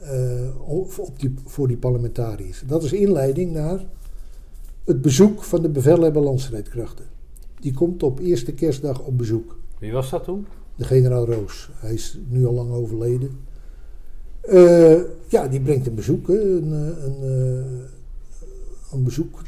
eh, 0.00 0.70
op 0.70 1.12
die, 1.16 1.34
voor 1.44 1.68
die 1.68 1.76
parlementariërs. 1.76 2.62
Dat 2.66 2.82
is 2.82 2.92
inleiding 2.92 3.52
naar 3.52 3.84
het 4.84 5.00
bezoek 5.02 5.42
van 5.42 5.62
de 5.62 5.68
bevelhebber 5.68 6.22
landstrijdkrachten. 6.22 7.04
Die 7.60 7.72
komt 7.72 8.02
op 8.02 8.18
eerste 8.18 8.52
kerstdag 8.52 9.00
op 9.00 9.18
bezoek. 9.18 9.56
Wie 9.78 9.92
was 9.92 10.10
dat 10.10 10.24
toen? 10.24 10.46
De 10.76 10.84
generaal 10.84 11.26
Roos. 11.26 11.70
Hij 11.74 11.94
is 11.94 12.18
nu 12.28 12.46
al 12.46 12.52
lang 12.52 12.70
overleden. 12.70 13.30
Eh, 14.40 15.00
ja, 15.28 15.48
die 15.48 15.60
brengt 15.60 15.86
een 15.86 15.94
bezoek. 15.94 16.28
Een, 16.28 16.72
eh, 16.72 17.04
een, 17.04 17.22
een 18.92 19.04
bezoek 19.04 19.40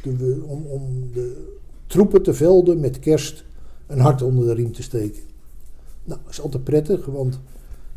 om, 0.46 0.66
om 0.66 1.10
de 1.12 1.46
troepen 1.86 2.22
te 2.22 2.34
velden 2.34 2.80
met 2.80 2.98
kerst 2.98 3.44
een 3.90 4.00
hart 4.00 4.22
onder 4.22 4.46
de 4.46 4.54
riem 4.54 4.72
te 4.72 4.82
steken. 4.82 5.22
Nou, 6.04 6.20
dat 6.24 6.32
is 6.32 6.40
altijd 6.40 6.64
prettig, 6.64 7.06
want 7.06 7.40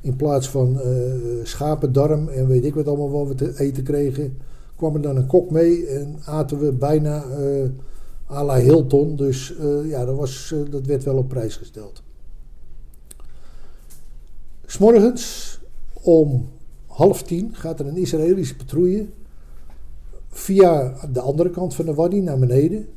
in 0.02 0.16
plaats 0.16 0.50
van 0.50 0.80
eh 0.80 0.90
schapendarm 1.44 2.28
en 2.28 2.48
weet 2.48 2.66
ik 2.66 2.74
wat 2.74 2.88
allemaal 2.88 3.12
wat 3.12 3.28
we 3.28 3.36
te 3.36 3.60
eten 3.60 3.84
kregen, 3.84 4.38
kwam 4.76 4.96
er 4.96 5.02
dan 5.02 5.16
een 5.16 5.28
kok 5.28 5.52
mee 5.52 5.88
en 5.88 6.20
aten 6.26 6.60
we 6.60 6.72
bijna 6.72 7.24
eh 7.24 7.70
à 8.30 8.44
la 8.44 8.60
Hilton. 8.60 9.16
Dus 9.16 9.56
eh, 9.56 9.90
ja, 9.90 10.06
dat, 10.06 10.16
was, 10.16 10.54
dat 10.70 10.86
werd 10.86 11.04
wel 11.04 11.18
op 11.18 11.30
prijs 11.30 11.56
gesteld. 11.56 12.04
S'morgens 14.66 15.60
om 15.94 16.50
half 16.88 17.24
tien 17.24 17.56
gaat 17.56 17.80
er 17.80 17.88
een 17.88 17.98
Israëlische 17.98 18.56
patrouille 18.56 19.08
via 20.28 20.96
de 21.12 21.20
andere 21.20 21.50
kant 21.50 21.76
van 21.76 21.86
de 21.86 21.94
Wadi 21.94 22.22
naar 22.22 22.40
beneden. 22.40 22.88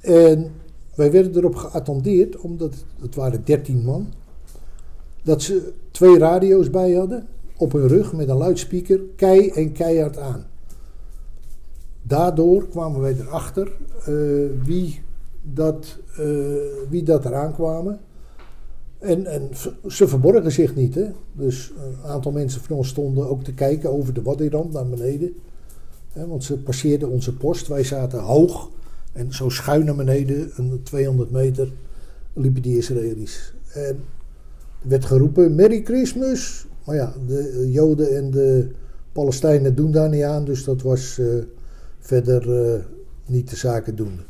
En 0.00 0.50
wij 0.94 1.12
werden 1.12 1.36
erop 1.36 1.54
geattendeerd, 1.54 2.36
omdat 2.36 2.74
het 3.00 3.14
waren 3.14 3.44
13 3.44 3.82
man, 3.84 4.06
dat 5.22 5.42
ze 5.42 5.72
twee 5.90 6.18
radio's 6.18 6.70
bij 6.70 6.92
hadden 6.92 7.26
op 7.56 7.72
hun 7.72 7.88
rug 7.88 8.12
met 8.12 8.28
een 8.28 8.36
luidspreker, 8.36 9.00
kei 9.16 9.48
en 9.48 9.72
keihard 9.72 10.18
aan. 10.18 10.44
Daardoor 12.02 12.68
kwamen 12.68 13.00
wij 13.00 13.16
erachter 13.18 13.72
eh, 14.04 14.14
wie, 14.64 15.00
dat, 15.42 15.98
eh, 16.16 16.26
wie 16.88 17.02
dat 17.02 17.24
eraan 17.24 17.54
kwamen. 17.54 18.00
En, 18.98 19.26
en 19.26 19.50
ze 19.88 20.08
verborgen 20.08 20.52
zich 20.52 20.74
niet. 20.74 20.94
Hè? 20.94 21.10
Dus 21.32 21.72
een 21.76 22.10
aantal 22.10 22.32
mensen 22.32 22.60
van 22.60 22.76
ons 22.76 22.88
stonden 22.88 23.28
ook 23.28 23.44
te 23.44 23.54
kijken 23.54 23.90
over 23.92 24.14
de 24.14 24.22
Waddirand 24.22 24.72
naar 24.72 24.86
beneden. 24.86 25.34
Hè, 26.12 26.26
want 26.26 26.44
ze 26.44 26.58
passeerden 26.58 27.08
onze 27.08 27.36
post. 27.36 27.68
Wij 27.68 27.84
zaten 27.84 28.20
hoog. 28.20 28.70
En 29.12 29.32
zo 29.32 29.48
schuin 29.48 29.84
naar 29.84 29.96
beneden, 29.96 30.50
een 30.56 30.80
200 30.82 31.30
meter, 31.30 31.72
liepen 32.32 32.62
die 32.62 32.76
Israëli's. 32.76 33.54
En 33.72 34.04
er 34.82 34.88
werd 34.88 35.04
geroepen, 35.04 35.54
Merry 35.54 35.82
Christmas. 35.84 36.66
Maar 36.86 36.96
ja, 36.96 37.14
de 37.26 37.68
Joden 37.70 38.16
en 38.16 38.30
de 38.30 38.70
Palestijnen 39.12 39.74
doen 39.74 39.90
daar 39.90 40.08
niet 40.08 40.22
aan. 40.22 40.44
Dus 40.44 40.64
dat 40.64 40.82
was 40.82 41.18
eh, 41.18 41.26
verder 41.98 42.72
eh, 42.74 42.80
niet 43.26 43.50
de 43.50 43.56
zaken 43.56 43.96
doen. 43.96 44.20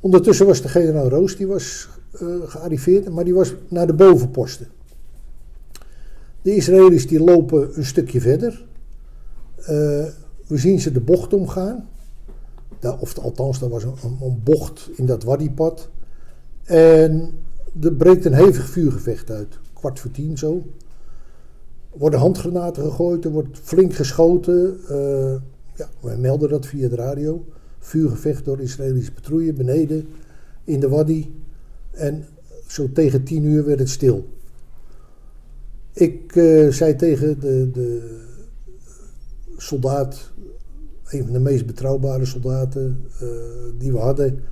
Ondertussen 0.00 0.46
was 0.46 0.62
de 0.62 0.68
generaal 0.68 1.08
Roos, 1.08 1.36
die 1.36 1.46
was 1.46 1.88
eh, 2.12 2.26
gearriveerd, 2.44 3.10
maar 3.10 3.24
die 3.24 3.34
was 3.34 3.54
naar 3.68 3.86
de 3.86 3.94
bovenposten. 3.94 4.66
De 6.42 6.54
Israëli's 6.54 7.06
die 7.06 7.24
lopen 7.24 7.78
een 7.78 7.84
stukje 7.84 8.20
verder. 8.20 8.68
We 10.46 10.56
zien 10.56 10.80
ze 10.80 10.92
de 10.92 11.00
bocht 11.00 11.32
omgaan. 11.32 11.88
Daar, 12.80 12.98
of 12.98 13.18
althans, 13.18 13.58
daar 13.58 13.68
was 13.68 13.84
een, 13.84 13.94
een, 14.22 14.40
bocht 14.44 14.90
in 14.94 15.06
dat 15.06 15.22
waddipad. 15.22 15.88
En 16.64 17.30
er 17.80 17.92
breekt 17.92 18.24
een 18.24 18.34
hevig 18.34 18.68
vuurgevecht 18.68 19.30
uit. 19.30 19.58
Kwart 19.72 20.00
voor 20.00 20.10
tien 20.10 20.38
zo. 20.38 20.62
Er 21.92 21.98
worden 21.98 22.20
handgranaten 22.20 22.82
gegooid, 22.82 23.24
er 23.24 23.30
wordt 23.30 23.58
flink 23.62 23.94
geschoten. 23.94 24.78
Eh, 24.88 25.34
ja, 25.74 25.88
wij 26.00 26.16
melden 26.16 26.48
dat 26.48 26.66
via 26.66 26.88
de 26.88 26.96
radio. 26.96 27.44
Vuurgevecht 27.78 28.44
door 28.44 28.60
Israëlische 28.60 29.12
patrouille 29.12 29.52
beneden 29.52 30.08
in 30.64 30.80
de 30.80 30.88
wadi. 30.88 31.34
En 31.90 32.26
zo 32.66 32.92
tegen 32.92 33.24
tien 33.24 33.44
uur 33.44 33.64
werd 33.64 33.78
het 33.78 33.88
stil. 33.88 34.28
Ik 35.92 36.36
eh, 36.36 36.68
zei 36.68 36.96
tegen 36.96 37.40
de, 37.40 37.70
de 37.70 38.18
soldaat, 39.56 40.30
een 41.10 41.22
van 41.24 41.32
de 41.32 41.38
meest 41.38 41.66
betrouwbare 41.66 42.24
soldaten 42.24 43.04
eh, 43.20 43.28
die 43.78 43.92
we 43.92 43.98
hadden. 43.98 44.42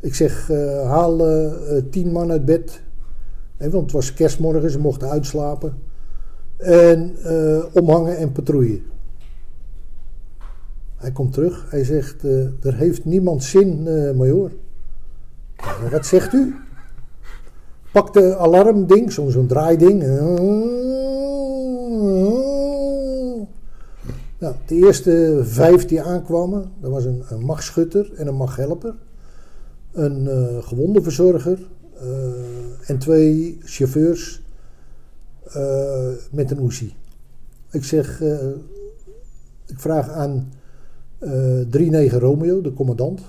Ik 0.00 0.14
zeg, 0.14 0.50
eh, 0.50 0.88
haal 0.90 1.28
eh, 1.28 1.82
tien 1.90 2.12
man 2.12 2.30
uit 2.30 2.44
bed. 2.44 2.82
Hè, 3.56 3.70
want 3.70 3.82
het 3.82 3.92
was 3.92 4.14
kerstmorgen, 4.14 4.70
ze 4.70 4.78
mochten 4.78 5.10
uitslapen. 5.10 5.74
En 6.56 7.16
omhangen 7.72 8.16
en 8.16 8.32
patrouille. 8.32 8.80
Hij 10.96 11.12
komt 11.12 11.32
terug, 11.32 11.70
hij 11.70 11.84
zegt, 11.84 12.22
er 12.62 12.74
heeft 12.74 13.04
niemand 13.04 13.44
zin, 13.44 13.82
major. 14.16 14.52
"Maar 15.56 15.90
Wat 15.90 16.06
zegt 16.06 16.32
u? 16.32 16.54
Pak 17.92 18.12
de 18.12 18.36
alarmding, 18.36 19.12
zo'n 19.12 19.30
zo'n 19.30 19.46
draaiding. 19.46 20.02
De 24.66 24.74
eerste 24.74 25.40
vijf 25.42 25.86
die 25.86 26.02
aankwamen, 26.02 26.70
dat 26.80 26.90
was 26.90 27.04
een, 27.04 27.22
een 27.28 27.44
machtschutter 27.44 28.12
en 28.16 28.26
een 28.26 28.34
machthelper. 28.34 28.94
Een 29.92 30.28
eh 30.28 30.62
gewondenverzorger 30.62 31.58
eh, 32.00 32.90
en 32.90 32.98
twee 32.98 33.58
chauffeurs 33.64 34.42
eh, 35.44 36.08
met 36.30 36.50
een 36.50 36.64
Uzi. 36.64 36.94
Ik 37.70 37.84
zeg, 37.84 38.20
ik 39.66 39.80
vraag 39.80 40.08
aan 40.08 40.52
eh 41.18 41.30
39 41.70 42.18
Romeo, 42.18 42.60
de 42.60 42.72
commandant, 42.72 43.20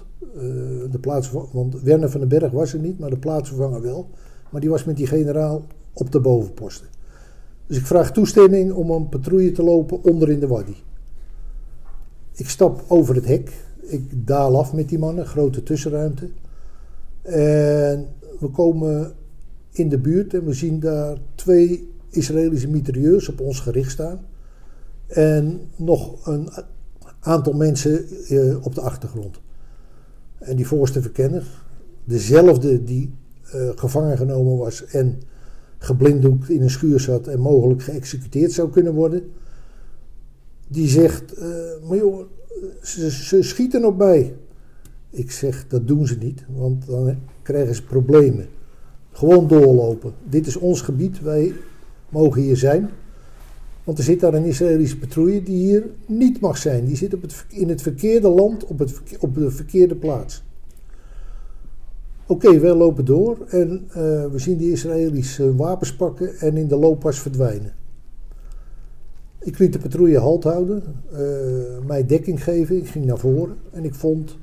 de 0.91 0.99
plaatsver- 1.01 1.47
want 1.51 1.81
Werner 1.81 2.09
van 2.09 2.19
den 2.19 2.29
Berg 2.29 2.51
was 2.51 2.73
er 2.73 2.79
niet, 2.79 2.99
maar 2.99 3.09
de 3.09 3.17
plaatsvervanger 3.17 3.81
wel. 3.81 4.09
Maar 4.49 4.61
die 4.61 4.69
was 4.69 4.83
met 4.83 4.97
die 4.97 5.07
generaal 5.07 5.65
op 5.93 6.11
de 6.11 6.19
bovenposten. 6.19 6.87
Dus 7.67 7.77
ik 7.77 7.85
vraag 7.85 8.11
toestemming 8.11 8.73
om 8.73 8.89
een 8.91 9.09
patrouille 9.09 9.51
te 9.51 9.63
lopen 9.63 10.03
onder 10.03 10.29
in 10.29 10.39
de 10.39 10.47
wadi. 10.47 10.75
Ik 12.35 12.49
stap 12.49 12.83
over 12.87 13.15
het 13.15 13.25
hek. 13.25 13.51
Ik 13.81 14.27
daal 14.27 14.57
af 14.57 14.73
met 14.73 14.89
die 14.89 14.99
mannen, 14.99 15.25
grote 15.25 15.63
tussenruimte. 15.63 16.29
En 17.21 18.07
we 18.39 18.47
komen 18.51 19.13
in 19.71 19.89
de 19.89 19.97
buurt 19.97 20.33
en 20.33 20.45
we 20.45 20.53
zien 20.53 20.79
daar 20.79 21.17
twee 21.35 21.93
Israëlische 22.09 22.69
mitrailleurs 22.69 23.29
op 23.29 23.39
ons 23.39 23.59
gericht 23.59 23.91
staan. 23.91 24.19
En 25.07 25.61
nog 25.75 26.27
een 26.27 26.49
aantal 27.19 27.53
mensen 27.53 28.05
eh, 28.27 28.65
op 28.65 28.75
de 28.75 28.81
achtergrond. 28.81 29.39
En 30.37 30.55
die 30.55 30.67
voorste 30.67 31.01
verkenner, 31.01 31.63
dezelfde 32.03 32.83
die 32.83 33.13
eh, 33.51 33.69
gevangen 33.75 34.17
genomen 34.17 34.57
was 34.57 34.85
en 34.85 35.21
geblinddoekt 35.77 36.49
in 36.49 36.61
een 36.61 36.69
schuur 36.69 36.99
zat 36.99 37.27
en 37.27 37.39
mogelijk 37.39 37.81
geëxecuteerd 37.81 38.51
zou 38.51 38.69
kunnen 38.69 38.93
worden, 38.93 39.31
die 40.67 40.87
zegt: 40.87 41.33
eh 41.33 41.47
maar 41.87 41.97
joh, 41.97 42.25
ze, 42.81 43.43
schieten 43.43 43.85
op 43.85 43.97
mij. 43.97 44.35
Ik 45.09 45.31
zeg: 45.31 45.67
dat 45.67 45.87
doen 45.87 46.07
ze 46.07 46.17
niet, 46.17 46.45
want 46.55 46.87
dan 46.87 47.17
krijgen 47.41 47.75
ze 47.75 47.83
problemen. 47.83 48.47
Gewoon 49.11 49.47
doorlopen. 49.47 50.13
Dit 50.29 50.47
is 50.47 50.55
ons 50.55 50.81
gebied, 50.81 51.21
wij 51.21 51.53
mogen 52.09 52.41
hier 52.41 52.57
zijn. 52.57 52.89
Want 53.83 53.97
er 53.97 54.03
zit 54.03 54.19
daar 54.19 54.33
een 54.33 54.45
Israëlische 54.45 54.97
patrouille 54.97 55.43
die 55.43 55.57
hier 55.57 55.85
niet 56.05 56.39
mag 56.39 56.57
zijn. 56.57 56.85
Die 56.85 56.95
zit 56.95 57.13
op 57.13 57.21
het, 57.21 57.45
in 57.49 57.69
het 57.69 57.81
verkeerde 57.81 58.29
land, 58.29 58.65
op, 58.65 58.79
het, 58.79 59.01
op 59.19 59.35
de 59.35 59.51
verkeerde 59.51 59.95
plaats. 59.95 60.43
Oké, 62.27 62.59
wij 62.59 62.73
lopen 62.73 63.05
door 63.05 63.37
en 63.49 63.85
eh, 63.87 63.95
we 64.31 64.39
zien 64.39 64.57
die 64.57 64.71
Israëli's 64.71 65.39
wapens 65.55 65.95
pakken 65.95 66.37
en 66.39 66.57
in 66.57 66.67
de 66.67 66.75
looppas 66.75 67.19
verdwijnen. 67.19 67.73
Ik 69.45 69.59
liet 69.59 69.73
de 69.73 69.79
patrouille 69.79 70.19
halt 70.19 70.43
houden, 70.43 70.83
eh, 71.11 71.85
mij 71.87 72.05
dekking 72.05 72.43
geven, 72.43 72.77
ik 72.77 72.87
ging 72.87 73.05
naar 73.05 73.17
voren 73.17 73.57
en 73.71 73.83
ik 73.83 73.93
vond 73.93 74.37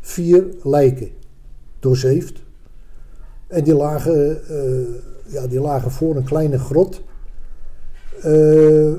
vier 0.00 0.46
lijken, 0.62 1.08
doorzeefd. 1.78 2.42
En 3.46 3.64
die 3.64 3.74
lagen, 3.74 4.48
eh, 4.48 5.32
ja, 5.32 5.46
die 5.46 5.60
lagen 5.60 5.90
voor 5.90 6.16
een 6.16 6.24
kleine 6.24 6.58
grot. 6.58 7.02
Eh, 8.22 8.92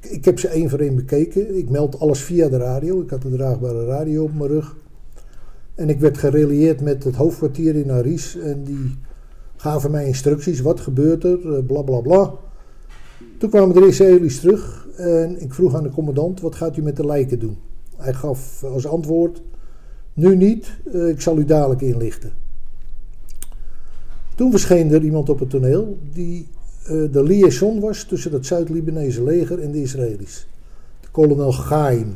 ik, 0.00 0.24
heb 0.24 0.38
ze 0.38 0.48
één 0.48 0.70
voor 0.70 0.78
één 0.78 0.96
bekeken. 0.96 1.56
Ik 1.56 1.70
meld 1.70 2.00
alles 2.00 2.20
via 2.20 2.48
de 2.48 2.56
radio. 2.56 3.00
Ik 3.00 3.10
had 3.10 3.24
een 3.24 3.36
draagbare 3.36 3.84
radio 3.84 4.22
op 4.22 4.34
mijn 4.34 4.50
rug. 4.50 4.76
En 5.74 5.88
ik 5.88 6.00
werd 6.00 6.18
gerelieerd 6.18 6.80
met 6.80 7.04
het 7.04 7.14
hoofdkwartier 7.14 7.74
in 7.74 7.90
Aris. 7.90 8.38
En 8.38 8.64
die 8.64 8.98
gaven 9.56 9.90
mij 9.90 10.06
instructies. 10.06 10.60
Wat 10.60 10.80
gebeurt 10.80 11.24
er? 11.24 11.54
Eh, 11.54 11.66
Bla 11.66 11.82
bla 11.82 12.00
bla. 12.00 12.32
Toen 13.38 13.50
kwamen 13.50 13.74
de 13.74 13.86
Israëli's 13.86 14.40
terug. 14.40 14.88
En 14.96 15.40
ik 15.42 15.54
vroeg 15.54 15.74
aan 15.74 15.82
de 15.82 15.90
commandant. 15.90 16.40
Wat 16.40 16.54
gaat 16.54 16.76
u 16.76 16.82
met 16.82 16.96
de 16.96 17.06
lijken 17.06 17.38
doen? 17.38 17.56
Hij 17.96 18.14
gaf 18.14 18.64
als 18.64 18.86
antwoord. 18.86 19.42
Nu 20.12 20.36
niet. 20.36 20.78
eh, 20.92 21.08
ik 21.08 21.20
zal 21.20 21.38
u 21.38 21.44
dadelijk 21.44 21.80
inlichten. 21.80 22.32
Toen 24.34 24.50
verscheen 24.50 24.92
er 24.92 25.02
iemand 25.02 25.28
op 25.28 25.38
het 25.38 25.50
toneel. 25.50 25.98
Die 26.12 26.48
eh, 26.84 27.12
de 27.12 27.22
liaison 27.22 27.80
was 27.80 28.04
tussen 28.04 28.32
het 28.32 28.46
Zuid-Libanese 28.46 29.22
leger 29.22 29.60
en 29.60 29.72
de 29.72 29.82
Israëli's. 29.82 30.46
De 31.00 31.08
kolonel 31.10 31.52
Gaim. 31.52 32.14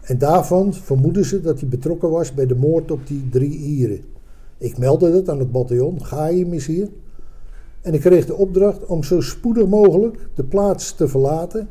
En 0.00 0.18
daarvan 0.18 0.74
vermoeden 0.74 1.24
ze 1.24 1.40
dat 1.40 1.60
hij 1.60 1.68
betrokken 1.68 2.10
was 2.10 2.34
bij 2.34 2.46
de 2.46 2.54
moord 2.54 2.90
op 2.90 3.06
die 3.06 3.28
drie 3.30 3.58
Ieren. 3.58 4.00
Ik 4.58 4.78
meldde 4.78 5.12
dat 5.12 5.28
aan 5.28 5.38
het 5.38 5.52
bataljon. 5.52 6.04
Gaim 6.04 6.52
is 6.52 6.66
hier. 6.66 6.88
En 7.84 7.94
ik 7.94 8.00
kreeg 8.00 8.26
de 8.26 8.34
opdracht 8.34 8.86
om 8.86 9.02
zo 9.02 9.20
spoedig 9.20 9.66
mogelijk 9.66 10.16
de 10.34 10.44
plaats 10.44 10.94
te 10.94 11.08
verlaten. 11.08 11.68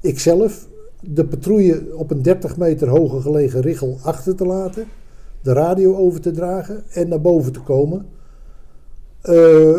Ikzelf 0.00 0.68
de 1.00 1.24
patrouille 1.24 1.96
op 1.96 2.10
een 2.10 2.22
30 2.22 2.56
meter 2.56 2.88
hoger 2.88 3.20
gelegen 3.20 3.60
richel 3.60 3.98
achter 4.02 4.36
te 4.36 4.46
laten. 4.46 4.84
De 5.42 5.52
radio 5.52 5.96
over 5.96 6.20
te 6.20 6.30
dragen 6.30 6.84
en 6.90 7.08
naar 7.08 7.20
boven 7.20 7.52
te 7.52 7.60
komen. 7.60 8.06
Eh, 9.20 9.78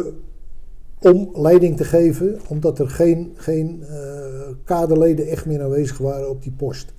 om 0.99 1.29
leiding 1.33 1.77
te 1.77 1.83
geven, 1.83 2.39
omdat 2.47 2.79
er 2.79 2.89
geen, 2.89 3.33
geen 3.35 3.83
eh, 3.83 3.97
kaderleden 4.63 5.27
echt 5.27 5.45
meer 5.45 5.63
aanwezig 5.63 5.97
waren 5.97 6.29
op 6.29 6.43
die 6.43 6.51
post. 6.51 6.93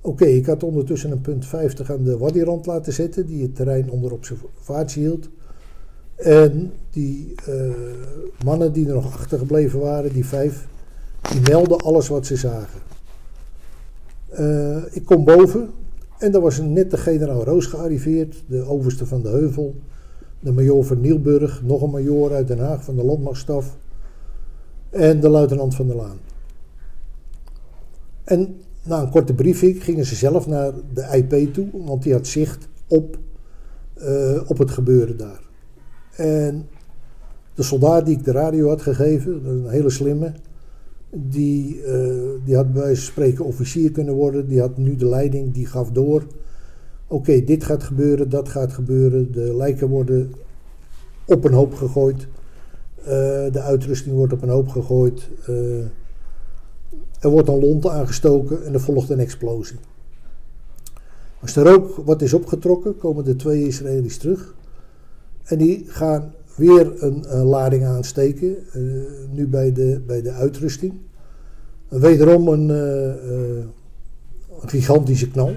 Oké, 0.00 0.24
ik 0.24 0.46
had 0.46 0.62
ondertussen 0.62 1.10
een 1.10 1.20
punt 1.20 1.46
50 1.46 1.90
aan 1.90 2.04
de 2.04 2.18
Wadirand 2.18 2.66
laten 2.66 2.92
zetten, 2.92 3.26
die 3.26 3.42
het 3.42 3.56
terrein 3.56 3.90
onder 3.90 4.12
observatie 4.12 5.02
hield. 5.02 5.28
En 6.14 6.72
die 6.90 7.34
eh, 7.46 7.54
mannen 8.44 8.72
die 8.72 8.88
er 8.88 8.94
nog 8.94 9.12
achtergebleven 9.12 9.80
waren, 9.80 10.12
die 10.12 10.26
vijf, 10.26 10.66
die 11.30 11.40
melden 11.40 11.78
alles 11.78 12.08
wat 12.08 12.26
ze 12.26 12.36
zagen. 12.36 12.80
Eh, 14.28 14.82
ik 14.90 15.04
kom 15.04 15.24
boven 15.24 15.70
en 16.18 16.32
daar 16.32 16.40
was 16.40 16.58
een 16.58 16.72
nette 16.72 16.96
generaal 16.96 17.44
Roos 17.44 17.66
gearriveerd, 17.66 18.42
de 18.46 18.62
overste 18.62 19.06
van 19.06 19.22
de 19.22 19.28
Heuvel, 19.28 19.74
de 20.40 20.52
major 20.52 20.84
van 20.84 21.00
Nielburg, 21.00 21.62
nog 21.62 21.82
een 21.82 21.90
major 21.90 22.32
uit 22.32 22.48
Den 22.48 22.58
Haag 22.58 22.84
van 22.84 22.96
de 22.96 23.04
landmachtstaf 23.04 23.76
en 24.90 25.20
de 25.20 25.28
luitenant 25.28 25.74
van 25.74 25.86
der 25.86 25.96
Laan. 25.96 26.18
En 28.24 28.60
na 28.82 29.00
een 29.00 29.10
korte 29.10 29.34
briefing 29.34 29.84
gingen 29.84 30.04
ze 30.04 30.14
zelf 30.14 30.46
naar 30.46 30.72
de 30.94 31.08
IP 31.12 31.54
toe, 31.54 31.66
want 31.72 32.02
die 32.02 32.12
had 32.12 32.26
zicht 32.26 32.68
op, 32.86 33.18
eh, 33.94 34.40
op 34.46 34.58
het 34.58 34.70
gebeuren 34.70 35.16
daar. 35.16 35.43
En 36.16 36.68
de 37.54 37.62
soldaat 37.62 38.06
die 38.06 38.16
ik 38.16 38.24
de 38.24 38.32
radio 38.32 38.68
had 38.68 38.82
gegeven, 38.82 39.46
een 39.46 39.68
hele 39.68 39.90
slimme, 39.90 40.32
die, 41.10 41.82
eh, 41.82 42.28
die 42.44 42.56
had 42.56 42.72
bij 42.72 42.94
spreken 42.94 43.44
officier 43.44 43.90
kunnen 43.90 44.14
worden. 44.14 44.48
Die 44.48 44.60
had 44.60 44.76
nu 44.76 44.96
de 44.96 45.06
leiding, 45.06 45.52
die 45.52 45.66
gaf 45.66 45.90
door. 45.90 46.26
Oké, 47.06 47.44
dit 47.44 47.64
gaat 47.64 47.82
gebeuren, 47.82 48.28
dat 48.28 48.48
gaat 48.48 48.72
gebeuren. 48.72 49.32
De 49.32 49.56
lijken 49.56 49.88
worden 49.88 50.32
op 51.24 51.44
een 51.44 51.52
hoop 51.52 51.74
gegooid. 51.74 52.26
Eh, 52.98 53.06
de 53.52 53.60
uitrusting 53.60 54.16
wordt 54.16 54.32
op 54.32 54.42
een 54.42 54.48
hoop 54.48 54.68
gegooid. 54.68 55.28
Eh, 55.46 55.78
er 57.20 57.30
wordt 57.30 57.48
een 57.48 57.60
lont 57.60 57.88
aangestoken 57.88 58.64
en 58.64 58.72
er 58.72 58.80
volgt 58.80 59.10
een 59.10 59.18
explosie. 59.18 59.76
Als 61.40 61.56
er 61.56 61.72
ook 61.74 61.96
wat 62.04 62.22
is 62.22 62.32
opgetrokken, 62.32 62.96
komen 62.96 63.24
de 63.24 63.36
twee 63.36 63.66
Israëli's 63.66 64.18
terug. 64.18 64.54
En 65.44 65.58
die 65.58 65.84
gaan 65.88 66.32
weer 66.56 67.02
een, 67.02 67.24
eh, 67.24 67.42
lading 67.42 67.84
aansteken, 67.84 68.56
eh, 68.72 68.80
nu 69.30 69.46
bij 69.46 69.72
de, 69.72 70.02
bij 70.06 70.22
de 70.22 70.30
uitrusting. 70.32 70.94
Wederom 71.88 72.48
een, 72.48 72.70
eh, 72.70 73.64
een 74.60 74.68
gigantische 74.68 75.30
knal. 75.30 75.54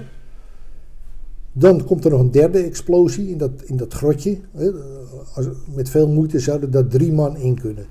Dan 1.52 1.84
komt 1.84 2.04
er 2.04 2.10
nog 2.10 2.20
een 2.20 2.30
derde 2.30 2.62
explosie 2.62 3.30
in 3.30 3.38
dat, 3.38 3.50
in 3.64 3.76
dat 3.76 3.94
grotje. 3.94 4.38
Met 5.74 5.88
veel 5.90 6.08
moeite 6.08 6.38
zouden 6.38 6.70
daar 6.70 6.86
drie 6.86 7.12
man 7.12 7.36
in 7.36 7.60
kunnen. 7.60 7.86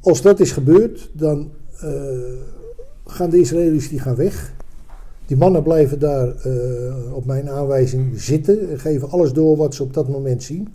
Als 0.00 0.22
dat 0.22 0.40
is 0.40 0.52
gebeurd, 0.52 1.10
dan 1.12 1.50
gaan 3.06 3.30
de 3.30 3.40
Israëli's 3.40 3.88
die 3.88 3.98
gaan 3.98 4.16
weg. 4.16 4.53
Die 5.26 5.36
mannen 5.36 5.62
blijven 5.62 5.98
daar 5.98 6.36
eh, 6.36 7.14
op 7.14 7.24
mijn 7.24 7.50
aanwijzing 7.50 8.20
zitten 8.20 8.70
en 8.70 8.78
geven 8.78 9.10
alles 9.10 9.32
door 9.32 9.56
wat 9.56 9.74
ze 9.74 9.82
op 9.82 9.94
dat 9.94 10.08
moment 10.08 10.42
zien. 10.42 10.68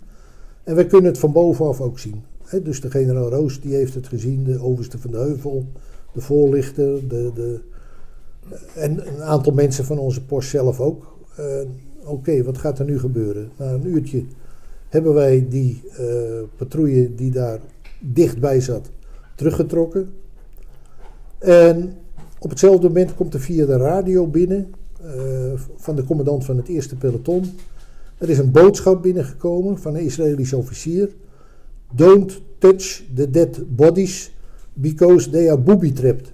En 0.64 0.74
wij 0.74 0.86
kunnen 0.86 1.10
het 1.10 1.20
van 1.20 1.32
bovenaf 1.32 1.80
ook 1.80 1.98
zien. 1.98 2.22
Hè, 2.44 2.62
dus 2.62 2.80
de 2.80 2.90
generaal 2.90 3.28
Roos 3.28 3.60
die 3.60 3.74
heeft 3.74 3.94
het 3.94 4.08
gezien, 4.08 4.44
de 4.44 4.62
overste 4.62 4.98
van 4.98 5.10
de 5.10 5.16
Heuvel, 5.16 5.66
de 6.12 6.20
voorlichter, 6.20 7.08
de, 7.08 7.30
de, 7.34 7.60
en 8.74 9.08
een 9.08 9.22
aantal 9.22 9.52
mensen 9.52 9.84
van 9.84 9.98
onze 9.98 10.24
post 10.24 10.48
zelf 10.48 10.80
ook. 10.80 11.16
Eh, 11.36 11.44
Oké, 12.04 12.42
wat 12.42 12.58
gaat 12.58 12.78
er 12.78 12.84
nu 12.84 12.98
gebeuren? 12.98 13.50
Na 13.56 13.72
een 13.72 13.86
uurtje 13.86 14.24
hebben 14.88 15.14
wij 15.14 15.46
die 15.48 15.82
eh, 15.96 16.04
patrouille 16.56 17.14
die 17.14 17.30
daar 17.30 17.58
dichtbij 18.00 18.60
zat 18.60 18.90
teruggetrokken. 19.34 20.12
En 21.38 21.92
op 22.42 22.50
hetzelfde 22.50 22.86
moment 22.86 23.14
komt 23.14 23.34
er 23.34 23.40
via 23.40 23.66
de 23.66 23.76
radio 23.76 24.26
binnen 24.26 24.74
eh, 25.02 25.12
van 25.76 25.96
de 25.96 26.04
commandant 26.04 26.44
van 26.44 26.56
het 26.56 26.68
eerste 26.68 26.96
peloton. 26.96 27.44
Er 28.18 28.30
is 28.30 28.38
een 28.38 28.50
boodschap 28.50 29.02
binnengekomen 29.02 29.78
van 29.78 29.94
een 29.94 30.04
Israëlische 30.04 30.56
officier. 30.56 31.08
Don't 31.92 32.42
touch 32.58 33.02
the 33.14 33.30
dead 33.30 33.76
bodies 33.76 34.34
because 34.72 35.30
they 35.30 35.50
are 35.50 35.58
booby-trapped. 35.58 36.32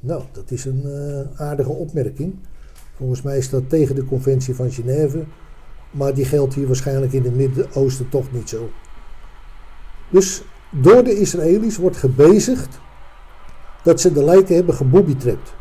Nou, 0.00 0.22
dat 0.32 0.50
is 0.50 0.64
een 0.64 0.82
eh, 0.84 1.40
aardige 1.40 1.70
opmerking. 1.70 2.34
Volgens 2.94 3.22
mij 3.22 3.38
is 3.38 3.50
dat 3.50 3.68
tegen 3.68 3.94
de 3.94 4.04
conventie 4.04 4.54
van 4.54 4.70
Genève. 4.70 5.24
Maar 5.90 6.14
die 6.14 6.24
geldt 6.24 6.54
hier 6.54 6.66
waarschijnlijk 6.66 7.12
in 7.12 7.24
het 7.24 7.36
Midden-Oosten 7.36 8.08
toch 8.08 8.32
niet 8.32 8.48
zo. 8.48 8.70
Dus 10.10 10.42
door 10.82 11.04
de 11.04 11.20
Israëli's 11.20 11.76
wordt 11.76 11.96
gebezigd 11.96 12.78
dat 13.82 14.00
ze 14.00 14.12
de 14.12 14.24
lijken 14.24 14.54
hebben 14.54 14.74
geboobytrapt. 14.74 15.52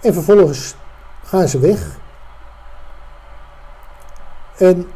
En 0.00 0.12
vervolgens 0.12 0.74
gaan 1.24 1.48
ze 1.48 1.58
weg. 1.58 1.98
En 4.56 4.90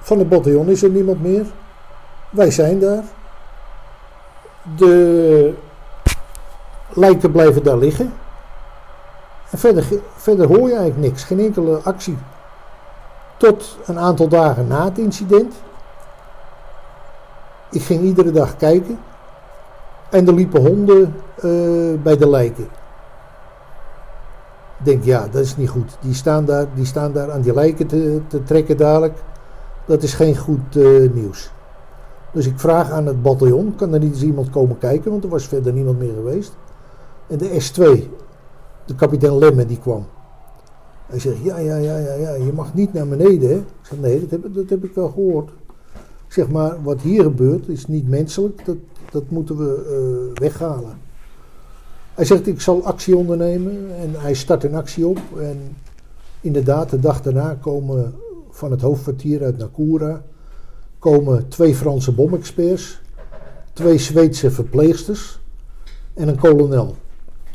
van 0.00 0.18
het 0.18 0.28
bataljon 0.28 0.68
is 0.68 0.82
er 0.82 0.90
niemand 0.90 1.22
meer. 1.22 1.46
Wij 2.30 2.50
zijn 2.50 2.80
daar. 2.80 3.04
De 4.76 5.54
lijken 6.88 7.32
blijven 7.32 7.62
daar 7.62 7.76
liggen. 7.76 8.12
En 9.50 9.58
verder, 9.58 9.84
verder 10.16 10.46
hoor 10.46 10.68
je 10.68 10.76
eigenlijk 10.76 10.96
niks. 10.96 11.24
Geen 11.24 11.40
enkele 11.40 11.80
actie. 11.84 12.18
Tot 13.36 13.78
een 13.86 13.98
aantal 13.98 14.28
dagen 14.28 14.66
na 14.66 14.84
het 14.84 14.98
incident. 14.98 15.54
Ik 17.74 17.82
ging 17.82 18.02
iedere 18.02 18.30
dag 18.30 18.56
kijken. 18.56 18.98
En 20.10 20.26
er 20.26 20.34
liepen 20.34 20.60
honden 20.60 21.14
eh, 21.36 22.02
bij 22.02 22.16
de 22.16 22.28
lijken. 22.28 22.64
Ik 24.78 24.84
denk, 24.84 25.04
ja, 25.04 25.28
dat 25.30 25.42
is 25.42 25.56
niet 25.56 25.68
goed. 25.68 25.96
Die 26.00 26.14
staan 26.14 26.44
daar, 26.44 26.66
die 26.74 26.84
staan 26.84 27.12
daar 27.12 27.30
aan 27.30 27.40
die 27.40 27.54
lijken 27.54 27.86
te, 27.86 28.20
te 28.26 28.42
trekken 28.42 28.76
dadelijk. 28.76 29.18
Dat 29.86 30.02
is 30.02 30.14
geen 30.14 30.36
goed 30.36 30.76
eh, 30.76 31.10
nieuws. 31.12 31.50
Dus 32.32 32.46
ik 32.46 32.58
vraag 32.58 32.90
aan 32.90 33.06
het 33.06 33.22
bataljon, 33.22 33.74
kan 33.76 33.92
er 33.92 34.00
niet 34.00 34.12
eens 34.12 34.22
iemand 34.22 34.50
komen 34.50 34.78
kijken, 34.78 35.10
want 35.10 35.24
er 35.24 35.30
was 35.30 35.46
verder 35.46 35.72
niemand 35.72 35.98
meer 35.98 36.14
geweest. 36.14 36.56
En 37.26 37.38
de 37.38 37.48
S2, 37.48 37.82
de 38.84 38.94
kapitein 38.94 39.38
Lemme, 39.38 39.66
die 39.66 39.78
kwam. 39.78 40.06
Hij 41.06 41.18
zegt, 41.18 41.42
ja, 41.42 41.58
ja, 41.58 41.76
ja, 41.76 41.96
ja, 41.96 42.14
ja, 42.14 42.34
je 42.34 42.52
mag 42.54 42.74
niet 42.74 42.92
naar 42.92 43.08
beneden, 43.08 43.48
hè? 43.48 43.56
Ik 43.56 43.64
zeg, 43.82 43.98
nee, 43.98 44.20
dat 44.20 44.30
heb, 44.30 44.54
dat 44.54 44.68
heb 44.68 44.84
ik 44.84 44.94
wel 44.94 45.08
gehoord. 45.08 45.50
Zeg, 46.34 46.48
maar 46.48 46.82
wat 46.82 47.00
hier 47.00 47.22
gebeurt 47.22 47.68
is 47.68 47.86
niet 47.86 48.08
menselijk, 48.08 48.64
dat, 48.64 48.76
dat 49.10 49.30
moeten 49.30 49.56
we 49.56 49.84
eh, 50.34 50.40
weghalen. 50.40 50.98
Hij 52.14 52.24
zegt, 52.24 52.46
ik 52.46 52.60
zal 52.60 52.84
actie 52.84 53.16
ondernemen 53.16 53.96
en 54.00 54.14
hij 54.16 54.34
start 54.34 54.64
een 54.64 54.74
actie 54.74 55.06
op. 55.06 55.18
En 55.40 55.76
inderdaad, 56.40 56.90
de 56.90 57.00
dag 57.00 57.22
daarna 57.22 57.56
komen 57.60 58.14
van 58.50 58.70
het 58.70 58.80
hoofdkwartier 58.80 59.44
uit 59.44 59.58
Nakura 59.58 60.22
komen 60.98 61.48
twee 61.48 61.74
Franse 61.74 62.12
bomexperts, 62.12 63.00
twee 63.72 63.98
Zweedse 63.98 64.50
verpleegsters 64.50 65.40
en 66.14 66.28
een 66.28 66.38
kolonel. 66.38 66.96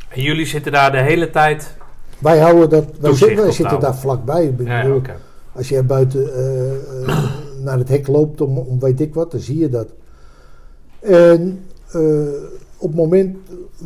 En 0.10 0.22
jullie 0.22 0.46
zitten 0.46 0.72
daar 0.72 0.92
de 0.92 1.02
hele 1.02 1.30
tijd. 1.30 1.76
Wij 2.20 2.40
houden 2.40 2.70
dat, 2.70 2.86
wij, 3.00 3.14
zitten, 3.14 3.38
wij 3.38 3.52
zitten 3.52 3.80
daar 3.80 3.96
vlakbij. 3.96 4.56
Ja. 4.58 5.02
Als 5.52 5.70
je 5.70 5.84
buiten 5.84 6.34
eh, 6.34 6.76
eh, 7.08 7.49
naar 7.64 7.78
het 7.78 7.90
hek 7.90 8.08
loopt 8.08 8.42
om, 8.42 8.58
om 8.58 8.80
weet 8.80 9.00
ik 9.00 9.14
wat, 9.14 9.32
dan 9.32 9.40
zie 9.40 9.58
je 9.58 9.70
dat. 9.70 9.88
En 11.00 11.60
eh, 11.92 12.28
op 12.78 12.88
het 12.88 12.96
moment, 12.96 13.38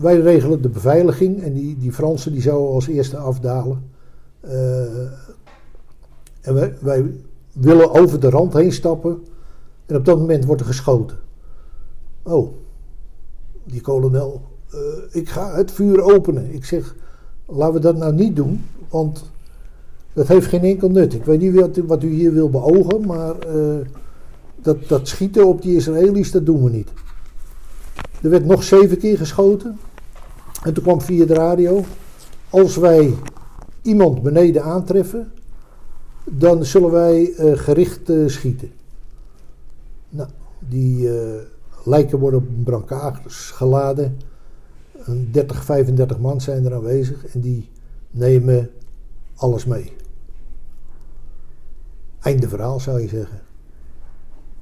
wij 0.01 0.19
regelen 0.19 0.61
de 0.61 0.69
beveiliging 0.69 1.41
en 1.41 1.53
die, 1.53 1.77
die 1.77 1.91
Fransen 1.91 2.31
die 2.31 2.41
zouden 2.41 2.73
als 2.73 2.87
eerste 2.87 3.17
afdalen. 3.17 3.83
Eh, 4.39 5.11
en 6.41 6.75
wij, 6.81 7.11
willen 7.51 7.91
over 7.91 8.19
de 8.19 8.29
rand 8.29 8.53
heen 8.53 8.71
stappen 8.71 9.23
en 9.85 9.95
op 9.95 10.05
dat 10.05 10.19
moment 10.19 10.45
wordt 10.45 10.61
er 10.61 10.67
geschoten. 10.67 11.17
Oh, 12.23 12.53
die 13.63 13.81
kolonel, 13.81 14.41
eh, 14.69 14.79
ik 15.09 15.29
ga 15.29 15.55
het 15.55 15.71
vuur 15.71 16.01
openen. 16.01 16.53
Ik 16.53 16.65
zeg, 16.65 16.95
laten 17.45 17.73
we 17.73 17.79
dat 17.79 17.97
nou 17.97 18.13
niet 18.13 18.35
doen, 18.35 18.65
want 18.89 19.31
dat 20.13 20.27
heeft 20.27 20.47
geen 20.47 20.63
enkel 20.63 20.89
nut. 20.89 21.13
Ik 21.13 21.23
weet 21.25 21.39
niet 21.39 21.81
wat, 21.85 22.03
u- 22.03 22.09
hier 22.09 22.33
wil 22.33 22.49
beogen, 22.49 23.05
maar 23.05 23.39
eh, 23.39 23.75
dat, 24.61 24.87
dat 24.87 25.07
schieten 25.07 25.47
op 25.47 25.61
die 25.61 25.75
Israëli's, 25.75 26.31
dat 26.31 26.45
doen 26.45 26.63
we 26.63 26.69
niet. 26.69 26.89
Er 28.21 28.29
werd 28.29 28.45
nog 28.45 28.63
zeven 28.63 28.97
keer 28.97 29.17
geschoten. 29.17 29.77
En 30.63 30.73
toen 30.73 30.83
kwam 30.83 31.01
via 31.01 31.25
de 31.25 31.33
radio, 31.33 31.83
als 32.49 32.75
wij 32.75 33.13
iemand 33.81 34.23
beneden 34.23 34.63
aantreffen, 34.63 35.31
dan 36.23 36.65
zullen 36.65 36.91
wij 36.91 37.33
eh, 37.33 37.57
gericht 37.57 38.09
eh, 38.09 38.27
schieten. 38.27 38.71
Nou, 40.09 40.29
die 40.59 41.09
lijken 41.83 42.19
worden 42.19 42.39
op 42.39 42.45
brancards 42.63 43.51
geladen. 43.51 44.17
Een 45.05 45.29
30, 45.31 45.63
35 45.63 46.19
man 46.19 46.41
zijn 46.41 46.65
er 46.65 46.73
aanwezig 46.73 47.25
en 47.33 47.39
die 47.39 47.69
nemen 48.11 48.69
alles 49.35 49.65
mee. 49.65 49.91
Einde 52.23 52.47
verhaal 52.47 52.79
zou 52.79 53.01
je 53.01 53.07
zeggen. 53.07 53.41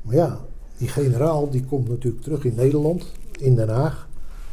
Maar 0.02 0.16
ja, 0.16 0.40
die 0.78 0.88
generaal 0.88 1.50
die 1.50 1.66
komt 1.66 1.90
natuurlijk 1.90 2.24
terug 2.24 2.44
in 2.44 2.56
Nederland, 2.56 3.06
in 3.40 3.56
Den 3.56 3.70
Haag, 3.70 4.08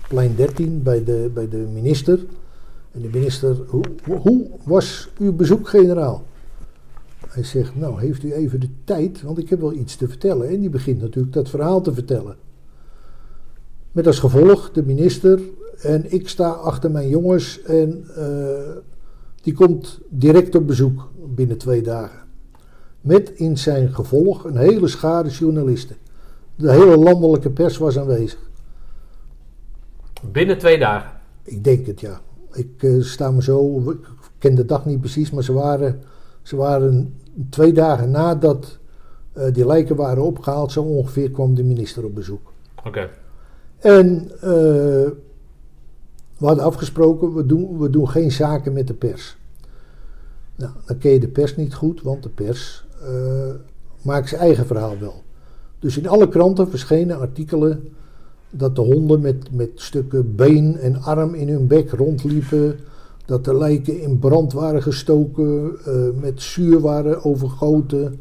plein 0.09 0.35
13 0.37 0.83
bij 0.83 1.05
de, 1.05 1.31
bij 1.35 1.49
de 1.49 1.67
minister. 1.73 2.19
En 2.93 3.03
de 3.03 3.09
minister, 3.13 3.57
hoe, 3.67 3.85
hoe 4.05 4.47
was 4.65 5.09
uw 5.19 5.33
bezoek, 5.33 5.69
generaal? 5.69 6.25
Hij 7.29 7.45
zegt, 7.45 7.77
nou 7.77 8.01
heeft 8.01 8.23
u 8.23 8.33
even 8.33 8.61
de 8.61 8.69
tijd, 8.85 9.23
want 9.23 9.39
ik 9.39 9.49
heb 9.49 9.61
wel 9.61 9.73
iets 9.73 9.97
te 9.97 10.09
vertellen. 10.09 10.49
En 10.49 10.61
die 10.61 10.71
begint 10.71 11.01
natuurlijk 11.01 11.35
dat 11.35 11.49
verhaal 11.49 11.81
te 11.81 11.95
vertellen. 11.95 12.37
Met 13.93 14.07
als 14.07 14.19
gevolg 14.19 14.71
de 14.73 14.83
minister 14.83 15.41
en 15.81 16.13
ik 16.13 16.29
sta 16.29 16.49
achter 16.49 16.91
mijn 16.91 17.09
jongens 17.09 17.63
en 17.63 18.05
eh, 18.17 18.77
die 19.43 19.53
komt 19.53 20.01
direct 20.09 20.55
op 20.55 20.67
bezoek 20.67 21.11
binnen 21.35 21.59
twee 21.59 21.83
dagen. 21.83 22.28
Met 23.01 23.31
in 23.31 23.59
zijn 23.59 23.95
gevolg 23.95 24.45
een 24.45 24.57
hele 24.57 24.89
schare 24.89 25.29
journalisten. 25.29 25.97
De 26.55 26.73
hele 26.73 26.97
landelijke 26.97 27.51
pers 27.51 27.79
was 27.79 27.99
aanwezig. 27.99 28.51
Binnen 30.23 30.59
twee 30.59 30.79
dagen. 30.79 31.11
Ik 31.43 31.65
denk 31.65 31.87
het 31.87 32.01
ja. 32.01 32.21
Ik 32.53 32.83
eh, 32.83 33.01
sta 33.01 33.31
me 33.31 33.43
zo, 33.43 33.91
ik 33.91 34.09
ken 34.39 34.55
de 34.55 34.65
dag 34.65 34.87
niet 34.87 35.01
precies, 35.01 35.31
maar 35.31 35.43
ze 35.43 35.53
waren, 35.53 36.03
ze 36.43 36.57
waren 36.57 37.15
twee 37.51 37.73
dagen 37.73 38.11
nadat 38.11 38.79
eh, 39.33 39.53
die 39.53 39.67
lijken 39.67 39.97
waren 39.97 40.23
opgehaald, 40.23 40.73
zo 40.73 40.83
ongeveer 40.83 41.31
kwam 41.31 41.55
de 41.55 41.65
minister 41.65 42.05
op 42.05 42.15
bezoek. 42.15 42.53
Oké. 42.85 43.11
En 43.79 44.31
eh, 44.35 45.11
we 46.39 46.47
hadden 46.47 46.65
afgesproken, 46.65 47.35
we 47.35 47.47
doen, 47.47 47.79
we 47.79 47.91
doen 47.91 48.09
geen 48.09 48.33
zaken 48.33 48.73
met 48.73 48.87
de 48.87 48.95
pers. 48.95 49.37
Nou, 50.57 50.73
dan 50.87 50.99
ken 50.99 51.11
je 51.11 51.21
de 51.21 51.29
pers 51.29 51.57
niet 51.57 51.75
goed, 51.75 52.03
want 52.03 52.23
de 52.23 52.29
pers 52.29 52.87
maakt 54.03 54.29
zijn 54.29 54.41
eigen 54.41 54.67
verhaal 54.67 54.99
wel. 55.01 55.23
Dus 55.79 55.99
in 55.99 56.09
alle 56.09 56.29
kranten 56.29 56.71
verschenen 56.71 57.19
artikelen 57.19 57.89
dat 58.51 58.77
de 58.77 58.83
honden 58.83 59.21
met, 59.21 59.53
met 59.53 59.71
stukken 59.75 60.35
been 60.35 60.79
en 60.79 61.03
arm 61.03 61.35
in 61.35 61.49
hun 61.49 61.67
bek 61.67 61.91
rondliepen. 61.91 62.79
Dat 63.25 63.45
de 63.45 63.55
lijken 63.55 64.01
in 64.01 64.19
brand 64.19 64.53
waren 64.53 64.83
gestoken, 64.83 65.73
eh, 65.85 65.95
met 66.21 66.43
zuur 66.43 66.81
waren 66.81 67.25
overgoten 67.25 68.21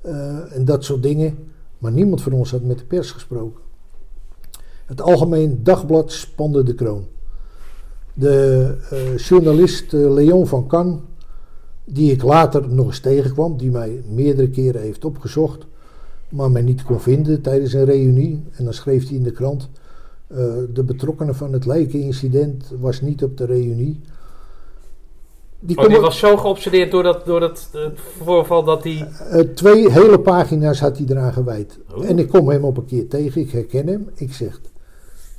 eh, 0.00 0.56
en 0.56 0.64
dat 0.64 0.84
soort 0.84 1.02
dingen. 1.02 1.38
Maar 1.78 1.92
niemand 1.92 2.22
van 2.22 2.32
ons 2.32 2.50
had 2.50 2.62
met 2.62 2.78
de 2.78 2.84
pers 2.84 3.10
gesproken. 3.10 3.60
Het 4.86 5.00
Algemeen 5.00 5.60
Dagblad 5.62 6.12
spande 6.12 6.62
de 6.62 6.74
kroon. 6.74 7.06
De 8.14 8.74
eh, 8.90 9.16
journalist 9.16 9.94
eh, 9.94 10.12
Leon 10.12 10.46
van 10.46 10.66
Kan, 10.66 11.00
die 11.90 12.12
ik 12.12 12.22
later 12.22 12.68
nog 12.68 12.86
eens 12.86 13.00
tegenkwam, 13.00 13.56
die 13.56 13.70
mij 13.70 14.02
meerdere 14.08 14.50
keren 14.50 14.80
heeft 14.80 15.04
opgezocht, 15.04 15.66
maar 16.28 16.50
mij 16.50 16.62
niet 16.62 16.82
kon 16.82 17.00
vinden 17.00 17.40
tijdens 17.40 17.72
een 17.72 17.84
reunie. 17.84 18.44
En 18.52 18.64
dan 18.64 18.72
schreef 18.72 19.08
hij 19.08 19.16
in 19.16 19.22
de 19.22 19.30
krant, 19.30 19.68
eh, 20.26 20.38
de 20.72 20.84
betrokkenen 20.84 21.34
van 21.34 21.52
het 21.52 21.66
lijkenincident 21.66 22.72
was 22.80 23.00
niet 23.00 23.22
op 23.22 23.36
de 23.36 23.44
reunie. 23.44 24.00
Die 25.60 25.78
Oh, 25.78 25.88
die 25.88 26.00
was 26.00 26.18
zo 26.18 26.36
geobsedeerd 26.36 26.90
door 26.90 27.02
dat, 27.02 27.26
door 27.26 27.40
dat 27.40 27.68
voorval 28.22 28.64
dat 28.64 28.84
hij... 28.84 29.08
eh, 29.30 29.40
twee 29.40 29.90
hele 29.90 30.20
pagina's 30.20 30.80
had 30.80 30.98
hij 30.98 31.06
eraan 31.08 31.32
gewijd. 31.32 31.78
Oh. 31.94 32.08
En 32.08 32.18
ik 32.18 32.28
kom 32.28 32.48
hem 32.48 32.64
op 32.64 32.76
een 32.76 32.84
keer 32.84 33.08
tegen, 33.08 33.40
ik 33.40 33.50
herken 33.50 33.86
hem. 33.86 34.10
Ik 34.14 34.32
zeg, 34.32 34.60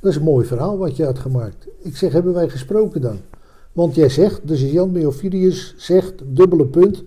dat 0.00 0.10
is 0.10 0.16
een 0.16 0.22
mooi 0.22 0.46
verhaal 0.46 0.78
wat 0.78 0.96
je 0.96 1.04
had 1.04 1.18
gemaakt. 1.18 1.66
Ik 1.82 1.96
zeg, 1.96 2.12
hebben 2.12 2.34
wij 2.34 2.48
gesproken 2.48 3.00
dan? 3.00 3.20
Want 3.72 3.94
jij 3.94 4.08
zegt, 4.08 4.48
dus 4.48 4.60
Jan 4.60 4.92
Meophilius 4.92 5.74
zegt, 5.76 6.22
dubbele 6.26 6.66
punt. 6.66 7.04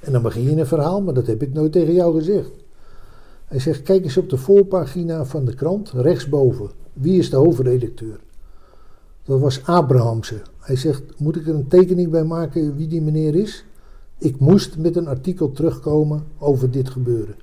En 0.00 0.12
dan 0.12 0.22
begin 0.22 0.42
je 0.42 0.56
een 0.56 0.66
verhaal, 0.66 1.02
maar 1.02 1.14
dat 1.14 1.26
heb 1.26 1.42
ik 1.42 1.52
nooit 1.52 1.72
tegen 1.72 1.94
jou 1.94 2.14
gezegd. 2.18 2.50
Hij 3.44 3.58
zegt, 3.58 3.82
kijk 3.82 4.04
eens 4.04 4.16
op 4.16 4.30
de 4.30 4.36
voorpagina 4.36 5.24
van 5.24 5.44
de 5.44 5.54
krant, 5.54 5.90
rechtsboven. 5.90 6.70
Wie 6.92 7.18
is 7.18 7.30
de 7.30 7.36
hoofdredacteur? 7.36 8.20
Dat 9.22 9.40
was 9.40 9.64
Abrahamse. 9.64 10.40
Hij 10.58 10.76
zegt, 10.76 11.02
moet 11.18 11.36
ik 11.36 11.46
er 11.46 11.54
een 11.54 11.68
tekening 11.68 12.10
bij 12.10 12.24
maken 12.24 12.76
wie 12.76 12.86
die 12.86 13.02
meneer 13.02 13.34
is? 13.34 13.64
Ik 14.18 14.38
moest 14.38 14.78
met 14.78 14.96
een 14.96 15.08
artikel 15.08 15.52
terugkomen 15.52 16.24
over 16.38 16.70
dit 16.70 16.90
gebeuren. 16.90 17.34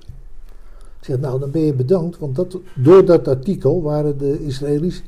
Ik 0.98 1.10
zeg, 1.10 1.20
nou 1.20 1.40
dan 1.40 1.50
ben 1.50 1.62
je 1.62 1.74
bedankt, 1.74 2.18
want 2.18 2.36
dat, 2.36 2.58
door 2.74 3.04
dat 3.04 3.28
artikel 3.28 3.82
waren 3.82 4.18
de 4.18 4.44
Israëli's 4.44 5.02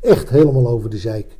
echt 0.00 0.28
helemaal 0.28 0.68
over 0.68 0.90
de 0.90 0.98
zeik. 0.98 1.38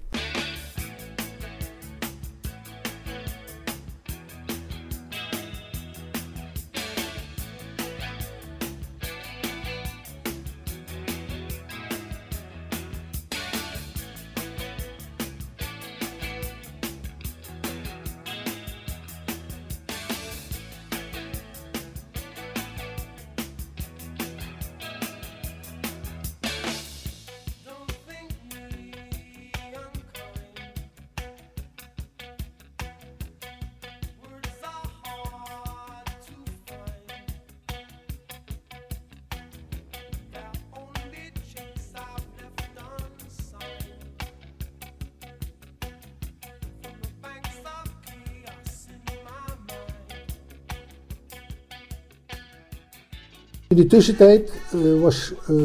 In 53.72 53.78
de 53.78 53.86
tussentijd 53.86 54.52
eh, 54.72 55.00
was 55.00 55.34
eh, 55.48 55.56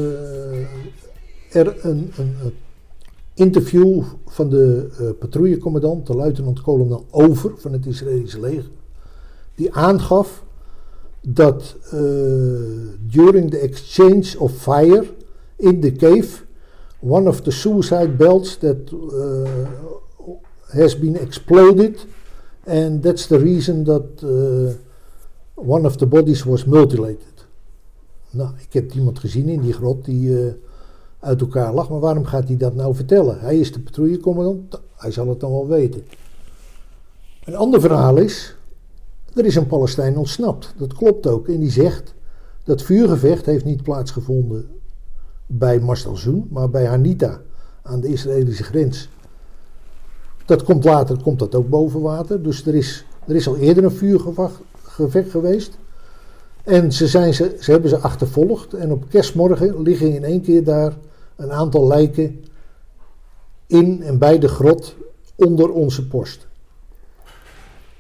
er 1.55 1.85
een, 1.85 2.11
een, 2.17 2.35
een 2.43 2.53
interview 3.33 4.03
van 4.25 4.49
de 4.49 4.89
eh, 4.99 5.09
patrouillecommandant, 5.19 6.07
de 6.07 6.15
luitenant-kolonel 6.15 7.05
Over 7.11 7.51
van 7.57 7.73
het 7.73 7.85
Israëlische 7.85 8.39
leger, 8.39 8.69
die 9.55 9.73
aangaf 9.73 10.43
dat 11.21 11.75
during 12.99 13.49
the 13.49 13.57
exchange 13.57 14.35
of 14.37 14.51
fire 14.51 15.05
in 15.55 15.79
the 15.79 15.91
cave, 15.91 16.43
one 16.99 17.27
of 17.27 17.41
the 17.41 17.51
suicide 17.51 18.15
belts 18.17 18.57
that 18.57 18.91
uh, 18.91 19.49
has 20.67 20.99
been 20.99 21.19
exploded, 21.19 22.05
and 22.63 23.03
that's 23.03 23.27
the 23.27 23.39
reason 23.39 23.83
that 23.83 24.23
one 25.53 25.85
of 25.85 25.95
the 25.95 26.05
bodies 26.05 26.43
was 26.43 26.65
mutilated. 26.65 27.36
Nou, 28.37 28.49
ik 28.57 28.73
heb 28.73 28.93
iemand 28.93 29.19
gezien 29.19 29.47
in 29.47 29.61
die 29.61 29.73
grot 29.73 30.05
die 30.05 30.45
eh, 30.45 30.53
uit 31.19 31.41
elkaar 31.41 31.73
lag, 31.73 31.89
maar 31.89 31.99
waarom 31.99 32.25
gaat 32.25 32.47
hij 32.47 32.57
dat 32.57 32.75
nou 32.75 32.95
vertellen? 32.95 33.39
Hij 33.39 33.59
is 33.59 33.71
de 33.71 33.79
patrouillecommandant, 33.79 34.81
hij 34.95 35.11
zal 35.11 35.29
het 35.29 35.39
dan 35.39 35.51
wel 35.51 35.67
weten. 35.67 36.05
Een 37.43 37.55
ander 37.55 37.81
verhaal 37.81 38.17
is, 38.17 38.55
er 39.33 39.45
is 39.45 39.55
een 39.55 39.67
Palestijn 39.67 40.17
ontsnapt. 40.17 40.73
Dat 40.77 40.93
klopt 40.93 41.27
ook. 41.27 41.47
En 41.47 41.59
die 41.59 41.71
zegt, 41.71 42.13
dat 42.63 42.81
vuurgevecht 42.81 43.45
heeft 43.45 43.65
niet 43.65 43.83
plaatsgevonden 43.83 44.67
bij 45.45 45.79
Marstalzoen, 45.79 46.47
maar 46.49 46.69
bij 46.69 46.85
Hanita 46.85 47.41
aan 47.81 47.99
de 47.99 48.07
Israëlische 48.07 48.63
grens. 48.63 49.09
Dat 50.45 50.63
komt 50.63 50.83
later, 50.83 51.21
komt 51.21 51.39
dat 51.39 51.55
ook 51.55 51.69
boven 51.69 52.01
water. 52.01 52.43
Dus 52.43 52.65
er 52.65 52.75
is, 52.75 53.05
er 53.27 53.35
is 53.35 53.47
al 53.47 53.57
eerder 53.57 53.83
een 53.83 53.91
vuurgevecht 53.91 55.31
geweest. 55.31 55.77
En 56.67 56.91
ze, 56.91 57.07
zijn 57.07 57.33
ze, 57.33 57.55
ze 57.59 57.71
hebben 57.71 57.89
ze 57.89 57.97
achtervolgd. 57.97 58.73
En 58.73 58.91
op 58.91 59.03
kerstmorgen 59.09 59.81
liggen 59.81 60.13
in 60.13 60.23
één 60.23 60.41
keer 60.41 60.63
daar 60.63 60.97
een 61.35 61.51
aantal 61.51 61.87
lijken 61.87 62.43
in 63.67 64.03
en 64.03 64.17
bij 64.17 64.39
de 64.39 64.47
grot 64.47 64.95
onder 65.35 65.71
onze 65.71 66.07
post. 66.07 66.47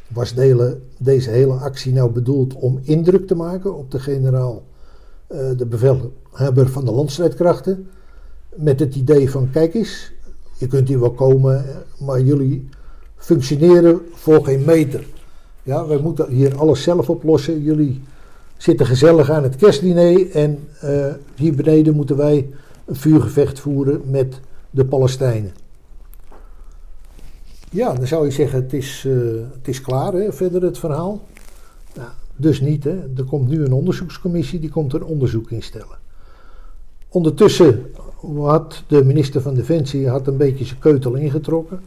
Was 0.07 0.33
de 0.33 0.81
deze 0.97 1.29
hele 1.29 1.53
actie 1.53 1.93
nou 1.93 2.11
bedoeld 2.11 2.53
om 2.53 2.79
indruk 2.83 3.27
te 3.27 3.35
maken 3.35 3.75
op 3.75 3.91
de 3.91 3.99
generaal, 3.99 4.63
eh, 5.27 5.39
de 5.57 5.65
bevelhebber 5.65 6.69
van 6.69 6.85
de 6.85 6.91
landstrijdkrachten? 6.91 7.89
Met 8.55 8.79
het 8.79 8.95
idee 8.95 9.29
van: 9.31 9.49
kijk 9.51 9.73
eens, 9.73 10.11
je 10.57 10.67
kunt 10.67 10.87
hier 10.87 10.99
wel 10.99 11.13
komen, 11.13 11.57
eh, 11.57 11.75
maar 12.05 12.21
jullie 12.21 12.69
functioneren 13.15 14.01
voor 14.13 14.45
geen 14.45 14.65
meter. 14.65 15.07
Ja, 15.63 15.87
wij 15.87 15.99
moeten 15.99 16.29
hier 16.29 16.57
alles 16.57 16.83
zelf 16.83 17.09
oplossen. 17.09 17.63
Jullie 17.63 18.01
zitten 18.57 18.85
gezellig 18.85 19.29
aan 19.29 19.43
het 19.43 19.55
kerstdiner 19.55 20.31
en 20.31 20.67
eh, 20.79 21.13
hier 21.35 21.55
beneden 21.55 21.95
moeten 21.95 22.17
wij 22.17 22.49
een 22.85 22.95
vuurgevecht 22.95 23.59
voeren 23.59 24.01
met 24.05 24.39
de 24.69 24.85
Palestijnen. 24.85 25.51
Ja, 27.69 27.93
dan 27.93 28.07
zou 28.07 28.25
je 28.25 28.31
zeggen, 28.31 28.61
het 28.61 28.73
is, 28.73 29.05
eh, 29.07 29.13
het 29.57 29.67
is 29.67 29.81
klaar, 29.81 30.13
hè, 30.13 30.33
verder 30.33 30.61
het 30.61 30.77
verhaal. 30.77 31.21
Nou, 31.95 32.09
dus 32.35 32.61
niet, 32.61 32.83
hè. 32.83 32.99
Er 33.17 33.23
komt 33.23 33.49
nu 33.49 33.63
een 33.63 33.73
onderzoekscommissie, 33.73 34.59
die 34.59 34.69
komt 34.69 34.93
een 34.93 35.03
onderzoek 35.03 35.51
instellen. 35.51 35.97
Ondertussen 37.09 37.91
had 38.35 38.83
de 38.87 39.05
minister 39.05 39.41
van 39.41 39.53
Defensie 39.53 40.09
had 40.09 40.27
een 40.27 40.37
beetje 40.37 40.65
zijn 40.65 40.79
keutel 40.79 41.15
ingetrokken. 41.15 41.79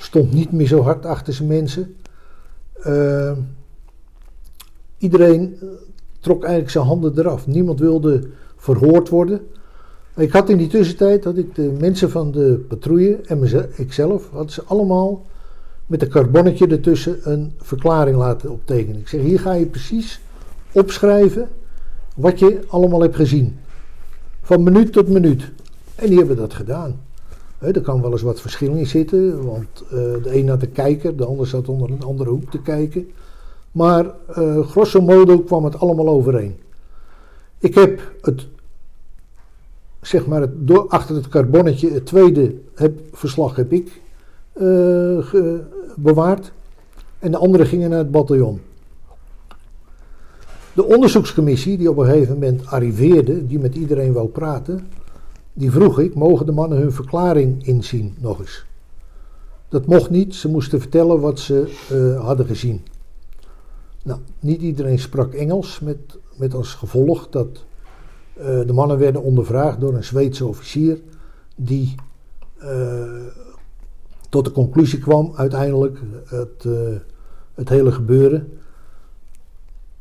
Stond 0.00 0.32
niet 0.32 0.52
meer 0.52 0.66
zo 0.66 0.82
hard 0.82 1.06
achter 1.06 1.32
zijn 1.32 1.48
mensen. 1.48 1.96
Eh, 2.72 3.32
iedereen 4.98 5.56
eh, 5.60 5.68
trok 6.20 6.40
eigenlijk 6.42 6.72
zijn 6.72 6.84
handen 6.84 7.18
eraf. 7.18 7.46
Niemand 7.46 7.80
wilde 7.80 8.28
verhoord 8.56 9.08
worden. 9.08 9.40
Ik 10.16 10.32
had 10.32 10.48
in 10.48 10.56
die 10.56 10.68
tussentijd, 10.68 11.24
had 11.24 11.36
ik 11.36 11.54
de 11.54 11.76
mensen 11.80 12.10
van 12.10 12.30
de 12.30 12.64
patrouille 12.68 13.20
en 13.26 13.70
ikzelf, 13.76 14.30
hadden 14.30 14.52
ze 14.52 14.62
allemaal 14.64 15.26
met 15.86 16.02
een 16.02 16.08
carbonnetje 16.08 16.66
ertussen 16.66 17.18
een 17.22 17.52
verklaring 17.58 18.16
laten 18.16 18.50
optekenen. 18.50 19.00
Ik 19.00 19.08
zeg, 19.08 19.20
hier 19.20 19.40
ga 19.40 19.52
je 19.52 19.66
precies 19.66 20.20
opschrijven 20.72 21.48
wat 22.14 22.38
je 22.38 22.60
allemaal 22.68 23.00
hebt 23.00 23.16
gezien. 23.16 23.56
Van 24.42 24.62
minuut 24.62 24.92
tot 24.92 25.08
minuut. 25.08 25.50
En 25.94 26.08
die 26.08 26.18
hebben 26.18 26.36
dat 26.36 26.54
gedaan. 26.54 27.00
Hè, 27.58 27.74
er 27.74 27.80
kan 27.80 28.02
wel 28.02 28.12
eens 28.12 28.22
wat 28.22 28.40
verschil 28.40 28.74
in 28.74 28.86
zitten, 28.86 29.44
want 29.44 29.82
eh, 29.82 29.90
de 30.22 30.30
een 30.36 30.48
had 30.48 30.60
te 30.60 30.66
kijken, 30.66 31.16
de 31.16 31.24
ander 31.24 31.46
zat 31.46 31.68
onder 31.68 31.90
een 31.90 32.02
andere 32.02 32.30
hoek 32.30 32.50
te 32.50 32.62
kijken. 32.62 33.08
Maar 33.78 34.14
eh, 34.26 34.66
grosso 34.66 35.00
modo 35.00 35.38
kwam 35.38 35.64
het 35.64 35.80
allemaal 35.80 36.08
overeen. 36.08 36.56
Ik 37.58 37.74
heb 37.74 38.12
het, 38.20 38.46
zeg 40.00 40.26
maar, 40.26 40.40
het, 40.40 40.66
door, 40.66 40.88
achter 40.88 41.14
het 41.14 41.28
carbonnetje, 41.28 41.90
het 41.90 42.06
tweede 42.06 42.54
heb, 42.74 43.00
verslag 43.12 43.56
heb 43.56 43.72
ik 43.72 44.00
eh, 44.52 45.18
bewaard. 45.96 46.52
En 47.18 47.30
de 47.30 47.36
andere 47.36 47.64
gingen 47.64 47.90
naar 47.90 47.98
het 47.98 48.10
bataljon. 48.10 48.60
De 50.72 50.84
onderzoekscommissie, 50.84 51.78
die 51.78 51.90
op 51.90 51.96
een 51.98 52.06
gegeven 52.06 52.34
moment 52.34 52.66
arriveerde, 52.66 53.46
die 53.46 53.58
met 53.58 53.74
iedereen 53.74 54.12
wou 54.12 54.28
praten, 54.28 54.88
die 55.52 55.70
vroeg 55.70 55.98
ik, 56.00 56.14
mogen 56.14 56.46
de 56.46 56.52
mannen 56.52 56.78
hun 56.78 56.92
verklaring 56.92 57.66
inzien 57.66 58.14
nog 58.20 58.38
eens? 58.38 58.64
Dat 59.68 59.86
mocht 59.86 60.10
niet, 60.10 60.34
ze 60.34 60.48
moesten 60.48 60.80
vertellen 60.80 61.20
wat 61.20 61.40
ze 61.40 61.76
eh, 61.90 62.24
hadden 62.24 62.46
gezien. 62.46 62.82
Nou, 64.08 64.20
niet 64.40 64.60
iedereen 64.60 64.98
sprak 64.98 65.34
Engels, 65.34 65.80
met, 65.80 65.98
met 66.36 66.54
als 66.54 66.74
gevolg 66.74 67.28
dat 67.28 67.64
eh, 68.34 68.60
de 68.66 68.72
mannen 68.72 68.98
werden 68.98 69.22
ondervraagd 69.22 69.80
door 69.80 69.94
een 69.94 70.04
Zweedse 70.04 70.46
officier, 70.46 71.00
die 71.56 71.94
eh, 72.58 73.22
tot 74.28 74.44
de 74.44 74.50
conclusie 74.50 74.98
kwam 74.98 75.32
uiteindelijk, 75.36 75.98
het, 76.24 76.64
eh, 76.64 76.96
het 77.54 77.68
hele 77.68 77.92
gebeuren. 77.92 78.58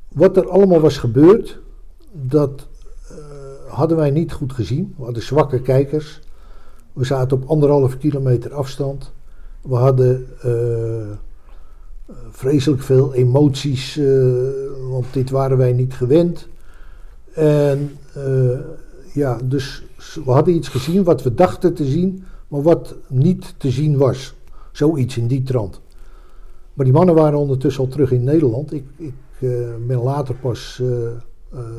Wat 0.07 0.37
er 0.37 0.49
allemaal 0.49 0.79
was 0.79 0.97
gebeurd, 0.97 1.59
dat 2.11 2.67
hadden 3.67 3.97
wij 3.97 4.11
niet 4.11 4.31
goed 4.31 4.53
gezien. 4.53 4.93
We 4.97 5.03
hadden 5.03 5.23
zwakke 5.23 5.61
kijkers. 5.61 6.19
We 6.93 7.03
zaten 7.03 7.37
op 7.37 7.49
anderhalf 7.49 7.97
kilometer 7.97 8.53
afstand. 8.53 9.11
We 9.61 9.75
hadden 9.75 10.27
vreselijk 12.31 12.81
veel 12.81 13.13
emoties, 13.13 13.97
eh, 13.97 14.05
want 14.89 15.05
dit 15.11 15.29
waren 15.29 15.57
wij 15.57 15.73
niet 15.73 15.93
gewend. 15.93 16.47
En 17.33 17.97
eh, 18.13 18.59
ja, 19.13 19.39
dus 19.43 19.83
we 20.25 20.31
hadden 20.31 20.55
iets 20.55 20.67
gezien 20.67 21.03
wat 21.03 21.23
we 21.23 21.33
dachten 21.33 21.73
te 21.73 21.85
zien, 21.85 22.23
maar 22.47 22.61
wat 22.61 22.95
niet 23.07 23.53
te 23.57 23.71
zien 23.71 23.97
was. 23.97 24.33
Zoiets 24.71 25.17
in 25.17 25.27
die 25.27 25.43
trant. 25.43 25.81
Maar 26.73 26.85
die 26.85 26.93
mannen 26.95 27.15
waren 27.15 27.39
ondertussen 27.39 27.83
al 27.83 27.89
terug 27.89 28.11
in 28.11 28.23
Nederland. 28.23 28.73
Ik, 28.73 28.85
ik 28.97 29.13
eh, 29.39 29.49
ben 29.87 29.99
later 29.99 30.35
pas 30.35 30.81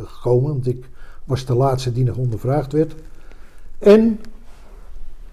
gekomen, 0.05 0.49
want 0.51 0.67
ik 0.67 0.89
was 1.25 1.45
de 1.45 1.55
laatste 1.55 1.93
die 1.93 2.05
nog 2.05 2.17
ondervraagd 2.17 2.73
werd. 2.73 2.95
En 3.79 4.21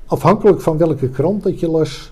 afhankelijk 0.05 0.61
van 0.61 0.77
welke 0.77 1.09
krant 1.09 1.43
dat 1.43 1.59
je 1.59 1.69
las, 1.69 2.11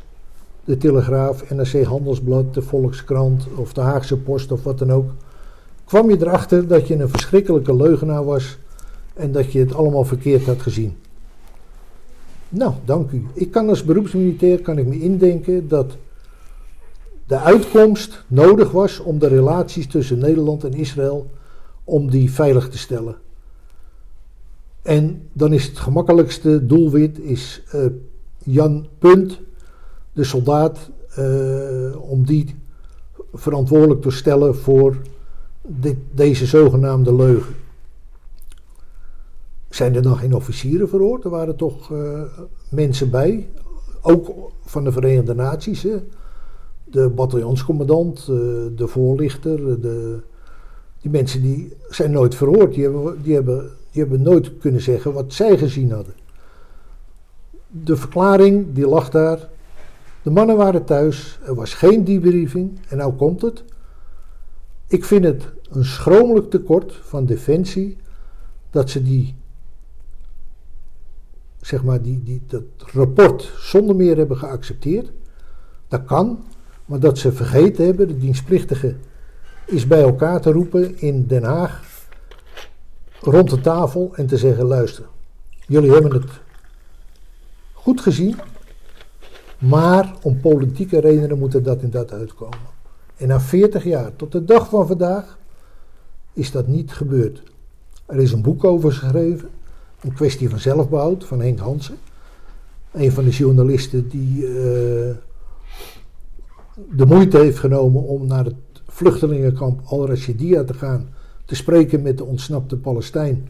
de 0.64 0.77
Telegraaf, 0.77 1.49
NRC 1.49 1.84
Handelsblad, 1.84 2.53
de 2.53 2.61
Volkskrant 2.61 3.48
of 3.56 3.73
de 3.73 3.81
Haagse 3.81 4.18
Post 4.18 4.52
of 4.52 4.64
wat 4.64 4.80
dan 4.80 4.91
ook, 4.91 5.11
kwam 5.85 6.10
je 6.10 6.18
erachter 6.22 6.68
dat 6.68 6.88
je 6.88 6.95
een 6.95 7.10
verschrikkelijke 7.10 7.76
leugenaar 7.76 8.26
was 8.26 8.57
en 9.14 9.31
dat 9.31 9.52
je 9.52 9.60
het 9.60 9.73
allemaal 9.73 10.06
verkeerd 10.06 10.45
had 10.45 10.61
gezien. 10.61 10.95
Nou, 12.49 12.73
dank 12.85 13.11
u. 13.11 13.27
Ik 13.34 13.52
kan 13.52 13.69
als 13.69 13.84
beroepsmilitair 13.84 14.61
kan 14.61 14.77
ik 14.77 14.88
me 14.88 14.99
indenken 14.99 15.68
dat 15.68 15.98
de 17.27 17.40
uitkomst 17.40 18.23
nodig 18.27 18.72
was 18.72 18.99
om 18.99 19.19
de 19.19 19.27
relaties 19.27 19.88
tussen 19.88 20.19
Nederland 20.19 20.64
en 20.64 20.73
Israël 20.73 21.30
om 21.84 22.10
die 22.10 22.31
veilig 22.31 22.69
te 22.69 22.77
stellen. 22.77 23.15
En 24.81 25.30
dan 25.34 25.53
is 25.53 25.65
het 25.68 25.77
gemakkelijkste 25.77 26.65
doelwit 26.65 27.19
is 27.19 27.64
eh, 27.72 27.85
Jan 28.38 28.88
Punt, 28.99 29.40
de 30.14 30.23
soldaat, 30.23 30.90
eh, 31.15 32.10
om 32.10 32.26
die 32.26 32.56
verantwoordelijk 33.34 34.02
te 34.02 34.11
stellen 34.11 34.56
voor 34.56 34.98
dit, 35.61 35.98
deze 36.11 36.45
zogenaamde 36.45 37.15
leugen. 37.15 37.56
Zijn 39.69 39.95
er 39.95 40.02
dan 40.02 40.18
geen 40.18 40.35
officieren 40.35 40.90
verhoord? 40.90 41.23
Er 41.23 41.30
waren 41.30 41.56
toch 41.56 41.91
eh, 41.91 42.22
mensen 42.69 43.10
bij, 43.10 43.49
ook 44.02 44.31
van 44.61 44.84
de 44.84 44.91
Verenigde 44.91 45.34
Naties. 45.34 45.88
De 46.84 47.10
bataljonscommandant, 47.10 48.19
eh, 48.19 48.26
de 48.76 48.88
voorlichter, 48.88 49.81
de, 49.81 50.19
die 51.02 51.11
mensen 51.11 51.41
die 51.41 51.73
zijn 51.90 52.11
nooit 52.11 52.35
verhoord. 52.35 52.73
Die 52.73 52.84
hebben, 52.84 53.23
die, 53.23 53.34
hebben, 53.34 53.69
die 53.91 54.02
hebben 54.02 54.22
nooit 54.22 54.57
kunnen 54.57 54.81
zeggen 54.81 55.14
wat 55.14 55.34
zij 55.34 55.57
gezien 55.57 55.91
hadden. 55.91 56.14
De 57.68 57.95
verklaring 57.95 58.73
die 58.73 58.88
lag 58.88 59.10
daar. 59.10 59.49
De 60.23 60.29
mannen 60.29 60.57
waren 60.57 60.85
thuis, 60.85 61.39
er 61.45 61.55
was 61.55 61.73
geen 61.73 62.03
debriefing 62.03 62.79
en 62.87 62.97
nou 62.97 63.13
komt 63.13 63.41
het. 63.41 63.63
Ik 64.87 65.05
vind 65.05 65.25
het 65.25 65.47
een 65.69 65.85
schromelijk 65.85 66.49
tekort 66.49 66.93
van 66.93 67.25
Defensie 67.25 67.97
dat 68.69 68.89
ze 68.89 69.03
die, 69.03 69.35
zeg 71.61 71.83
maar, 71.83 72.01
die, 72.01 72.23
die, 72.23 72.41
dat 72.47 72.63
rapport 72.77 73.53
zonder 73.57 73.95
meer 73.95 74.17
hebben 74.17 74.37
geaccepteerd. 74.37 75.11
Dat 75.87 76.03
kan, 76.05 76.45
maar 76.85 76.99
dat 76.99 77.17
ze 77.17 77.31
vergeten 77.31 77.85
hebben, 77.85 78.07
de 78.07 78.17
dienstplichtige 78.17 78.95
is 79.65 79.87
bij 79.87 80.01
elkaar 80.01 80.41
te 80.41 80.51
roepen 80.51 80.99
in 80.99 81.27
Den 81.27 81.43
Haag 81.43 81.81
rond 83.19 83.49
de 83.49 83.61
tafel 83.61 84.11
en 84.15 84.27
te 84.27 84.37
zeggen: 84.37 84.65
luister, 84.65 85.05
jullie 85.67 85.91
hebben 85.91 86.11
het 86.11 86.31
goed 87.73 88.01
gezien, 88.01 88.35
maar 89.64 90.14
om 90.22 90.40
politieke 90.40 90.99
redenen 90.99 91.40
moet 91.40 91.53
er 91.53 91.64
dat 91.64 91.81
en 91.81 91.90
dat 91.90 92.11
uitkomen. 92.11 92.72
En 93.15 93.27
na 93.27 93.40
40 93.40 93.84
jaar, 93.84 94.15
tot 94.15 94.31
de 94.31 94.45
dag 94.45 94.69
van 94.69 94.88
vandaag, 94.88 95.38
is 96.34 96.52
dat 96.52 96.68
niet 96.68 96.91
gebeurd. 96.91 97.44
Er 98.06 98.19
is 98.19 98.31
een 98.31 98.41
boek 98.41 98.64
over 98.64 98.91
geschreven, 98.91 99.49
een 100.02 100.14
kwestie 100.14 100.49
van 100.49 100.60
zelfbehoud, 100.60 101.23
van 101.23 101.41
Henk 101.41 101.60
Hansen. 101.60 101.98
Een 102.91 103.11
van 103.11 103.23
de 103.23 103.30
journalisten 103.30 104.10
die 104.10 104.45
eh, 104.45 105.15
de 106.90 107.06
moeite 107.06 107.38
heeft 107.38 107.60
genomen 107.60 108.03
om 108.03 108.27
naar 108.27 108.45
het 108.45 108.56
vluchtelingenkamp 108.88 109.81
Al-Rashidia 109.85 110.64
te 110.64 110.73
gaan, 110.73 111.10
te 111.45 111.56
spreken 111.56 112.02
met 112.02 112.18
de 112.18 112.23
ontsnapte 112.23 112.77
Palestijn. 112.77 113.48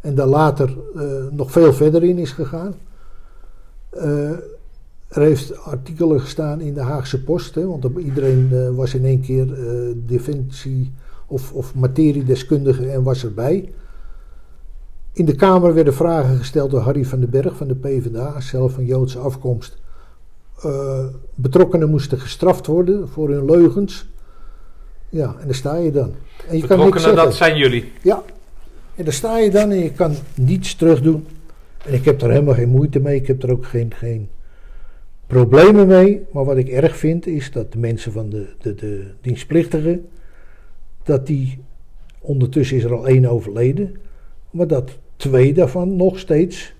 En 0.00 0.14
daar 0.14 0.26
later 0.26 0.76
eh, 0.96 1.02
nog 1.30 1.50
veel 1.50 1.72
verder 1.72 2.04
in 2.04 2.18
is 2.18 2.32
gegaan. 2.32 2.74
Eh, 3.90 4.30
er 5.10 5.22
heeft 5.22 5.58
artikelen 5.64 6.20
gestaan 6.20 6.60
in 6.60 6.74
de 6.74 6.80
Haagse 6.80 7.22
Post, 7.22 7.54
hè, 7.54 7.66
want 7.66 7.86
iedereen 7.98 8.48
eh, 8.52 8.76
was 8.76 8.94
in 8.94 9.04
één 9.04 9.20
keer 9.20 9.52
eh, 9.52 9.94
defensie 9.96 10.92
of, 11.26 11.52
of 11.52 11.74
materiedeskundige 11.74 12.90
en 12.90 13.02
was 13.02 13.24
erbij. 13.24 13.72
In 15.12 15.24
de 15.24 15.34
Kamer 15.34 15.74
werden 15.74 15.94
vragen 15.94 16.36
gesteld 16.36 16.70
door 16.70 16.80
Harry 16.80 17.04
van 17.04 17.20
den 17.20 17.30
Berg 17.30 17.56
van 17.56 17.68
de 17.68 17.74
PvdA, 17.74 18.40
zelf 18.40 18.72
van 18.72 18.84
Joodse 18.84 19.18
afkomst. 19.18 19.78
Eh, 20.62 21.06
betrokkenen 21.34 21.90
moesten 21.90 22.20
gestraft 22.20 22.66
worden 22.66 23.08
voor 23.08 23.28
hun 23.28 23.44
leugens. 23.44 24.08
Ja, 25.08 25.34
en 25.40 25.46
daar 25.46 25.54
sta 25.54 25.76
je 25.76 25.92
dan. 25.92 26.12
En 26.12 26.12
je 26.12 26.46
kan 26.46 26.50
niks 26.50 26.68
Betrokkenen, 26.68 27.00
zeggen. 27.00 27.24
dat 27.24 27.34
zijn 27.34 27.56
jullie. 27.56 27.92
Ja, 28.02 28.22
en 28.94 29.04
daar 29.04 29.12
sta 29.12 29.38
je 29.38 29.50
dan 29.50 29.70
en 29.70 29.78
je 29.78 29.92
kan 29.92 30.14
niets 30.34 30.74
terugdoen. 30.74 31.26
En 31.84 31.94
ik 31.94 32.04
heb 32.04 32.22
er 32.22 32.30
helemaal 32.30 32.54
geen 32.54 32.68
moeite 32.68 33.00
mee. 33.00 33.16
Ik 33.16 33.26
heb 33.26 33.42
er 33.42 33.50
ook 33.50 33.66
geen, 33.66 33.92
geen 33.94 34.28
problemen 35.30 35.86
mee. 35.86 36.26
Maar 36.32 36.44
wat 36.44 36.56
ik 36.56 36.68
erg 36.68 36.96
vind 36.96 37.26
is 37.26 37.52
dat 37.52 37.72
de 37.72 37.78
mensen 37.78 38.12
van 38.12 38.30
de, 38.30 38.46
de, 38.60 38.74
de 38.74 39.10
dienstplichtigen... 39.20 40.08
dat 41.02 41.26
die... 41.26 41.58
Ondertussen 42.22 42.76
is 42.76 42.84
er 42.84 42.94
al 42.94 43.08
één 43.08 43.26
overleden. 43.26 43.96
Maar 44.50 44.66
dat 44.66 44.98
twee 45.16 45.52
daarvan 45.52 45.96
nog 45.96 46.18
steeds... 46.18 46.74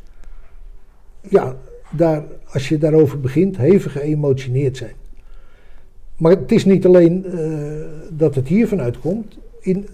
Ja, 1.28 1.56
daar, 1.90 2.24
als 2.52 2.68
je 2.68 2.78
daarover 2.78 3.20
begint, 3.20 3.56
hevig 3.56 3.92
geëmotioneerd 3.92 4.76
zijn. 4.76 4.94
Maar 6.16 6.32
het 6.32 6.52
is 6.52 6.64
niet 6.64 6.86
alleen 6.86 7.24
eh, 7.24 7.40
dat 8.10 8.34
het 8.34 8.48
hier 8.48 8.68
vanuit 8.68 9.00
komt. 9.00 9.38
In, 9.60 9.86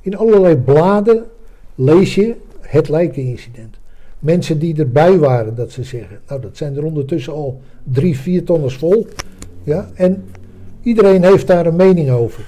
in 0.00 0.16
allerlei 0.16 0.56
bladen 0.56 1.26
lees 1.74 2.14
je 2.14 2.34
het 2.60 2.88
lijkenincident. 2.88 3.77
Mensen 4.18 4.58
die 4.58 4.78
erbij 4.78 5.18
waren, 5.18 5.54
dat 5.54 5.72
ze 5.72 5.82
zeggen. 5.82 6.20
Nou, 6.28 6.40
dat 6.40 6.56
zijn 6.56 6.76
er 6.76 6.84
ondertussen 6.84 7.32
al 7.32 7.60
drie, 7.82 8.18
vier 8.18 8.44
tonners 8.44 8.76
vol. 8.76 9.06
Ja, 9.62 9.90
en 9.94 10.24
iedereen 10.82 11.24
heeft 11.24 11.46
daar 11.46 11.66
een 11.66 11.76
mening 11.76 12.10
over. 12.10 12.44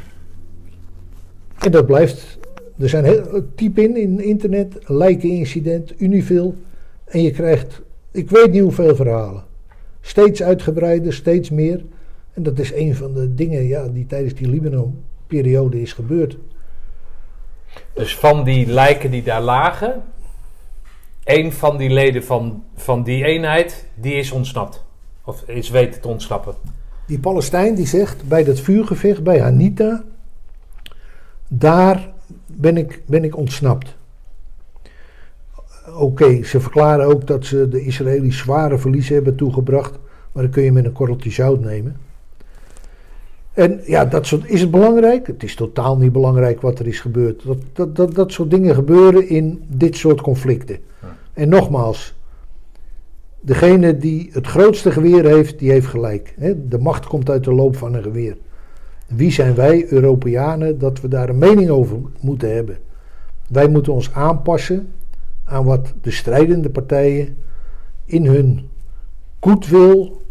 En 1.58 1.70
dat 1.70 1.86
blijft. 1.86 2.38
Er 2.78 2.88
zijn 2.88 3.04
heel, 3.04 3.44
typ 3.54 3.78
in 3.78 3.96
in 3.96 4.20
internet, 4.20 4.78
lijkenincident, 4.86 6.00
Univil. 6.00 6.54
En 7.04 7.22
je 7.22 7.30
krijgt, 7.30 7.80
ik 8.10 8.30
weet 8.30 8.52
niet 8.52 8.62
hoeveel 8.62 8.96
verhalen. 8.96 9.44
Steeds 10.00 10.42
uitgebreider, 10.42 11.12
steeds 11.12 11.50
meer. 11.50 11.84
En 12.32 12.42
dat 12.42 12.58
is 12.58 12.72
een 12.72 12.94
van 12.94 13.14
de 13.14 13.34
dingen 13.34 13.66
ja, 13.66 13.88
die 13.88 14.06
tijdens 14.06 14.34
die 14.34 14.48
Libanon-periode 14.48 15.80
is 15.80 15.92
gebeurd. 15.92 16.36
Dus 17.94 18.16
van 18.16 18.44
die 18.44 18.66
lijken 18.66 19.10
die 19.10 19.22
daar 19.22 19.42
lagen, 19.42 20.02
één 21.24 21.52
van 21.52 21.76
die 21.76 21.90
leden 21.90 22.24
van, 22.24 22.64
van 22.74 23.02
die 23.02 23.24
eenheid, 23.24 23.86
die 23.94 24.14
is 24.14 24.30
ontsnapt. 24.30 24.84
Of 25.24 25.42
is 25.46 25.70
weten 25.70 26.00
te 26.00 26.08
ontsnappen. 26.08 26.54
Die 27.06 27.18
Palestijn 27.18 27.74
die 27.74 27.86
zegt 27.86 28.28
bij 28.28 28.44
dat 28.44 28.60
vuurgevecht 28.60 29.22
bij 29.22 29.40
Hanita, 29.40 30.02
daar 31.48 32.12
ben 32.46 32.76
ik, 32.76 33.02
ben 33.06 33.24
ik 33.24 33.36
ontsnapt. 33.36 33.96
Oké, 35.96 36.42
ze 36.42 36.60
verklaren 36.60 37.06
ook 37.06 37.26
dat 37.26 37.44
ze 37.44 37.68
de 37.68 37.84
Israëli's 37.84 38.38
zware 38.38 38.78
verliezen 38.78 39.14
hebben 39.14 39.36
toegebracht, 39.36 39.98
maar 40.32 40.42
dat 40.42 40.52
kun 40.52 40.62
je 40.62 40.72
met 40.72 40.84
een 40.84 40.92
korreltje 40.92 41.30
zout 41.30 41.60
nemen. 41.60 41.96
En 43.52 43.80
ja, 43.84 44.04
dat 44.04 44.26
soort, 44.26 44.50
is 44.50 44.60
het 44.60 44.70
belangrijk? 44.70 45.26
Het 45.26 45.42
is 45.42 45.54
totaal 45.54 45.96
niet 45.96 46.12
belangrijk 46.12 46.60
wat 46.60 46.78
er 46.78 46.86
is 46.86 47.00
gebeurd. 47.00 47.42
Dat, 47.44 47.58
dat, 47.72 47.96
dat, 47.96 48.14
dat 48.14 48.32
soort 48.32 48.50
dingen 48.50 48.74
gebeuren 48.74 49.28
in 49.28 49.62
dit 49.66 49.96
soort 49.96 50.20
conflicten. 50.20 50.78
En 51.32 51.48
nogmaals, 51.48 52.14
degene 53.40 53.96
die 53.96 54.30
het 54.32 54.46
grootste 54.46 54.90
geweer 54.90 55.24
heeft, 55.24 55.58
die 55.58 55.70
heeft 55.70 55.86
gelijk. 55.86 56.34
De 56.68 56.78
macht 56.78 57.06
komt 57.06 57.30
uit 57.30 57.44
de 57.44 57.52
loop 57.52 57.76
van 57.76 57.94
een 57.94 58.02
geweer. 58.02 58.36
Wie 59.06 59.30
zijn 59.30 59.54
wij, 59.54 59.92
Europeanen, 59.92 60.78
dat 60.78 61.00
we 61.00 61.08
daar 61.08 61.28
een 61.28 61.38
mening 61.38 61.68
over 61.68 61.96
moeten 62.20 62.54
hebben? 62.54 62.78
Wij 63.48 63.68
moeten 63.68 63.92
ons 63.92 64.12
aanpassen 64.12 64.92
aan 65.44 65.64
wat 65.64 65.92
de 66.02 66.10
strijdende 66.10 66.70
partijen 66.70 67.36
in 68.04 68.26
hun 68.26 68.68
goedwil 69.40 70.22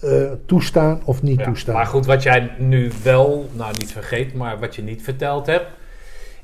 eh, 0.00 0.32
toestaan 0.46 1.02
of 1.04 1.22
niet 1.22 1.38
Ja, 1.38 1.44
toestaan. 1.44 1.74
Maar 1.74 1.86
goed, 1.86 2.06
wat 2.06 2.22
jij 2.22 2.50
nu 2.58 2.90
wel, 3.02 3.48
nou 3.52 3.72
niet 3.78 3.92
vergeet, 3.92 4.34
maar 4.34 4.58
wat 4.58 4.74
je 4.74 4.82
niet 4.82 5.02
verteld 5.02 5.46
hebt, 5.46 5.66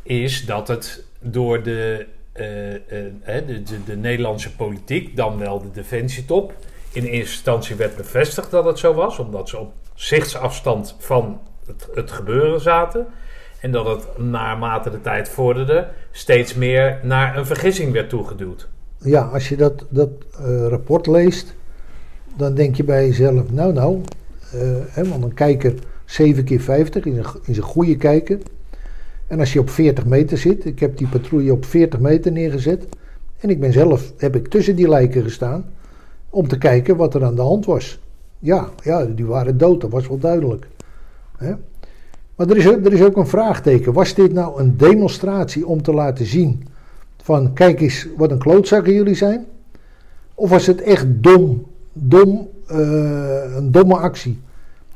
is 0.02 0.46
dat 0.46 0.68
het 0.68 1.04
door 1.20 1.62
de, 1.62 2.06
eh, 2.32 2.74
eh, 2.74 2.80
de, 3.46 3.62
de, 3.62 3.84
de 3.84 3.96
Nederlandse 3.96 4.56
politiek, 4.56 5.16
dan 5.16 5.38
wel 5.38 5.62
de 5.62 5.70
defensietop, 5.70 6.54
in 6.92 7.04
eerste 7.04 7.16
instantie 7.16 7.76
werd 7.76 7.96
bevestigd 7.96 8.50
dat 8.50 8.64
het 8.64 8.78
zo 8.78 8.94
was, 8.94 9.18
omdat 9.18 9.48
ze 9.48 9.58
op 9.58 9.72
zichtsafstand 9.94 10.96
van 10.98 11.40
het, 11.66 11.88
het 11.94 12.10
gebeuren 12.10 12.60
zaten. 12.60 13.06
En 13.60 13.72
dat 13.72 13.86
het 13.86 14.18
naarmate 14.18 14.90
de 14.90 15.00
tijd 15.00 15.28
vorderde 15.28 15.88
steeds 16.10 16.54
meer 16.54 16.98
naar 17.02 17.36
een 17.36 17.46
vergissing 17.46 17.92
werd 17.92 18.08
toegeduwd. 18.08 18.68
Ja, 18.98 19.22
als 19.22 19.48
je 19.48 19.56
dat, 19.56 19.86
dat 19.88 20.10
rapport 20.68 21.06
leest, 21.06 21.54
dan 22.36 22.54
denk 22.54 22.76
je 22.76 22.84
bij 22.84 23.06
jezelf, 23.06 23.52
nou 23.52 23.72
nou, 23.72 24.00
eh, 24.94 25.08
want 25.08 25.24
een 25.24 25.34
kijker 25.34 25.74
7 26.04 26.44
keer 26.44 26.60
50 26.60 27.04
is 27.44 27.56
een, 27.56 27.62
goede 27.62 27.96
kijker. 27.96 28.38
En 29.26 29.38
als 29.38 29.52
je 29.52 29.60
op 29.60 29.70
40 29.70 30.06
meter 30.06 30.38
zit, 30.38 30.64
ik 30.64 30.80
heb 30.80 30.96
die 30.96 31.08
patrouille 31.08 31.52
op 31.52 31.64
40 31.64 32.00
meter 32.00 32.32
neergezet. 32.32 32.86
En 33.38 33.50
ik 33.50 33.60
ben 33.60 33.72
zelf, 33.72 34.12
heb 34.16 34.36
ik 34.36 34.48
tussen 34.48 34.76
die 34.76 34.88
lijken 34.88 35.22
gestaan, 35.22 35.64
om 36.30 36.48
te 36.48 36.58
kijken 36.58 36.96
wat 36.96 37.14
er 37.14 37.24
aan 37.24 37.34
de 37.34 37.42
hand 37.42 37.66
was. 37.66 38.00
Ja, 38.38 38.68
ja 38.82 39.04
die 39.04 39.24
waren 39.24 39.58
dood, 39.58 39.80
dat 39.80 39.90
was 39.90 40.08
wel 40.08 40.18
duidelijk. 40.18 40.68
Hè? 41.36 41.52
Maar 42.36 42.48
er 42.48 42.56
is, 42.56 42.64
er 42.64 42.92
is 42.92 43.02
ook 43.02 43.16
een 43.16 43.26
vraagteken. 43.26 43.92
Was 43.92 44.14
dit 44.14 44.32
nou 44.32 44.60
een 44.60 44.76
demonstratie 44.76 45.66
om 45.66 45.82
te 45.82 45.92
laten 45.92 46.26
zien 46.26 46.66
van 47.22 47.52
kijk 47.52 47.80
eens 47.80 48.08
wat 48.16 48.30
een 48.30 48.38
klootzakken 48.38 48.92
jullie 48.92 49.14
zijn? 49.14 49.46
Of 50.34 50.50
was 50.50 50.66
het 50.66 50.82
echt 50.82 51.06
dom, 51.08 51.66
dom, 51.92 52.48
eh, 52.66 53.56
een 53.56 53.70
domme 53.70 53.96
actie? 53.96 54.40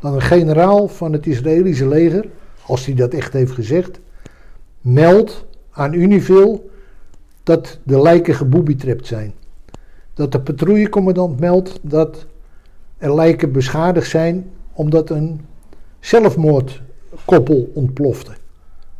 Dat 0.01 0.15
een 0.15 0.23
generaal 0.23 0.89
van 0.89 1.13
het 1.13 1.27
Israëlische 1.27 1.89
leger, 1.89 2.29
als 2.67 2.87
hij 2.87 2.95
dat 2.95 3.15
echt 3.15 3.33
heeft 3.33 3.53
gezegd, 3.53 4.01
meldt 4.81 5.45
aan 5.71 5.93
Univil 5.93 6.71
dat 7.43 7.79
de 7.83 8.03
lijken 8.03 8.35
geboobytrapt 8.35 9.07
zijn. 9.07 9.33
Dat 10.15 10.33
de 10.33 10.41
patrouillecommandant 10.41 11.41
meldt 11.41 11.79
dat 11.83 12.27
er 12.99 13.15
lijken 13.15 13.53
beschadigd 13.53 14.11
zijn 14.11 14.51
omdat 14.73 15.11
een 15.11 15.41
zelfmoordkoppel 16.01 17.71
ontplofte. 17.75 18.31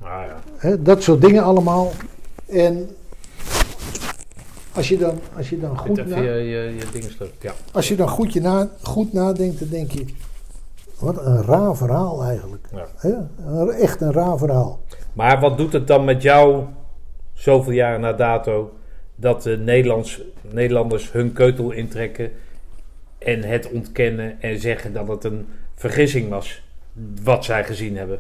Nou 0.01 0.25
ja. 0.61 0.77
Dat 0.77 1.03
soort 1.03 1.21
dingen 1.21 1.43
allemaal. 1.43 1.93
En 2.47 2.89
als 4.77 4.89
je 4.89 4.99
dan, 4.99 5.19
als 5.37 5.51
je 5.51 5.61
dan 5.61 5.79
goed, 5.79 6.07
na, 6.07 6.17
je, 6.17 6.31
je, 6.31 6.75
je 6.79 6.85
dingen 6.93 7.11
sleupt, 7.11 7.43
ja. 7.43 7.53
als 7.73 7.89
je 7.89 7.97
dan 7.97 8.09
goed, 8.09 8.33
je 8.33 8.41
na, 8.41 8.69
goed 8.83 9.13
nadenkt, 9.13 9.59
dan 9.59 9.69
denk 9.69 9.91
je... 9.91 10.05
Wat 10.99 11.25
een 11.27 11.43
raar 11.43 11.77
verhaal 11.77 12.23
eigenlijk. 12.23 12.69
Ja. 12.73 13.67
Echt 13.67 14.01
een 14.01 14.13
raar 14.13 14.39
verhaal. 14.39 14.81
Maar 15.13 15.41
wat 15.41 15.59
doet 15.59 15.73
het 15.73 15.87
dan 15.87 16.05
met 16.05 16.23
jou, 16.23 16.65
zoveel 17.33 17.73
jaren 17.73 18.01
na 18.01 18.13
dato, 18.13 18.73
dat 19.15 19.43
de 19.43 19.59
Nederlands, 19.59 20.21
Nederlanders 20.51 21.13
hun 21.13 21.33
keutel 21.33 21.71
intrekken 21.71 22.31
en 23.19 23.43
het 23.43 23.71
ontkennen 23.71 24.41
en 24.41 24.61
zeggen 24.61 24.93
dat 24.93 25.09
het 25.09 25.25
een 25.25 25.47
vergissing 25.75 26.29
was, 26.29 26.63
wat 27.23 27.45
zij 27.45 27.65
gezien 27.65 27.97
hebben? 27.97 28.19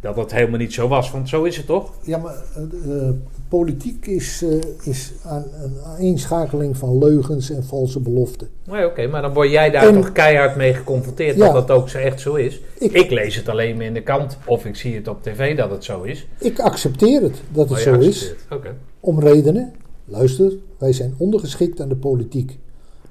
Dat 0.00 0.16
het 0.16 0.32
helemaal 0.32 0.58
niet 0.58 0.74
zo 0.74 0.88
was, 0.88 1.10
want 1.10 1.28
zo 1.28 1.44
is 1.44 1.56
het 1.56 1.66
toch? 1.66 1.92
Ja, 2.02 2.18
maar 2.18 2.34
eh, 2.54 2.62
eh, 2.62 3.14
politiek 3.48 4.06
is, 4.06 4.42
eh, 4.42 4.88
is 4.90 5.12
aan, 5.24 5.44
een 5.62 5.76
aaneenschakeling 5.84 6.76
van 6.76 6.98
leugens 6.98 7.50
en 7.50 7.64
valse 7.64 8.00
beloften. 8.00 8.48
Nee, 8.64 8.86
oké, 8.86 9.06
maar 9.06 9.22
dan 9.22 9.32
word 9.32 9.50
jij 9.50 9.70
daar 9.70 9.86
En- 9.88 9.94
toch 9.94 10.12
keihard 10.12 10.56
mee 10.56 10.74
geconfronteerd 10.74 11.36
Ja. 11.36 11.52
dat 11.52 11.66
dat 11.68 11.76
ook 11.76 11.88
zo 11.88 11.98
echt 11.98 12.20
zo 12.20 12.34
is. 12.34 12.60
Ik- 12.78 12.92
Ik, 12.92 13.10
lees 13.10 13.36
het 13.36 13.48
alleen 13.48 13.76
maar 13.76 13.84
in 13.86 13.94
de 13.94 14.02
kant 14.02 14.38
of 14.46 14.64
ik 14.64 14.76
zie 14.76 14.94
het 14.94 15.08
op 15.08 15.22
tv 15.22 15.56
dat 15.56 15.70
het 15.70 15.84
zo 15.84 16.02
is. 16.02 16.26
Ik 16.38 16.60
accepteer 16.60 17.22
het 17.22 17.42
dat 17.52 17.68
het 17.68 17.78
je 17.78 17.84
zo 17.84 17.94
is. 17.98 18.34
Oké. 18.50 18.74
Om 19.00 19.20
redenen. 19.20 19.72
Luister, 20.04 20.52
wij 20.78 20.92
zijn 20.92 21.14
ondergeschikt 21.16 21.80
aan 21.80 21.88
de 21.88 21.96
politiek. 21.96 22.58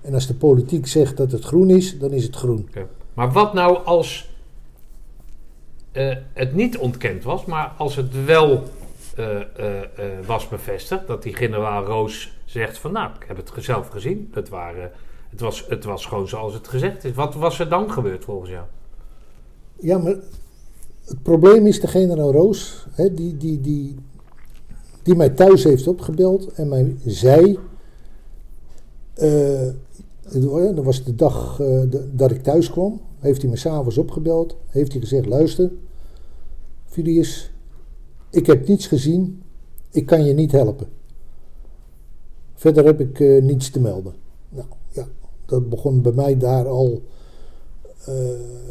En 0.02 0.14
als 0.14 0.28
de 0.28 0.34
politiek 0.34 0.88
zegt 0.88 1.18
dat 1.18 1.32
het 1.32 1.44
groen 1.44 1.70
is, 1.70 2.00
dan 2.00 2.12
is 2.12 2.24
het 2.24 2.36
groen. 2.36 2.70
Maar 3.14 3.32
wat 3.32 3.54
nou 3.54 3.78
als 3.86 4.30
eh, 5.92 6.16
het 6.34 6.56
niet 6.56 6.78
ontkend 6.78 7.24
was, 7.24 7.46
maar 7.46 7.72
als 7.78 7.96
het 7.96 8.26
wel 8.26 8.64
was 10.26 10.48
bevestigd, 10.48 11.08
dat 11.08 11.24
die 11.24 11.36
generaal 11.36 11.86
Roos 11.86 12.38
zegt 12.46 12.78
van 12.78 12.92
nou, 12.92 13.12
ik 13.20 13.28
heb 13.28 13.38
het 13.38 13.52
zelf 13.60 13.88
gezien, 13.88 14.30
het, 14.34 14.50
waren, 14.50 14.92
het, 15.30 15.40
was, 15.40 15.66
het 15.70 15.84
was 15.84 16.06
gewoon 16.06 16.28
zoals 16.28 16.54
het 16.54 16.68
gezegd 16.68 17.04
is. 17.04 17.14
Wat 17.14 17.36
was 17.36 17.60
er 17.60 17.70
dan 17.70 17.92
gebeurd 17.92 18.24
volgens 18.24 18.50
jou? 18.50 18.66
Ja, 19.80 19.98
maar 19.98 20.16
het 21.06 21.24
probleem 21.24 21.66
is 21.66 21.82
de 21.82 21.88
generaal 21.88 22.32
Roos, 22.32 22.88
hè, 22.92 23.14
die, 23.14 23.38
die, 23.38 23.62
die, 23.62 23.96
die 25.04 25.16
mij 25.16 25.30
thuis 25.30 25.64
heeft 25.64 25.88
opgebeld 25.88 26.54
en 26.54 26.70
mij 26.70 26.96
zei: 27.06 27.60
eh, 29.14 29.68
Dat 30.76 30.84
was 30.84 31.04
de 31.04 31.16
dag 31.16 31.60
eh, 31.60 31.82
dat 32.12 32.32
ik 32.32 32.44
thuis 32.44 32.72
kwam. 32.72 33.02
Heeft 33.20 33.42
hij 33.42 33.52
me 33.52 33.58
s'avonds 33.58 33.98
opgebeld. 33.98 34.58
Heeft 34.68 34.92
hij 34.92 35.02
gezegd, 35.02 35.26
luister, 35.26 35.72
Filius, 36.86 37.52
ik 38.30 38.46
heb 38.46 38.68
niets 38.68 38.88
gezien. 38.88 39.42
Ik 39.92 40.06
kan 40.06 40.24
je 40.24 40.34
niet 40.34 40.52
helpen. 40.52 40.88
Verder 42.54 42.86
heb 42.86 43.00
ik 43.00 43.20
eh, 43.20 43.42
niets 43.42 43.70
te 43.70 43.80
melden. 43.80 44.14
Nou 44.50 44.68
ja, 44.90 45.08
dat 45.46 45.70
begon 45.70 46.02
bij 46.02 46.12
mij 46.12 46.38
daar 46.38 46.68
al 46.68 47.02
eh, 48.06 48.16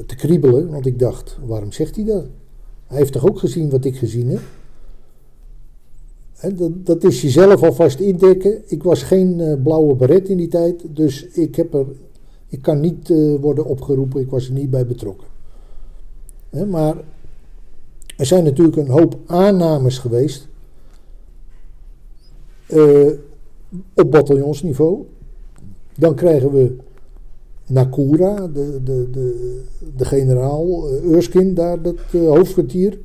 te 0.07 0.15
kriebelen. 0.17 0.71
Want 0.71 0.87
ik 0.87 0.99
dacht, 0.99 1.39
waarom 1.45 1.73
zegt 1.73 1.97
hij 1.97 2.05
dat? 2.05 2.25
Hij 2.87 2.99
heeft 2.99 3.13
toch 3.13 3.29
ook 3.29 3.39
gezien 3.39 3.71
wat 3.71 3.85
ik 3.85 3.97
gezien 3.97 4.29
heb? 4.29 4.41
Hè, 6.33 6.55
dat, 6.55 6.87
dat 6.87 7.05
is 7.05 7.23
jezelf 7.23 7.63
alvast 7.63 8.01
indekken. 8.01 8.63
Ik 8.67 8.83
was 8.83 9.03
geen 9.03 9.41
eh, 9.41 9.63
blauwe 9.63 9.95
beret 9.95 10.29
in 10.29 10.37
die 10.37 10.49
tijd, 10.49 10.97
dus 10.97 11.27
ik, 11.27 11.55
heb 11.55 11.75
er, 11.75 11.87
ik 12.49 12.63
kan 12.63 12.81
niet 12.81 13.09
worden 13.41 13.65
opgeroepen. 13.65 14.21
Ik 14.21 14.31
was 14.31 14.47
er 14.47 14.53
niet 14.53 14.71
bij 14.71 14.87
betrokken. 14.87 15.29
Maar 16.69 16.97
er 18.17 18.27
zijn 18.27 18.45
natuurlijk 18.45 18.77
een 18.77 18.89
hoop 18.89 19.19
aannames 19.27 19.99
geweest 19.99 20.49
eh, 22.67 23.11
op 23.95 24.11
bataljonsniveau. 24.11 25.05
Dan 25.99 26.15
krijgen 26.15 26.53
we 26.53 26.77
Nakura, 27.67 28.47
de, 28.47 28.81
de, 28.85 29.11
de, 29.11 29.61
de 29.97 30.05
generaal 30.05 30.89
eh, 30.89 31.15
Erskine, 31.15 31.53
daar 31.53 31.83
dat 31.83 31.97
eh, 32.13 32.21
hoofdkwartier. 32.21 32.99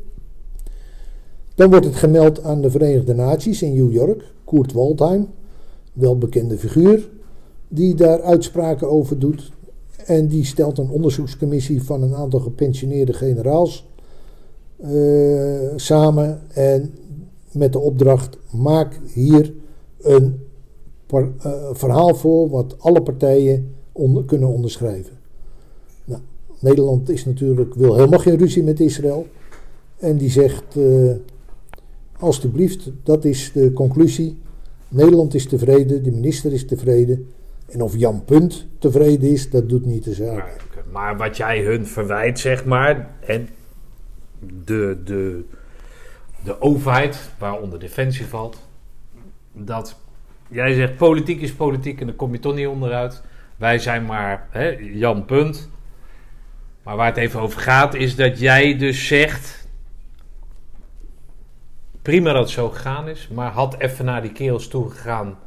Dan 1.56 1.70
wordt 1.70 1.86
het 1.86 1.96
gemeld 1.96 2.44
aan 2.44 2.62
de 2.62 2.72
Verenigde 2.72 3.14
Naties 3.14 3.62
in 3.62 3.74
New 3.74 3.92
York. 3.92 4.34
Kurt 4.46 4.74
Waldheim, 4.74 5.28
welbekende 5.94 6.58
figuur, 6.58 7.10
die 7.68 7.96
daar 7.96 8.22
uitspraken 8.22 8.90
over 8.90 9.20
doet. 9.20 9.52
En 10.06 10.28
die 10.28 10.46
stelt 10.46 10.78
een 10.78 10.90
onderzoekscommissie 10.90 11.84
van 11.84 12.04
een 12.04 12.16
aantal 12.16 12.40
gepensioneerde 12.40 13.14
generaals 13.14 13.90
samen. 15.76 16.42
En 16.54 16.94
met 17.52 17.74
de 17.74 17.80
opdracht: 17.80 18.38
maak 18.52 19.00
hier 19.14 19.54
een 20.02 20.40
eh, 21.08 21.26
verhaal 21.72 22.16
voor 22.16 22.50
wat 22.50 22.76
alle 22.80 23.02
partijen 23.02 23.76
onder, 23.92 24.26
kunnen 24.26 24.50
onderschrijven. 24.50 25.14
Nou, 26.06 26.22
Nederland 26.60 27.10
is 27.10 27.26
natuurlijk, 27.26 27.74
wil 27.74 27.96
helemaal 27.96 28.20
geen 28.20 28.38
ruzie 28.38 28.64
met 28.64 28.80
Israël. 28.80 29.28
En 29.98 30.18
die 30.18 30.30
zegt, 30.30 30.78
eh 30.78 31.12
alstublieft, 32.22 32.92
dat 33.04 33.26
is 33.26 33.52
de 33.52 33.74
conclusie. 33.74 34.38
Nederland 34.88 35.34
is 35.34 35.48
tevreden, 35.48 36.04
de 36.04 36.12
minister 36.12 36.54
is 36.54 36.66
tevreden. 36.66 37.28
En 37.70 37.82
of 37.82 37.98
Jan 37.98 38.26
Punt 38.26 38.68
tevreden 38.80 39.30
is, 39.30 39.50
dat 39.50 39.70
doet 39.70 39.86
niet 39.86 40.04
de 40.04 40.14
zaak. 40.14 40.38
Maar, 40.38 40.84
maar 40.92 41.18
wat 41.18 41.38
jij 41.38 41.64
hun 41.64 41.86
verwijt, 41.86 42.40
zeg 42.40 42.66
maar, 42.66 43.10
en 43.26 43.48
de, 44.42 45.02
de, 45.04 45.46
de 46.44 46.62
overheid, 46.62 47.32
waaronder 47.38 47.80
Defensie 47.80 48.26
valt, 48.26 48.68
dat 49.54 50.00
jij 50.48 50.74
zegt 50.74 50.96
politiek 50.96 51.42
is 51.42 51.54
politiek 51.54 52.00
en 52.00 52.06
daar 52.06 52.16
kom 52.16 52.32
je 52.32 52.40
toch 52.40 52.56
niet 52.56 52.68
onderuit. 52.68 53.22
Wij 53.58 53.80
zijn 53.80 54.06
maar 54.06 54.48
hè, 54.50 54.68
Jan 54.80 55.26
Punt. 55.26 55.70
Maar 56.84 56.96
waar 56.96 57.08
het 57.08 57.18
even 57.18 57.40
over 57.40 57.62
gaat, 57.62 57.94
is 57.94 58.16
dat 58.16 58.40
jij 58.40 58.78
dus 58.78 59.08
zegt. 59.08 59.68
Prima 62.02 62.32
dat 62.34 62.42
het 62.42 62.50
zo 62.50 62.70
gegaan 62.70 63.08
is, 63.08 63.28
maar 63.28 63.52
had 63.52 63.80
even 63.80 64.06
naar 64.06 64.22
die 64.22 64.32
kerels 64.32 64.68
toegegaan 64.68 65.38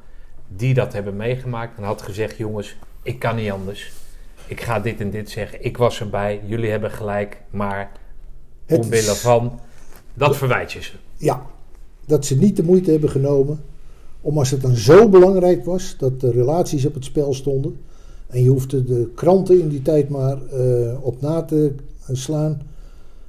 die 0.49 0.75
dat 0.75 0.93
hebben 0.93 1.17
meegemaakt. 1.17 1.77
En 1.77 1.83
had 1.83 2.03
gezegd: 2.03 2.37
jongens, 2.37 2.77
ik 3.03 3.19
kan 3.19 3.37
niet 3.37 3.51
anders. 3.51 3.93
Ik 4.47 4.61
ga 4.61 4.81
dit 4.81 5.01
en 5.01 5.11
dit 5.11 5.31
zeggen. 5.31 5.65
Ik 5.65 5.77
was 5.77 6.01
erbij. 6.01 6.41
Jullie 6.47 6.71
hebben 6.71 6.91
gelijk. 6.91 7.41
Maar 7.51 7.91
Het 8.67 8.79
is- 8.79 8.85
omwille 8.85 9.15
van. 9.15 9.53
Dat 10.15 10.37
verwijt 10.37 10.73
je 10.73 10.83
ze. 10.83 10.93
Ja, 11.17 11.47
dat 12.07 12.25
ze 12.25 12.37
niet 12.39 12.57
de 12.57 12.63
moeite 12.63 12.91
hebben 12.91 13.11
genomen 13.11 13.61
om 14.21 14.39
als 14.39 14.51
het 14.51 14.61
dan 14.63 14.77
zo 14.77 15.09
belangrijk 15.09 15.65
was 15.65 15.95
dat 15.99 16.21
de 16.21 16.31
relaties 16.31 16.87
op 16.87 16.95
het 16.95 17.05
spel 17.05 17.35
stonden. 17.35 17.77
En 18.27 18.43
je 18.43 18.49
hoefde 18.49 18.85
de 18.85 19.11
kranten 19.15 19.61
in 19.61 19.69
die 19.69 19.83
tijd 19.83 20.09
maar 20.09 20.39
eh, 20.47 20.93
op 21.05 21.21
na 21.21 21.43
te 21.43 21.73
slaan. 22.13 22.63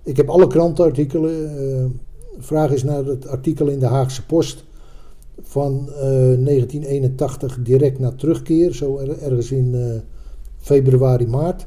Ik 0.03 0.17
heb 0.17 0.29
alle 0.29 0.47
krantenartikelen. 0.47 1.57
eh, 1.57 1.85
vraag 2.39 2.71
is 2.71 2.83
naar 2.83 3.05
het 3.05 3.27
artikel 3.27 3.67
in 3.67 3.79
de 3.79 3.85
Haagse 3.85 4.25
Post 4.25 4.63
van 5.41 5.89
eh, 5.89 6.01
1981 6.01 7.57
direct 7.61 7.99
na 7.99 8.11
terugkeer. 8.11 8.73
Zo 8.73 8.97
er- 8.97 9.21
ergens 9.21 9.51
in 9.51 9.75
eh, 9.75 9.99
februari, 10.57 11.27
maart. 11.27 11.65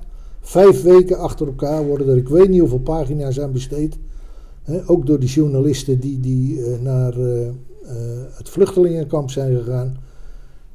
Vijf 0.49 0.83
weken 0.83 1.19
achter 1.19 1.47
elkaar 1.47 1.87
worden 1.87 2.09
er 2.09 2.17
ik 2.17 2.29
weet 2.29 2.49
niet 2.49 2.61
hoeveel 2.61 2.81
pagina's 2.81 3.41
aan 3.41 3.53
besteed. 3.53 3.99
Hè, 4.63 4.89
ook 4.89 5.07
door 5.07 5.19
die 5.19 5.29
journalisten 5.29 6.01
die, 6.01 6.21
die 6.21 6.65
eh, 6.65 6.81
naar 6.81 7.19
eh, 7.19 7.47
eh, 7.47 7.55
het 8.33 8.49
vluchtelingenkamp 8.49 9.31
zijn 9.31 9.57
gegaan. 9.57 9.97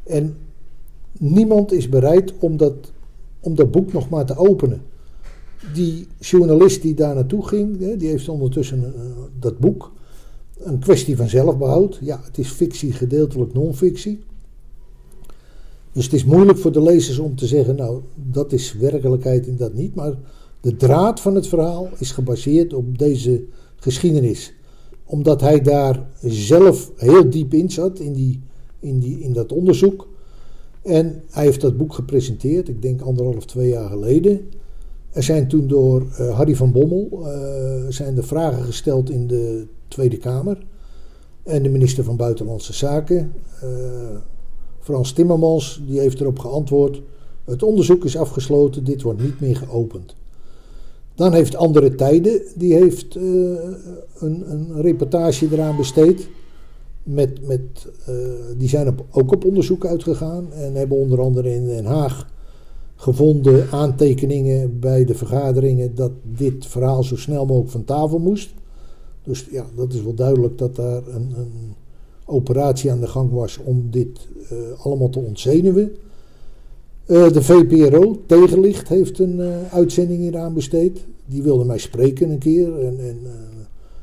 En 0.04 0.36
niemand 1.20 1.72
is 1.72 1.90
bereid 1.90 2.34
om 2.40 2.58
dat, 2.58 2.92
om 3.40 3.56
dat 3.56 3.72
boek 3.72 3.94
nog 3.94 4.10
maar 4.10 4.26
te 4.26 4.38
openen. 4.38 4.82
Die 5.74 6.08
journalist 6.20 6.82
die 6.82 6.94
daar 6.94 7.16
naartoe 7.16 7.48
ging, 7.48 7.80
hè, 7.80 7.98
die 7.98 8.10
heeft 8.10 8.30
ondertussen 8.30 8.94
dat 9.40 9.58
boek. 9.60 9.92
Een 10.58 10.80
kwestie 10.80 11.16
van 11.16 11.30
zelfbehoud. 11.30 12.00
Ja, 12.02 12.20
het 12.24 12.38
is 12.38 12.50
fictie, 12.50 12.92
gedeeltelijk 12.92 13.54
non-fictie. 13.54 14.24
Dus 15.94 16.04
het 16.04 16.14
is 16.14 16.26
moeilijk 16.26 16.58
voor 16.58 16.72
de 16.72 16.82
lezers 16.82 17.20
om 17.20 17.36
te 17.36 17.48
zeggen, 17.48 17.76
nou, 17.76 18.02
dat 18.16 18.52
is 18.52 18.74
werkelijkheid 18.74 19.48
en 19.48 19.58
dat 19.58 19.74
niet. 19.74 19.96
Maar 19.96 20.14
de 20.62 20.76
draad 20.76 21.20
van 21.20 21.36
het 21.36 21.48
verhaal 21.48 21.90
is 21.98 22.12
gebaseerd 22.12 22.74
op 22.74 22.98
deze 22.98 23.44
geschiedenis. 23.76 24.54
Omdat 25.06 25.42
hij 25.42 25.62
daar 25.62 26.08
zelf 26.22 26.92
heel 26.96 27.30
diep 27.30 27.54
in 27.54 27.72
zat, 27.72 28.00
in, 28.00 28.14
die, 28.14 28.42
in, 28.80 29.00
die, 29.00 29.20
in 29.20 29.34
dat 29.34 29.52
onderzoek. 29.52 30.08
En 30.82 31.24
hij 31.30 31.44
heeft 31.44 31.62
dat 31.62 31.78
boek 31.78 31.94
gepresenteerd, 31.94 32.68
ik 32.68 32.82
denk 32.82 33.02
anderhalf, 33.02 33.46
twee 33.46 33.70
jaar 33.70 33.90
geleden. 33.90 34.42
Er 35.12 35.24
zijn 35.24 35.48
toen 35.48 35.68
door 35.68 36.06
eh, 36.18 36.36
Harry 36.36 36.56
van 36.56 36.72
Bommel 36.72 37.10
eh, 37.12 37.86
zijn 37.90 38.18
er 38.18 38.24
vragen 38.24 38.64
gesteld 38.64 39.10
in 39.10 39.28
de 39.28 39.68
Tweede 39.88 40.18
Kamer. 40.18 40.58
En 41.44 41.64
de 41.64 41.70
minister 41.70 42.04
van 42.04 42.16
Buitenlandse 42.16 42.74
Zaken, 42.74 43.34
eh, 43.62 43.70
Frans 44.84 45.12
Timmermans, 45.12 45.82
die 45.88 46.00
heeft 46.00 46.22
erop 46.22 46.40
geantwoord. 46.40 47.02
Het 47.44 47.64
onderzoek 47.64 48.06
is 48.06 48.18
afgesloten, 48.18 48.84
dit 48.84 49.02
wordt 49.02 49.22
niet 49.22 49.40
meer 49.40 49.56
geopend. 49.56 50.16
Dan 51.16 51.34
heeft 51.34 51.56
Andere 51.56 51.96
Tijden, 51.96 52.42
die 52.56 52.74
heeft 52.74 53.16
eh, 53.16 53.24
een, 54.20 54.52
een 54.52 54.82
reportage 54.82 55.48
eraan 55.52 55.78
besteed. 55.78 56.28
Met, 57.04 57.48
met, 57.48 57.88
eh, 58.06 58.16
die 58.58 58.70
zijn 58.70 58.98
ook 59.12 59.32
op 59.32 59.46
onderzoek 59.46 59.86
uitgegaan 59.86 60.52
en 60.54 60.74
hebben 60.74 60.98
onder 60.98 61.22
andere 61.22 61.54
in 61.54 61.66
Den 61.66 61.86
Haag 61.86 62.32
gevonden 62.96 63.68
aantekeningen 63.72 64.80
bij 64.80 65.06
de 65.06 65.16
vergaderingen 65.16 65.96
dat 65.96 66.12
dit 66.24 66.66
verhaal 66.66 67.04
zo 67.04 67.16
snel 67.16 67.46
mogelijk 67.46 67.72
van 67.72 67.86
tafel 67.86 68.20
moest. 68.20 68.54
Dus 69.24 69.48
ja, 69.52 69.66
dat 69.76 69.94
is 69.94 70.04
wel 70.04 70.14
duidelijk 70.14 70.58
dat 70.58 70.76
daar 70.76 71.08
een, 71.08 71.34
een 71.38 71.76
operatie 72.26 72.92
aan 72.92 73.00
de 73.00 73.08
gang 73.08 73.32
was 73.32 73.58
om 73.64 73.88
dit 73.90 74.28
eh, 74.50 74.58
allemaal 74.86 75.10
te 75.10 75.20
ontzenuwen. 75.20 75.92
Eh, 77.06 77.32
de 77.32 77.42
VPRO, 77.42 78.22
Tegenlicht, 78.26 78.88
heeft 78.88 79.20
een 79.20 79.40
eh, 79.40 79.74
uitzending 79.74 80.20
hieraan 80.20 80.54
besteed. 80.54 81.06
Die 81.26 81.44
wilde 81.44 81.66
mij 81.66 81.78
spreken 81.78 82.30
een 82.30 82.38
keer 82.38 82.80
en, 82.80 83.00
en 83.00 83.18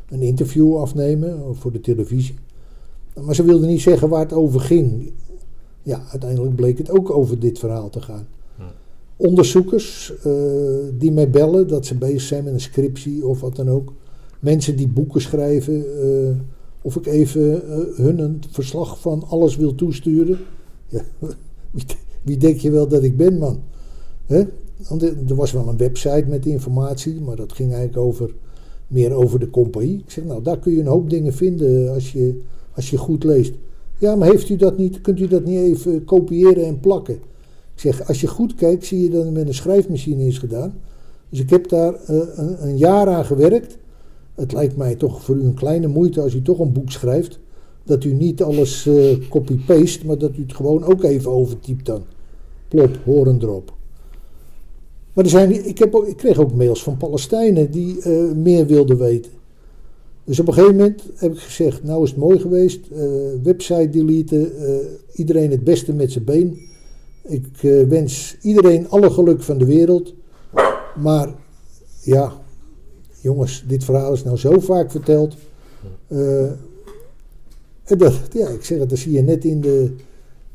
een 0.08 0.22
interview 0.22 0.76
afnemen 0.76 1.56
voor 1.56 1.72
de 1.72 1.80
televisie. 1.80 2.34
Maar 3.24 3.34
ze 3.34 3.44
wilden 3.44 3.68
niet 3.68 3.80
zeggen 3.80 4.08
waar 4.08 4.20
het 4.20 4.32
over 4.32 4.60
ging. 4.60 5.12
Ja, 5.82 6.02
uiteindelijk 6.10 6.56
bleek 6.56 6.78
het 6.78 6.90
ook 6.90 7.10
over 7.10 7.38
dit 7.38 7.58
verhaal 7.58 7.90
te 7.90 8.00
gaan. 8.00 8.26
Onderzoekers 9.16 10.12
eh, 10.22 10.32
die 10.98 11.12
mij 11.12 11.30
bellen 11.30 11.68
dat 11.68 11.86
ze 11.86 11.94
bezig 11.94 12.20
zijn 12.20 12.44
met 12.44 12.52
een 12.52 12.60
scriptie 12.60 13.26
of 13.26 13.40
wat 13.40 13.56
dan 13.56 13.68
ook. 13.68 13.92
Mensen 14.38 14.76
die 14.76 14.88
boeken 14.88 15.20
schrijven. 15.20 15.84
Eh, 16.80 16.86
of 16.86 16.96
ik 16.96 17.06
even 17.06 17.70
eh, 17.70 17.78
hun 17.96 18.18
een 18.18 18.42
verslag 18.50 19.00
van 19.00 19.24
alles 19.28 19.56
wil 19.56 19.74
toesturen. 19.74 20.38
Wie, 22.22 22.36
denk 22.36 22.58
je 22.58 22.70
wel 22.70 22.88
dat 22.88 23.02
ik 23.02 23.16
ben, 23.16 23.38
man? 23.38 23.60
Want 24.88 25.02
er 25.02 25.34
was 25.34 25.52
wel 25.52 25.68
een 25.68 25.76
website 25.76 26.24
met 26.28 26.46
informatie, 26.46 27.20
maar 27.20 27.36
dat 27.36 27.52
ging 27.52 27.72
eigenlijk 27.72 28.06
over, 28.06 28.34
meer 28.86 29.12
over 29.12 29.38
de 29.38 29.50
compagnie. 29.50 29.98
Ik 29.98 30.10
zeg, 30.10 30.24
nou, 30.24 30.42
daar 30.42 30.58
kun 30.58 30.72
je 30.72 30.80
een 30.80 30.86
hoop 30.86 31.10
dingen 31.10 31.32
vinden 31.32 31.92
als 31.92 32.12
je, 32.12 32.40
als 32.74 32.90
je 32.90 32.96
goed 32.96 33.24
leest. 33.24 33.54
Ja, 33.98 34.16
maar 34.16 34.28
heeft 34.28 34.48
u 34.48 34.56
dat 34.56 34.78
niet, 34.78 35.00
kunt 35.00 35.20
u 35.20 35.28
dat 35.28 35.44
niet 35.44 35.58
even 35.58 36.04
kopiëren 36.04 36.64
en 36.64 36.80
plakken? 36.80 37.14
Ik 37.74 37.80
zeg, 37.80 38.08
als 38.08 38.20
je 38.20 38.26
goed 38.26 38.54
kijkt, 38.54 38.86
zie 38.86 39.02
je 39.02 39.10
dat 39.10 39.24
het 39.24 39.32
met 39.32 39.46
een 39.46 39.54
schrijfmachine 39.54 40.26
is 40.26 40.38
gedaan. 40.38 40.74
Dus 41.28 41.40
ik 41.40 41.50
heb 41.50 41.68
daar 41.68 41.94
eh, 41.94 42.16
een 42.58 42.78
jaar 42.78 43.08
aan 43.08 43.24
gewerkt. 43.24 43.78
Het 44.40 44.52
lijkt 44.52 44.76
mij 44.76 44.94
toch 44.94 45.22
voor 45.22 45.36
u 45.36 45.44
een 45.44 45.54
kleine 45.54 45.86
moeite 45.86 46.20
als 46.20 46.34
u 46.34 46.42
toch 46.42 46.58
een 46.58 46.72
boek 46.72 46.90
schrijft. 46.90 47.38
Dat 47.84 48.04
u 48.04 48.12
niet 48.12 48.42
alles 48.42 48.86
eh, 48.86 49.28
copy-paste, 49.28 50.06
maar 50.06 50.18
dat 50.18 50.36
u 50.36 50.42
het 50.42 50.54
gewoon 50.54 50.84
ook 50.84 51.02
even 51.02 51.30
overtypt 51.30 51.86
dan. 51.86 52.02
plop, 52.68 52.96
horen 53.04 53.38
erop. 53.42 53.72
Maar 55.12 55.24
er 55.24 55.30
zijn, 55.30 55.66
ik, 55.66 55.78
heb 55.78 55.94
ik 55.94 56.16
kreeg 56.16 56.38
ook 56.38 56.54
mails 56.54 56.82
van 56.82 56.96
Palestijnen 56.96 57.70
die 57.70 58.02
eh, 58.02 58.32
meer 58.32 58.66
wilden 58.66 58.98
weten. 58.98 59.32
Dus 60.24 60.40
op 60.40 60.48
een 60.48 60.54
gegeven 60.54 60.76
moment 60.76 61.02
heb 61.14 61.32
ik 61.32 61.38
gezegd, 61.38 61.82
nou 61.82 62.02
is 62.02 62.10
het 62.10 62.18
mooi 62.18 62.38
geweest, 62.38 62.80
eh, 62.90 63.02
website 63.42 63.90
deleten, 63.90 64.52
iedereen 65.14 65.50
het 65.50 65.64
beste 65.64 65.92
met 65.92 66.12
zijn 66.12 66.24
been. 66.24 66.58
Ik 67.22 67.46
wens 67.88 68.36
iedereen 68.42 68.88
alle 68.88 69.10
geluk 69.10 69.42
van 69.42 69.58
de 69.58 69.64
wereld. 69.64 70.14
Maar 70.96 71.34
ja, 72.02 72.39
jongens, 73.20 73.64
dit 73.66 73.84
verhaal 73.84 74.12
is 74.12 74.24
nou 74.24 74.36
zo 74.36 74.60
vaak 74.60 74.90
verteld. 74.90 75.36
Eh, 76.08 76.50
en 77.84 77.98
dat, 77.98 78.14
ja, 78.32 78.48
ik 78.48 78.64
zeg 78.64 78.78
het, 78.78 78.88
dat 78.90 78.98
zie 78.98 79.12
je 79.12 79.22
net 79.22 79.44
in, 79.44 79.60
de, 79.60 79.94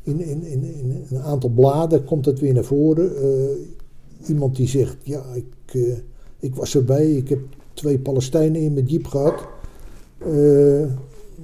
in, 0.02 0.20
in, 0.20 0.42
in, 0.44 0.64
in 0.64 1.06
een 1.10 1.22
aantal 1.22 1.50
bladen, 1.50 2.04
komt 2.04 2.24
het 2.26 2.40
weer 2.40 2.54
naar 2.54 2.64
voren. 2.64 3.16
Eh, 3.16 4.28
iemand 4.28 4.56
die 4.56 4.68
zegt, 4.68 4.96
ja, 5.02 5.24
ik, 5.34 5.74
eh, 5.74 5.96
ik 6.38 6.54
was 6.54 6.74
erbij, 6.74 7.10
ik 7.12 7.28
heb 7.28 7.40
twee 7.74 7.98
Palestijnen 7.98 8.60
in 8.60 8.72
mijn 8.72 8.86
jeep 8.86 9.06
gehad. 9.06 9.46
eh, 10.18 10.84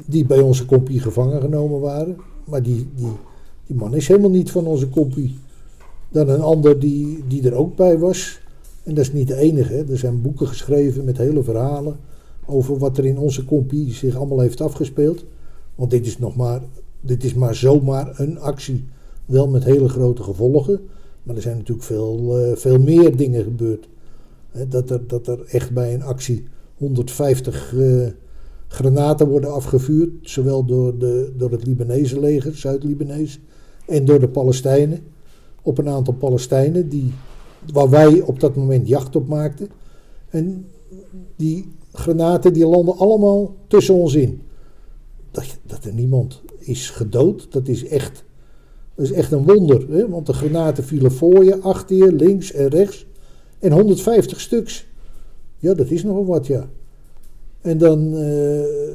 die 0.07 0.27
bij 0.27 0.41
onze 0.41 0.65
compie 0.65 1.01
gevangen 1.01 1.41
genomen 1.41 1.81
waren. 1.81 2.17
Maar 2.45 2.63
die, 2.63 2.89
die, 2.97 3.13
die 3.67 3.77
man 3.77 3.95
is 3.95 4.09
helemaal 4.09 4.31
niet 4.31 4.51
van 4.51 4.67
onze 4.67 4.89
compie. 4.89 5.39
Dan 6.09 6.29
een 6.29 6.41
ander 6.41 6.79
die, 6.79 7.25
die 7.29 7.43
er 7.47 7.55
ook 7.55 7.77
bij 7.77 7.99
was. 7.99 8.41
En 8.83 8.95
dat 8.95 9.05
is 9.05 9.13
niet 9.13 9.29
de 9.29 9.37
enige. 9.37 9.85
Er 9.89 9.99
zijn 9.99 10.23
boeken 10.23 10.47
geschreven 10.47 11.05
met 11.05 11.19
hele 11.19 11.43
verhalen 11.43 11.97
over 12.47 12.79
wat 12.79 12.99
er 12.99 13.05
in 13.05 13.19
onze 13.19 13.45
compie 13.45 13.93
zich 13.93 14.17
allemaal 14.17 14.41
heeft 14.41 14.61
afgespeeld. 14.61 15.25
Want 15.75 15.91
dit 15.91 16.07
is 16.07 16.19
nog 16.19 16.37
maar, 16.37 16.63
dit 17.01 17.25
is 17.25 17.35
maar 17.35 17.55
zomaar 17.55 18.21
een 18.21 18.39
actie. 18.39 18.85
Wel 19.25 19.49
met 19.49 19.65
hele 19.65 19.89
grote 19.89 20.23
gevolgen. 20.23 20.81
Maar 21.23 21.37
er 21.37 21.43
zijn 21.43 21.57
natuurlijk 21.57 21.87
veel, 21.87 22.39
eh, 22.39 22.57
veel 22.57 22.79
meer 22.79 23.17
dingen 23.17 23.43
gebeurd. 23.43 23.89
Dat, 24.69 24.91
er, 24.91 25.07
dat 25.07 25.27
er 25.27 25.45
echt 25.47 25.73
bij 25.73 25.95
een 25.95 26.03
actie 26.03 26.45
150 26.77 27.75
eh, 27.75 28.07
granaten 28.69 29.29
worden 29.29 29.53
afgevuurd. 29.53 30.11
Zowel 30.21 30.65
door, 30.65 30.99
de, 30.99 31.33
door 31.37 31.51
het 31.51 31.67
Libanese 31.67 32.21
leger, 32.21 32.57
Zuid-Libanees. 32.57 33.41
En 33.87 34.05
door 34.05 34.21
de 34.21 34.29
Palestijnen. 34.29 35.01
Op 35.63 35.79
een 35.79 35.89
aantal 35.89 36.15
Palestijnen 36.15 36.89
die, 36.89 37.13
waar 37.73 37.91
wij 37.91 38.21
op 38.21 38.41
dat 38.41 38.57
moment 38.57 38.89
jacht 38.89 39.17
op 39.17 39.29
maakten. 39.29 39.69
En 40.29 40.67
die 41.37 41.73
granaten 41.93 42.53
die 42.53 42.67
landen 42.67 42.97
allemaal 42.97 43.55
tussen 43.67 43.95
ons 43.95 44.15
in. 44.15 44.43
Dat, 45.31 45.59
dat 45.67 45.85
er 45.85 45.95
niemand 45.95 46.43
is 46.59 46.91
gedood, 46.91 47.53
dat 47.53 47.69
is 47.69 47.87
echt, 47.87 48.25
dat 48.95 49.05
is 49.05 49.13
echt 49.13 49.33
een 49.33 49.45
wonder. 49.45 49.91
Hè? 49.91 50.09
Want 50.09 50.27
de 50.27 50.33
granaten 50.33 50.85
vielen 50.85 51.13
voor 51.13 51.45
je, 51.45 51.61
achter 51.61 51.97
je, 51.97 52.13
links 52.13 52.53
en 52.53 52.69
rechts. 52.69 53.07
En 53.59 53.73
150 53.73 54.41
stuks. 54.41 54.87
Ja, 55.59 55.75
dat 55.75 55.91
is 55.91 56.03
nogal 56.03 56.27
wat, 56.27 56.47
ja. 56.47 56.69
En 57.61 57.79
dan 57.79 58.17
eh, 58.17 58.91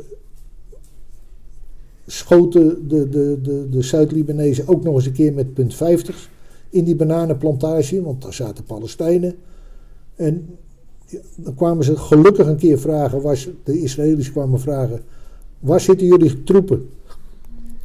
schoten 2.06 2.88
de, 2.88 3.10
de, 3.10 3.40
de, 3.42 3.68
de 3.70 3.82
Zuid-Libanezen 3.82 4.68
ook 4.68 4.84
nog 4.84 4.96
eens 4.96 5.06
een 5.06 5.12
keer 5.12 5.34
met 5.34 5.54
punt 5.54 5.76
50 5.76 6.30
in 6.78 6.84
die 6.84 6.96
bananenplantage, 6.96 8.02
want 8.02 8.22
daar 8.22 8.34
zaten 8.34 8.64
Palestijnen. 8.64 9.36
En 10.16 10.58
dan 11.36 11.56
kwamen 11.56 11.84
ze 11.84 11.98
gelukkig 11.98 12.48
een 12.48 12.58
keer 12.58 12.80
vragen, 12.80 13.22
was, 13.22 13.50
de 13.64 13.82
Israëli's 13.82 14.32
kwamen 14.32 14.60
vragen, 14.60 15.02
waar 15.60 15.80
zitten 15.80 16.08
jullie 16.08 16.44
troepen? 16.44 16.90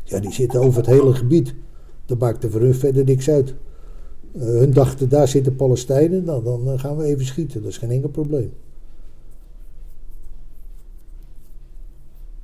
Ja, 0.04 0.20
die 0.20 0.32
zitten 0.32 0.60
over 0.60 0.76
het 0.76 0.86
hele 0.86 1.14
gebied. 1.14 1.54
Dat 2.06 2.18
maakte 2.18 2.50
voor 2.50 2.60
hun 2.60 2.74
verder 2.74 3.04
niks 3.04 3.30
uit. 3.30 3.54
Eh, 4.32 4.42
hun 4.42 4.72
dachten, 4.72 5.08
daar 5.08 5.28
zitten 5.28 5.56
Palestijnen, 5.56 6.24
nou 6.24 6.44
dan 6.44 6.68
eh, 6.68 6.78
gaan 6.78 6.96
we 6.96 7.04
even 7.04 7.26
schieten, 7.26 7.62
dat 7.62 7.70
is 7.70 7.78
geen 7.78 7.90
enkel 7.90 8.08
probleem. 8.08 8.52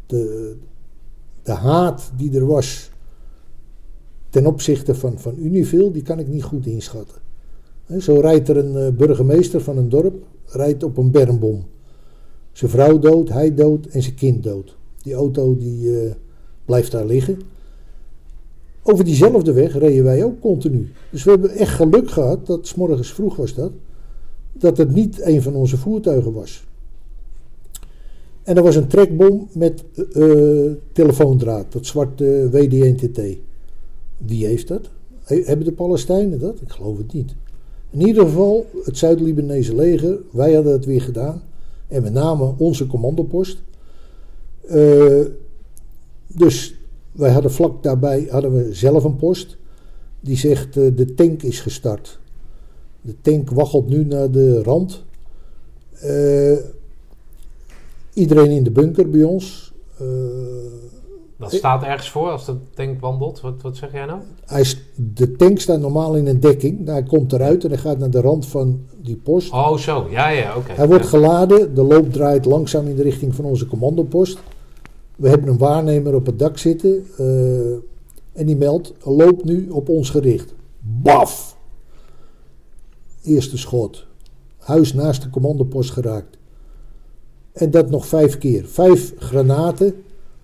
De, 0.06 0.56
de 1.42 1.52
haat 1.52 2.10
die 2.16 2.34
er 2.34 2.46
was 2.46 2.90
ten 4.30 4.46
opzichte 4.46 4.94
van, 4.94 5.18
van 5.18 5.34
die 5.92 6.02
kan 6.02 6.18
ik 6.18 6.28
niet 6.28 6.42
goed 6.42 6.66
inschatten. 6.66 7.16
Zo 7.98 8.20
rijdt 8.20 8.48
er 8.48 8.56
een 8.56 8.76
eh, 8.76 8.96
burgemeester 8.96 9.60
van 9.60 9.78
een 9.78 9.88
dorp, 9.88 10.24
rijdt 10.46 10.82
op 10.82 10.96
een 10.96 11.10
bermbom. 11.10 11.64
Zijn 12.52 12.70
vrouw 12.70 12.98
dood, 12.98 13.28
hij 13.28 13.55
dood 13.55 13.86
en 13.86 14.02
zijn 14.02 14.14
kind 14.14 14.42
dood. 14.42 14.76
Die 15.02 15.14
auto 15.14 15.56
die 15.56 16.00
eh, 16.00 16.10
blijft 16.64 16.92
daar 16.92 17.06
liggen. 17.06 17.38
Over 18.82 19.05
diezelfde 19.05 19.52
weg 19.52 19.78
reden 19.78 20.05
wij 20.05 20.24
ook 20.24 20.40
continu. 20.40 20.88
Dus 21.10 21.24
we 21.24 21.30
hebben 21.30 21.50
echt 21.50 21.74
geluk 21.74 22.10
gehad, 22.10 22.46
dat 22.46 22.66
's 22.66 22.74
morgens 22.74 23.12
vroeg 23.12 23.36
was 23.36 23.55
dat, 23.55 23.72
dat 24.52 24.76
het 24.78 24.94
niet 24.94 25.20
een 25.22 25.42
van 25.42 25.55
onze 25.55 25.76
voertuigen 25.76 26.32
was. 26.32 26.66
En 28.42 28.56
er 28.56 28.62
was 28.62 28.76
een 28.76 28.86
trekbom 28.86 29.48
met 29.52 29.84
eh, 30.12 30.70
telefoondraad, 30.92 31.72
dat 31.72 31.86
zwarte 31.86 32.48
WDNTT. 32.50 33.38
Wie 34.18 34.46
heeft 34.46 34.68
dat? 34.68 34.90
He- 35.22 35.42
hebben 35.44 35.66
de 35.66 35.72
Palestijnen 35.72 36.38
dat? 36.38 36.60
Ik 36.60 36.70
geloof 36.70 36.98
het 36.98 37.12
niet. 37.12 37.34
In 37.90 38.06
ieder 38.06 38.24
geval, 38.24 38.66
het 38.84 38.98
Zuid-Libanese 38.98 39.74
leger, 39.74 40.18
wij 40.30 40.54
hadden 40.54 40.72
het 40.72 40.84
weer 40.84 41.02
gedaan. 41.02 41.42
En 41.88 42.02
met 42.02 42.12
name 42.12 42.54
onze 42.56 42.86
commandopost. 42.86 43.62
Eh, 44.66 45.24
dus 46.26 46.74
wij 47.12 47.30
hadden 47.30 47.52
vlak 47.52 47.82
daarbij 47.82 48.26
hadden 48.30 48.52
we 48.52 48.74
zelf 48.74 49.04
een 49.04 49.16
post. 49.16 49.56
Die 50.20 50.36
zegt, 50.36 50.76
eh, 50.76 50.96
de 50.96 51.14
tank 51.14 51.42
is 51.42 51.60
gestart. 51.60 52.18
De 53.00 53.14
tank 53.20 53.50
waggelt 53.50 53.88
nu 53.88 54.04
naar 54.04 54.30
de 54.30 54.62
rand. 54.62 55.04
Eh, 55.92 56.56
iedereen 58.12 58.50
in 58.50 58.64
de 58.64 58.70
bunker 58.70 59.10
bij 59.10 59.22
ons. 59.22 59.72
Dat 61.39 61.52
staat 61.52 61.82
ergens 61.82 62.10
voor 62.10 62.31
als 62.31 62.44
de 62.47 62.56
tank 62.74 63.01
wandelt. 63.01 63.40
Wat, 63.40 63.62
wat 63.62 63.77
zeg 63.77 63.93
jij 63.93 64.05
nou? 64.06 64.20
Hij 64.47 64.60
is, 64.60 64.81
de 64.94 65.32
tank 65.36 65.59
staat 65.60 65.81
normaal 65.81 66.15
in 66.16 66.27
een 66.27 66.40
dekking. 66.40 66.86
Hij 66.86 67.02
komt 67.02 67.32
eruit 67.32 67.65
en 67.65 67.70
hij 67.70 67.78
gaat 67.78 67.98
naar 67.98 68.10
de 68.10 68.20
rand 68.20 68.47
van 68.47 68.81
die 69.02 69.16
post. 69.16 69.52
Oh, 69.52 69.77
zo. 69.77 70.06
Ja, 70.10 70.28
ja, 70.28 70.56
oké. 70.56 70.73
hij 70.73 70.86
wordt 70.86 71.02
Ja. 71.02 71.09
geladen. 71.09 71.74
De 71.74 71.82
loop 71.82 72.12
draait 72.12 72.44
langzaam 72.44 72.86
in 72.86 72.97
de 72.97 73.02
richting 73.02 73.35
van 73.35 73.44
onze 73.44 73.66
commandopost. 73.66 74.39
We 75.16 75.28
hebben 75.28 75.48
een 75.48 75.59
waarnemer 75.59 76.15
op 76.15 76.27
het 76.27 76.39
dak 76.39 76.59
zitten. 76.59 77.06
eh, 77.19 77.73
en 78.32 78.47
die 78.47 78.56
meldt, 78.56 78.93
loopt 79.02 79.44
nu 79.44 79.69
op 79.70 79.89
ons 79.89 80.10
gericht. 80.10 80.55
Baf! 80.81 81.56
Eerste 83.23 83.59
schot. 83.59 84.06
Huis 84.59 84.94
naast 84.94 85.23
de 85.23 85.31
commandopost 85.31 85.90
geraakt. 85.90 86.39
En 87.52 87.70
dat 87.70 87.90
nog 87.90 88.06
vijf 88.06 88.39
keer. 88.39 88.65
Vijf 88.66 89.12
granaten 89.19 89.94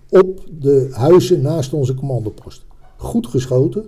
op 0.09 0.45
de 0.59 0.87
huizen 0.91 1.41
naast 1.41 1.73
onze 1.73 1.93
commandopost. 1.93 2.65
Goed 2.97 3.27
geschoten. 3.27 3.85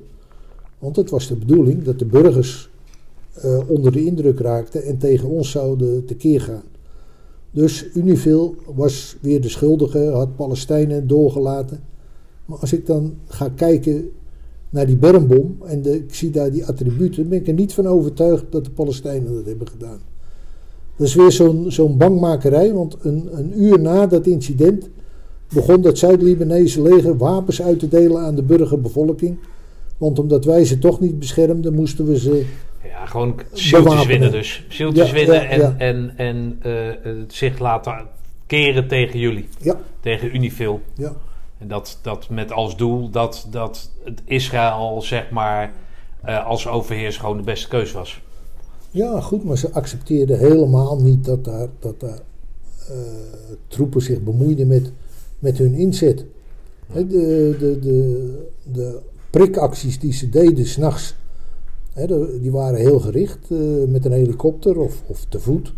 Want 0.79 0.95
het 0.95 1.09
was 1.09 1.27
de 1.27 1.35
bedoeling 1.35 1.83
dat 1.83 1.99
de 1.99 2.05
burgers 2.05 2.69
eh, 3.33 3.69
onder 3.69 3.91
de 3.91 4.05
indruk 4.05 4.39
raakten 4.39 4.83
en 4.83 4.97
tegen 4.97 5.29
ons 5.29 5.51
zouden 5.51 6.05
tekeer 6.05 6.41
gaan. 6.41 6.63
Dus 7.51 7.87
Unifil 7.93 8.55
was 8.75 9.17
weer 9.21 9.41
de 9.41 9.49
schuldige, 9.49 9.99
had 9.99 10.35
Palestijnen 10.35 11.07
doorgelaten. 11.07 11.79
Maar 12.45 12.57
als 12.57 12.73
ik 12.73 12.85
dan 12.85 13.13
ga 13.27 13.49
kijken 13.49 14.09
naar 14.69 14.85
die 14.85 14.97
bermbom 14.97 15.57
en 15.65 15.81
de, 15.81 15.95
ik 15.95 16.13
zie 16.13 16.29
daar 16.29 16.51
die 16.51 16.65
attributen, 16.65 17.29
ben 17.29 17.39
ik 17.39 17.47
er 17.47 17.53
niet 17.53 17.73
van 17.73 17.87
overtuigd 17.87 18.45
dat 18.49 18.65
de 18.65 18.71
Palestijnen 18.71 19.33
dat 19.33 19.45
hebben 19.45 19.67
gedaan. 19.67 19.99
Dat 20.95 21.07
is 21.07 21.15
weer 21.15 21.31
zo'n 21.31 21.71
zo'n 21.71 21.97
bangmakerij, 21.97 22.73
want 22.73 22.95
een, 23.01 23.29
een 23.31 23.61
uur 23.63 23.79
na 23.79 24.07
dat 24.07 24.27
incident 24.27 24.89
begon 25.53 25.81
dat 25.81 25.97
Zuid-Libanese 25.97 26.81
leger 26.81 27.17
wapens 27.17 27.61
uit 27.61 27.79
te 27.79 27.87
delen 27.87 28.21
aan 28.21 28.35
de 28.35 28.43
burgerbevolking. 28.43 29.37
Want 29.97 30.19
omdat 30.19 30.45
wij 30.45 30.65
ze 30.65 30.79
toch 30.79 30.99
niet 30.99 31.19
beschermden, 31.19 31.73
moesten 31.73 32.07
we 32.07 32.19
ze. 32.19 32.45
Ja, 32.83 33.05
gewoon 33.05 33.39
zieltjes 33.51 34.05
winnen 34.05 34.31
dus. 34.31 34.65
Zieltjes 34.69 35.07
Ja, 35.07 35.13
winnen 35.13 35.41
ja, 35.41 35.49
en, 35.49 35.59
ja. 35.59 35.75
en, 35.77 36.13
en 36.17 36.57
eh, 36.61 37.11
zich 37.27 37.59
laten 37.59 38.07
keren 38.45 38.87
tegen 38.87 39.19
jullie. 39.19 39.47
Tegen 39.99 40.35
Unifil. 40.35 40.81
ja. 40.95 41.15
En 41.57 41.67
dat, 41.67 41.99
dat 42.01 42.29
met 42.29 42.51
als 42.51 42.77
doel 42.77 43.09
dat, 43.09 43.47
dat 43.51 43.91
het 44.03 44.21
Israël, 44.25 45.01
zeg 45.01 45.29
maar, 45.29 45.73
eh, 46.23 46.45
als 46.45 46.67
overheers 46.67 47.17
gewoon 47.17 47.37
de 47.37 47.43
beste 47.43 47.67
keus 47.67 47.91
was. 47.91 48.21
Ja, 48.91 49.21
goed, 49.21 49.43
maar 49.43 49.57
ze 49.57 49.71
accepteerden 49.71 50.39
helemaal 50.39 51.01
niet 51.01 51.25
dat 51.25 51.45
daar, 51.45 51.67
dat 51.79 51.99
daar 51.99 52.19
eh, 52.89 52.95
troepen 53.67 54.01
zich 54.01 54.21
bemoeiden 54.21 54.67
met, 54.67 54.91
met 55.39 55.57
hun 55.57 55.73
inzet. 55.73 56.25
De, 56.93 57.07
de, 57.07 57.77
de, 57.81 58.31
de 58.71 58.99
prikacties 59.29 59.99
die 59.99 60.13
ze 60.13 60.29
deden 60.29 60.65
s'nachts, 60.65 61.15
die 62.41 62.51
waren 62.51 62.79
heel 62.79 62.99
gericht 62.99 63.51
eh, 63.51 63.57
met 63.87 64.05
een 64.05 64.11
helikopter 64.11 64.79
of, 64.79 65.03
of 65.07 65.25
te 65.29 65.39
voet. 65.39 65.73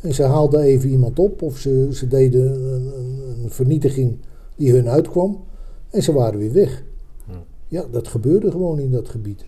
En 0.00 0.14
ze 0.14 0.22
haalden 0.22 0.60
even 0.60 0.88
iemand 0.88 1.18
op 1.18 1.42
of 1.42 1.58
ze, 1.58 1.88
ze 1.92 2.08
deden 2.08 2.52
een, 2.52 2.92
een, 2.98 3.42
een 3.42 3.50
vernietiging 3.50 4.16
die 4.56 4.72
hun 4.72 4.88
uitkwam. 4.88 5.44
En 5.90 6.02
ze 6.02 6.12
waren 6.12 6.38
weer 6.38 6.52
weg. 6.52 6.84
Hm. 7.26 7.32
Ja, 7.68 7.84
dat 7.90 8.08
gebeurde 8.08 8.50
gewoon 8.50 8.78
in 8.78 8.90
dat 8.90 9.08
gebied. 9.08 9.44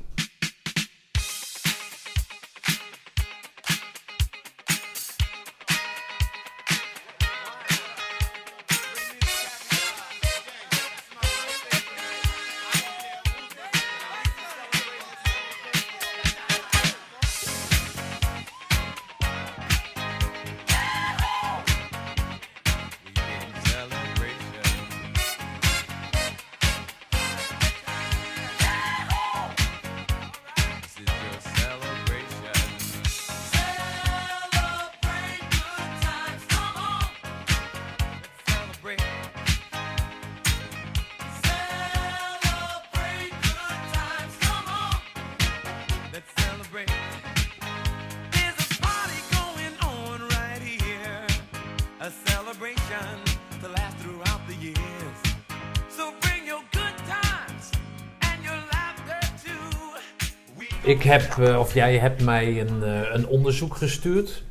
Heb, 61.13 61.39
eh, 61.39 61.59
of 61.59 61.75
jij 61.75 61.99
hebt 61.99 62.25
mij 62.25 62.61
een, 62.61 62.83
eh, 62.83 63.15
een 63.15 63.27
onderzoek 63.27 63.77
gestuurd. 63.77 64.43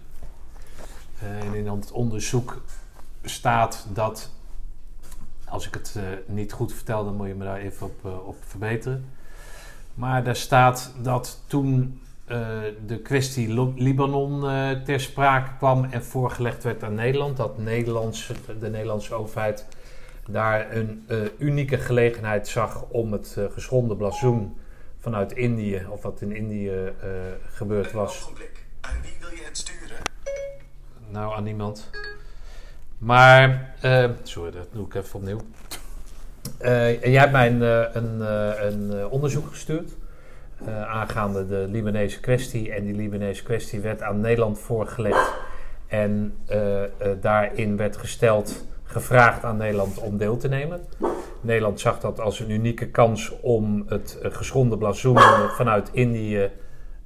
Eh, 1.19 1.47
en 1.47 1.53
in 1.53 1.65
dat 1.65 1.91
onderzoek 1.91 2.61
staat 3.23 3.87
dat, 3.93 4.29
als 5.45 5.67
ik 5.67 5.73
het 5.73 5.95
niet 6.25 6.51
goed 6.51 6.73
vertel, 6.73 7.05
dan 7.05 7.15
moet 7.15 7.27
je 7.27 7.35
me 7.35 7.43
daar 7.43 7.57
even 7.57 7.85
op, 7.85 8.05
op 8.25 8.35
verbeteren. 8.47 9.05
Maar 9.93 10.23
daar 10.23 10.35
staat 10.35 10.93
dat 11.01 11.43
toen 11.47 12.01
de 12.85 12.99
kwestie 13.03 13.73
Libanon 13.75 14.41
ter 14.83 14.99
sprake 14.99 15.49
kwam 15.57 15.83
en 15.83 16.03
voorgelegd 16.03 16.63
werd 16.63 16.83
aan 16.83 16.93
Nederland, 16.93 17.37
dat 17.37 17.57
Nederlands, 17.57 18.31
de 18.59 18.69
Nederlandse 18.69 19.13
overheid 19.13 19.65
daar 20.27 20.75
een 20.75 21.07
unieke 21.37 21.77
gelegenheid 21.77 22.47
zag 22.47 22.85
om 22.89 23.11
het 23.11 23.37
geschonden 23.53 23.97
blazoen 23.97 24.55
vanuit 25.01 25.31
Indië, 25.31 25.85
of 25.89 26.01
wat 26.01 26.21
in 26.21 26.35
Indië 26.35 26.69
eh, 26.69 27.09
gebeurd 27.49 27.91
was, 27.91 28.21
Ogenblik. 28.21 28.65
Aan 28.81 29.01
wie 29.01 29.11
wil 29.19 29.29
je 29.29 29.43
het 29.43 29.57
sturen? 29.57 29.97
nou 31.09 31.35
aan 31.35 31.43
niemand. 31.43 31.89
Maar, 32.97 33.73
eh, 33.81 34.09
sorry, 34.23 34.51
dat 34.51 34.67
doe 34.71 34.85
ik 34.85 34.93
even 34.93 35.15
opnieuw. 35.15 35.41
Eh, 36.57 37.03
en 37.03 37.11
jij 37.11 37.19
hebt 37.19 37.31
mij 37.31 37.47
een, 37.47 37.61
eh, 37.61 37.95
een, 37.95 38.21
een 38.91 39.07
onderzoek 39.07 39.47
gestuurd 39.47 39.91
eh, 40.65 40.81
aangaande 40.81 41.47
de 41.47 41.65
Libanese 41.69 42.19
kwestie. 42.19 42.71
En 42.71 42.85
die 42.85 42.95
Libanese 42.95 43.43
kwestie 43.43 43.79
werd 43.79 44.01
aan 44.01 44.19
Nederland 44.19 44.59
voorgelegd. 44.59 45.33
En 45.87 46.35
eh, 46.45 46.83
eh, 46.83 46.89
daarin 47.21 47.77
werd 47.77 47.97
gesteld, 47.97 48.65
gevraagd 48.91 49.43
aan 49.43 49.57
Nederland 49.57 49.99
om 49.99 50.17
deel 50.17 50.37
te 50.37 50.47
nemen. 50.47 50.81
Nederland 51.41 51.79
zag 51.79 51.99
dat 51.99 52.19
als 52.19 52.39
een 52.39 52.49
unieke 52.49 52.87
kans 52.87 53.31
om 53.41 53.83
het 53.87 54.19
eh, 54.21 54.31
geschonden 54.31 54.77
blazoen 54.77 55.19
vanuit 55.49 55.89
Indië 55.91 56.49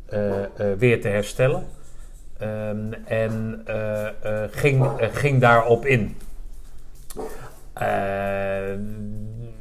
eh, 0.05 0.43
eh, 0.43 0.77
weer 0.77 1.01
te 1.01 1.07
herstellen. 1.07 1.67
Ehm, 2.37 2.93
en 3.05 3.65
ging, 4.51 4.89
ging 4.99 5.41
daarop 5.41 5.85
in. 5.85 6.17
Eh, 7.73 8.73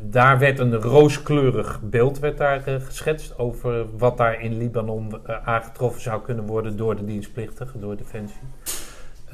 daar 0.00 0.38
werd 0.38 0.58
een 0.58 0.74
rooskleurig 0.74 1.80
beeld 1.82 2.18
werd 2.18 2.38
daar, 2.38 2.60
geschetst 2.60 3.38
over 3.38 3.96
wat 3.98 4.16
daar 4.16 4.40
in 4.40 4.56
Libanon 4.56 5.20
aangetroffen 5.44 6.02
zou 6.02 6.22
kunnen 6.22 6.46
worden 6.46 6.76
door 6.76 6.96
de 6.96 7.04
dienstplichtigen, 7.04 7.80
door 7.80 7.96
Defensie. 7.96 8.40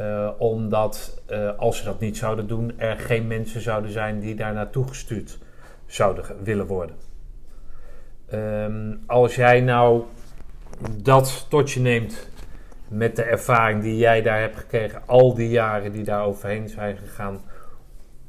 Eh, 0.01 0.31
omdat 0.39 1.23
eh, 1.27 1.59
als 1.59 1.79
ze 1.79 1.85
dat 1.85 2.01
niet 2.01 2.17
zouden 2.17 2.47
doen, 2.47 2.73
er 2.79 2.99
geen 2.99 3.27
mensen 3.27 3.61
zouden 3.61 3.91
zijn 3.91 4.21
die 4.21 4.35
daar 4.35 4.53
naartoe 4.53 4.89
gestuurd 4.89 5.39
zouden 5.87 6.25
willen 6.43 6.67
worden. 6.67 6.97
Ehm, 8.29 8.95
als 9.07 9.35
jij 9.35 9.61
nou 9.61 10.03
dat 11.03 11.47
tot 11.49 11.71
je 11.71 11.81
neemt 11.81 12.29
met 12.89 13.17
de 13.17 13.23
ervaring 13.23 13.83
die 13.83 13.97
jij 13.97 14.23
daar 14.23 14.41
hebt 14.41 14.57
gekregen, 14.57 15.03
al 15.07 15.35
die 15.35 15.49
jaren 15.49 15.93
die 15.93 16.05
daar 16.05 16.25
overheen 16.25 16.69
zijn 16.69 16.97
gegaan, 16.97 17.41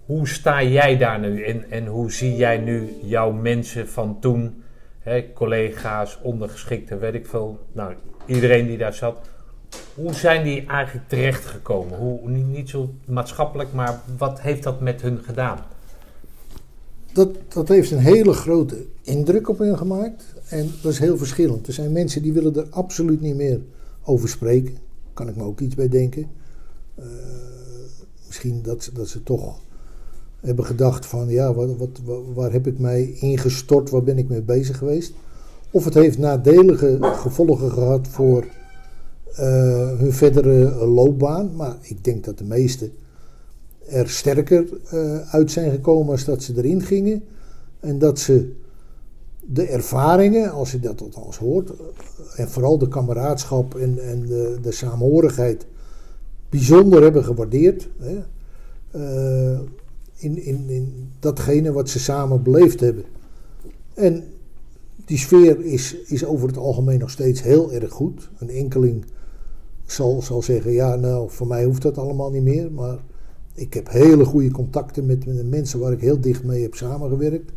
hoe 0.05 0.27
sta 0.27 0.63
jij 0.63 0.97
daar 0.97 1.19
nu 1.19 1.43
in 1.43 1.71
en 1.71 1.85
hoe 1.85 2.11
zie 2.11 2.35
jij 2.35 2.57
nu 2.57 2.95
jouw 3.01 3.31
mensen 3.31 3.89
van 3.89 4.19
toen, 4.19 4.63
hè, 4.99 5.33
collega's, 5.33 6.19
ondergeschikten, 6.21 6.99
weet 6.99 7.13
ik 7.13 7.27
veel, 7.27 7.67
nou 7.71 7.93
iedereen 8.25 8.67
die 8.67 8.77
daar 8.77 8.93
zat, 8.93 9.30
hoe 9.95 10.13
zijn 10.13 10.43
die 10.43 10.65
eigenlijk 10.65 11.09
terechtgekomen? 11.09 11.97
Hoe, 11.97 12.29
niet, 12.29 12.69
zo 12.69 12.89
maatschappelijk, 13.05 13.73
maar 13.73 14.01
wat 14.17 14.41
heeft 14.41 14.63
dat 14.63 14.81
met 14.81 15.01
hun 15.01 15.19
gedaan? 15.23 15.59
Dat, 17.13 17.29
dat 17.47 17.67
heeft 17.67 17.91
een 17.91 17.97
hele 17.97 18.33
grote 18.33 18.85
indruk 19.01 19.49
op 19.49 19.57
hen 19.57 19.77
gemaakt. 19.77 20.23
En 20.49 20.71
dat 20.81 20.91
is 20.91 20.99
heel 20.99 21.17
verschillend. 21.17 21.67
Er 21.67 21.73
zijn 21.73 21.91
mensen 21.91 22.21
die 22.21 22.33
willen 22.33 22.55
er 22.55 22.67
absoluut 22.69 23.21
niet 23.21 23.35
meer 23.35 23.59
over 24.03 24.29
spreken. 24.29 24.77
Kan 25.13 25.27
ik 25.27 25.35
me 25.35 25.43
ook 25.43 25.59
iets 25.59 25.75
bij 25.75 25.89
denken. 25.89 26.27
Eh, 26.95 27.05
misschien 28.27 28.61
dat, 28.61 28.89
dat 28.93 29.07
ze 29.07 29.23
toch 29.23 29.59
hebben 30.39 30.65
gedacht 30.65 31.05
van... 31.05 31.29
ja, 31.29 31.53
wat, 31.53 31.77
wat, 31.77 31.99
wa- 32.03 32.33
waar 32.33 32.51
heb 32.51 32.67
ik 32.67 32.79
mij 32.79 33.11
ingestort? 33.19 33.89
Waar 33.89 34.03
ben 34.03 34.17
ik 34.17 34.29
mee 34.29 34.41
bezig 34.41 34.77
geweest? 34.77 35.13
Of 35.71 35.85
het 35.85 35.93
heeft 35.93 36.17
nadelige 36.17 36.97
gevolgen 37.01 37.71
gehad 37.71 38.07
voor 38.07 38.45
hun 39.97 40.13
verdere 40.13 40.85
loopbaan. 40.85 41.55
Maar 41.55 41.77
ik 41.81 42.03
denk 42.03 42.23
dat 42.23 42.37
de 42.37 42.43
meesten 42.43 42.91
er 43.91 44.09
sterker 44.09 44.67
eh, 44.89 45.33
uit 45.33 45.51
zijn 45.51 45.71
gekomen 45.71 46.11
als 46.11 46.25
dat 46.25 46.43
ze 46.43 46.53
erin 46.55 46.81
gingen. 46.81 47.23
En 47.79 47.99
dat 47.99 48.19
ze 48.19 48.51
de 49.39 49.67
ervaringen, 49.67 50.51
als 50.51 50.71
je 50.71 50.79
dat 50.79 51.01
althans 51.01 51.37
hoort, 51.37 51.69
eh, 51.69 51.75
en 52.35 52.49
vooral 52.49 52.77
de 52.77 52.87
kameraadschap 52.87 53.75
en, 53.75 53.99
en 53.99 54.25
de, 54.25 54.57
de 54.61 54.71
saamhorigheid, 54.71 55.65
bijzonder 56.49 57.01
hebben 57.03 57.23
gewaardeerd. 57.23 57.89
Hè? 57.97 58.17
Eh, 58.91 59.59
in, 60.15 60.43
in, 60.43 60.69
in 60.69 61.09
datgene 61.19 61.71
wat 61.71 61.89
ze 61.89 61.99
samen 61.99 62.43
beleefd 62.43 62.79
hebben. 62.79 63.03
En 63.93 64.23
die 65.05 65.17
sfeer 65.17 65.65
is, 65.65 65.95
is 66.05 66.25
over 66.25 66.47
het 66.47 66.57
algemeen 66.57 66.99
nog 66.99 67.09
steeds 67.09 67.41
heel 67.41 67.71
erg 67.71 67.91
goed. 67.91 68.29
Een 68.37 68.49
enkeling 68.49 69.05
zal, 69.91 70.21
zal 70.21 70.41
zeggen, 70.41 70.71
ja 70.71 70.95
nou, 70.95 71.29
voor 71.29 71.47
mij 71.47 71.63
hoeft 71.63 71.81
dat 71.81 71.97
allemaal 71.97 72.31
niet 72.31 72.43
meer. 72.43 72.71
Maar 72.71 72.97
ik 73.53 73.73
heb 73.73 73.89
hele 73.89 74.25
goede 74.25 74.51
contacten 74.51 75.05
met 75.05 75.21
de 75.21 75.43
mensen 75.43 75.79
waar 75.79 75.91
ik 75.91 76.01
heel 76.01 76.21
dicht 76.21 76.43
mee 76.43 76.61
heb 76.61 76.75
samengewerkt. 76.75 77.51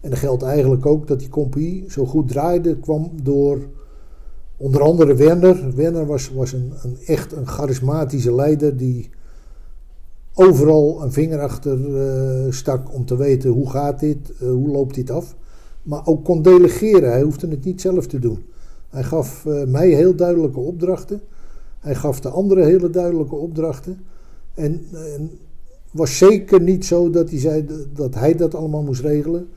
En 0.00 0.10
dat 0.10 0.18
geldt 0.18 0.42
eigenlijk 0.42 0.86
ook 0.86 1.06
dat 1.06 1.18
die 1.18 1.28
compagnie 1.28 1.84
zo 1.88 2.06
goed 2.06 2.28
draaide, 2.28 2.76
kwam 2.76 3.10
door 3.22 3.60
onder 4.56 4.82
andere 4.82 5.14
Werner. 5.14 5.74
Werner 5.74 6.06
was, 6.06 6.30
was 6.30 6.52
een, 6.52 6.72
een 6.82 6.96
echt 7.06 7.32
een 7.32 7.46
charismatische 7.46 8.34
leider 8.34 8.76
die 8.76 9.10
overal 10.34 11.02
een 11.02 11.12
vinger 11.12 11.40
achter 11.40 12.00
eh, 12.00 12.52
stak 12.52 12.94
om 12.94 13.04
te 13.04 13.16
weten 13.16 13.50
hoe 13.50 13.70
gaat 13.70 14.00
dit, 14.00 14.32
eh, 14.40 14.48
hoe 14.48 14.68
loopt 14.68 14.94
dit 14.94 15.10
af. 15.10 15.36
Maar 15.82 16.06
ook 16.06 16.24
kon 16.24 16.42
delegeren, 16.42 17.10
hij 17.10 17.22
hoefde 17.22 17.48
het 17.48 17.64
niet 17.64 17.80
zelf 17.80 18.06
te 18.06 18.18
doen. 18.18 18.44
Hij 18.88 19.02
gaf 19.02 19.46
eh, 19.46 19.64
mij 19.64 19.88
heel 19.88 20.16
duidelijke 20.16 20.60
opdrachten. 20.60 21.20
Hij 21.86 21.94
gaf 21.94 22.20
de 22.20 22.28
anderen 22.28 22.64
hele 22.64 22.90
duidelijke 22.90 23.34
opdrachten. 23.34 23.98
En, 24.54 24.86
en 24.92 25.30
was 25.90 26.18
zeker 26.18 26.60
niet 26.60 26.84
zo 26.84 27.10
dat 27.10 27.30
hij 27.30 27.38
zei 27.38 27.66
dat 27.92 28.14
hij 28.14 28.34
dat 28.34 28.54
allemaal 28.54 28.82
moest 28.82 29.00
regelen. 29.00 29.48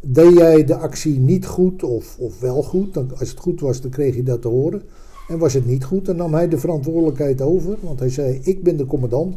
Deed 0.00 0.36
jij 0.36 0.64
de 0.64 0.76
actie 0.76 1.18
niet 1.18 1.46
goed 1.46 1.82
of, 1.82 2.18
of 2.18 2.40
wel 2.40 2.62
goed, 2.62 2.94
dan, 2.94 3.10
als 3.18 3.28
het 3.28 3.38
goed 3.38 3.60
was, 3.60 3.80
dan 3.80 3.90
kreeg 3.90 4.14
je 4.14 4.22
dat 4.22 4.42
te 4.42 4.48
horen. 4.48 4.82
En 5.28 5.38
was 5.38 5.52
het 5.52 5.66
niet 5.66 5.84
goed, 5.84 6.04
dan 6.04 6.16
nam 6.16 6.34
hij 6.34 6.48
de 6.48 6.58
verantwoordelijkheid 6.58 7.40
over. 7.40 7.76
Want 7.80 7.98
hij 7.98 8.10
zei: 8.10 8.40
Ik 8.42 8.62
ben 8.62 8.76
de 8.76 8.86
commandant. 8.86 9.36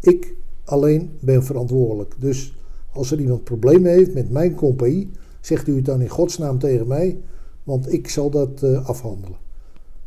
Ik 0.00 0.34
alleen 0.64 1.10
ben 1.20 1.44
verantwoordelijk. 1.44 2.14
Dus 2.18 2.56
als 2.92 3.10
er 3.10 3.20
iemand 3.20 3.44
problemen 3.44 3.92
heeft 3.92 4.14
met 4.14 4.30
mijn 4.30 4.54
compagnie, 4.54 5.10
zegt 5.40 5.68
u 5.68 5.76
het 5.76 5.84
dan 5.84 6.00
in 6.00 6.08
godsnaam 6.08 6.58
tegen 6.58 6.86
mij, 6.86 7.18
want 7.62 7.92
ik 7.92 8.08
zal 8.08 8.30
dat 8.30 8.62
eh, 8.62 8.88
afhandelen. 8.88 9.45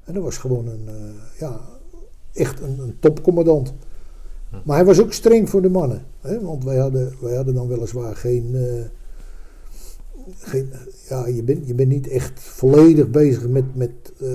En 0.10 0.16
dat 0.16 0.24
was 0.24 0.38
gewoon 0.38 0.68
een, 0.68 0.84
eh, 0.88 1.40
ja, 1.40 1.60
echt 2.34 2.62
een, 2.62 2.80
een 2.80 2.96
topcommandant. 3.00 3.74
Maar 4.64 4.76
hij 4.76 4.86
was 4.86 5.02
ook 5.02 5.14
streng 5.14 5.50
voor 5.50 5.62
de 5.62 5.70
mannen. 5.70 6.06
Hè? 6.22 6.42
Want 6.42 6.64
wij 6.64 6.78
hadden, 6.78 7.14
wij 7.22 7.36
hadden 7.36 7.54
dan 7.54 7.68
weliswaar 7.68 8.16
geen. 8.16 8.56
eh, 8.56 8.86
geen 10.38 10.70
ja, 11.10 11.28
je 11.28 11.44
bent, 11.44 11.68
je 11.68 11.74
bent 11.74 11.90
niet 11.90 12.08
echt 12.08 12.40
volledig 12.40 13.10
bezig 13.10 13.48
met, 13.48 13.76
met 13.76 13.92
eh, 14.20 14.30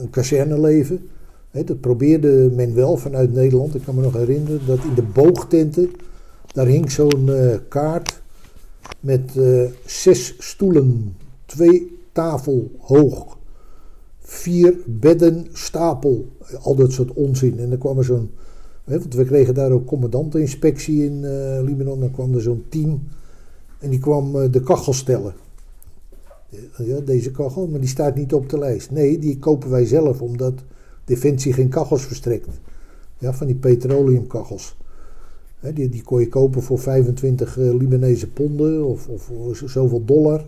een 0.00 0.10
kazerneleven. 0.10 1.08
Hè, 1.50 1.64
dat 1.64 1.80
probeerde 1.80 2.50
men 2.54 2.74
wel 2.74 2.96
vanuit 2.96 3.32
Nederland. 3.32 3.74
Ik 3.74 3.82
kan 3.84 3.94
me 3.94 4.02
nog 4.02 4.12
herinneren 4.12 4.66
dat 4.66 4.84
in 4.84 4.94
de 4.94 5.02
boogtenten. 5.02 5.90
daar 6.52 6.66
hing 6.66 6.90
zo'n 6.90 7.30
kaart. 7.68 8.22
met 9.00 9.32
zes 9.84 10.34
stoelen. 10.38 11.16
twee 11.46 11.98
tafel 12.12 12.70
hoog. 12.78 13.33
Vier 14.24 14.74
bedden 14.86 15.46
stapel. 15.52 16.26
Al 16.62 16.74
dat 16.74 16.92
soort 16.92 17.12
onzin. 17.12 17.58
En 17.58 17.68
dan 17.68 17.78
kwam 17.78 17.98
er 17.98 18.04
zo'n. 18.04 18.30
Want 18.84 19.14
we 19.14 19.24
kregen 19.24 19.54
daar 19.54 19.70
ook 19.70 19.86
commandanteninspectie 19.86 21.04
in 21.04 21.24
eh 21.24 21.62
Libanon. 21.62 22.00
Dan 22.00 22.10
kwam 22.10 22.34
er 22.34 22.42
zo'n 22.42 22.64
team. 22.68 23.02
En 23.78 23.90
die 23.90 23.98
kwam 23.98 24.36
eh, 24.36 24.52
de 24.52 24.60
kachel 24.60 24.92
stellen. 24.92 25.34
Ja, 26.78 27.00
deze 27.00 27.30
kachel, 27.30 27.66
maar 27.66 27.80
die 27.80 27.88
staat 27.88 28.14
niet 28.14 28.32
op 28.32 28.48
de 28.48 28.58
lijst. 28.58 28.90
Nee, 28.90 29.18
die 29.18 29.38
kopen 29.38 29.70
wij 29.70 29.86
zelf, 29.86 30.22
omdat 30.22 30.54
Defensie 31.04 31.52
geen 31.52 31.68
kachels 31.68 32.02
verstrekt. 32.02 32.48
Ja, 33.18 33.34
van 33.34 33.46
die 33.46 33.56
petroleumkachels. 33.56 34.76
Die, 35.74 35.88
die 35.88 36.02
kon 36.02 36.20
je 36.20 36.28
kopen 36.28 36.62
voor 36.62 36.78
25 36.78 37.58
eh, 37.58 37.74
Libanese 37.74 38.28
ponden 38.28 38.84
of, 38.84 39.08
of 39.08 39.30
zoveel 39.64 40.04
dollar. 40.04 40.44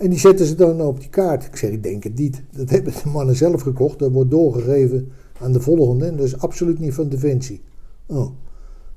En 0.00 0.10
die 0.10 0.18
zetten 0.18 0.46
ze 0.46 0.54
dan 0.54 0.80
op 0.80 1.00
die 1.00 1.08
kaart. 1.08 1.44
Ik 1.44 1.56
zeg, 1.56 1.70
ik 1.70 1.82
denk 1.82 2.04
het 2.04 2.18
niet. 2.18 2.42
Dat 2.50 2.70
hebben 2.70 2.92
de 3.02 3.08
mannen 3.08 3.36
zelf 3.36 3.62
gekocht. 3.62 3.98
Dat 3.98 4.10
wordt 4.10 4.30
doorgegeven 4.30 5.12
aan 5.40 5.52
de 5.52 5.60
volgende. 5.60 6.06
En 6.06 6.16
dat 6.16 6.26
is 6.26 6.38
absoluut 6.38 6.78
niet 6.78 6.94
van 6.94 7.08
Defensie. 7.08 7.60
Oh. 8.06 8.30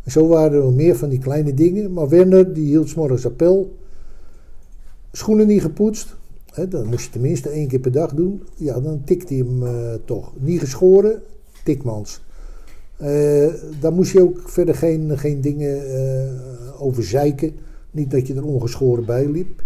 En 0.03 0.11
zo 0.11 0.27
waren 0.27 0.63
er 0.63 0.71
meer 0.71 0.95
van 0.95 1.09
die 1.09 1.19
kleine 1.19 1.53
dingen. 1.53 1.93
Maar 1.93 2.09
Werner, 2.09 2.53
die 2.53 2.65
hield 2.65 2.89
's 2.89 2.93
morgens 2.93 3.25
appel. 3.25 3.77
Schoenen 5.11 5.47
niet 5.47 5.61
gepoetst. 5.61 6.15
Dan 6.69 6.87
moest 6.87 7.03
je 7.03 7.09
tenminste 7.11 7.49
één 7.49 7.67
keer 7.67 7.79
per 7.79 7.91
dag 7.91 8.13
doen. 8.13 8.43
Ja, 8.55 8.79
dan 8.79 9.03
tikt 9.03 9.29
hij 9.29 9.37
hem 9.37 9.63
eh, 9.63 9.93
toch. 10.05 10.33
Niet 10.39 10.59
geschoren, 10.59 11.21
tikmans. 11.63 12.21
Eh, 12.97 13.53
daar 13.79 13.93
moest 13.93 14.11
je 14.11 14.21
ook 14.21 14.49
verder 14.49 14.75
geen, 14.75 15.17
geen 15.17 15.41
dingen 15.41 15.95
eh, 15.95 16.81
over 16.81 17.03
zeiken. 17.03 17.51
Niet 17.91 18.11
dat 18.11 18.27
je 18.27 18.33
er 18.33 18.45
ongeschoren 18.45 19.05
bij 19.05 19.29
liep. 19.29 19.63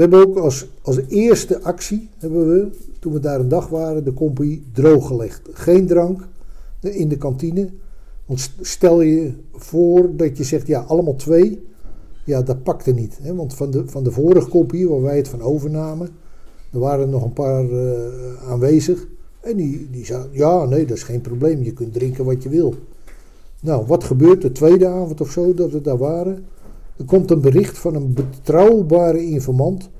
We 0.00 0.06
hebben 0.06 0.28
ook 0.28 0.36
als, 0.36 0.66
als 0.82 1.00
eerste 1.08 1.62
actie, 1.62 2.08
hebben 2.18 2.48
we, 2.48 2.68
toen 2.98 3.12
we 3.12 3.20
daar 3.20 3.40
een 3.40 3.48
dag 3.48 3.68
waren, 3.68 4.04
de 4.04 4.14
compagnie 4.14 4.62
drooggelegd. 4.72 5.48
Geen 5.52 5.86
drank 5.86 6.26
in 6.80 7.08
de 7.08 7.16
kantine. 7.16 7.68
Want 8.26 8.40
st- 8.40 8.58
stel 8.60 9.00
je 9.00 9.32
voor 9.52 10.16
dat 10.16 10.36
je 10.36 10.44
zegt, 10.44 10.66
ja, 10.66 10.80
allemaal 10.80 11.16
twee. 11.16 11.66
Ja, 12.24 12.42
dat 12.42 12.62
pakte 12.62 12.92
niet. 12.92 13.18
Hè? 13.22 13.34
Want 13.34 13.54
van 13.54 13.70
de, 13.70 13.88
van 13.88 14.04
de 14.04 14.10
vorige 14.10 14.48
compagnie, 14.48 14.88
waar 14.88 15.02
wij 15.02 15.16
het 15.16 15.28
van 15.28 15.42
overnamen, 15.42 16.08
er 16.72 16.78
waren 16.78 17.10
nog 17.10 17.24
een 17.24 17.32
paar 17.32 17.70
eh, 17.70 18.48
aanwezig. 18.48 19.06
En 19.40 19.56
die, 19.56 19.88
die 19.90 20.04
zeiden, 20.04 20.30
ja, 20.32 20.64
nee, 20.64 20.86
dat 20.86 20.96
is 20.96 21.02
geen 21.02 21.20
probleem. 21.20 21.62
Je 21.62 21.72
kunt 21.72 21.92
drinken 21.92 22.24
wat 22.24 22.42
je 22.42 22.48
wil. 22.48 22.74
Nou, 23.60 23.86
wat 23.86 24.04
gebeurt 24.04 24.42
de 24.42 24.52
tweede 24.52 24.86
avond 24.86 25.20
of 25.20 25.30
zo 25.30 25.54
dat 25.54 25.70
we 25.70 25.80
daar 25.80 25.98
waren? 25.98 26.44
Er 27.00 27.06
komt 27.06 27.30
een 27.30 27.40
bericht 27.40 27.78
van 27.78 27.94
een 27.94 28.12
betrouwbare 28.12 29.24
informant 29.26 29.90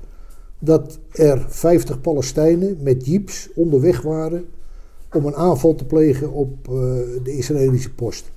dat 0.59 0.99
er 1.11 1.45
50 1.49 2.01
Palestijnen 2.01 2.77
met 2.81 3.05
jeeps 3.05 3.49
onderweg 3.55 4.01
waren 4.01 4.45
om 5.13 5.25
een 5.25 5.35
aanval 5.35 5.75
te 5.75 5.85
plegen 5.85 6.31
op 6.31 6.67
eh, 6.67 6.73
de 7.23 7.37
Israëlische 7.37 7.93
post. 7.93 8.31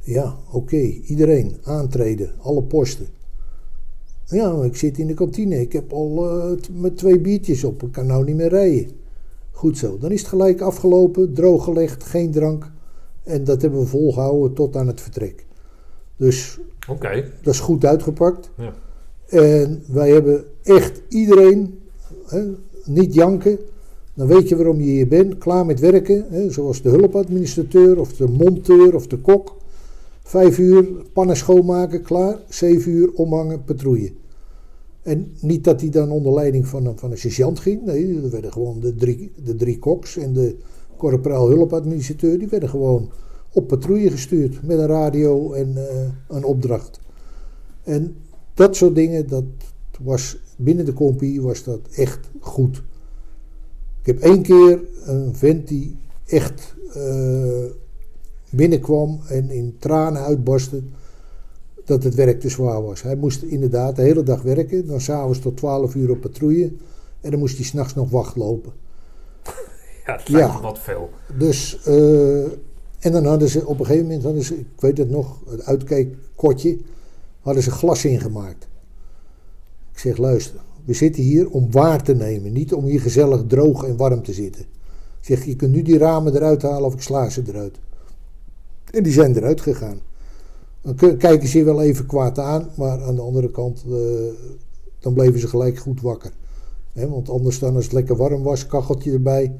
Ja, 0.00 0.36
oké, 0.52 0.76
iedereen 1.06 1.56
aantreden, 1.62 2.32
alle 2.40 2.62
posten. 2.62 3.06
Ja, 4.24 4.62
ik 4.62 4.76
zit 4.76 4.98
in 4.98 5.06
de 5.06 5.14
kantine, 5.14 5.60
ik 5.60 5.72
heb 5.72 5.92
al 5.92 6.56
t- 6.60 6.80
met 6.80 6.96
twee 6.96 7.20
biertjes 7.20 7.64
op, 7.64 7.82
ik 7.82 7.92
kan 7.92 8.06
nou 8.06 8.24
niet 8.24 8.36
meer 8.36 8.48
rijden. 8.48 8.90
Goed 9.50 9.78
zo, 9.78 9.98
dan 9.98 10.10
is 10.10 10.20
het 10.20 10.28
gelijk 10.28 10.60
afgelopen, 10.60 11.32
drooggelegd, 11.32 12.04
geen 12.04 12.30
drank. 12.30 12.72
En 13.22 13.44
dat 13.44 13.62
hebben 13.62 13.80
we 13.80 13.86
volgehouden 13.86 14.54
tot 14.54 14.76
aan 14.76 14.86
het 14.86 15.00
vertrek. 15.00 15.46
Dus 16.18 16.58
Oké. 16.88 17.24
dat 17.42 17.54
is 17.54 17.60
goed 17.60 17.84
uitgepakt. 17.84 18.50
Ja. 18.56 18.72
En 19.26 19.82
wij 19.86 20.10
hebben 20.10 20.44
echt 20.62 21.02
iedereen, 21.08 21.78
hè, 22.26 22.42
niet 22.84 23.14
janken. 23.14 23.58
Dan 24.14 24.26
weet 24.26 24.48
je 24.48 24.56
waarom 24.56 24.80
je 24.80 24.90
hier 24.90 25.08
bent. 25.08 25.38
Klaar 25.38 25.66
met 25.66 25.80
werken. 25.80 26.26
Hè, 26.28 26.50
zoals 26.50 26.82
de 26.82 26.88
hulpadministrateur 26.88 28.00
of 28.00 28.12
de 28.12 28.28
monteur 28.28 28.94
of 28.94 29.06
de 29.06 29.18
kok. 29.18 29.56
Vijf 30.22 30.58
uur 30.58 30.84
pannen 31.12 31.36
schoonmaken, 31.36 32.02
klaar. 32.02 32.38
Zeven 32.48 32.92
uur 32.92 33.10
omhangen, 33.14 33.64
patrouille. 33.64 34.12
En 35.02 35.32
niet 35.40 35.64
dat 35.64 35.80
hij 35.80 35.90
dan 35.90 36.10
onder 36.10 36.32
leiding 36.32 36.66
van 36.66 36.86
een, 36.86 36.98
van 36.98 37.10
een 37.10 37.18
sergeant 37.18 37.58
ging. 37.60 37.84
Nee, 37.84 38.20
er 38.22 38.30
werden 38.30 38.52
gewoon 38.52 38.80
de 38.80 38.94
drie, 38.94 39.32
de 39.44 39.56
drie 39.56 39.78
koks 39.78 40.16
en 40.16 40.32
de 40.32 40.56
corporaal 40.96 41.48
hulpadministrateur. 41.48 42.38
Die 42.38 42.48
werden 42.48 42.68
gewoon 42.68 43.10
op 43.58 43.68
patrouille 43.68 44.10
gestuurd. 44.10 44.62
Met 44.62 44.78
een 44.78 44.86
radio 44.86 45.52
en 45.52 45.76
eh, 45.76 46.06
een 46.28 46.44
opdracht. 46.44 47.00
En 47.84 48.16
dat 48.54 48.76
soort 48.76 48.94
dingen, 48.94 49.28
dat 49.28 49.44
was 50.00 50.36
binnen 50.56 50.84
de 50.84 50.92
compie 50.92 51.42
was 51.42 51.64
dat 51.64 51.80
echt 51.94 52.30
goed. 52.40 52.82
Ik 54.00 54.06
heb 54.06 54.18
één 54.18 54.42
keer 54.42 54.80
een 55.04 55.34
vent 55.34 55.68
die 55.68 55.96
echt 56.26 56.74
eh, 56.94 57.64
binnenkwam 58.50 59.20
en 59.28 59.50
in 59.50 59.76
tranen 59.78 60.22
uitbarstte 60.22 60.82
dat 61.84 62.02
het 62.02 62.14
werk 62.14 62.40
te 62.40 62.48
zwaar 62.48 62.82
was. 62.82 63.02
Hij 63.02 63.16
moest 63.16 63.42
inderdaad 63.42 63.96
de 63.96 64.02
hele 64.02 64.22
dag 64.22 64.42
werken, 64.42 64.86
dan 64.86 65.00
s'avonds 65.00 65.38
tot 65.38 65.56
12 65.56 65.94
uur 65.94 66.10
op 66.10 66.20
patrouille 66.20 66.72
en 67.20 67.30
dan 67.30 67.38
moest 67.38 67.56
hij 67.56 67.64
s'nachts 67.64 67.94
nog 67.94 68.10
wacht 68.10 68.36
lopen. 68.36 68.72
Ja, 70.06 70.16
het 70.16 70.28
lijkt 70.28 70.52
Ja. 70.52 70.60
wat 70.60 70.78
veel. 70.78 71.10
Dus, 71.38 71.82
eh, 71.84 72.44
en 72.98 73.12
dan 73.12 73.24
hadden 73.24 73.48
ze 73.48 73.66
op 73.66 73.78
een 73.78 73.86
gegeven 73.86 74.06
moment, 74.06 74.24
hadden 74.24 74.42
ze, 74.42 74.58
ik 74.58 74.66
weet 74.80 74.98
het 74.98 75.10
nog, 75.10 75.40
het 75.48 75.64
uitkijkkotje, 75.64 76.78
hadden 77.40 77.62
ze 77.62 77.70
glas 77.70 78.04
ingemaakt. 78.04 78.68
Ik 79.92 79.98
zeg, 79.98 80.16
luister, 80.16 80.60
we 80.84 80.94
zitten 80.94 81.22
hier 81.22 81.50
om 81.50 81.70
waar 81.70 82.02
te 82.02 82.14
nemen, 82.14 82.52
niet 82.52 82.74
om 82.74 82.84
hier 82.84 83.00
gezellig 83.00 83.44
droog 83.46 83.84
en 83.84 83.96
warm 83.96 84.22
te 84.22 84.32
zitten. 84.32 84.62
Ik 85.20 85.24
zeg, 85.24 85.44
je 85.44 85.56
kunt 85.56 85.72
nu 85.72 85.82
die 85.82 85.98
ramen 85.98 86.34
eruit 86.34 86.62
halen 86.62 86.84
of 86.84 86.94
ik 86.94 87.02
sla 87.02 87.28
ze 87.28 87.42
eruit. 87.46 87.78
En 88.90 89.02
die 89.02 89.12
zijn 89.12 89.36
eruit 89.36 89.60
gegaan. 89.60 90.00
Dan 90.80 91.16
kijken 91.16 91.48
ze 91.48 91.64
wel 91.64 91.82
even 91.82 92.06
kwaad 92.06 92.38
aan, 92.38 92.70
maar 92.76 93.02
aan 93.02 93.14
de 93.14 93.20
andere 93.20 93.50
kant, 93.50 93.84
eh, 93.86 93.98
dan 94.98 95.12
bleven 95.12 95.40
ze 95.40 95.48
gelijk 95.48 95.78
goed 95.78 96.00
wakker. 96.00 96.32
Hè, 96.92 97.08
want 97.08 97.30
anders 97.30 97.58
dan 97.58 97.74
als 97.74 97.84
het 97.84 97.92
lekker 97.92 98.16
warm 98.16 98.42
was, 98.42 98.66
kacheltje 98.66 99.12
erbij, 99.12 99.56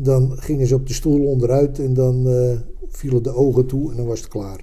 dan 0.00 0.32
gingen 0.36 0.66
ze 0.66 0.74
op 0.74 0.86
de 0.86 0.94
stoel 0.94 1.26
onderuit 1.26 1.78
en 1.78 1.94
dan 1.94 2.28
eh, 2.28 2.58
vielen 2.88 3.22
de 3.22 3.34
ogen 3.34 3.66
toe 3.66 3.90
en 3.90 3.96
dan 3.96 4.06
was 4.06 4.20
het 4.20 4.28
klaar. 4.28 4.60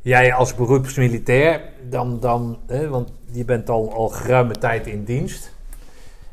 Jij 0.00 0.32
als 0.32 0.54
beroepsmilitair, 0.54 1.60
dan, 1.90 2.20
dan, 2.20 2.56
hè, 2.66 2.88
want 2.88 3.12
je 3.32 3.44
bent 3.44 3.70
al, 3.70 3.92
al 3.92 4.08
geruime 4.08 4.54
tijd 4.54 4.86
in 4.86 5.04
dienst. 5.04 5.52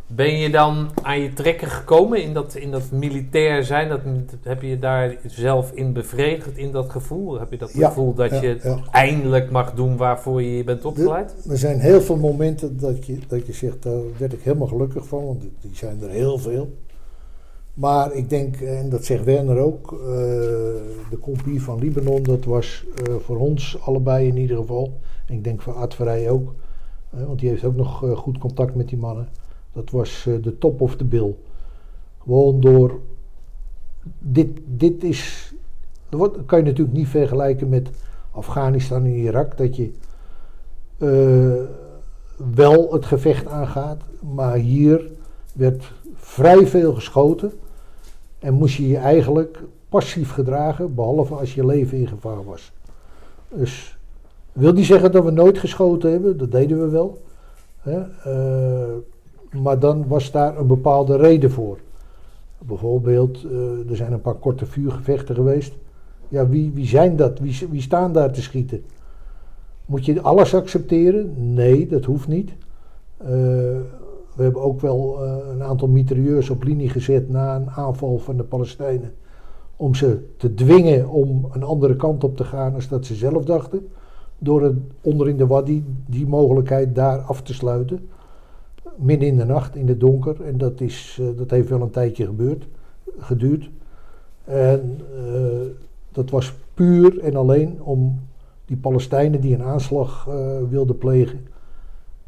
Ben 0.08 0.38
je 0.38 0.50
dan 0.50 0.90
aan 1.02 1.20
je 1.20 1.34
trekken 1.34 1.68
gekomen 1.68 2.24
in 2.24 2.34
dat, 2.34 2.56
in 2.56 2.72
dat 2.72 2.92
militair 2.92 3.64
zijn? 3.64 3.90
Dat, 3.90 4.00
heb 4.44 4.62
je 4.62 4.80
daar 4.80 5.18
zelf 5.26 5.72
in 5.72 5.94
bevredigd, 5.94 6.58
in 6.58 6.72
dat 6.72 6.90
gevoel? 6.90 7.40
Heb 7.40 7.52
je 7.52 7.58
dat 7.58 7.74
Ja, 7.74 7.88
gevoel 7.88 8.14
dat 8.14 8.30
ja, 8.30 8.42
je 8.42 8.60
ja. 8.64 8.80
eindelijk 8.92 9.52
mag 9.52 9.74
doen 9.74 9.98
waarvoor 9.98 10.42
je 10.42 10.64
bent 10.64 10.86
opgeleid? 10.86 11.36
Er 11.50 11.58
zijn 11.58 11.80
heel 11.80 12.02
veel 12.02 12.18
momenten 12.18 12.80
dat 12.80 13.06
je, 13.06 13.18
dat 13.28 13.48
je 13.48 13.54
zegt, 13.54 13.84
daar 13.84 14.02
werd 14.18 14.34
ik 14.34 14.42
helemaal 14.42 14.68
gelukkig 14.68 15.08
van, 15.08 15.26
want 15.26 15.42
die 15.42 15.76
zijn 15.76 16.02
er 16.02 16.10
heel 16.10 16.38
veel. 16.38 16.70
Maar 17.80 18.14
ik 18.14 18.30
denk, 18.30 18.56
en 18.56 18.90
dat 18.90 19.06
zegt 19.06 19.24
Werner 19.24 19.58
ook, 19.58 19.92
eh, 19.92 20.00
de 21.10 21.18
compie 21.22 21.62
van 21.62 21.80
Libanon, 21.80 22.24
dat 22.24 22.46
was 22.46 22.86
eh, 22.96 23.16
voor 23.16 23.38
ons 23.38 23.82
allebei 23.82 24.28
in 24.28 24.38
ieder 24.38 24.58
geval. 24.58 24.94
En 25.26 25.34
ik 25.34 25.44
denk 25.44 25.62
voor 25.62 25.74
Art 25.74 25.94
Verrij 25.94 26.30
ook, 26.30 26.54
eh, 27.10 27.24
want 27.26 27.40
die 27.40 27.50
heeft 27.50 27.64
ook 27.64 27.76
nog 27.76 28.04
eh, 28.04 28.18
goed 28.18 28.38
contact 28.38 28.76
met 28.76 28.90
die 28.90 28.98
mannen. 28.98 29.28
Dat 29.74 29.90
was 29.90 30.28
de 30.42 30.58
top 30.58 30.82
of 30.82 30.96
the 30.96 31.04
bill. 31.04 31.36
Gewoon 32.24 32.60
door, 32.60 33.00
dit, 34.20 34.60
dit 34.66 35.04
is, 35.04 35.54
dat 36.10 36.38
kan 36.46 36.60
je 36.60 36.66
natuurlijk 36.66 36.98
niet 36.98 37.08
vergelijken 37.08 37.70
met 37.70 37.90
Afghanistan 38.32 39.06
en 39.06 39.16
Irak, 39.16 39.58
dat 39.58 39.76
je 39.76 39.92
wel 42.54 42.94
het 42.94 43.06
gevecht 43.06 43.48
aangaat. 43.48 44.02
Maar 44.34 44.56
hier 44.56 45.12
werd 45.54 45.92
vrij 46.16 46.68
veel 46.68 46.94
geschoten. 46.94 47.52
En 48.40 48.54
moest 48.54 48.76
je 48.76 48.88
je 48.88 48.98
eigenlijk 48.98 49.60
passief 49.90 50.32
gedragen, 50.32 50.96
behalve 50.96 51.36
als 51.36 51.54
je 51.54 51.66
leven 51.66 51.98
in 51.98 52.08
gevaar 52.08 52.46
was. 52.46 52.72
Dus 53.48 53.98
wil 54.52 54.74
niet 54.74 54.86
zeggen 54.86 55.12
dat 55.12 55.24
we 55.24 55.32
nooit 55.32 55.58
geschoten 55.58 56.12
hebben, 56.12 56.38
dat 56.38 56.52
deden 56.52 56.80
we 56.80 56.88
wel. 56.88 57.22
Hè? 57.80 58.00
eh, 58.24 58.96
maar 59.62 59.80
dan 59.80 60.08
was 60.08 60.32
daar 60.32 60.58
een 60.58 60.68
bepaalde 60.68 61.18
reden 61.18 61.52
voor. 61.52 61.78
Bijvoorbeeld, 62.58 63.44
eh, 63.44 63.90
er 63.90 63.96
zijn 63.96 64.12
een 64.14 64.22
paar 64.22 64.36
korte 64.36 64.66
vuurgevechten 64.66 65.36
geweest. 65.36 65.74
Ja, 66.28 66.48
wie, 66.48 66.72
wie 66.74 66.88
zijn 66.88 67.16
dat? 67.16 67.40
Wie, 67.40 67.68
wie 67.70 67.82
staan 67.82 68.14
daar 68.14 68.32
te 68.32 68.42
schieten? 68.42 68.84
Moet 69.86 70.06
je 70.06 70.22
alles 70.22 70.56
accepteren? 70.56 71.54
Nee, 71.54 71.88
dat 71.88 72.06
hoeft 72.06 72.28
niet. 72.28 72.52
Eh, 73.18 73.32
we 74.40 74.46
hebben 74.46 74.62
ook 74.64 74.82
wel 74.82 75.24
eh, 75.24 75.36
een 75.52 75.64
aantal 75.64 75.88
mitrailleurs 75.88 76.50
op 76.50 76.64
linie 76.64 76.90
gezet 76.90 77.30
na 77.30 77.56
een 77.56 77.70
aanval 77.70 78.18
van 78.18 78.38
de 78.38 78.44
Palestijnen. 78.44 79.14
Om 79.76 79.96
ze 79.96 80.20
te 80.38 80.54
dwingen 80.54 81.10
om 81.10 81.48
een 81.52 81.64
andere 81.64 81.96
kant 81.96 82.24
op 82.24 82.38
te 82.38 82.44
gaan 82.44 82.74
als 82.74 82.88
dat 82.88 83.06
ze 83.06 83.16
zelf 83.16 83.46
dachten. 83.46 83.88
Door 84.38 84.74
onder 85.02 85.30
in 85.30 85.38
de 85.38 85.48
Wadi 85.48 85.86
die 86.08 86.28
mogelijkheid 86.28 86.96
daar 86.96 87.20
af 87.20 87.42
te 87.42 87.54
sluiten. 87.54 88.10
Midden 88.96 89.28
in 89.28 89.38
de 89.38 89.46
nacht, 89.46 89.76
in 89.76 89.88
het 89.88 90.00
donker. 90.00 90.42
En 90.42 90.58
dat, 90.58 90.82
is, 90.82 91.18
eh, 91.22 91.28
dat 91.38 91.50
heeft 91.50 91.70
wel 91.70 91.82
een 91.82 91.90
tijdje 91.90 92.26
gebeurd, 92.26 92.68
geduurd. 93.18 93.70
En 94.44 95.00
eh, 95.16 95.68
dat 96.12 96.30
was 96.30 96.54
puur 96.74 97.20
en 97.20 97.36
alleen 97.36 97.82
om 97.82 98.20
die 98.66 98.78
Palestijnen 98.78 99.42
die 99.42 99.54
een 99.54 99.64
aanslag 99.64 100.28
wilden 100.70 100.98
plegen. 100.98 101.40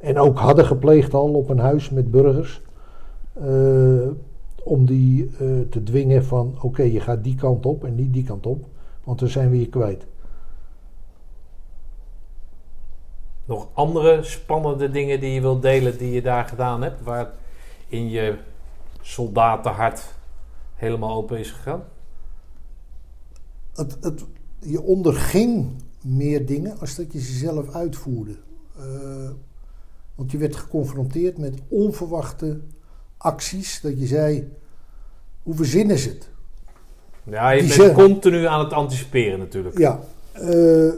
En 0.02 0.20
ook 0.20 0.38
hadden 0.38 0.66
gepleegd 0.66 1.14
al 1.14 1.34
op 1.34 1.50
een 1.50 1.60
huis 1.60 1.90
met 1.90 2.12
burgers. 2.12 2.62
eh, 3.34 4.08
om 4.64 4.86
die 4.86 5.26
eh, 5.26 5.48
te 5.70 5.84
dwingen 5.84 6.26
van 6.26 6.58
oké, 6.62 6.82
je 6.82 7.00
gaat 7.00 7.24
die 7.24 7.36
kant 7.36 7.66
op 7.66 7.84
en 7.84 7.96
niet 7.96 8.14
die 8.14 8.24
kant 8.24 8.46
op. 8.46 8.66
Want 9.04 9.20
dan 9.20 9.30
zijn 9.30 9.50
we 9.50 9.60
je 9.60 9.70
kwijt. 9.70 10.06
Nog 13.46 13.68
andere 13.74 14.24
spannende 14.24 14.90
dingen 14.90 15.20
die 15.20 15.32
je 15.32 15.42
wilt 15.42 15.62
delen 15.62 15.98
die 15.98 16.12
je 16.12 16.22
daar 16.22 16.46
gedaan 16.46 16.82
hebt, 16.82 17.02
waar 17.02 17.32
in 17.88 18.10
je 18.10 18.38
soldatenhart 19.02 20.14
helemaal 20.76 21.16
open 21.16 21.40
is 21.40 21.52
gegaan? 21.52 21.84
Het, 23.74 23.98
het, 24.02 24.26
je 24.60 24.82
onderging 24.82 25.70
meer 26.02 26.46
dingen 26.46 26.80
als 26.80 26.96
dat 26.96 27.14
je 27.14 27.20
ze 27.20 27.34
zelf 27.34 27.74
uitvoerde. 27.74 28.36
Eh, 28.78 29.30
Want 30.22 30.34
je 30.34 30.40
werd 30.40 30.56
geconfronteerd 30.56 31.38
met 31.38 31.60
onverwachte 31.68 32.60
acties. 33.18 33.82
Dat 33.82 34.00
je 34.00 34.06
zei, 34.06 34.52
hoe 35.44 35.56
verzinnen 35.56 35.98
ze 35.98 36.10
het? 36.10 36.30
Ja, 37.24 37.50
je 37.50 37.76
bent 37.78 37.94
continu 37.94 38.46
aan 38.46 38.60
het 38.60 38.74
anticiperen 38.74 39.40
natuurlijk. 39.40 39.78
Ja, 39.78 40.00
eh, 40.34 40.92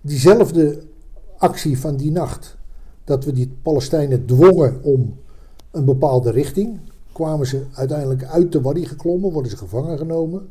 diezelfde 0.00 0.82
actie 1.38 1.78
van 1.78 1.96
die 1.96 2.10
nacht, 2.10 2.56
dat 3.04 3.24
we 3.24 3.32
die 3.32 3.56
Palestijnen 3.62 4.26
dwongen 4.26 4.82
om 4.82 5.18
een 5.70 5.84
bepaalde 5.84 6.30
richting, 6.30 6.80
kwamen 7.12 7.46
ze 7.46 7.64
uiteindelijk 7.72 8.24
uit 8.24 8.52
de 8.52 8.60
Wadi 8.60 8.86
geklommen, 8.86 9.32
worden 9.32 9.50
ze 9.50 9.56
gevangen 9.56 9.98
genomen. 9.98 10.48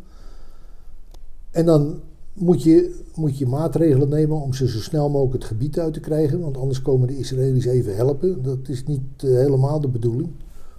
En 1.52 1.66
dan 1.66 2.02
moet 2.34 2.64
je, 2.64 3.00
moet 3.16 3.38
je 3.38 3.48
maatregelen 3.48 4.10
nemen 4.10 4.42
om 4.42 4.54
ze 4.54 4.68
zo 4.68 4.80
snel 4.80 5.10
mogelijk 5.10 5.34
het 5.34 5.52
gebied 5.52 5.80
uit 5.80 5.94
te 5.94 6.00
krijgen, 6.00 6.40
want 6.40 6.58
anders 6.58 6.82
komen 6.82 7.08
de 7.08 7.18
Israëli's 7.18 7.66
even 7.66 7.96
helpen. 7.96 8.44
Dat 8.44 8.68
is 8.68 8.84
niet 8.86 9.02
eh, 9.18 9.30
helemaal 9.30 9.80
de 9.80 9.88
bedoeling, 9.88 10.30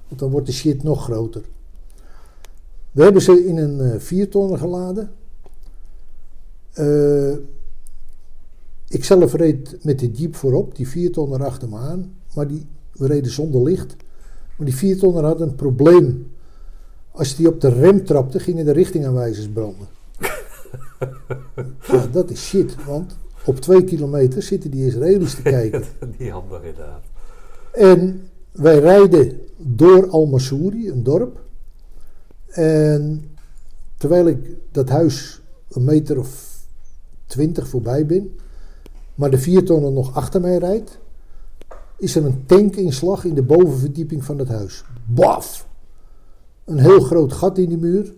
want 0.09 0.21
dan 0.21 0.31
wordt 0.31 0.47
de 0.47 0.53
shit 0.53 0.83
nog 0.83 1.05
groter. 1.05 1.43
We 2.91 3.03
hebben 3.03 3.23
ze 3.23 3.47
in 3.47 3.57
een 3.57 3.81
eh 3.81 3.99
viertonner 3.99 4.59
geladen. 4.59 5.11
Eh, 6.73 7.33
ik 8.89 9.05
zelf 9.05 9.35
reed 9.35 9.85
met 9.85 9.99
de 9.99 10.11
jeep 10.11 10.35
voorop, 10.35 10.77
die 10.77 10.89
viertonner 10.89 11.45
achter 11.45 11.69
me 11.69 11.77
aan. 11.77 12.13
Maar 12.35 12.49
die, 12.49 12.67
we 12.93 13.07
reden 13.07 13.33
zonder 13.33 13.63
licht. 13.63 13.97
Maar 14.57 14.67
die 14.67 14.77
viertonner 14.77 15.25
had 15.25 15.41
een 15.41 15.55
probleem. 15.55 16.33
Als 17.11 17.37
die 17.37 17.49
op 17.49 17.61
de 17.61 17.69
rem 17.69 18.05
trapte, 18.05 18.41
gingen 18.41 18.65
de 18.65 18.73
richtingaanwijzers 18.73 19.49
branden. 19.49 19.87
Ja, 21.93 22.07
dat 22.13 22.31
is 22.31 22.47
shit, 22.47 22.85
want 22.85 23.17
op 23.45 23.61
twee 23.61 23.85
kilometer 23.85 24.43
zitten 24.43 24.71
die 24.71 24.87
Israëli's 24.87 25.35
te 25.35 25.43
kijken. 25.43 25.85
Die 26.19 26.31
handig 26.31 26.63
inderdaad. 26.63 27.03
En 27.73 28.29
wij 28.53 28.79
rijden 28.79 29.41
door 29.57 30.11
Al-Masouri, 30.11 30.91
een 30.91 31.03
dorp. 31.03 31.41
En 32.47 33.25
terwijl 33.97 34.27
ik 34.27 34.57
dat 34.71 34.89
huis 34.89 35.41
een 35.71 35.85
meter 35.85 36.19
of 36.19 36.59
twintig 37.27 37.69
voorbij 37.69 38.07
ben, 38.07 38.35
maar 39.15 39.31
de 39.31 39.39
viertonner 39.39 39.93
nog 39.93 40.15
achter 40.15 40.41
mij 40.41 40.59
rijdt, 40.59 40.99
is 41.99 42.17
er 42.17 42.25
een 42.25 42.47
tankinslag 42.47 43.25
in 43.25 43.35
de 43.35 43.43
bovenverdieping 43.43 44.25
van 44.25 44.39
het 44.39 44.49
huis. 44.49 44.85
Baf! 45.07 45.69
Een 46.65 46.79
heel 46.79 47.01
groot 47.01 47.33
gat 47.33 47.59
in 47.59 47.69
die 47.69 47.79
muur. 47.79 48.15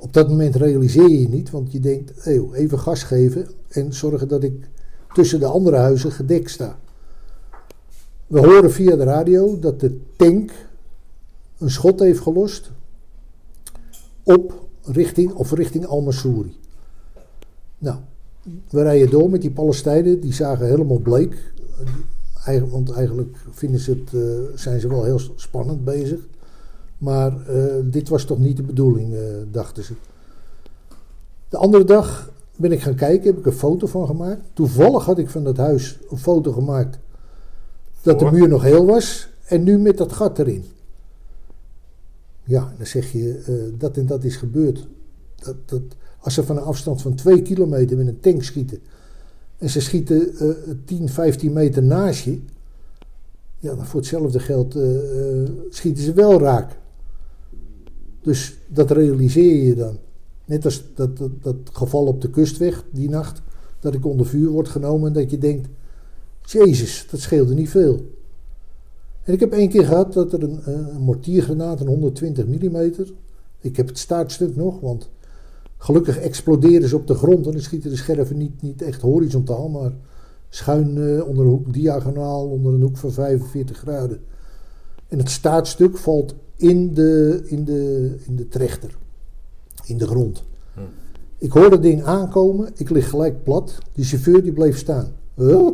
Op 0.00 0.12
dat 0.12 0.28
moment 0.28 0.56
realiseer 0.56 1.08
je 1.08 1.20
je 1.20 1.28
niet, 1.28 1.50
want 1.50 1.72
je 1.72 1.80
denkt, 1.80 2.26
"Eeuw, 2.26 2.52
even 2.54 2.78
gas 2.78 3.02
geven 3.02 3.48
en 3.68 3.92
zorgen 3.92 4.28
dat 4.28 4.42
ik 4.42 4.68
tussen 5.12 5.40
de 5.40 5.46
andere 5.46 5.76
huizen 5.76 6.12
gedekt 6.12 6.50
sta. 6.50 6.78
We 8.26 8.38
horen 8.38 8.72
via 8.72 8.96
de 8.96 9.04
radio 9.04 9.58
dat 9.58 9.80
de 9.80 10.00
tank 10.16 10.50
een 11.58 11.70
schot 11.70 12.00
heeft 12.00 12.20
gelost 12.20 12.70
op 14.22 14.66
richting, 14.82 15.32
of 15.32 15.52
richting 15.52 15.86
Al-Masouri. 15.86 16.56
Nou, 17.78 17.96
we 18.70 18.82
rijden 18.82 19.10
door 19.10 19.30
met 19.30 19.40
die 19.40 19.50
Palestijnen, 19.50 20.20
die 20.20 20.32
zagen 20.32 20.66
helemaal 20.66 20.98
bleek. 20.98 21.52
Want 22.70 22.90
eigenlijk 22.90 23.36
vinden 23.50 23.80
ze 23.80 23.90
het, 23.90 24.14
eh, 24.14 24.58
zijn 24.58 24.80
ze 24.80 24.88
wel 24.88 25.04
heel 25.04 25.20
spannend 25.36 25.84
bezig. 25.84 26.20
Maar 26.98 27.46
eh, 27.46 27.74
dit 27.84 28.08
was 28.08 28.24
toch 28.24 28.38
niet 28.38 28.56
de 28.56 28.62
bedoeling, 28.62 29.14
eh, 29.14 29.20
dachten 29.50 29.84
ze. 29.84 29.94
De 31.48 31.56
andere 31.56 31.84
dag 31.84 32.32
ben 32.56 32.72
ik 32.72 32.80
gaan 32.80 32.94
kijken, 32.94 33.26
heb 33.26 33.38
ik 33.38 33.46
een 33.46 33.52
foto 33.52 33.86
van 33.86 34.06
gemaakt. 34.06 34.42
Toevallig 34.52 35.04
had 35.04 35.18
ik 35.18 35.30
van 35.30 35.44
dat 35.44 35.56
huis 35.56 35.98
een 36.10 36.18
foto 36.18 36.52
gemaakt 36.52 36.98
dat 38.02 38.18
de 38.18 38.30
muur 38.30 38.48
nog 38.48 38.62
heel 38.62 38.86
was. 38.86 39.28
En 39.44 39.62
nu 39.62 39.78
met 39.78 39.96
dat 39.96 40.12
gat 40.12 40.38
erin. 40.38 40.64
Ja, 42.44 42.72
dan 42.76 42.86
zeg 42.86 43.12
je, 43.12 43.42
eh, 43.46 43.78
dat 43.78 43.96
en 43.96 44.06
dat 44.06 44.24
is 44.24 44.36
gebeurd. 44.36 44.86
Dat, 45.36 45.56
dat, 45.64 45.82
als 46.20 46.34
ze 46.34 46.44
van 46.44 46.56
een 46.56 46.62
afstand 46.62 47.02
van 47.02 47.14
2 47.14 47.42
kilometer 47.42 47.96
met 47.96 48.06
een 48.06 48.20
tank 48.20 48.42
schieten. 48.42 48.78
En 49.58 49.70
ze 49.70 49.80
schieten 49.80 50.36
eh 50.36 50.74
10, 50.84 51.08
15 51.08 51.52
meter 51.52 51.82
naast 51.82 52.24
je. 52.24 52.40
Ja, 53.58 53.74
dan 53.74 53.86
voor 53.86 54.00
hetzelfde 54.00 54.38
geld 54.38 54.76
schieten 55.70 56.02
ze 56.02 56.12
wel 56.12 56.40
raak. 56.40 56.76
Dus 58.28 58.58
dat 58.66 58.90
realiseer 58.90 59.64
je 59.64 59.74
dan. 59.74 59.98
Net 60.44 60.64
als 60.64 60.84
dat, 60.94 61.10
dat, 61.42 61.56
geval 61.72 62.06
op 62.06 62.20
de 62.20 62.30
kustweg 62.30 62.84
die 62.90 63.08
nacht. 63.08 63.42
Dat 63.80 63.94
ik 63.94 64.06
onder 64.06 64.26
vuur 64.26 64.48
word 64.50 64.68
genomen 64.68 65.06
en 65.06 65.12
dat 65.12 65.30
je 65.30 65.38
denkt... 65.38 65.68
Jezus, 66.42 67.06
dat 67.10 67.20
scheelde 67.20 67.54
niet 67.54 67.70
veel. 67.70 68.10
En 69.22 69.32
ik 69.32 69.40
heb 69.40 69.52
één 69.52 69.68
keer 69.68 69.84
gehad 69.84 70.12
dat 70.12 70.32
er 70.32 70.42
een, 70.42 70.60
eh, 70.64 70.72
een 70.74 71.00
mortiergranaat, 71.00 71.80
een 71.80 71.86
120 71.86 72.46
mm. 72.46 72.92
Ik 73.60 73.76
heb 73.76 73.88
het 73.88 73.98
staartstuk 73.98 74.56
nog, 74.56 74.80
want 74.80 75.10
gelukkig 75.76 76.18
exploderen 76.18 76.88
ze 76.88 76.96
op 76.96 77.06
de 77.06 77.14
grond. 77.14 77.46
En 77.46 77.52
dan 77.52 77.60
schieten 77.60 77.90
de 77.90 77.96
scherven 77.96 78.36
niet, 78.36 78.62
niet 78.62 78.82
echt 78.82 79.00
horizontaal, 79.00 79.68
maar 79.68 79.92
schuin 80.48 80.96
eh, 80.96 81.28
onder 81.28 81.44
een 81.44 81.50
hoek, 81.50 81.72
diagonaal 81.72 82.48
onder 82.48 82.74
een 82.74 82.82
hoek 82.82 82.96
van 82.96 83.12
45 83.12 83.76
graden. 83.76 84.20
En 85.08 85.18
het 85.18 85.30
staartstuk 85.30 85.96
valt 85.96 86.34
in 86.58 86.94
de, 86.94 87.42
in 87.44 87.64
de, 87.64 88.14
in 88.26 88.36
de 88.36 88.48
trechter, 88.48 88.96
in 89.84 89.98
de 89.98 90.06
grond. 90.06 90.44
Hm. 90.74 90.80
Ik 91.38 91.52
hoor 91.52 91.70
dat 91.70 91.82
ding 91.82 92.02
aankomen, 92.02 92.70
ik 92.76 92.90
lig 92.90 93.10
gelijk 93.10 93.42
plat. 93.42 93.78
Die 93.92 94.04
chauffeur 94.04 94.42
die 94.42 94.52
bleef 94.52 94.78
staan. 94.78 95.12
Huh? 95.34 95.68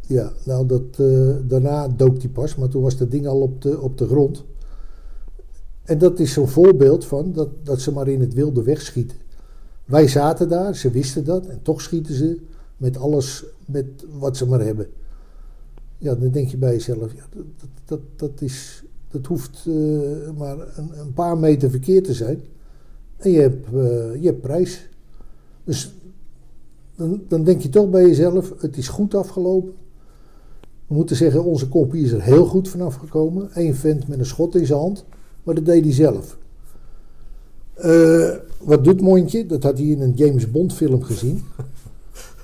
Ja, 0.00 0.32
nou 0.44 0.66
dat, 0.66 0.82
eh, 0.96 1.30
daarna 1.42 1.88
dook 1.88 2.20
die 2.20 2.28
pas, 2.28 2.56
maar 2.56 2.68
toen 2.68 2.82
was 2.82 2.96
dat 2.96 3.10
ding 3.10 3.26
al 3.26 3.40
op 3.40 3.62
de, 3.62 3.80
op 3.80 3.98
de 3.98 4.06
grond. 4.06 4.44
En 5.84 5.98
dat 5.98 6.18
is 6.18 6.32
zo'n 6.32 6.48
voorbeeld 6.48 7.04
van 7.04 7.32
dat, 7.32 7.48
dat 7.62 7.80
ze 7.80 7.92
maar 7.92 8.08
in 8.08 8.20
het 8.20 8.34
wilde 8.34 8.62
wegschieten. 8.62 9.16
Wij 9.84 10.08
zaten 10.08 10.48
daar, 10.48 10.76
ze 10.76 10.90
wisten 10.90 11.24
dat, 11.24 11.46
en 11.46 11.62
toch 11.62 11.80
schieten 11.80 12.14
ze 12.14 12.40
met 12.76 12.96
alles 12.96 13.44
met 13.64 14.04
wat 14.18 14.36
ze 14.36 14.46
maar 14.46 14.60
hebben. 14.60 14.86
Ja, 15.98 16.14
dan 16.14 16.30
denk 16.30 16.48
je 16.48 16.56
bij 16.56 16.72
jezelf, 16.72 17.14
ja, 17.14 17.24
dat, 17.32 17.68
dat, 17.84 18.00
dat 18.16 18.40
is, 18.40 18.84
dat 19.10 19.26
hoeft 19.26 19.64
eh, 19.66 20.30
maar 20.38 20.58
een, 20.76 20.90
een 21.00 21.12
paar 21.14 21.38
meter 21.38 21.70
verkeerd 21.70 22.04
te 22.04 22.14
zijn. 22.14 22.40
En 23.16 23.30
je 23.30 23.40
hebt, 23.40 23.66
eh, 23.66 24.22
je 24.22 24.26
hebt 24.26 24.40
prijs. 24.40 24.88
Dus 25.64 25.94
dan, 26.96 27.22
dan 27.28 27.44
denk 27.44 27.60
je 27.62 27.68
toch 27.68 27.90
bij 27.90 28.06
jezelf, 28.06 28.52
het 28.58 28.76
is 28.76 28.88
goed 28.88 29.14
afgelopen. 29.14 29.72
We 30.86 30.94
moeten 30.94 31.16
zeggen, 31.16 31.44
onze 31.44 31.68
kopie 31.68 32.04
is 32.04 32.12
er 32.12 32.22
heel 32.22 32.46
goed 32.46 32.68
vanaf 32.68 32.94
gekomen. 32.94 33.48
Eén 33.52 33.74
vent 33.74 34.08
met 34.08 34.18
een 34.18 34.26
schot 34.26 34.54
in 34.54 34.66
zijn 34.66 34.78
hand, 34.78 35.04
maar 35.42 35.54
dat 35.54 35.64
deed 35.64 35.84
hij 35.84 35.92
zelf. 35.92 36.38
Eh, 37.74 38.34
wat 38.60 38.84
doet 38.84 39.00
Mondje? 39.00 39.46
Dat 39.46 39.62
had 39.62 39.78
hij 39.78 39.86
in 39.86 40.00
een 40.00 40.14
James 40.14 40.50
Bond 40.50 40.72
film 40.72 41.02
gezien. 41.02 41.42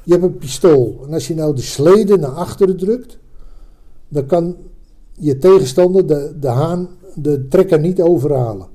Je 0.05 0.13
hebt 0.13 0.25
een 0.25 0.39
pistool. 0.39 1.05
En 1.07 1.13
als 1.13 1.29
je 1.29 1.35
nou 1.35 1.55
de 1.55 1.63
slede 1.63 2.17
naar 2.17 2.31
achteren 2.31 2.77
drukt, 2.77 3.19
dan 4.09 4.27
kan 4.27 4.57
je 5.19 5.39
tegenstander 5.39 6.07
de, 6.07 6.37
de 6.41 6.49
haan, 6.49 6.89
de 7.15 7.49
trekker 7.49 7.81
niet 7.81 8.01
overhalen. 8.01 8.67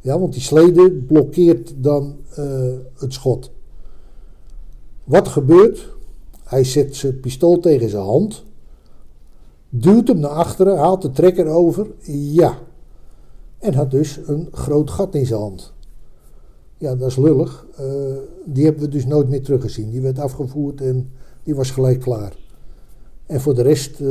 Ja, 0.00 0.18
want 0.18 0.32
die 0.32 0.42
slede 0.42 0.92
blokkeert 0.92 1.74
dan 1.76 2.16
eh, 2.34 2.72
het 2.94 3.12
schot. 3.12 3.50
Wat 5.04 5.28
gebeurt? 5.28 5.96
Hij 6.44 6.64
zet 6.64 6.96
zijn 6.96 7.20
pistool 7.20 7.60
tegen 7.60 7.88
zijn 7.88 8.04
hand, 8.04 8.44
duwt 9.68 10.08
hem 10.08 10.18
naar 10.18 10.30
achteren, 10.30 10.78
haalt 10.78 11.02
de 11.02 11.10
trekker 11.10 11.46
over. 11.46 11.86
Ja. 12.32 12.58
En 13.58 13.74
had 13.74 13.90
dus 13.90 14.20
een 14.26 14.48
groot 14.52 14.90
gat 14.90 15.14
in 15.14 15.26
zijn 15.26 15.40
hand. 15.40 15.72
Ja, 16.78 16.94
dat 16.94 17.08
is 17.08 17.16
lullig. 17.16 17.66
Eh, 17.76 17.84
die 18.44 18.64
hebben 18.64 18.82
we 18.82 18.88
dus 18.88 19.06
nooit 19.06 19.28
meer 19.28 19.42
teruggezien. 19.42 19.90
Die 19.90 20.00
werd 20.00 20.18
afgevoerd 20.18 20.80
en 20.80 21.10
die 21.42 21.54
was 21.54 21.70
gelijk 21.70 22.00
klaar. 22.00 22.36
En 23.26 23.40
voor 23.40 23.54
de 23.54 23.62
rest, 23.62 24.00
eh, 24.00 24.08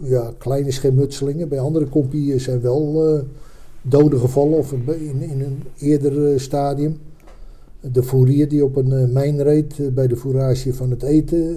ja, 0.00 0.32
kleine 0.38 0.70
schermutselingen. 0.70 1.48
Bij 1.48 1.60
andere 1.60 1.86
kompieën 1.86 2.40
zijn 2.40 2.60
wel 2.60 3.06
eh, 3.06 3.20
doden 3.82 4.20
gevallen 4.20 4.58
of 4.58 4.72
in, 4.72 5.22
in 5.22 5.40
een 5.40 5.62
eerder 5.78 6.32
eh, 6.32 6.38
stadium. 6.38 6.98
De 7.92 8.02
fourier 8.02 8.48
die 8.48 8.64
op 8.64 8.76
een 8.76 8.92
eh, 8.92 9.08
mijn 9.08 9.42
reed 9.42 9.94
bij 9.94 10.06
de 10.06 10.16
fourage 10.16 10.74
van 10.74 10.90
het 10.90 11.02
eten. 11.02 11.56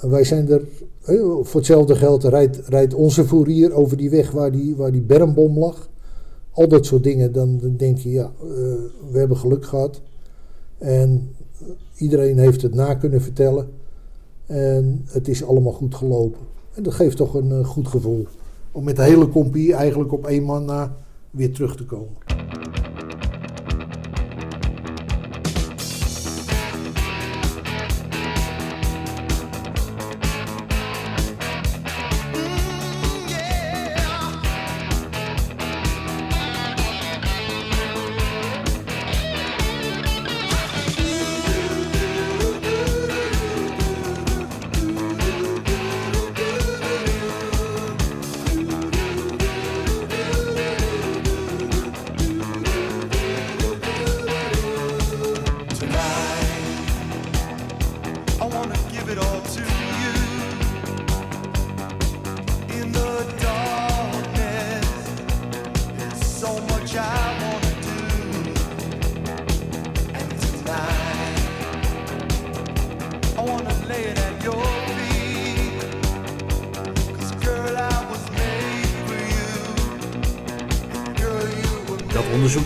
wij 0.00 0.24
zijn 0.24 0.50
er, 0.50 0.62
voor 1.42 1.60
hetzelfde 1.60 1.94
geld 1.94 2.24
rijdt, 2.68 2.94
onze 2.94 3.24
fourier 3.24 3.72
over 3.72 3.96
die 3.96 4.10
weg 4.10 4.30
waar 4.30 4.52
die, 4.52 4.76
waar 4.76 4.92
die 4.92 5.00
bermbom 5.00 5.58
lag. 5.58 5.88
Al 6.50 6.68
dat 6.68 6.86
soort 6.86 7.02
dingen, 7.02 7.32
dan, 7.32 7.74
denk 7.76 7.98
je, 7.98 8.10
ja, 8.10 8.32
we 9.10 9.18
hebben 9.18 9.36
geluk 9.36 9.64
gehad. 9.64 10.00
En 10.78 11.30
iedereen 11.96 12.38
heeft 12.38 12.62
het 12.62 12.74
na 12.74 12.94
kunnen 12.94 13.20
vertellen. 13.20 13.68
En 14.46 15.04
het 15.06 15.28
is 15.28 15.44
allemaal 15.44 15.72
goed 15.72 15.94
gelopen. 15.94 16.40
En 16.74 16.82
dat 16.82 16.94
geeft 16.94 17.16
toch 17.16 17.34
een 17.34 17.52
eh, 17.52 17.64
goed 17.64 17.88
gevoel. 17.88 18.26
Om 18.72 18.84
met 18.84 18.96
de 18.96 19.02
hele 19.02 19.28
compie 19.28 19.74
eigenlijk 19.74 20.12
op 20.12 20.26
één 20.26 20.42
man 20.42 20.64
na 20.64 20.96
weer 21.30 21.52
terug 21.52 21.76
te 21.76 21.84
komen. 21.84 22.12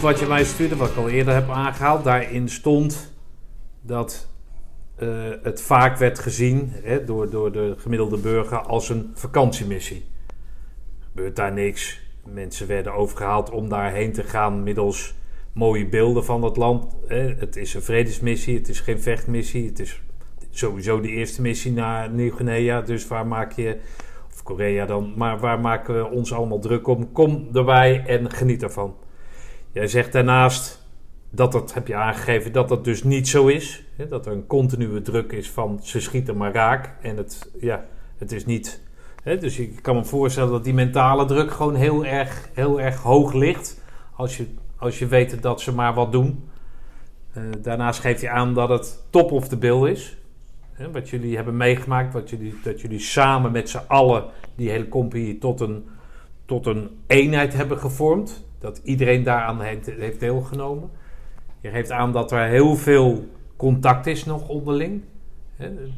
Wat 0.09 0.19
je 0.19 0.27
mij 0.27 0.45
stuurde, 0.45 0.77
wat 0.77 0.91
ik 0.91 0.97
al 0.97 1.09
eerder 1.09 1.35
heb 1.35 1.51
aangehaald, 1.51 2.05
daarin 2.05 2.49
stond 2.49 3.13
dat 3.81 4.29
eh, 4.97 5.09
het 5.43 5.63
vaak 5.63 5.97
werd 5.97 6.19
gezien 6.19 6.73
hè, 6.83 7.05
door, 7.05 7.31
door 7.31 7.53
de 7.53 7.75
gemiddelde 7.79 8.17
burger 8.17 8.59
als 8.59 8.89
een 8.89 9.11
vakantiemissie. 9.15 10.05
Gebeurt 11.01 11.37
daar 11.37 11.53
niks. 11.53 12.01
Mensen 12.25 12.67
werden 12.67 12.95
overgehaald 12.95 13.51
om 13.51 13.69
daarheen 13.69 14.13
te 14.13 14.23
gaan 14.23 14.63
middels 14.63 15.15
mooie 15.53 15.87
beelden 15.87 16.25
van 16.25 16.43
het 16.43 16.57
land. 16.57 16.97
Hè. 17.07 17.35
Het 17.39 17.57
is 17.57 17.75
een 17.75 17.83
vredesmissie, 17.83 18.59
het 18.59 18.69
is 18.69 18.81
geen 18.81 19.01
vechtmissie. 19.01 19.67
Het 19.67 19.79
is 19.79 20.03
sowieso 20.51 21.01
de 21.01 21.09
eerste 21.09 21.43
missie 21.43 21.73
naar 21.73 22.11
Nieuw-Guinea. 22.11 22.81
Dus 22.81 23.07
waar 23.07 23.27
maak 23.27 23.53
je, 23.53 23.77
of 24.33 24.43
Korea 24.43 24.87
dan, 24.87 25.13
maar 25.17 25.39
waar 25.39 25.61
maken 25.61 25.95
we 25.95 26.11
ons 26.11 26.33
allemaal 26.33 26.61
druk 26.61 26.87
om? 26.87 27.13
Kom 27.13 27.49
erbij 27.53 28.05
en 28.07 28.31
geniet 28.31 28.63
ervan. 28.63 28.95
Jij 29.79 29.87
zegt 29.87 30.13
daarnaast 30.13 30.87
dat 31.31 31.53
dat 31.53 31.75
heb 31.75 31.87
je 31.87 31.95
aangegeven 31.95 32.53
dat 32.53 32.69
dat 32.69 32.85
dus 32.85 33.03
niet 33.03 33.29
zo 33.29 33.47
is. 33.47 33.85
Hè, 33.97 34.07
dat 34.07 34.27
er 34.27 34.33
een 34.33 34.47
continue 34.47 35.03
druk 35.03 35.33
is 35.33 35.51
van 35.51 35.81
ze 35.83 36.01
schieten 36.01 36.37
maar 36.37 36.53
raak. 36.53 36.95
En 37.03 37.17
het, 37.17 37.51
ja, 37.61 37.85
het 38.17 38.33
is 38.33 38.47
niet. 38.47 38.83
Hè, 39.23 39.39
dus 39.39 39.59
ik 39.59 39.83
kan 39.83 39.97
me 39.97 40.05
voorstellen 40.05 40.51
dat 40.51 40.65
die 40.65 40.75
mentale 40.75 41.25
druk 41.25 41.51
gewoon 41.51 41.75
heel 41.75 42.05
erg, 42.05 42.49
heel 42.53 42.81
erg 42.81 42.97
hoog 42.97 43.33
ligt. 43.33 43.81
Als 44.17 44.37
je, 44.37 44.47
als 44.77 44.99
je 44.99 45.07
weet 45.07 45.43
dat 45.43 45.61
ze 45.61 45.75
maar 45.75 45.95
wat 45.95 46.13
doen. 46.13 46.49
Eh, 47.33 47.43
daarnaast 47.63 48.01
geeft 48.01 48.21
hij 48.21 48.31
aan 48.31 48.55
dat 48.55 48.69
het 48.69 49.05
top 49.11 49.33
of 49.33 49.49
the 49.49 49.57
bill 49.57 49.91
is. 49.91 50.17
Hè, 50.73 50.91
wat 50.91 51.09
jullie 51.09 51.37
hebben 51.37 51.57
meegemaakt. 51.57 52.13
Wat 52.13 52.31
jullie, 52.31 52.55
dat 52.63 52.81
jullie 52.81 53.01
samen 53.01 53.53
met 53.53 53.71
z'n 53.71 53.85
allen 53.87 54.25
die 54.57 54.71
hele 54.71 54.89
compagnie 54.89 55.39
tot 55.39 55.61
een, 55.61 55.89
tot 56.45 56.67
een 56.67 56.91
eenheid 57.07 57.55
hebben 57.55 57.79
gevormd. 57.79 58.47
Dat 58.59 58.81
iedereen 58.85 59.23
daaraan 59.23 59.61
heeft, 59.61 59.87
heeft 59.87 60.21
deelgenomen. 60.21 60.91
Je 61.61 61.71
geeft 61.71 61.91
aan 61.91 62.13
dat 62.13 62.33
er 62.33 62.49
heel 62.49 62.77
veel 62.77 63.29
contact 63.57 64.07
is 64.07 64.25
nog 64.25 64.49
onderling. 64.49 65.03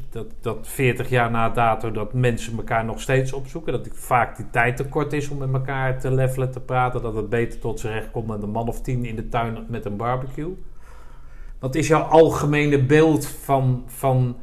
Dat, 0.09 0.27
dat 0.41 0.67
40 0.67 1.09
jaar 1.09 1.31
na 1.31 1.49
dato 1.49 1.91
dat 1.91 2.13
mensen 2.13 2.57
elkaar 2.57 2.85
nog 2.85 3.01
steeds 3.01 3.33
opzoeken. 3.33 3.73
Dat 3.73 3.89
vaak 3.93 4.37
die 4.37 4.49
tijd 4.49 4.77
tekort 4.77 5.13
is 5.13 5.29
om 5.29 5.37
met 5.37 5.53
elkaar 5.53 5.99
te 5.99 6.11
levelen, 6.11 6.51
te 6.51 6.59
praten. 6.59 7.01
Dat 7.01 7.15
het 7.15 7.29
beter 7.29 7.59
tot 7.59 7.79
zijn 7.79 7.93
recht 7.93 8.11
komt 8.11 8.27
met 8.27 8.43
een 8.43 8.49
man 8.49 8.67
of 8.67 8.81
tien 8.81 9.05
in 9.05 9.15
de 9.15 9.29
tuin 9.29 9.65
met 9.67 9.85
een 9.85 9.97
barbecue. 9.97 10.57
Wat 11.59 11.75
is 11.75 11.87
jouw 11.87 12.01
algemene 12.01 12.83
beeld 12.83 13.27
van, 13.27 13.83
van 13.87 14.37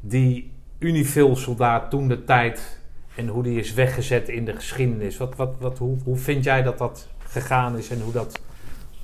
die 0.00 0.52
Unifil-soldaat 0.78 1.90
toen 1.90 2.08
de 2.08 2.24
tijd 2.24 2.80
en 3.16 3.28
hoe 3.28 3.42
die 3.42 3.58
is 3.58 3.74
weggezet 3.74 4.28
in 4.28 4.44
de 4.44 4.54
geschiedenis? 4.54 5.16
Wat, 5.16 5.36
wat, 5.36 5.56
wat, 5.58 5.78
hoe, 5.78 5.98
hoe 6.04 6.16
vind 6.16 6.44
jij 6.44 6.62
dat 6.62 6.78
dat 6.78 7.08
gegaan 7.30 7.76
is 7.76 7.90
en 7.90 8.00
hoe 8.00 8.12
dat, 8.12 8.40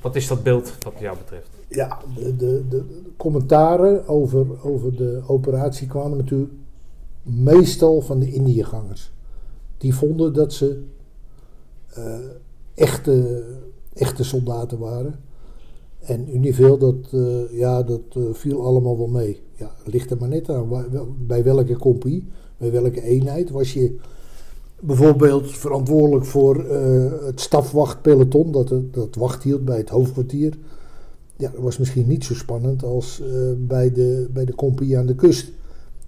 wat 0.01 0.17
is 0.17 0.29
dat 0.29 0.43
beeld 0.43 0.85
wat 0.85 0.95
jou 0.99 1.17
betreft? 1.17 1.49
Ja, 1.69 1.99
de, 2.15 2.37
de, 2.37 2.65
de 2.69 2.85
commentaren 3.17 4.09
over, 4.09 4.65
over 4.65 4.97
de 4.97 5.23
operatie 5.27 5.87
kwamen 5.87 6.17
natuurlijk 6.17 6.53
meestal 7.23 8.01
van 8.01 8.19
de 8.19 8.33
Indiëgangers. 8.33 9.13
Die 9.79 9.95
vonden 9.95 10.33
dat 10.33 10.53
ze 10.53 10.83
eh, 11.89 12.19
echte, 12.75 13.45
echte 13.93 14.25
soldaten 14.25 14.79
waren. 14.79 15.15
En 16.01 16.35
Univille, 16.35 16.79
dat, 16.79 17.13
eh, 17.13 17.59
ja, 17.59 17.83
dat 17.83 18.01
eh, 18.13 18.23
viel 18.33 18.67
allemaal 18.67 18.99
wel 18.99 19.09
mee. 19.09 19.43
Ja, 19.55 19.71
ligt 19.85 20.11
er 20.11 20.17
maar 20.17 20.29
net 20.29 20.51
aan. 20.51 20.87
Bij 21.27 21.45
welke 21.45 21.77
compie, 21.77 22.29
bij 22.57 22.71
welke 22.71 23.03
eenheid 23.03 23.51
was 23.51 23.73
je 23.73 23.97
bijvoorbeeld 24.87 25.51
verantwoordelijk 25.51 26.25
voor 26.25 26.65
eh, 26.65 27.13
het 27.25 27.41
stafwachtpeloton 27.41 28.53
dat, 28.53 28.73
dat 28.91 29.15
wacht 29.15 29.43
hield 29.43 29.65
bij 29.65 29.77
het 29.77 29.89
hoofdkwartier. 29.89 30.59
Ja, 31.37 31.51
dat 31.51 31.61
was 31.63 31.79
misschien 31.79 32.07
niet 32.09 32.25
zo 32.25 32.35
spannend 32.35 32.83
als 32.83 33.21
eh, 33.21 33.29
bij, 33.59 33.93
de, 33.93 34.29
bij 34.33 34.45
de 34.45 34.55
compie 34.55 34.99
aan 34.99 35.07
de 35.07 35.15
kust. 35.15 35.53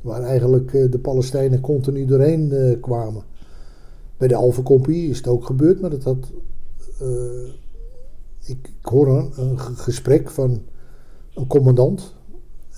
Waar 0.00 0.22
eigenlijk 0.22 0.74
eh, 0.74 0.90
de 0.90 0.98
Palestijnen 0.98 1.60
continu 1.60 2.04
doorheen 2.04 2.78
kwamen. 2.80 3.22
Bij 4.16 4.28
de 4.28 4.34
Alpha 4.34 4.62
Compie 4.62 5.10
is 5.10 5.16
het 5.16 5.26
ook 5.26 5.44
gebeurd, 5.44 5.80
maar 5.80 5.90
dat 5.90 6.02
had. 6.02 6.30
ik, 8.44 8.58
ik 8.80 8.86
hoor 8.86 9.08
een, 9.08 9.32
een 9.36 9.58
ge- 9.58 9.74
gesprek 9.74 10.30
van 10.30 10.62
een 11.34 11.46
commandant. 11.46 12.14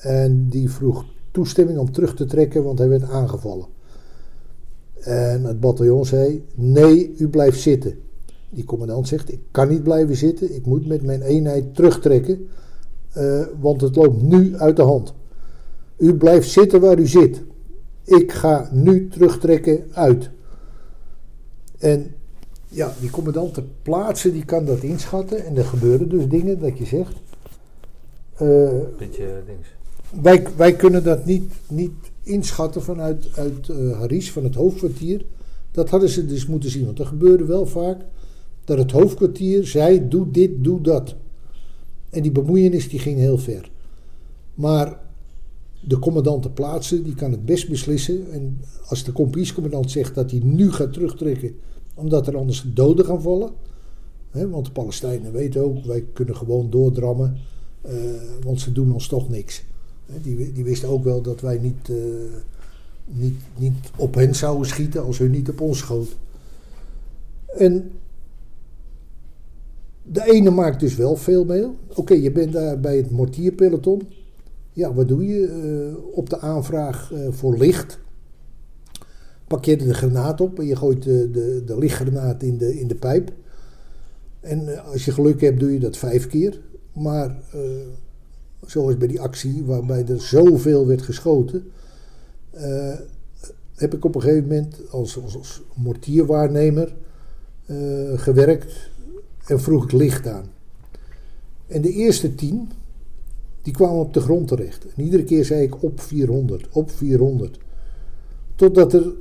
En 0.01 0.49
die 0.49 0.71
vroeg 0.71 1.05
toestemming 1.31 1.79
om 1.79 1.93
terug 1.93 2.15
te 2.15 2.25
trekken, 2.25 2.65
want 2.65 2.79
hij 2.79 2.89
werd 2.89 3.03
aangevallen. 3.11 3.67
En 5.01 5.45
het 5.45 5.61
bataljon 5.61 6.07
zei: 6.07 6.45
Nee, 6.55 7.15
u 7.19 7.29
blijft 7.29 7.61
zitten. 7.61 7.99
Die 8.51 8.65
commandant 8.65 9.09
zegt: 9.09 9.33
Ik 9.33 9.41
kan 9.51 9.69
niet 9.69 9.83
blijven 9.83 10.17
zitten, 10.17 10.55
ik 10.55 10.67
moet 10.67 10.87
met 10.87 11.03
mijn 11.03 11.23
eenheid 11.23 11.75
terugtrekken, 11.75 12.49
eh, 13.13 13.43
want 13.61 13.81
het 13.81 13.97
loopt 13.97 14.23
nu 14.23 14.57
uit 14.57 14.77
de 14.77 14.83
hand. 14.83 15.15
U 15.97 16.15
blijft 16.15 16.51
zitten 16.51 16.81
waar 16.81 16.99
u 16.99 17.07
zit. 17.07 17.43
Ik 18.05 18.33
ga 18.33 18.69
nu 18.73 19.09
terugtrekken 19.09 19.85
uit. 19.93 20.31
En 21.79 22.15
ja, 22.69 22.95
die 23.01 23.11
commandant 23.11 23.55
ter 23.55 23.65
plaatse 23.83 24.33
die 24.33 24.45
kan 24.45 24.65
dat 24.65 24.83
inschatten. 24.83 25.45
En 25.45 25.57
er 25.57 25.65
gebeuren 25.65 26.09
dus 26.09 26.29
dingen 26.29 26.61
dat 26.61 26.79
je 26.79 26.85
zegt. 26.87 27.15
eh, 28.37 28.71
Beetje 28.99 29.43
dings. 29.47 29.69
wij, 30.23 30.47
wij 30.57 30.73
kunnen 30.77 31.05
dat 31.05 31.25
niet, 31.25 31.53
niet 31.69 32.10
inschatten 32.23 32.83
vanuit 32.83 33.29
uit, 33.35 33.69
eh 33.69 33.99
Haris, 33.99 34.33
van 34.33 34.45
het 34.45 34.55
hoofdkwartier. 34.55 35.25
Dat 35.71 35.91
hadden 35.91 36.09
ze 36.09 36.27
dus 36.27 36.47
moeten 36.47 36.71
zien. 36.71 36.85
Want 36.85 36.99
er 36.99 37.07
gebeurde 37.07 37.45
wel 37.45 37.67
vaak 37.67 38.05
dat 38.65 38.79
het 38.79 38.91
hoofdkwartier 38.91 39.67
zei: 39.67 40.09
doe 40.09 40.31
dit, 40.31 40.51
doe 40.65 40.81
dat. 40.81 41.15
En 42.11 42.23
die 42.23 42.33
bemoeienis 42.33 42.89
die 42.89 42.99
ging 42.99 43.19
heel 43.19 43.39
ver. 43.39 43.71
Maar 44.55 45.01
de 45.81 45.99
commandant 45.99 46.43
ter 46.43 46.51
plaatse 46.51 47.03
die 47.03 47.15
kan 47.15 47.31
het 47.31 47.45
best 47.45 47.69
beslissen. 47.69 48.33
En 48.33 48.61
als 48.87 49.05
de 49.05 49.13
compagniescommandant 49.13 49.91
zegt 49.91 50.15
dat 50.15 50.31
hij 50.31 50.41
nu 50.45 50.73
gaat 50.73 50.93
terugtrekken, 50.93 51.55
omdat 51.95 52.27
er 52.27 52.37
anders 52.37 52.65
doden 52.75 53.05
gaan 53.05 53.23
vallen. 53.23 53.51
Want 54.31 54.67
de 54.67 54.73
Palestijnen 54.73 55.33
weten 55.33 55.65
ook, 55.65 55.85
wij 55.85 56.05
kunnen 56.13 56.37
gewoon 56.37 56.71
doordrammen, 56.71 57.37
eh, 57.81 57.95
want 58.45 58.61
ze 58.61 58.73
doen 58.73 58.93
ons 58.93 59.09
toch 59.09 59.29
niks. 59.29 59.65
Die, 60.23 60.53
die 60.53 60.65
wisten 60.65 60.89
ook 60.89 61.05
wel 61.05 61.23
dat 61.23 61.41
wij 61.41 61.59
niet, 61.59 61.89
eh, 61.89 61.97
niet, 63.05 63.41
niet 63.59 63.91
op 63.97 64.15
hen 64.15 64.35
zouden 64.35 64.67
schieten 64.67 65.03
als 65.03 65.19
hun 65.19 65.31
niet 65.31 65.49
op 65.49 65.61
ons 65.61 65.79
schoot. 65.79 66.17
En 67.47 67.91
de 70.03 70.33
ene 70.33 70.51
maakt 70.51 70.81
dus 70.81 70.97
wel 70.97 71.17
veel 71.17 71.45
mee. 71.45 71.67
Oké, 71.95 72.15
je 72.15 72.33
bent 72.33 72.53
daar 72.53 72.81
bij 72.81 72.97
het 72.97 73.11
mortierpeloton. 73.11 74.03
Ja, 74.73 74.95
wat 74.95 75.09
doe 75.09 75.27
je? 75.27 75.47
Eh, 75.47 76.17
op 76.17 76.31
de 76.31 76.39
aanvraag 76.39 77.13
eh, 77.13 77.33
voor 77.33 77.59
licht 77.59 77.99
pak 79.47 79.65
je 79.65 79.77
de 79.77 79.95
granaat 79.95 80.41
op 80.41 80.59
en 80.59 80.67
je 80.67 80.77
gooit 80.77 81.03
de, 81.03 81.31
de, 81.31 81.63
de 81.67 81.79
lichtgranaat 81.79 82.43
in 82.43 82.59
de, 82.59 82.79
in 82.79 82.89
de 82.89 82.95
pijp. 82.95 83.33
En 84.41 84.85
als 84.85 85.05
je 85.05 85.13
geluk 85.13 85.41
hebt, 85.41 85.61
doe 85.61 85.73
je 85.73 85.79
dat 85.79 85.97
vijf 85.97 86.27
keer. 86.27 86.61
Maar 86.93 87.37
zoals 88.71 88.97
bij 88.97 89.09
die 89.09 89.21
actie 89.21 89.65
waarbij 89.65 90.07
er 90.07 90.21
zoveel 90.21 90.87
werd 90.87 91.03
geschoten, 91.03 91.71
eh, 92.51 92.95
heb 93.75 93.95
ik 93.95 94.05
op 94.05 94.15
een 94.15 94.21
gegeven 94.21 94.49
moment 94.49 94.77
als, 94.91 95.19
als, 95.35 95.63
mortierwaarnemer 95.75 96.95
eh, 97.67 97.77
gewerkt 98.15 98.91
en 99.47 99.61
vroeg 99.61 99.85
ik 99.85 99.93
licht 99.93 100.27
aan. 100.27 100.45
En 101.67 101.83
de 101.83 101.93
eerste 101.93 102.35
tien, 102.35 102.71
die 103.63 103.73
kwamen 103.73 104.01
op 104.01 104.15
de 104.15 104.21
grond 104.21 104.49
terecht. 104.49 104.87
En 104.97 105.05
iedere 105.05 105.25
keer 105.25 105.45
zei 105.45 105.63
ik 105.63 105.83
op 105.83 106.01
400, 106.01 106.69
op 106.73 106.91
400. 106.91 107.59
Totdat 108.55 108.93
er 108.93 109.13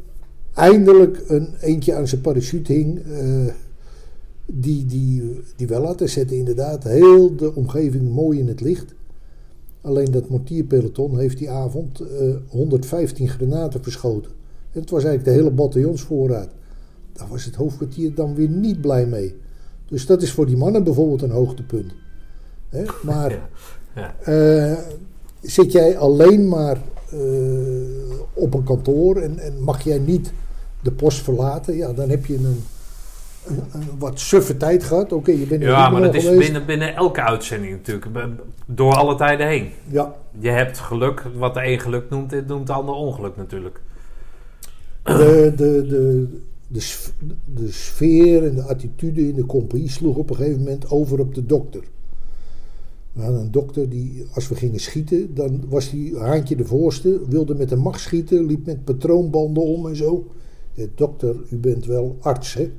eindelijk 0.53 1.23
een 1.27 1.53
eentje 1.61 1.93
aan 1.93 2.07
zijn 2.07 2.21
parachute 2.21 2.73
hing. 2.73 2.99
eh, 2.99 3.53
die, 4.45 4.85
die, 4.85 5.41
die 5.55 5.67
wel 5.67 5.85
had. 5.85 5.99
Hij 5.99 6.07
zette 6.07 6.37
inderdaad 6.37 6.83
heel 6.83 7.35
de 7.35 7.55
omgeving 7.55 8.13
mooi 8.13 8.39
in 8.39 8.47
het 8.47 8.61
licht. 8.61 8.97
Alleen 9.81 10.11
dat 10.11 10.29
mortierpeloton 10.29 11.17
heeft 11.17 11.37
die 11.37 11.49
avond 11.49 11.99
eh, 11.99 12.07
115 12.47 13.29
granaten 13.29 13.83
verschoten. 13.83 14.31
En 14.71 14.79
het 14.79 14.89
was 14.89 15.03
eigenlijk 15.03 15.35
de 15.35 15.41
hele 15.43 15.55
bataljonsvoorraad. 15.55 16.49
Daar 17.13 17.27
was 17.27 17.45
het 17.45 17.55
hoofdkwartier 17.55 18.13
dan 18.13 18.35
weer 18.35 18.49
niet 18.49 18.81
blij 18.81 19.05
mee. 19.05 19.35
Dus 19.87 20.05
dat 20.05 20.21
is 20.21 20.31
voor 20.31 20.45
die 20.45 20.57
mannen 20.57 20.83
bijvoorbeeld 20.83 21.21
een 21.21 21.29
hoogtepunt. 21.31 21.93
Hè? 22.69 22.83
Maar 23.03 23.31
Ja. 23.95 24.15
eh, 24.23 24.77
zit 25.41 25.71
jij 25.71 25.97
alleen 25.97 26.47
maar 26.47 26.81
eh, 27.11 27.19
op 28.33 28.53
een 28.53 28.63
kantoor 28.63 29.17
en, 29.17 29.39
en 29.39 29.63
mag 29.63 29.81
jij 29.83 29.97
niet 29.99 30.31
de 30.83 30.91
post 30.91 31.21
verlaten, 31.21 31.75
ja, 31.75 31.93
dan 31.93 32.09
heb 32.09 32.25
je 32.25 32.35
een, 32.35 32.63
een, 33.45 33.63
een 33.73 33.87
wat 33.97 34.19
suffe 34.19 34.57
tijd 34.57 34.83
gehad. 34.83 35.11
Oké, 35.11 35.31
je 35.31 35.45
bent 35.45 35.61
Ja, 35.61 35.89
maar 35.89 36.01
dat 36.01 36.13
is 36.15 36.23
geweest. 36.23 36.43
binnen, 36.43 36.65
binnen 36.65 36.95
elke 36.95 37.21
uitzending 37.21 37.71
natuurlijk. 37.71 38.07
Door 38.65 38.93
alle 38.95 39.15
tijden 39.15 39.47
heen. 39.47 39.69
Ja, 39.87 40.15
Je 40.39 40.49
hebt 40.49 40.79
geluk, 40.79 41.23
wat 41.37 41.53
de 41.53 41.65
een 41.65 41.79
geluk 41.79 42.09
noemt, 42.09 42.29
dit 42.29 42.47
noemt 42.47 42.67
de 42.67 42.73
ander 42.73 42.95
ongeluk 42.95 43.35
natuurlijk. 43.35 43.81
de, 45.03 45.53
de, 45.55 45.85
de, 45.87 46.27
de, 46.67 47.33
de 47.55 47.71
sfeer 47.71 48.47
en 48.47 48.55
de 48.55 48.63
attitude 48.63 49.27
in 49.27 49.35
de 49.35 49.45
compagnie 49.45 49.89
sloeg 49.89 50.15
op 50.15 50.29
een 50.29 50.35
gegeven 50.35 50.59
moment 50.59 50.89
over 50.91 51.19
op 51.19 51.35
de 51.35 51.45
dokter. 51.45 51.83
We 53.13 53.21
hadden 53.21 53.41
een 53.41 53.51
dokter 53.51 53.89
die, 53.89 54.25
als 54.33 54.47
we 54.47 54.55
gingen 54.55 54.79
schieten, 54.79 55.35
dan 55.35 55.63
was 55.69 55.89
die 55.89 56.17
haantje 56.17 56.55
de 56.55 56.65
voorste, 56.65 57.21
wilde 57.29 57.55
met 57.55 57.71
een 57.71 57.79
macht 57.79 57.99
schieten, 58.01 58.45
liep 58.45 58.65
met 58.65 58.83
patroonbanden 58.83 59.63
om 59.63 59.87
en 59.87 59.95
zo. 59.95 60.27
Ja, 60.73 60.85
dokter, 60.95 61.35
u 61.49 61.57
bent 61.57 61.85
wel 61.85 62.17
arts, 62.21 62.53
hè? 62.53 62.71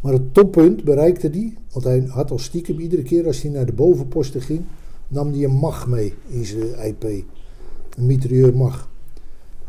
Maar 0.00 0.12
het 0.12 0.34
toppunt 0.34 0.84
bereikte 0.84 1.28
hij, 1.28 1.56
want 1.72 1.84
hij 1.84 2.04
had 2.08 2.30
al 2.30 2.38
stiekem 2.38 2.78
iedere 2.78 3.02
keer 3.02 3.26
als 3.26 3.42
hij 3.42 3.50
naar 3.50 3.66
de 3.66 3.72
bovenposten 3.72 4.40
ging, 4.40 4.60
nam 5.08 5.32
hij 5.32 5.44
een 5.44 5.50
mag 5.50 5.86
mee 5.86 6.14
in 6.26 6.44
zijn 6.44 6.86
IP. 6.86 7.04
Een 7.04 8.06
mitrailleur 8.06 8.56
mag. 8.56 8.88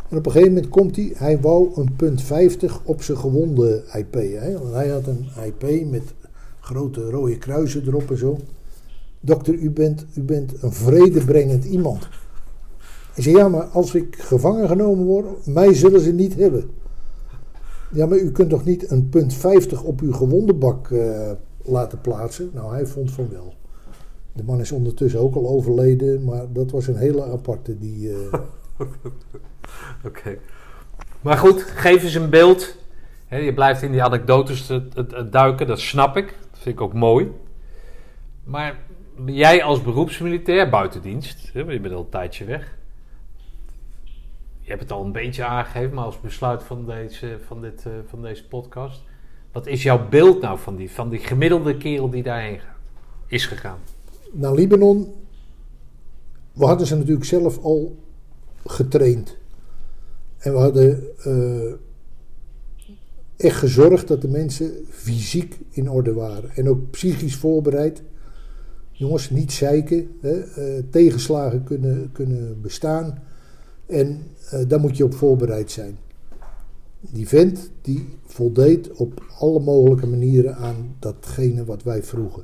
En 0.10 0.18
op 0.18 0.26
een 0.26 0.32
gegeven 0.32 0.54
moment 0.54 0.72
komt 0.72 0.96
hij, 0.96 1.12
hij 1.16 1.40
wou 1.40 1.72
een 1.76 1.96
punt 1.96 2.22
50 2.22 2.82
op 2.84 3.04
zijn 3.04 3.18
gewonde 3.18 3.84
IP. 3.94 4.14
Hè? 4.14 4.60
Want 4.60 4.74
hij 4.74 4.90
had 4.90 5.08
een 5.08 5.26
IP 5.46 5.90
met 5.90 6.04
grote 6.60 7.10
rode 7.10 7.38
kruisen 7.38 7.88
erop 7.88 8.12
en 8.12 8.18
zo. 8.18 8.38
Dokter, 9.20 9.54
u 9.54 9.70
bent, 9.70 10.06
u 10.16 10.22
bent 10.22 10.64
een 10.64 10.74
vredebrengend 10.74 11.66
iemand. 11.66 12.10
Hij 13.14 13.24
zei, 13.24 13.36
ja, 13.36 13.50
maar 13.50 13.64
als 13.64 13.96
ik 13.96 14.16
gevangen 14.16 14.68
genomen 14.68 15.06
word, 15.06 15.46
mij 15.46 15.74
zullen 15.74 16.02
ze 16.02 16.12
niet 16.12 16.36
hebben. 16.36 16.70
Ja, 17.92 18.06
maar 18.06 18.18
u 18.18 18.32
kunt 18.32 18.50
toch 18.50 18.66
niet 18.66 18.92
een 18.92 19.10
punt 19.10 19.34
50 19.34 19.84
op 19.84 20.02
uw 20.02 20.14
gewonde 20.14 20.54
bak 20.54 20.92
eh, 20.92 21.32
laten 21.64 22.02
plaatsen? 22.02 22.50
Nou, 22.54 22.74
hij 22.74 22.86
vond 22.86 23.12
van 23.12 23.30
wel. 23.32 23.54
De 24.34 24.44
man 24.44 24.60
is 24.60 24.72
ondertussen 24.72 25.20
ook 25.20 25.36
al 25.36 25.48
overleden, 25.48 26.24
maar 26.24 26.46
dat 26.54 26.72
was 26.72 26.88
een 26.88 26.96
hele 26.96 27.26
aparte 27.26 27.78
die... 27.78 28.10
eh, 28.12 28.40
Oké. 30.06 30.38
Maar 31.22 31.38
goed, 31.38 31.62
geef 31.62 32.04
eens 32.04 32.14
een 32.14 32.30
beeld. 32.30 32.76
Hè, 33.28 33.38
je 33.38 33.54
blijft 33.54 33.82
in 33.82 33.92
die 33.92 34.04
anekdotes 34.04 34.68
het 34.68 35.32
duiken, 35.32 35.68
dat 35.68 35.80
snap 35.80 36.18
ik. 36.18 36.26
Dat 36.52 36.60
vind 36.60 36.76
ik 36.76 36.82
ook 36.82 36.94
mooi. 36.94 37.32
Maar 38.44 38.78
jij 39.26 39.64
als 39.64 39.82
beroepsmilitair 39.82 40.70
buitendienst, 40.70 41.50
je 41.54 41.64
bent 41.64 41.94
al 41.94 42.00
een 42.00 42.10
tijdje 42.10 42.46
weg. 42.46 42.78
Je 44.72 44.78
hebt 44.78 44.90
het 44.90 45.00
al 45.00 45.06
een 45.06 45.12
beetje 45.12 45.46
aangegeven, 45.46 45.94
maar 45.94 46.06
als 46.06 46.20
besluit 46.20 46.64
van 46.64 46.86
deze, 46.86 47.38
van 47.46 47.62
dit, 47.62 47.86
eh, 47.86 47.92
van 48.06 48.22
deze 48.22 48.48
podcast. 48.48 49.02
Wat 49.52 49.68
is 49.68 49.84
jouw 49.84 50.10
beeld 50.10 50.42
nou 50.42 50.60
van 50.60 50.76
die, 50.76 50.92
van 50.92 51.10
die 51.10 51.20
gemiddelde 51.20 51.78
kerel 51.78 52.10
die 52.10 52.24
daarheen 52.24 52.60
gaat, 52.60 52.78
is 53.28 53.46
gegaan? 53.46 53.78
naar 54.32 54.54
Libanon. 54.54 55.14
We 56.54 56.66
hadden 56.66 56.88
ze 56.88 56.96
natuurlijk 56.96 57.26
zelf 57.26 57.58
al 57.58 57.98
getraind. 58.66 59.38
En 60.38 60.52
we 60.52 60.60
hadden 60.60 61.04
eh, 61.18 61.74
echt 63.46 63.58
gezorgd 63.58 64.08
dat 64.08 64.22
de 64.22 64.28
mensen 64.28 64.72
fysiek 64.90 65.60
in 65.70 65.90
orde 65.90 66.14
waren. 66.14 66.50
En 66.56 66.70
ook 66.70 66.92
psychisch 66.92 67.36
voorbereid. 67.36 68.04
Jongens, 68.92 69.30
niet 69.30 69.52
zeiken. 69.52 70.18
Hè, 70.22 70.40
eh, 70.40 70.84
tegenslagen 70.90 71.64
kunnen, 71.64 72.10
kunnen 72.12 72.62
bestaan. 72.62 73.24
En 73.86 74.24
daar 74.68 74.80
moet 74.80 74.98
je 74.98 75.04
op 75.04 75.14
voorbereid 75.14 75.72
zijn. 75.72 75.98
Die 77.00 77.28
vent 77.28 77.72
die 77.82 78.08
voldeed 78.26 78.92
op 78.92 79.24
alle 79.38 79.60
mogelijke 79.60 80.08
manieren 80.08 80.56
aan 80.56 80.96
datgene 81.00 81.66
wat 81.66 81.84
wij 81.84 82.04
vroegen. 82.04 82.44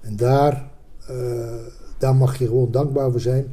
En 0.00 0.16
daar 0.16 0.70
eh, 1.06 1.66
daar 1.98 2.16
mag 2.16 2.38
je 2.38 2.46
gewoon 2.46 2.70
dankbaar 2.70 3.10
voor 3.10 3.20
zijn. 3.20 3.46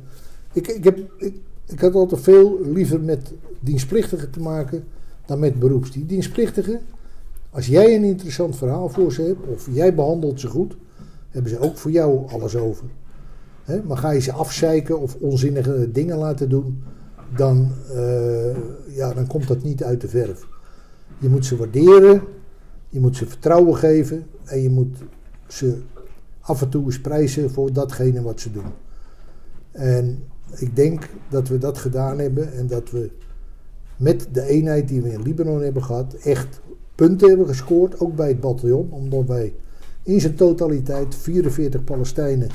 Ik, 0.53 0.67
ik, 0.67 0.83
heb, 0.83 0.97
ik, 1.17 1.35
ik 1.65 1.79
had 1.79 1.93
altijd 1.93 2.21
veel 2.21 2.59
liever 2.63 3.01
met 3.01 3.33
dienstplichtigen 3.59 4.29
te 4.31 4.39
maken 4.39 4.83
dan 5.25 5.39
met 5.39 5.59
beroeps. 5.59 5.91
Die 5.91 6.05
dienstplichtigen, 6.05 6.79
als 7.49 7.67
jij 7.67 7.95
een 7.95 8.03
interessant 8.03 8.55
verhaal 8.55 8.89
voor 8.89 9.11
ze 9.11 9.21
hebt 9.21 9.47
of 9.47 9.67
jij 9.71 9.95
behandelt 9.95 10.39
ze 10.39 10.47
goed, 10.47 10.75
hebben 11.29 11.51
ze 11.51 11.59
ook 11.59 11.77
voor 11.77 11.91
jou 11.91 12.29
alles 12.29 12.55
over. 12.55 12.85
Maar 13.83 13.97
ga 13.97 14.09
je 14.09 14.19
ze 14.19 14.31
afzeiken 14.31 14.99
of 14.99 15.15
onzinnige 15.19 15.91
dingen 15.91 16.17
laten 16.17 16.49
doen, 16.49 16.83
dan, 17.35 17.71
eh, 17.93 18.55
ja, 18.95 19.13
dan 19.13 19.27
komt 19.27 19.47
dat 19.47 19.63
niet 19.63 19.83
uit 19.83 20.01
de 20.01 20.07
verf. 20.07 20.47
Je 21.17 21.29
moet 21.29 21.45
ze 21.45 21.57
waarderen, 21.57 22.21
je 22.89 22.99
moet 22.99 23.15
ze 23.15 23.27
vertrouwen 23.27 23.75
geven 23.75 24.27
en 24.43 24.61
je 24.61 24.69
moet 24.69 24.97
ze 25.47 25.81
af 26.39 26.61
en 26.61 26.69
toe 26.69 26.85
eens 26.85 27.01
prijzen 27.01 27.51
voor 27.51 27.73
datgene 27.73 28.21
wat 28.21 28.39
ze 28.39 28.51
doen. 28.51 28.71
En 29.71 30.23
ik 30.55 30.75
denk 30.75 31.09
dat 31.29 31.47
we 31.47 31.57
dat 31.57 31.77
gedaan 31.77 32.19
hebben 32.19 32.53
en 32.53 32.67
dat 32.67 32.91
we 32.91 33.11
met 33.97 34.27
de 34.31 34.41
eenheid 34.41 34.87
die 34.87 35.01
we 35.01 35.11
in 35.11 35.21
Libanon 35.21 35.61
hebben 35.61 35.83
gehad, 35.83 36.13
echt 36.13 36.61
punten 36.95 37.27
hebben 37.27 37.47
gescoord, 37.47 37.99
ook 37.99 38.15
bij 38.15 38.27
het 38.27 38.39
bataljon, 38.39 38.91
omdat 38.91 39.25
wij 39.25 39.53
in 40.03 40.21
zijn 40.21 40.35
totaliteit 40.35 41.15
44 41.15 41.83
Palestijnen 41.83 42.49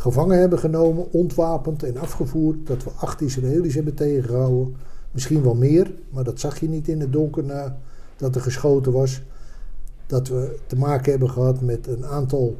gevangen 0.00 0.38
hebben 0.38 0.58
genomen, 0.58 1.12
ontwapend 1.12 1.82
en 1.82 1.96
afgevoerd, 1.96 2.66
dat 2.66 2.84
we 2.84 2.90
acht 2.90 3.20
Israëli's 3.20 3.74
hebben 3.74 3.94
tegengehouden, 3.94 4.76
misschien 5.10 5.42
wel 5.42 5.54
meer, 5.54 5.94
maar 6.10 6.24
dat 6.24 6.40
zag 6.40 6.60
je 6.60 6.68
niet 6.68 6.88
in 6.88 7.00
het 7.00 7.12
donker 7.12 7.44
nadat 7.44 8.34
er 8.34 8.40
geschoten 8.40 8.92
was. 8.92 9.22
Dat 10.06 10.28
we 10.28 10.58
te 10.66 10.76
maken 10.76 11.10
hebben 11.10 11.30
gehad 11.30 11.60
met 11.60 11.86
een 11.86 12.06
aantal 12.06 12.56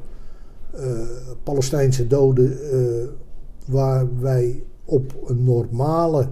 eh, 0.70 1.00
Palestijnse 1.42 2.06
doden 2.06 2.70
eh, 2.70 3.08
waar 3.66 4.06
wij 4.20 4.64
op 4.84 5.14
een 5.26 5.44
normale, 5.44 6.26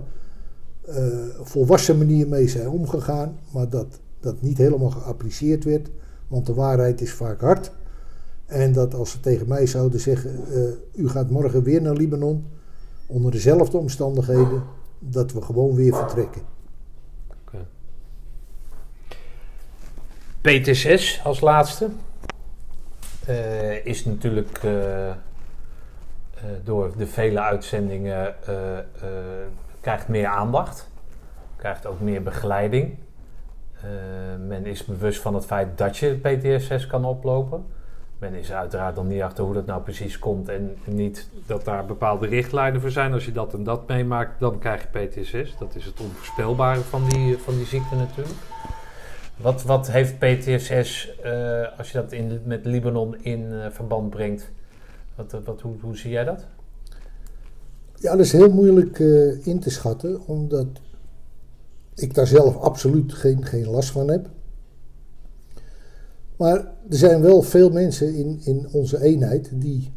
eh, 0.84 1.06
volwassen 1.42 1.98
manier 1.98 2.28
mee 2.28 2.48
zijn 2.48 2.68
omgegaan, 2.68 3.38
maar 3.52 3.68
dat 3.68 4.00
dat 4.20 4.42
niet 4.42 4.58
helemaal 4.58 4.90
geapprecieerd 4.90 5.64
werd, 5.64 5.90
want 6.28 6.46
de 6.46 6.54
waarheid 6.54 7.00
is 7.00 7.12
vaak 7.12 7.40
hard. 7.40 7.70
En 8.48 8.72
dat 8.72 8.94
als 8.94 9.10
ze 9.10 9.20
tegen 9.20 9.48
mij 9.48 9.66
zouden 9.66 10.00
zeggen, 10.00 10.44
eh, 10.52 11.02
u 11.02 11.08
gaat 11.08 11.30
morgen 11.30 11.62
weer 11.62 11.82
naar 11.82 11.94
Libanon, 11.94 12.50
onder 13.06 13.30
dezelfde 13.30 13.78
omstandigheden, 13.78 14.62
dat 14.98 15.32
we 15.32 15.42
gewoon 15.42 15.74
weer 15.74 15.94
vertrekken. 15.94 16.42
PTSS 20.40 21.20
als 21.24 21.40
laatste. 21.40 21.88
eh, 23.26 23.86
is 23.86 24.04
natuurlijk 24.04 24.58
eh, 24.62 25.10
door 26.64 26.96
de 26.96 27.06
vele 27.06 27.40
uitzendingen 27.40 28.34
krijgt 29.80 30.08
meer 30.08 30.26
aandacht. 30.26 30.88
Krijgt 31.56 31.86
ook 31.86 32.00
meer 32.00 32.22
begeleiding. 32.22 32.94
Men 34.46 34.66
is 34.66 34.84
bewust 34.84 35.20
van 35.20 35.34
het 35.34 35.44
feit 35.44 35.78
dat 35.78 35.96
je 35.96 36.14
PTSS 36.14 36.86
kan 36.86 37.04
oplopen. 37.04 37.66
Men 38.18 38.34
is 38.34 38.50
er 38.50 38.56
uiteraard 38.56 38.94
nog 38.94 39.04
niet 39.04 39.22
achter 39.22 39.44
hoe 39.44 39.54
dat 39.54 39.66
nou 39.66 39.82
precies 39.82 40.18
komt. 40.18 40.48
En 40.48 40.76
niet 40.84 41.28
dat 41.46 41.64
daar 41.64 41.86
bepaalde 41.86 42.26
richtlijnen 42.26 42.80
voor 42.80 42.90
zijn. 42.90 43.12
Als 43.12 43.24
je 43.24 43.32
dat 43.32 43.54
en 43.54 43.64
dat 43.64 43.88
meemaakt, 43.88 44.40
dan 44.40 44.58
krijg 44.58 44.82
je 44.82 45.06
PTSS. 45.06 45.56
Dat 45.58 45.74
is 45.74 45.84
het 45.84 46.00
onvoorspelbare 46.00 46.80
van 46.80 47.08
die, 47.08 47.38
van 47.38 47.56
die 47.56 47.66
ziekte 47.66 47.94
natuurlijk. 47.94 48.36
Wat, 49.36 49.62
wat 49.62 49.90
heeft 49.90 50.18
PTSS, 50.18 51.18
eh, 51.22 51.78
als 51.78 51.90
je 51.90 51.98
dat 51.98 52.12
in, 52.12 52.40
met 52.44 52.64
Libanon 52.64 53.16
in 53.22 53.52
eh, 53.52 53.70
verband 53.70 54.10
brengt? 54.10 54.50
Wat, 55.14 55.36
wat, 55.44 55.60
hoe, 55.60 55.74
hoe 55.80 55.96
zie 55.96 56.10
jij 56.10 56.24
dat? 56.24 56.46
Ja, 57.94 58.10
dat 58.10 58.20
is 58.20 58.32
heel 58.32 58.52
moeilijk 58.52 58.98
eh, 58.98 59.46
in 59.46 59.60
te 59.60 59.70
schatten, 59.70 60.26
omdat 60.26 60.66
ik 61.94 62.14
daar 62.14 62.26
zelf 62.26 62.56
absoluut 62.56 63.12
geen, 63.12 63.44
geen 63.44 63.68
last 63.68 63.90
van 63.90 64.10
heb. 64.10 64.28
Maar 66.38 66.56
er 66.88 66.96
zijn 66.96 67.20
wel 67.20 67.42
veel 67.42 67.70
mensen 67.70 68.14
in, 68.14 68.40
in 68.42 68.68
onze 68.72 69.02
eenheid 69.02 69.50
die 69.54 69.92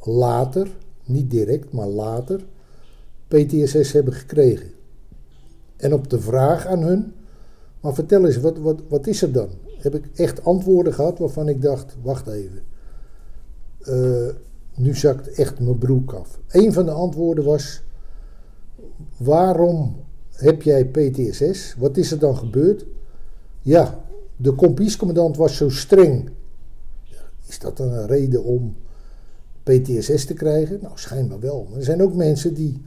later, 0.00 0.68
niet 1.04 1.30
direct, 1.30 1.72
maar 1.72 1.86
later, 1.86 2.40
PTSS 3.28 3.92
hebben 3.92 4.12
gekregen. 4.12 4.70
En 5.76 5.92
op 5.92 6.10
de 6.10 6.20
vraag 6.20 6.66
aan 6.66 6.82
hun, 6.82 7.12
maar 7.80 7.94
vertel 7.94 8.26
eens, 8.26 8.36
wat, 8.36 8.58
wat, 8.58 8.80
wat 8.88 9.06
is 9.06 9.22
er 9.22 9.32
dan? 9.32 9.48
Heb 9.78 9.94
ik 9.94 10.04
echt 10.14 10.44
antwoorden 10.44 10.94
gehad 10.94 11.18
waarvan 11.18 11.48
ik 11.48 11.62
dacht, 11.62 11.96
wacht 12.02 12.26
even. 12.26 12.62
Eh, 13.80 14.34
nu 14.74 14.94
zakt 14.94 15.28
echt 15.28 15.60
mijn 15.60 15.78
broek 15.78 16.12
af. 16.12 16.40
Een 16.48 16.72
van 16.72 16.84
de 16.84 16.90
antwoorden 16.90 17.44
was: 17.44 17.82
Waarom 19.16 19.96
heb 20.32 20.62
jij 20.62 20.86
PTSS? 20.86 21.74
Wat 21.78 21.96
is 21.96 22.12
er 22.12 22.18
dan 22.18 22.36
gebeurd? 22.36 22.86
Ja, 23.62 24.04
de 24.36 24.52
kompiescommandant 24.52 25.36
was 25.36 25.56
zo 25.56 25.70
streng. 25.70 26.30
Is 27.46 27.58
dat 27.58 27.76
dan 27.76 27.92
een 27.92 28.06
reden 28.06 28.44
om 28.44 28.76
PTSS 29.62 30.24
te 30.24 30.34
krijgen? 30.34 30.78
Nou, 30.82 30.92
schijnbaar 30.98 31.40
wel. 31.40 31.66
Maar 31.68 31.78
er 31.78 31.84
zijn 31.84 32.02
ook 32.02 32.14
mensen 32.14 32.54
die 32.54 32.82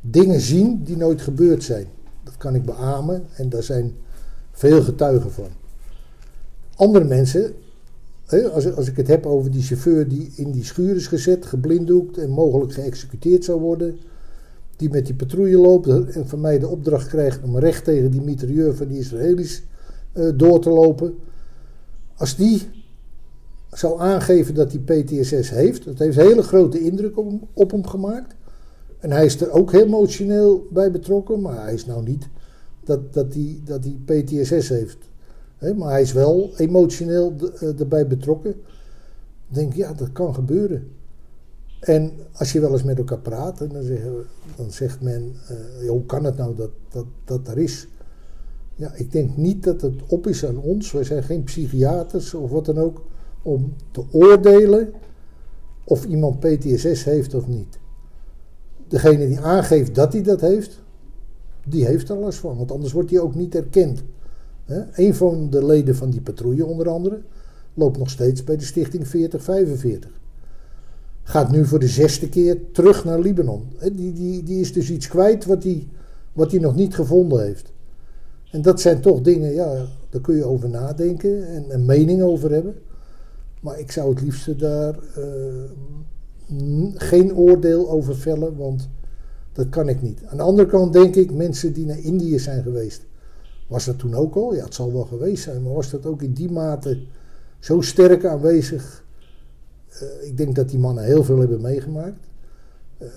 dingen 0.00 0.40
zien 0.40 0.82
die 0.84 0.96
nooit 0.96 1.20
gebeurd 1.20 1.62
zijn. 1.62 1.86
Dat 2.24 2.36
kan 2.36 2.54
ik 2.54 2.64
beamen 2.64 3.26
en 3.36 3.48
daar 3.48 3.62
zijn 3.62 3.94
veel 4.52 4.82
getuigen 4.82 5.32
van. 5.32 5.48
Andere 6.76 7.04
mensen, 7.04 7.54
als, 8.52 8.88
ik 8.88 8.96
het 8.96 9.08
heb 9.08 9.26
over 9.26 9.50
die 9.50 9.62
chauffeur 9.62 10.08
die 10.08 10.32
in 10.34 10.50
die 10.50 10.64
schuur 10.64 10.96
is 10.96 11.06
gezet, 11.06 11.46
geblinddoekt 11.46 12.18
en 12.18 12.30
mogelijk 12.30 12.72
geëxecuteerd 12.72 13.44
zou 13.44 13.60
worden. 13.60 13.98
Die 14.76 14.90
met 14.90 15.06
die 15.06 15.14
patrouille 15.14 15.58
loopt 15.58 15.88
en 15.88 16.28
van 16.28 16.40
mij 16.40 16.58
de 16.58 16.68
opdracht 16.68 17.08
krijgt 17.08 17.42
om 17.42 17.58
recht 17.58 17.84
tegen 17.84 18.10
die 18.10 18.20
mitrailleur 18.20 18.74
van 18.74 18.88
die 18.88 18.98
Israëli's 18.98 19.62
door 20.34 20.60
te 20.60 20.70
lopen. 20.70 21.14
Als 22.16 22.36
die 22.36 22.68
zou 23.70 24.00
aangeven 24.00 24.54
dat 24.54 24.72
hij 24.72 24.80
PTSS 24.80 25.50
heeft, 25.50 25.84
dat 25.84 25.98
heeft 25.98 26.16
een 26.16 26.26
hele 26.26 26.42
grote 26.42 26.80
indruk 26.80 27.18
op, 27.18 27.26
hem- 27.26 27.42
op 27.52 27.70
hem 27.70 27.86
gemaakt. 27.86 28.34
En 28.98 29.10
hij 29.10 29.24
is 29.24 29.40
er 29.40 29.50
ook 29.50 29.72
emotioneel 29.72 30.66
bij 30.70 30.90
betrokken, 30.90 31.40
maar 31.40 31.62
hij 31.62 31.74
is 31.74 31.86
nou 31.86 32.02
niet 32.02 32.28
dat, 32.84 33.12
dat, 33.12 33.34
hij, 33.34 33.60
dat 33.64 33.84
hij 33.84 34.22
PTSS 34.22 34.68
heeft. 34.68 34.98
Maar 35.76 35.90
hij 35.90 36.02
is 36.02 36.12
wel 36.12 36.50
emotioneel 36.56 37.34
eh, 37.54 37.80
erbij 37.80 38.06
betrokken. 38.06 38.50
Ik 38.50 39.54
denk, 39.56 39.74
ja, 39.74 39.92
dat 39.92 40.12
kan 40.12 40.34
gebeuren. 40.34 40.88
En 41.80 42.12
als 42.32 42.52
je 42.52 42.60
wel 42.60 42.72
eens 42.72 42.82
met 42.82 42.98
elkaar 42.98 43.18
praat, 43.18 43.58
dan, 44.56 44.70
zegt 44.72 45.00
men, 45.00 45.32
eh, 45.48 45.88
hoe 45.88 46.06
kan 46.06 46.24
het 46.24 46.36
nou 46.36 46.56
dat, 46.56 46.70
dat 46.88 47.06
dat 47.24 47.48
er 47.48 47.58
is? 47.58 47.88
Ja, 48.80 48.92
ik 48.94 49.12
denk 49.12 49.36
niet 49.36 49.62
dat 49.62 49.80
het 49.80 50.02
op 50.06 50.26
is 50.26 50.46
aan 50.46 50.58
ons, 50.58 50.92
wij 50.92 51.04
zijn 51.04 51.22
geen 51.22 51.44
psychiaters 51.44 52.34
of 52.34 52.50
wat 52.50 52.64
dan 52.64 52.78
ook, 52.78 53.04
om 53.42 53.72
te 53.90 54.04
oordelen 54.10 54.92
of 55.84 56.04
iemand 56.04 56.40
PTSS 56.40 57.04
heeft 57.04 57.34
of 57.34 57.46
niet. 57.46 57.78
Degene 58.88 59.26
die 59.26 59.40
aangeeft 59.40 59.94
dat 59.94 60.12
hij 60.12 60.22
dat 60.22 60.40
heeft, 60.40 60.82
die 61.64 61.86
heeft 61.86 62.08
er 62.08 62.16
last 62.16 62.38
van, 62.38 62.56
want 62.56 62.72
anders 62.72 62.92
wordt 62.92 63.10
hij 63.10 63.20
ook 63.20 63.34
niet 63.34 63.54
erkend. 63.54 64.02
Hè? 64.64 64.82
Een 64.92 65.14
van 65.14 65.50
de 65.50 65.64
leden 65.64 65.96
van 65.96 66.10
die 66.10 66.20
patrouille 66.20 66.66
onder 66.66 66.88
andere 66.88 67.20
loopt 67.74 67.98
nog 67.98 68.10
steeds 68.10 68.44
bij 68.44 68.56
de 68.56 68.64
stichting 68.64 69.08
4045. 69.08 70.10
Gaat 71.22 71.50
nu 71.50 71.64
voor 71.66 71.78
de 71.78 71.88
zesde 71.88 72.28
keer 72.28 72.70
terug 72.72 73.04
naar 73.04 73.20
Libanon. 73.20 73.66
Die, 73.92 74.12
die, 74.12 74.42
die 74.42 74.60
is 74.60 74.72
dus 74.72 74.90
iets 74.90 75.08
kwijt 75.08 75.44
wat 75.44 75.62
hij, 75.62 75.88
wat 76.32 76.50
hij 76.50 76.60
nog 76.60 76.74
niet 76.74 76.94
gevonden 76.94 77.42
heeft. 77.42 77.72
En 78.50 78.62
dat 78.62 78.80
zijn 78.80 79.00
toch 79.00 79.20
dingen, 79.20 79.52
ja, 79.52 79.86
daar 80.10 80.20
kun 80.20 80.36
je 80.36 80.44
over 80.44 80.68
nadenken 80.68 81.46
en 81.46 81.64
een 81.68 81.84
mening 81.84 82.22
over 82.22 82.50
hebben. 82.50 82.74
Maar 83.60 83.78
ik 83.78 83.92
zou 83.92 84.10
het 84.10 84.22
liefst 84.22 84.58
daar 84.58 84.98
eh, 85.14 85.70
geen 86.94 87.36
oordeel 87.36 87.90
over 87.90 88.16
vellen, 88.16 88.56
want 88.56 88.88
dat 89.52 89.68
kan 89.68 89.88
ik 89.88 90.02
niet. 90.02 90.24
Aan 90.26 90.36
de 90.36 90.42
andere 90.42 90.68
kant 90.68 90.92
denk 90.92 91.14
ik, 91.14 91.32
mensen 91.32 91.72
die 91.72 91.86
naar 91.86 91.98
Indië 91.98 92.38
zijn 92.38 92.62
geweest, 92.62 93.06
was 93.68 93.84
dat 93.84 93.98
toen 93.98 94.14
ook 94.14 94.34
al? 94.34 94.54
Ja, 94.54 94.64
het 94.64 94.74
zal 94.74 94.92
wel 94.92 95.04
geweest 95.04 95.42
zijn, 95.42 95.62
maar 95.62 95.72
was 95.72 95.90
dat 95.90 96.06
ook 96.06 96.22
in 96.22 96.32
die 96.32 96.50
mate 96.50 97.02
zo 97.58 97.80
sterk 97.80 98.24
aanwezig? 98.24 99.04
Eh, 99.88 100.28
ik 100.28 100.36
denk 100.36 100.54
dat 100.54 100.68
die 100.68 100.78
mannen 100.78 101.04
heel 101.04 101.24
veel 101.24 101.38
hebben 101.38 101.60
meegemaakt. 101.60 102.26
Eh, 102.98 103.08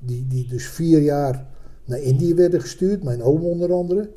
die, 0.00 0.26
die 0.28 0.48
dus 0.48 0.68
vier 0.68 1.00
jaar 1.00 1.46
naar 1.84 2.00
Indië 2.00 2.34
werden 2.34 2.60
gestuurd, 2.60 3.02
mijn 3.02 3.22
oom 3.22 3.42
onder 3.42 3.72
andere. 3.72 4.10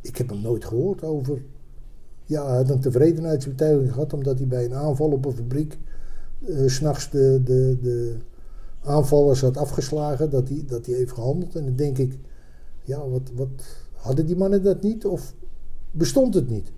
Ik 0.00 0.16
heb 0.16 0.28
hem 0.28 0.40
nooit 0.40 0.64
gehoord 0.64 1.02
over. 1.02 1.42
Ja, 2.24 2.46
hij 2.46 2.56
had 2.56 2.70
een 2.70 2.80
tevredenheidsbetuiging 2.80 3.92
gehad 3.92 4.12
omdat 4.12 4.38
hij 4.38 4.46
bij 4.46 4.64
een 4.64 4.74
aanval 4.74 5.10
op 5.10 5.24
een 5.24 5.32
fabriek 5.32 5.78
s 6.66 6.74
s'nachts 6.74 7.10
de, 7.10 7.40
de, 7.44 7.78
de 7.82 8.16
aanvallers 8.84 9.40
had 9.40 9.56
afgeslagen, 9.56 10.30
dat 10.30 10.48
hij, 10.48 10.64
dat 10.66 10.86
hij 10.86 10.94
heeft 10.94 11.12
gehandeld. 11.12 11.56
En 11.56 11.64
dan 11.64 11.76
denk 11.76 11.98
ik, 11.98 12.18
ja, 12.82 13.08
wat, 13.08 13.30
wat 13.34 13.48
hadden 13.92 14.26
die 14.26 14.36
mannen 14.36 14.62
dat 14.62 14.82
niet 14.82 15.06
of 15.06 15.34
bestond 15.90 16.34
het 16.34 16.48
niet? 16.48 16.72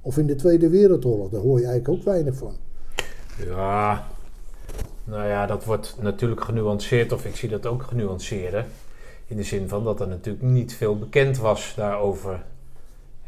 Of 0.00 0.18
in 0.18 0.26
de 0.26 0.34
Tweede 0.34 0.68
Wereldoorlog, 0.68 1.30
daar 1.30 1.40
hoor 1.40 1.60
je 1.60 1.66
eigenlijk 1.66 1.98
ook 1.98 2.04
weinig 2.04 2.34
van. 2.34 2.54
Ja, 3.44 4.06
nou 5.04 5.26
ja, 5.26 5.46
dat 5.46 5.64
wordt 5.64 5.96
natuurlijk 6.00 6.44
genuanceerd, 6.44 7.12
of 7.12 7.24
ik 7.24 7.36
zie 7.36 7.48
dat 7.48 7.66
ook 7.66 7.82
genuanceerder. 7.82 8.66
In 9.26 9.36
de 9.36 9.42
zin 9.42 9.68
van 9.68 9.84
dat 9.84 10.00
er 10.00 10.08
natuurlijk 10.08 10.44
niet 10.44 10.74
veel 10.74 10.98
bekend 10.98 11.38
was 11.38 11.72
daarover. 11.76 12.44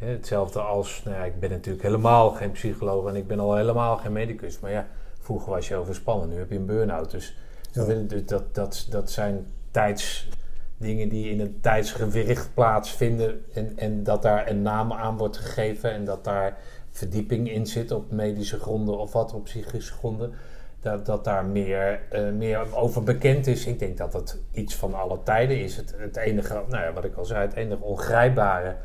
Hetzelfde 0.05 0.61
als, 0.61 1.03
nou 1.05 1.17
ja, 1.17 1.25
ik 1.25 1.41
ben 1.41 1.51
natuurlijk 1.51 1.85
helemaal 1.85 2.31
geen 2.31 2.51
psycholoog 2.51 3.09
en 3.09 3.17
ik 3.17 3.27
ben 3.27 3.41
al 3.41 3.57
helemaal 3.57 3.97
geen 3.97 4.13
medicus. 4.13 4.61
Maar 4.61 4.71
ja, 4.71 4.87
vroeger 5.21 5.51
was 5.51 5.69
je 5.69 5.77
overspannen, 5.77 6.29
nu 6.29 6.39
heb 6.39 6.51
je 6.51 6.57
een 6.57 6.67
burn-out. 6.67 7.11
Dus 7.11 7.37
Ja. 7.73 7.85
dat, 7.85 8.29
dat, 8.29 8.55
dat, 8.55 8.87
dat 8.91 9.11
zijn 9.11 9.47
tijdsdingen 9.71 11.09
die 11.09 11.31
in 11.31 11.41
een 11.41 11.59
tijdsgewicht 11.61 12.51
plaatsvinden. 12.55 13.45
En, 13.55 13.73
en 13.77 14.03
dat 14.03 14.23
daar 14.23 14.51
een 14.51 14.63
naam 14.63 14.93
aan 14.93 15.17
wordt 15.17 15.37
gegeven 15.37 15.93
en 15.93 16.05
dat 16.05 16.25
daar 16.25 16.57
verdieping 16.91 17.51
in 17.51 17.67
zit 17.67 17.91
op 17.91 18.11
medische 18.11 18.59
gronden 18.59 18.99
of 18.99 19.13
wat 19.13 19.35
op 19.35 19.45
psychische 19.45 19.93
gronden. 19.93 20.33
Dat, 20.81 21.07
dat 21.07 21.25
daar 21.25 21.45
meer, 21.45 22.01
eh, 22.11 22.31
meer 22.31 22.77
over 22.77 23.03
bekend 23.03 23.47
is. 23.47 23.67
Ik 23.67 23.79
denk 23.79 23.97
dat 23.97 24.13
het 24.13 24.39
iets 24.53 24.75
van 24.75 24.95
alle 24.95 25.19
tijden 25.23 25.61
is. 25.61 25.77
Het, 25.77 25.95
het 25.97 26.17
enige, 26.17 26.55
nou 26.69 26.83
ja, 26.85 26.93
wat 26.93 27.05
ik 27.05 27.17
al 27.17 27.25
zei, 27.25 27.41
het 27.41 27.55
enige 27.55 27.83
ongrijpbare 27.83 28.77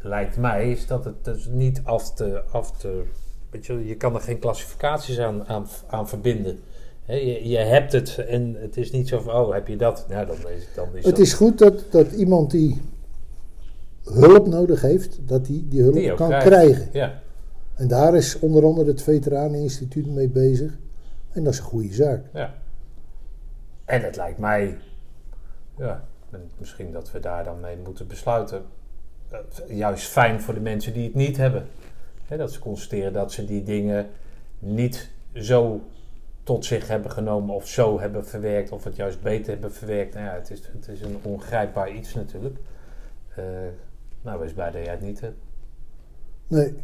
lijkt 0.00 0.36
mij 0.36 0.70
is 0.70 0.86
dat 0.86 1.04
het 1.04 1.24
dus 1.24 1.46
niet 1.46 1.80
af 1.84 2.14
te. 2.14 2.42
Af 2.50 2.72
te 2.72 3.02
weet 3.50 3.66
je, 3.66 3.86
je 3.86 3.96
kan 3.96 4.14
er 4.14 4.20
geen 4.20 4.38
klassificaties 4.38 5.18
aan, 5.18 5.46
aan, 5.46 5.66
aan 5.86 6.08
verbinden. 6.08 6.58
Je, 7.06 7.48
je 7.48 7.56
hebt 7.56 7.92
het 7.92 8.18
en 8.18 8.56
het 8.58 8.76
is 8.76 8.90
niet 8.90 9.08
zo 9.08 9.20
van, 9.20 9.34
oh, 9.34 9.52
heb 9.52 9.68
je 9.68 9.76
dat? 9.76 10.06
Nou, 10.08 10.26
dan 10.26 10.36
is, 10.36 10.68
dan 10.74 10.88
is 10.92 11.04
Het 11.04 11.16
dat 11.16 11.18
is 11.18 11.32
goed 11.32 11.58
dat, 11.58 11.84
dat 11.90 12.12
iemand 12.12 12.50
die 12.50 12.82
hulp 14.04 14.46
nodig 14.46 14.80
heeft, 14.82 15.18
dat 15.28 15.44
die 15.46 15.68
die 15.68 15.82
hulp 15.82 15.94
die 15.94 16.14
kan 16.14 16.28
krijgt. 16.28 16.46
krijgen. 16.46 16.88
Ja, 16.92 17.20
En 17.74 17.88
daar 17.88 18.14
is 18.14 18.38
onder 18.38 18.64
andere 18.64 18.90
het 18.90 19.02
Veteraneninstituut 19.02 20.06
mee 20.06 20.28
bezig. 20.28 20.72
En 21.32 21.44
dat 21.44 21.52
is 21.52 21.58
een 21.58 21.64
goede 21.64 21.92
zaak. 21.94 22.22
ja. 22.32 22.54
En 23.84 24.02
het 24.02 24.16
lijkt 24.16 24.38
mij, 24.38 24.78
ja, 25.76 26.04
en 26.30 26.50
misschien 26.58 26.92
dat 26.92 27.10
we 27.10 27.20
daar 27.20 27.44
dan 27.44 27.60
mee 27.60 27.76
moeten 27.84 28.06
besluiten. 28.06 28.62
Eh, 29.30 29.76
juist 29.76 30.06
fijn 30.06 30.40
voor 30.40 30.54
de 30.54 30.60
mensen 30.60 30.92
die 30.92 31.04
het 31.04 31.14
niet 31.14 31.36
hebben. 31.36 31.66
Dat 32.36 32.52
ze 32.52 32.58
constateren 32.58 33.12
dat 33.12 33.32
ze 33.32 33.44
die 33.44 33.62
dingen 33.62 34.06
niet 34.58 35.10
zo 35.34 35.80
tot 36.42 36.64
zich 36.64 36.88
hebben 36.88 37.10
genomen 37.10 37.54
of 37.54 37.68
zo 37.68 38.00
hebben 38.00 38.26
verwerkt 38.26 38.72
of 38.72 38.84
het 38.84 38.96
juist 38.96 39.22
beter 39.22 39.52
hebben 39.52 39.72
verwerkt. 39.72 40.14
Nou 40.14 40.26
ja, 40.26 40.34
het 40.34 40.50
is, 40.50 40.62
het 40.72 40.88
is 40.88 41.00
een 41.00 41.16
ongrijpbaar 41.22 41.94
iets 41.94 42.14
natuurlijk. 42.14 42.56
Eh, 43.34 43.44
nou, 44.22 44.40
wees 44.40 44.52
blij 44.52 44.70
dat 44.70 44.84
jij 44.84 44.92
het 44.92 45.02
niet 45.02 45.20
hebt. 45.20 45.38
Nee, 46.46 46.74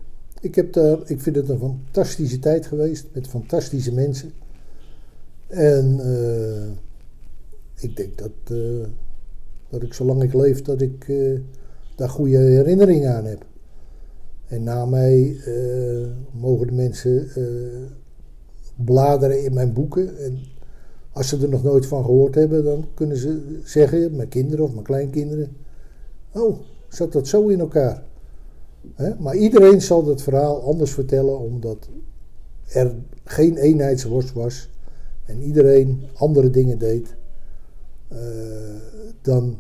ik, 0.40 0.54
heb 0.54 0.72
daar, 0.72 0.98
ik 1.04 1.20
vind 1.20 1.36
het 1.36 1.48
een 1.48 1.58
fantastische 1.58 2.38
tijd 2.38 2.66
geweest 2.66 3.06
met 3.12 3.28
fantastische 3.28 3.92
mensen. 3.92 4.32
En 5.46 6.00
eh, 6.00 6.70
ik 7.84 7.96
denk 7.96 8.18
dat, 8.18 8.30
eh, 8.44 8.86
dat 9.68 9.82
ik 9.82 9.94
zolang 9.94 10.22
ik 10.22 10.34
leef, 10.34 10.62
dat 10.62 10.80
ik 10.80 11.12
daar 11.94 12.08
goede 12.08 12.36
herinneringen 12.36 13.14
aan 13.14 13.24
heb. 13.24 13.44
En 14.46 14.62
na 14.62 14.86
mij 14.86 15.36
eh, 15.44 16.06
mogen 16.40 16.66
de 16.66 16.72
mensen 16.72 17.28
eh, 17.34 17.44
bladeren 18.84 19.44
in 19.44 19.54
mijn 19.54 19.72
boeken. 19.72 20.18
En 20.18 20.38
als 21.12 21.28
ze 21.28 21.42
er 21.42 21.48
nog 21.48 21.62
nooit 21.62 21.86
van 21.86 22.04
gehoord 22.04 22.34
hebben, 22.34 22.64
dan 22.64 22.86
kunnen 22.94 23.16
ze 23.16 23.60
zeggen, 23.64 24.16
mijn 24.16 24.28
kinderen 24.28 24.64
of 24.64 24.72
mijn 24.72 24.84
kleinkinderen. 24.84 25.56
Oh, 26.32 26.58
zat 26.88 27.12
dat 27.12 27.28
zo 27.28 27.48
in 27.48 27.60
elkaar? 27.60 28.02
Maar 29.18 29.34
iedereen 29.34 29.82
zal 29.82 30.04
dat 30.04 30.22
verhaal 30.22 30.62
anders 30.62 30.90
vertellen, 30.90 31.38
omdat 31.38 31.88
er 32.66 32.94
geen 33.24 33.56
eenheidsworst 33.56 34.32
was 34.32 34.68
en 35.24 35.42
iedereen 35.42 36.02
andere 36.14 36.50
dingen 36.50 36.78
deed 36.78 37.14
eh, 38.08 38.18
dan 39.22 39.58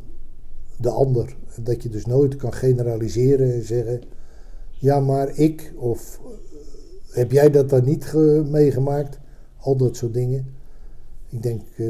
de 0.76 0.90
ander. 0.90 1.36
Dat 1.62 1.82
je 1.82 1.88
dus 1.88 2.06
nooit 2.06 2.36
kan 2.36 2.52
generaliseren 2.52 3.52
en 3.52 3.62
zeggen: 3.62 4.02
ja, 4.70 5.00
maar 5.00 5.28
ik, 5.38 5.72
of 5.76 6.20
eh, 6.24 7.16
heb 7.16 7.32
jij 7.32 7.50
dat 7.50 7.70
dan 7.70 7.84
niet 7.84 8.04
ge- 8.06 8.42
meegemaakt? 8.50 9.18
Al 9.60 9.76
dat 9.76 9.96
soort 9.96 10.14
dingen. 10.14 10.54
Ik 11.28 11.42
denk 11.42 11.62
eh, 11.76 11.86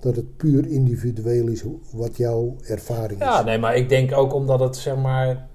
dat 0.00 0.16
het 0.16 0.36
puur 0.36 0.66
individueel 0.66 1.46
is 1.48 1.64
wat 1.92 2.16
jouw 2.16 2.56
ervaring 2.62 3.20
Ja, 3.20 3.38
is. 3.38 3.44
nee, 3.44 3.58
maar 3.58 3.76
ik 3.76 3.88
denk 3.88 4.12
ook 4.12 4.34
omdat 4.34 4.60
het 4.60 4.76
zeg 4.76 4.96
maar 4.96 5.46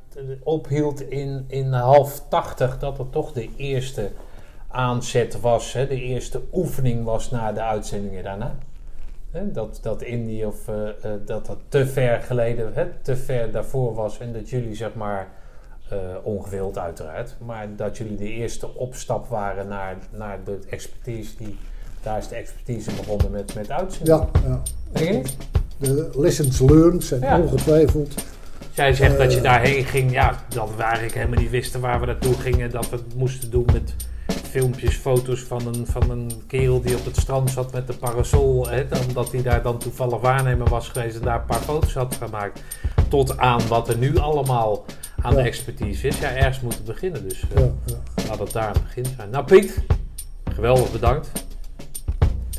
ophield 0.44 1.02
in, 1.10 1.44
in 1.48 1.72
half 1.74 2.24
tachtig, 2.30 2.80
dat 2.80 2.98
het 2.98 3.12
toch 3.12 3.32
de 3.34 3.50
eerste 3.58 4.10
aanzet 4.68 5.40
was, 5.42 5.74
hè, 5.74 5.88
de 5.88 6.02
eerste 6.02 6.42
oefening 6.54 7.04
was 7.04 7.32
na 7.32 7.52
de 7.52 7.62
uitzendingen 7.62 8.24
daarna. 8.24 8.56
Hè, 9.34 9.52
dat, 9.52 9.80
dat 9.82 10.02
Indië 10.02 10.46
of 10.46 10.68
eh, 10.68 10.88
eh, 10.88 11.12
dat 11.26 11.46
dat 11.46 11.58
te 11.68 11.88
ver 11.88 12.22
geleden, 12.22 12.74
hè, 12.74 12.86
te 13.02 13.16
ver 13.16 13.52
daarvoor 13.52 13.94
was 13.94 14.20
en 14.20 14.34
dat 14.34 14.50
jullie 14.50 14.76
zeg 14.76 14.94
maar 14.94 15.28
eh, 15.90 15.98
ongewild 16.24 16.78
uiteraard, 16.78 17.36
maar 17.46 17.68
dat 17.76 17.98
jullie 17.98 18.18
de 18.18 18.30
eerste 18.30 18.76
opstap 18.76 19.28
waren 19.28 19.68
naar, 19.68 19.98
naar 20.12 20.40
de 20.44 20.60
expertise 20.70 21.38
die, 21.38 21.58
daar 22.02 22.18
is 22.18 22.28
de 22.28 22.36
expertise 22.36 22.92
begonnen 22.96 23.32
met, 23.32 23.56
met 23.56 23.72
uitzendingen. 23.72 24.30
Ja, 24.34 24.50
ja. 24.50 24.62
Denk 24.92 25.28
je? 25.28 25.34
De 25.78 26.10
lessons 26.16 26.60
learned 26.60 27.04
zijn 27.04 27.22
Ja. 27.22 27.40
ongetwijfeld 27.40 28.14
Jij 28.74 28.94
zegt 28.94 29.18
dat 29.18 29.34
je 29.34 29.42
daarheen 29.42 29.86
ging, 29.86 30.12
ja, 30.12 30.44
dat 30.48 30.76
we 30.76 30.84
eigenlijk 30.84 31.14
helemaal 31.14 31.40
niet 31.40 31.50
wisten 31.50 31.82
waar 31.82 32.00
we 32.00 32.06
naartoe 32.06 32.34
gingen. 32.34 32.72
Dat 32.72 32.90
we 32.90 32.96
het 32.96 33.16
moesten 33.16 33.50
doen 33.50 33.66
met 33.74 33.96
filmpjes, 34.54 34.96
foto's 34.96 35.40
van 35.40 35.68
een, 35.68 35.86
van 35.88 36.10
een 36.10 36.32
kerel 36.48 36.82
die 36.82 36.96
op 36.98 37.06
het 37.06 37.18
strand 37.18 37.50
zat 37.52 37.72
met 37.74 37.88
de 37.88 37.94
parasol. 37.94 38.68
Hè, 38.70 38.84
omdat 39.08 39.32
hij 39.32 39.42
daar 39.42 39.62
dan 39.64 39.78
toevallig 39.78 40.20
waarnemer 40.22 40.70
was 40.70 40.88
geweest 40.90 41.16
en 41.16 41.22
daar 41.22 41.40
een 41.40 41.46
paar 41.46 41.62
foto's 41.62 41.94
had 41.94 42.16
gemaakt. 42.16 42.62
Tot 43.10 43.38
aan 43.38 43.68
wat 43.68 43.90
er 43.90 43.98
nu 43.98 44.18
allemaal 44.18 44.86
aan 45.22 45.32
Ja. 45.36 45.42
de 45.42 45.48
expertise 45.48 46.08
is. 46.08 46.20
Ja, 46.20 46.30
ergens 46.32 46.60
moeten 46.60 46.84
beginnen. 46.86 47.28
Dus 47.28 47.44
eh, 47.54 47.60
Ja, 47.64 47.72
ja. 47.86 48.24
laat 48.28 48.40
het 48.40 48.52
daar 48.52 48.74
het 48.74 48.84
begin 48.84 49.06
zijn. 49.18 49.30
Nou 49.30 49.46
Piet, 49.46 49.80
geweldig 50.54 50.92
bedankt. 50.92 51.32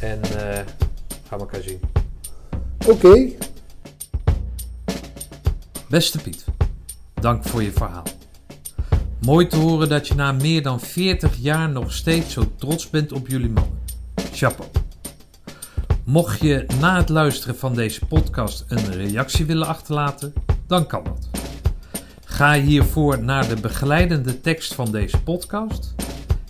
En 0.01 0.21
eh 0.23 0.59
gaan 1.29 1.39
we 1.39 1.45
elkaar 1.45 1.63
zien. 1.63 1.81
Oké, 2.89 3.29
Beste 5.89 6.19
Piet, 6.19 6.45
dank 7.15 7.45
voor 7.45 7.63
je 7.63 7.73
verhaal. 7.73 8.03
Mooi 9.25 9.47
te 9.47 9.57
horen 9.57 9.89
dat 9.89 10.09
je 10.09 10.15
na 10.15 10.33
meer 10.33 10.63
dan 10.63 10.81
40 10.81 11.37
jaar 11.37 11.69
nog 11.69 11.93
steeds 11.93 12.33
zo 12.33 12.53
trots 12.57 12.91
bent 12.91 13.13
op 13.13 13.29
jullie 13.29 13.51
mannen. 13.51 13.79
Chapeau. 14.33 14.71
Mocht 16.05 16.41
je 16.41 16.67
na 16.81 16.97
het 16.97 17.09
luisteren 17.09 17.57
van 17.57 17.75
deze 17.75 18.07
podcast 18.07 18.65
een 18.69 18.93
reactie 18.93 19.45
willen 19.47 19.67
achterlaten, 19.67 20.33
dan 20.67 20.87
kan 20.87 21.05
dat. 21.05 21.29
Ga 22.25 22.53
hiervoor 22.61 23.23
naar 23.23 23.49
de 23.49 23.57
begeleidende 23.61 24.41
tekst 24.41 24.75
van 24.75 24.91
deze 24.93 25.23
podcast, 25.23 25.95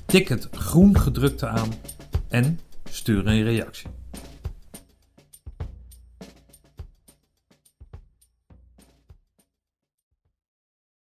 tik 0.07 0.29
het 0.29 0.49
groen 0.53 0.99
gedrukte 0.99 1.47
aan 1.47 1.69
en 2.29 2.61
stuur 2.91 3.27
een 3.27 3.43
reactie. 3.43 3.94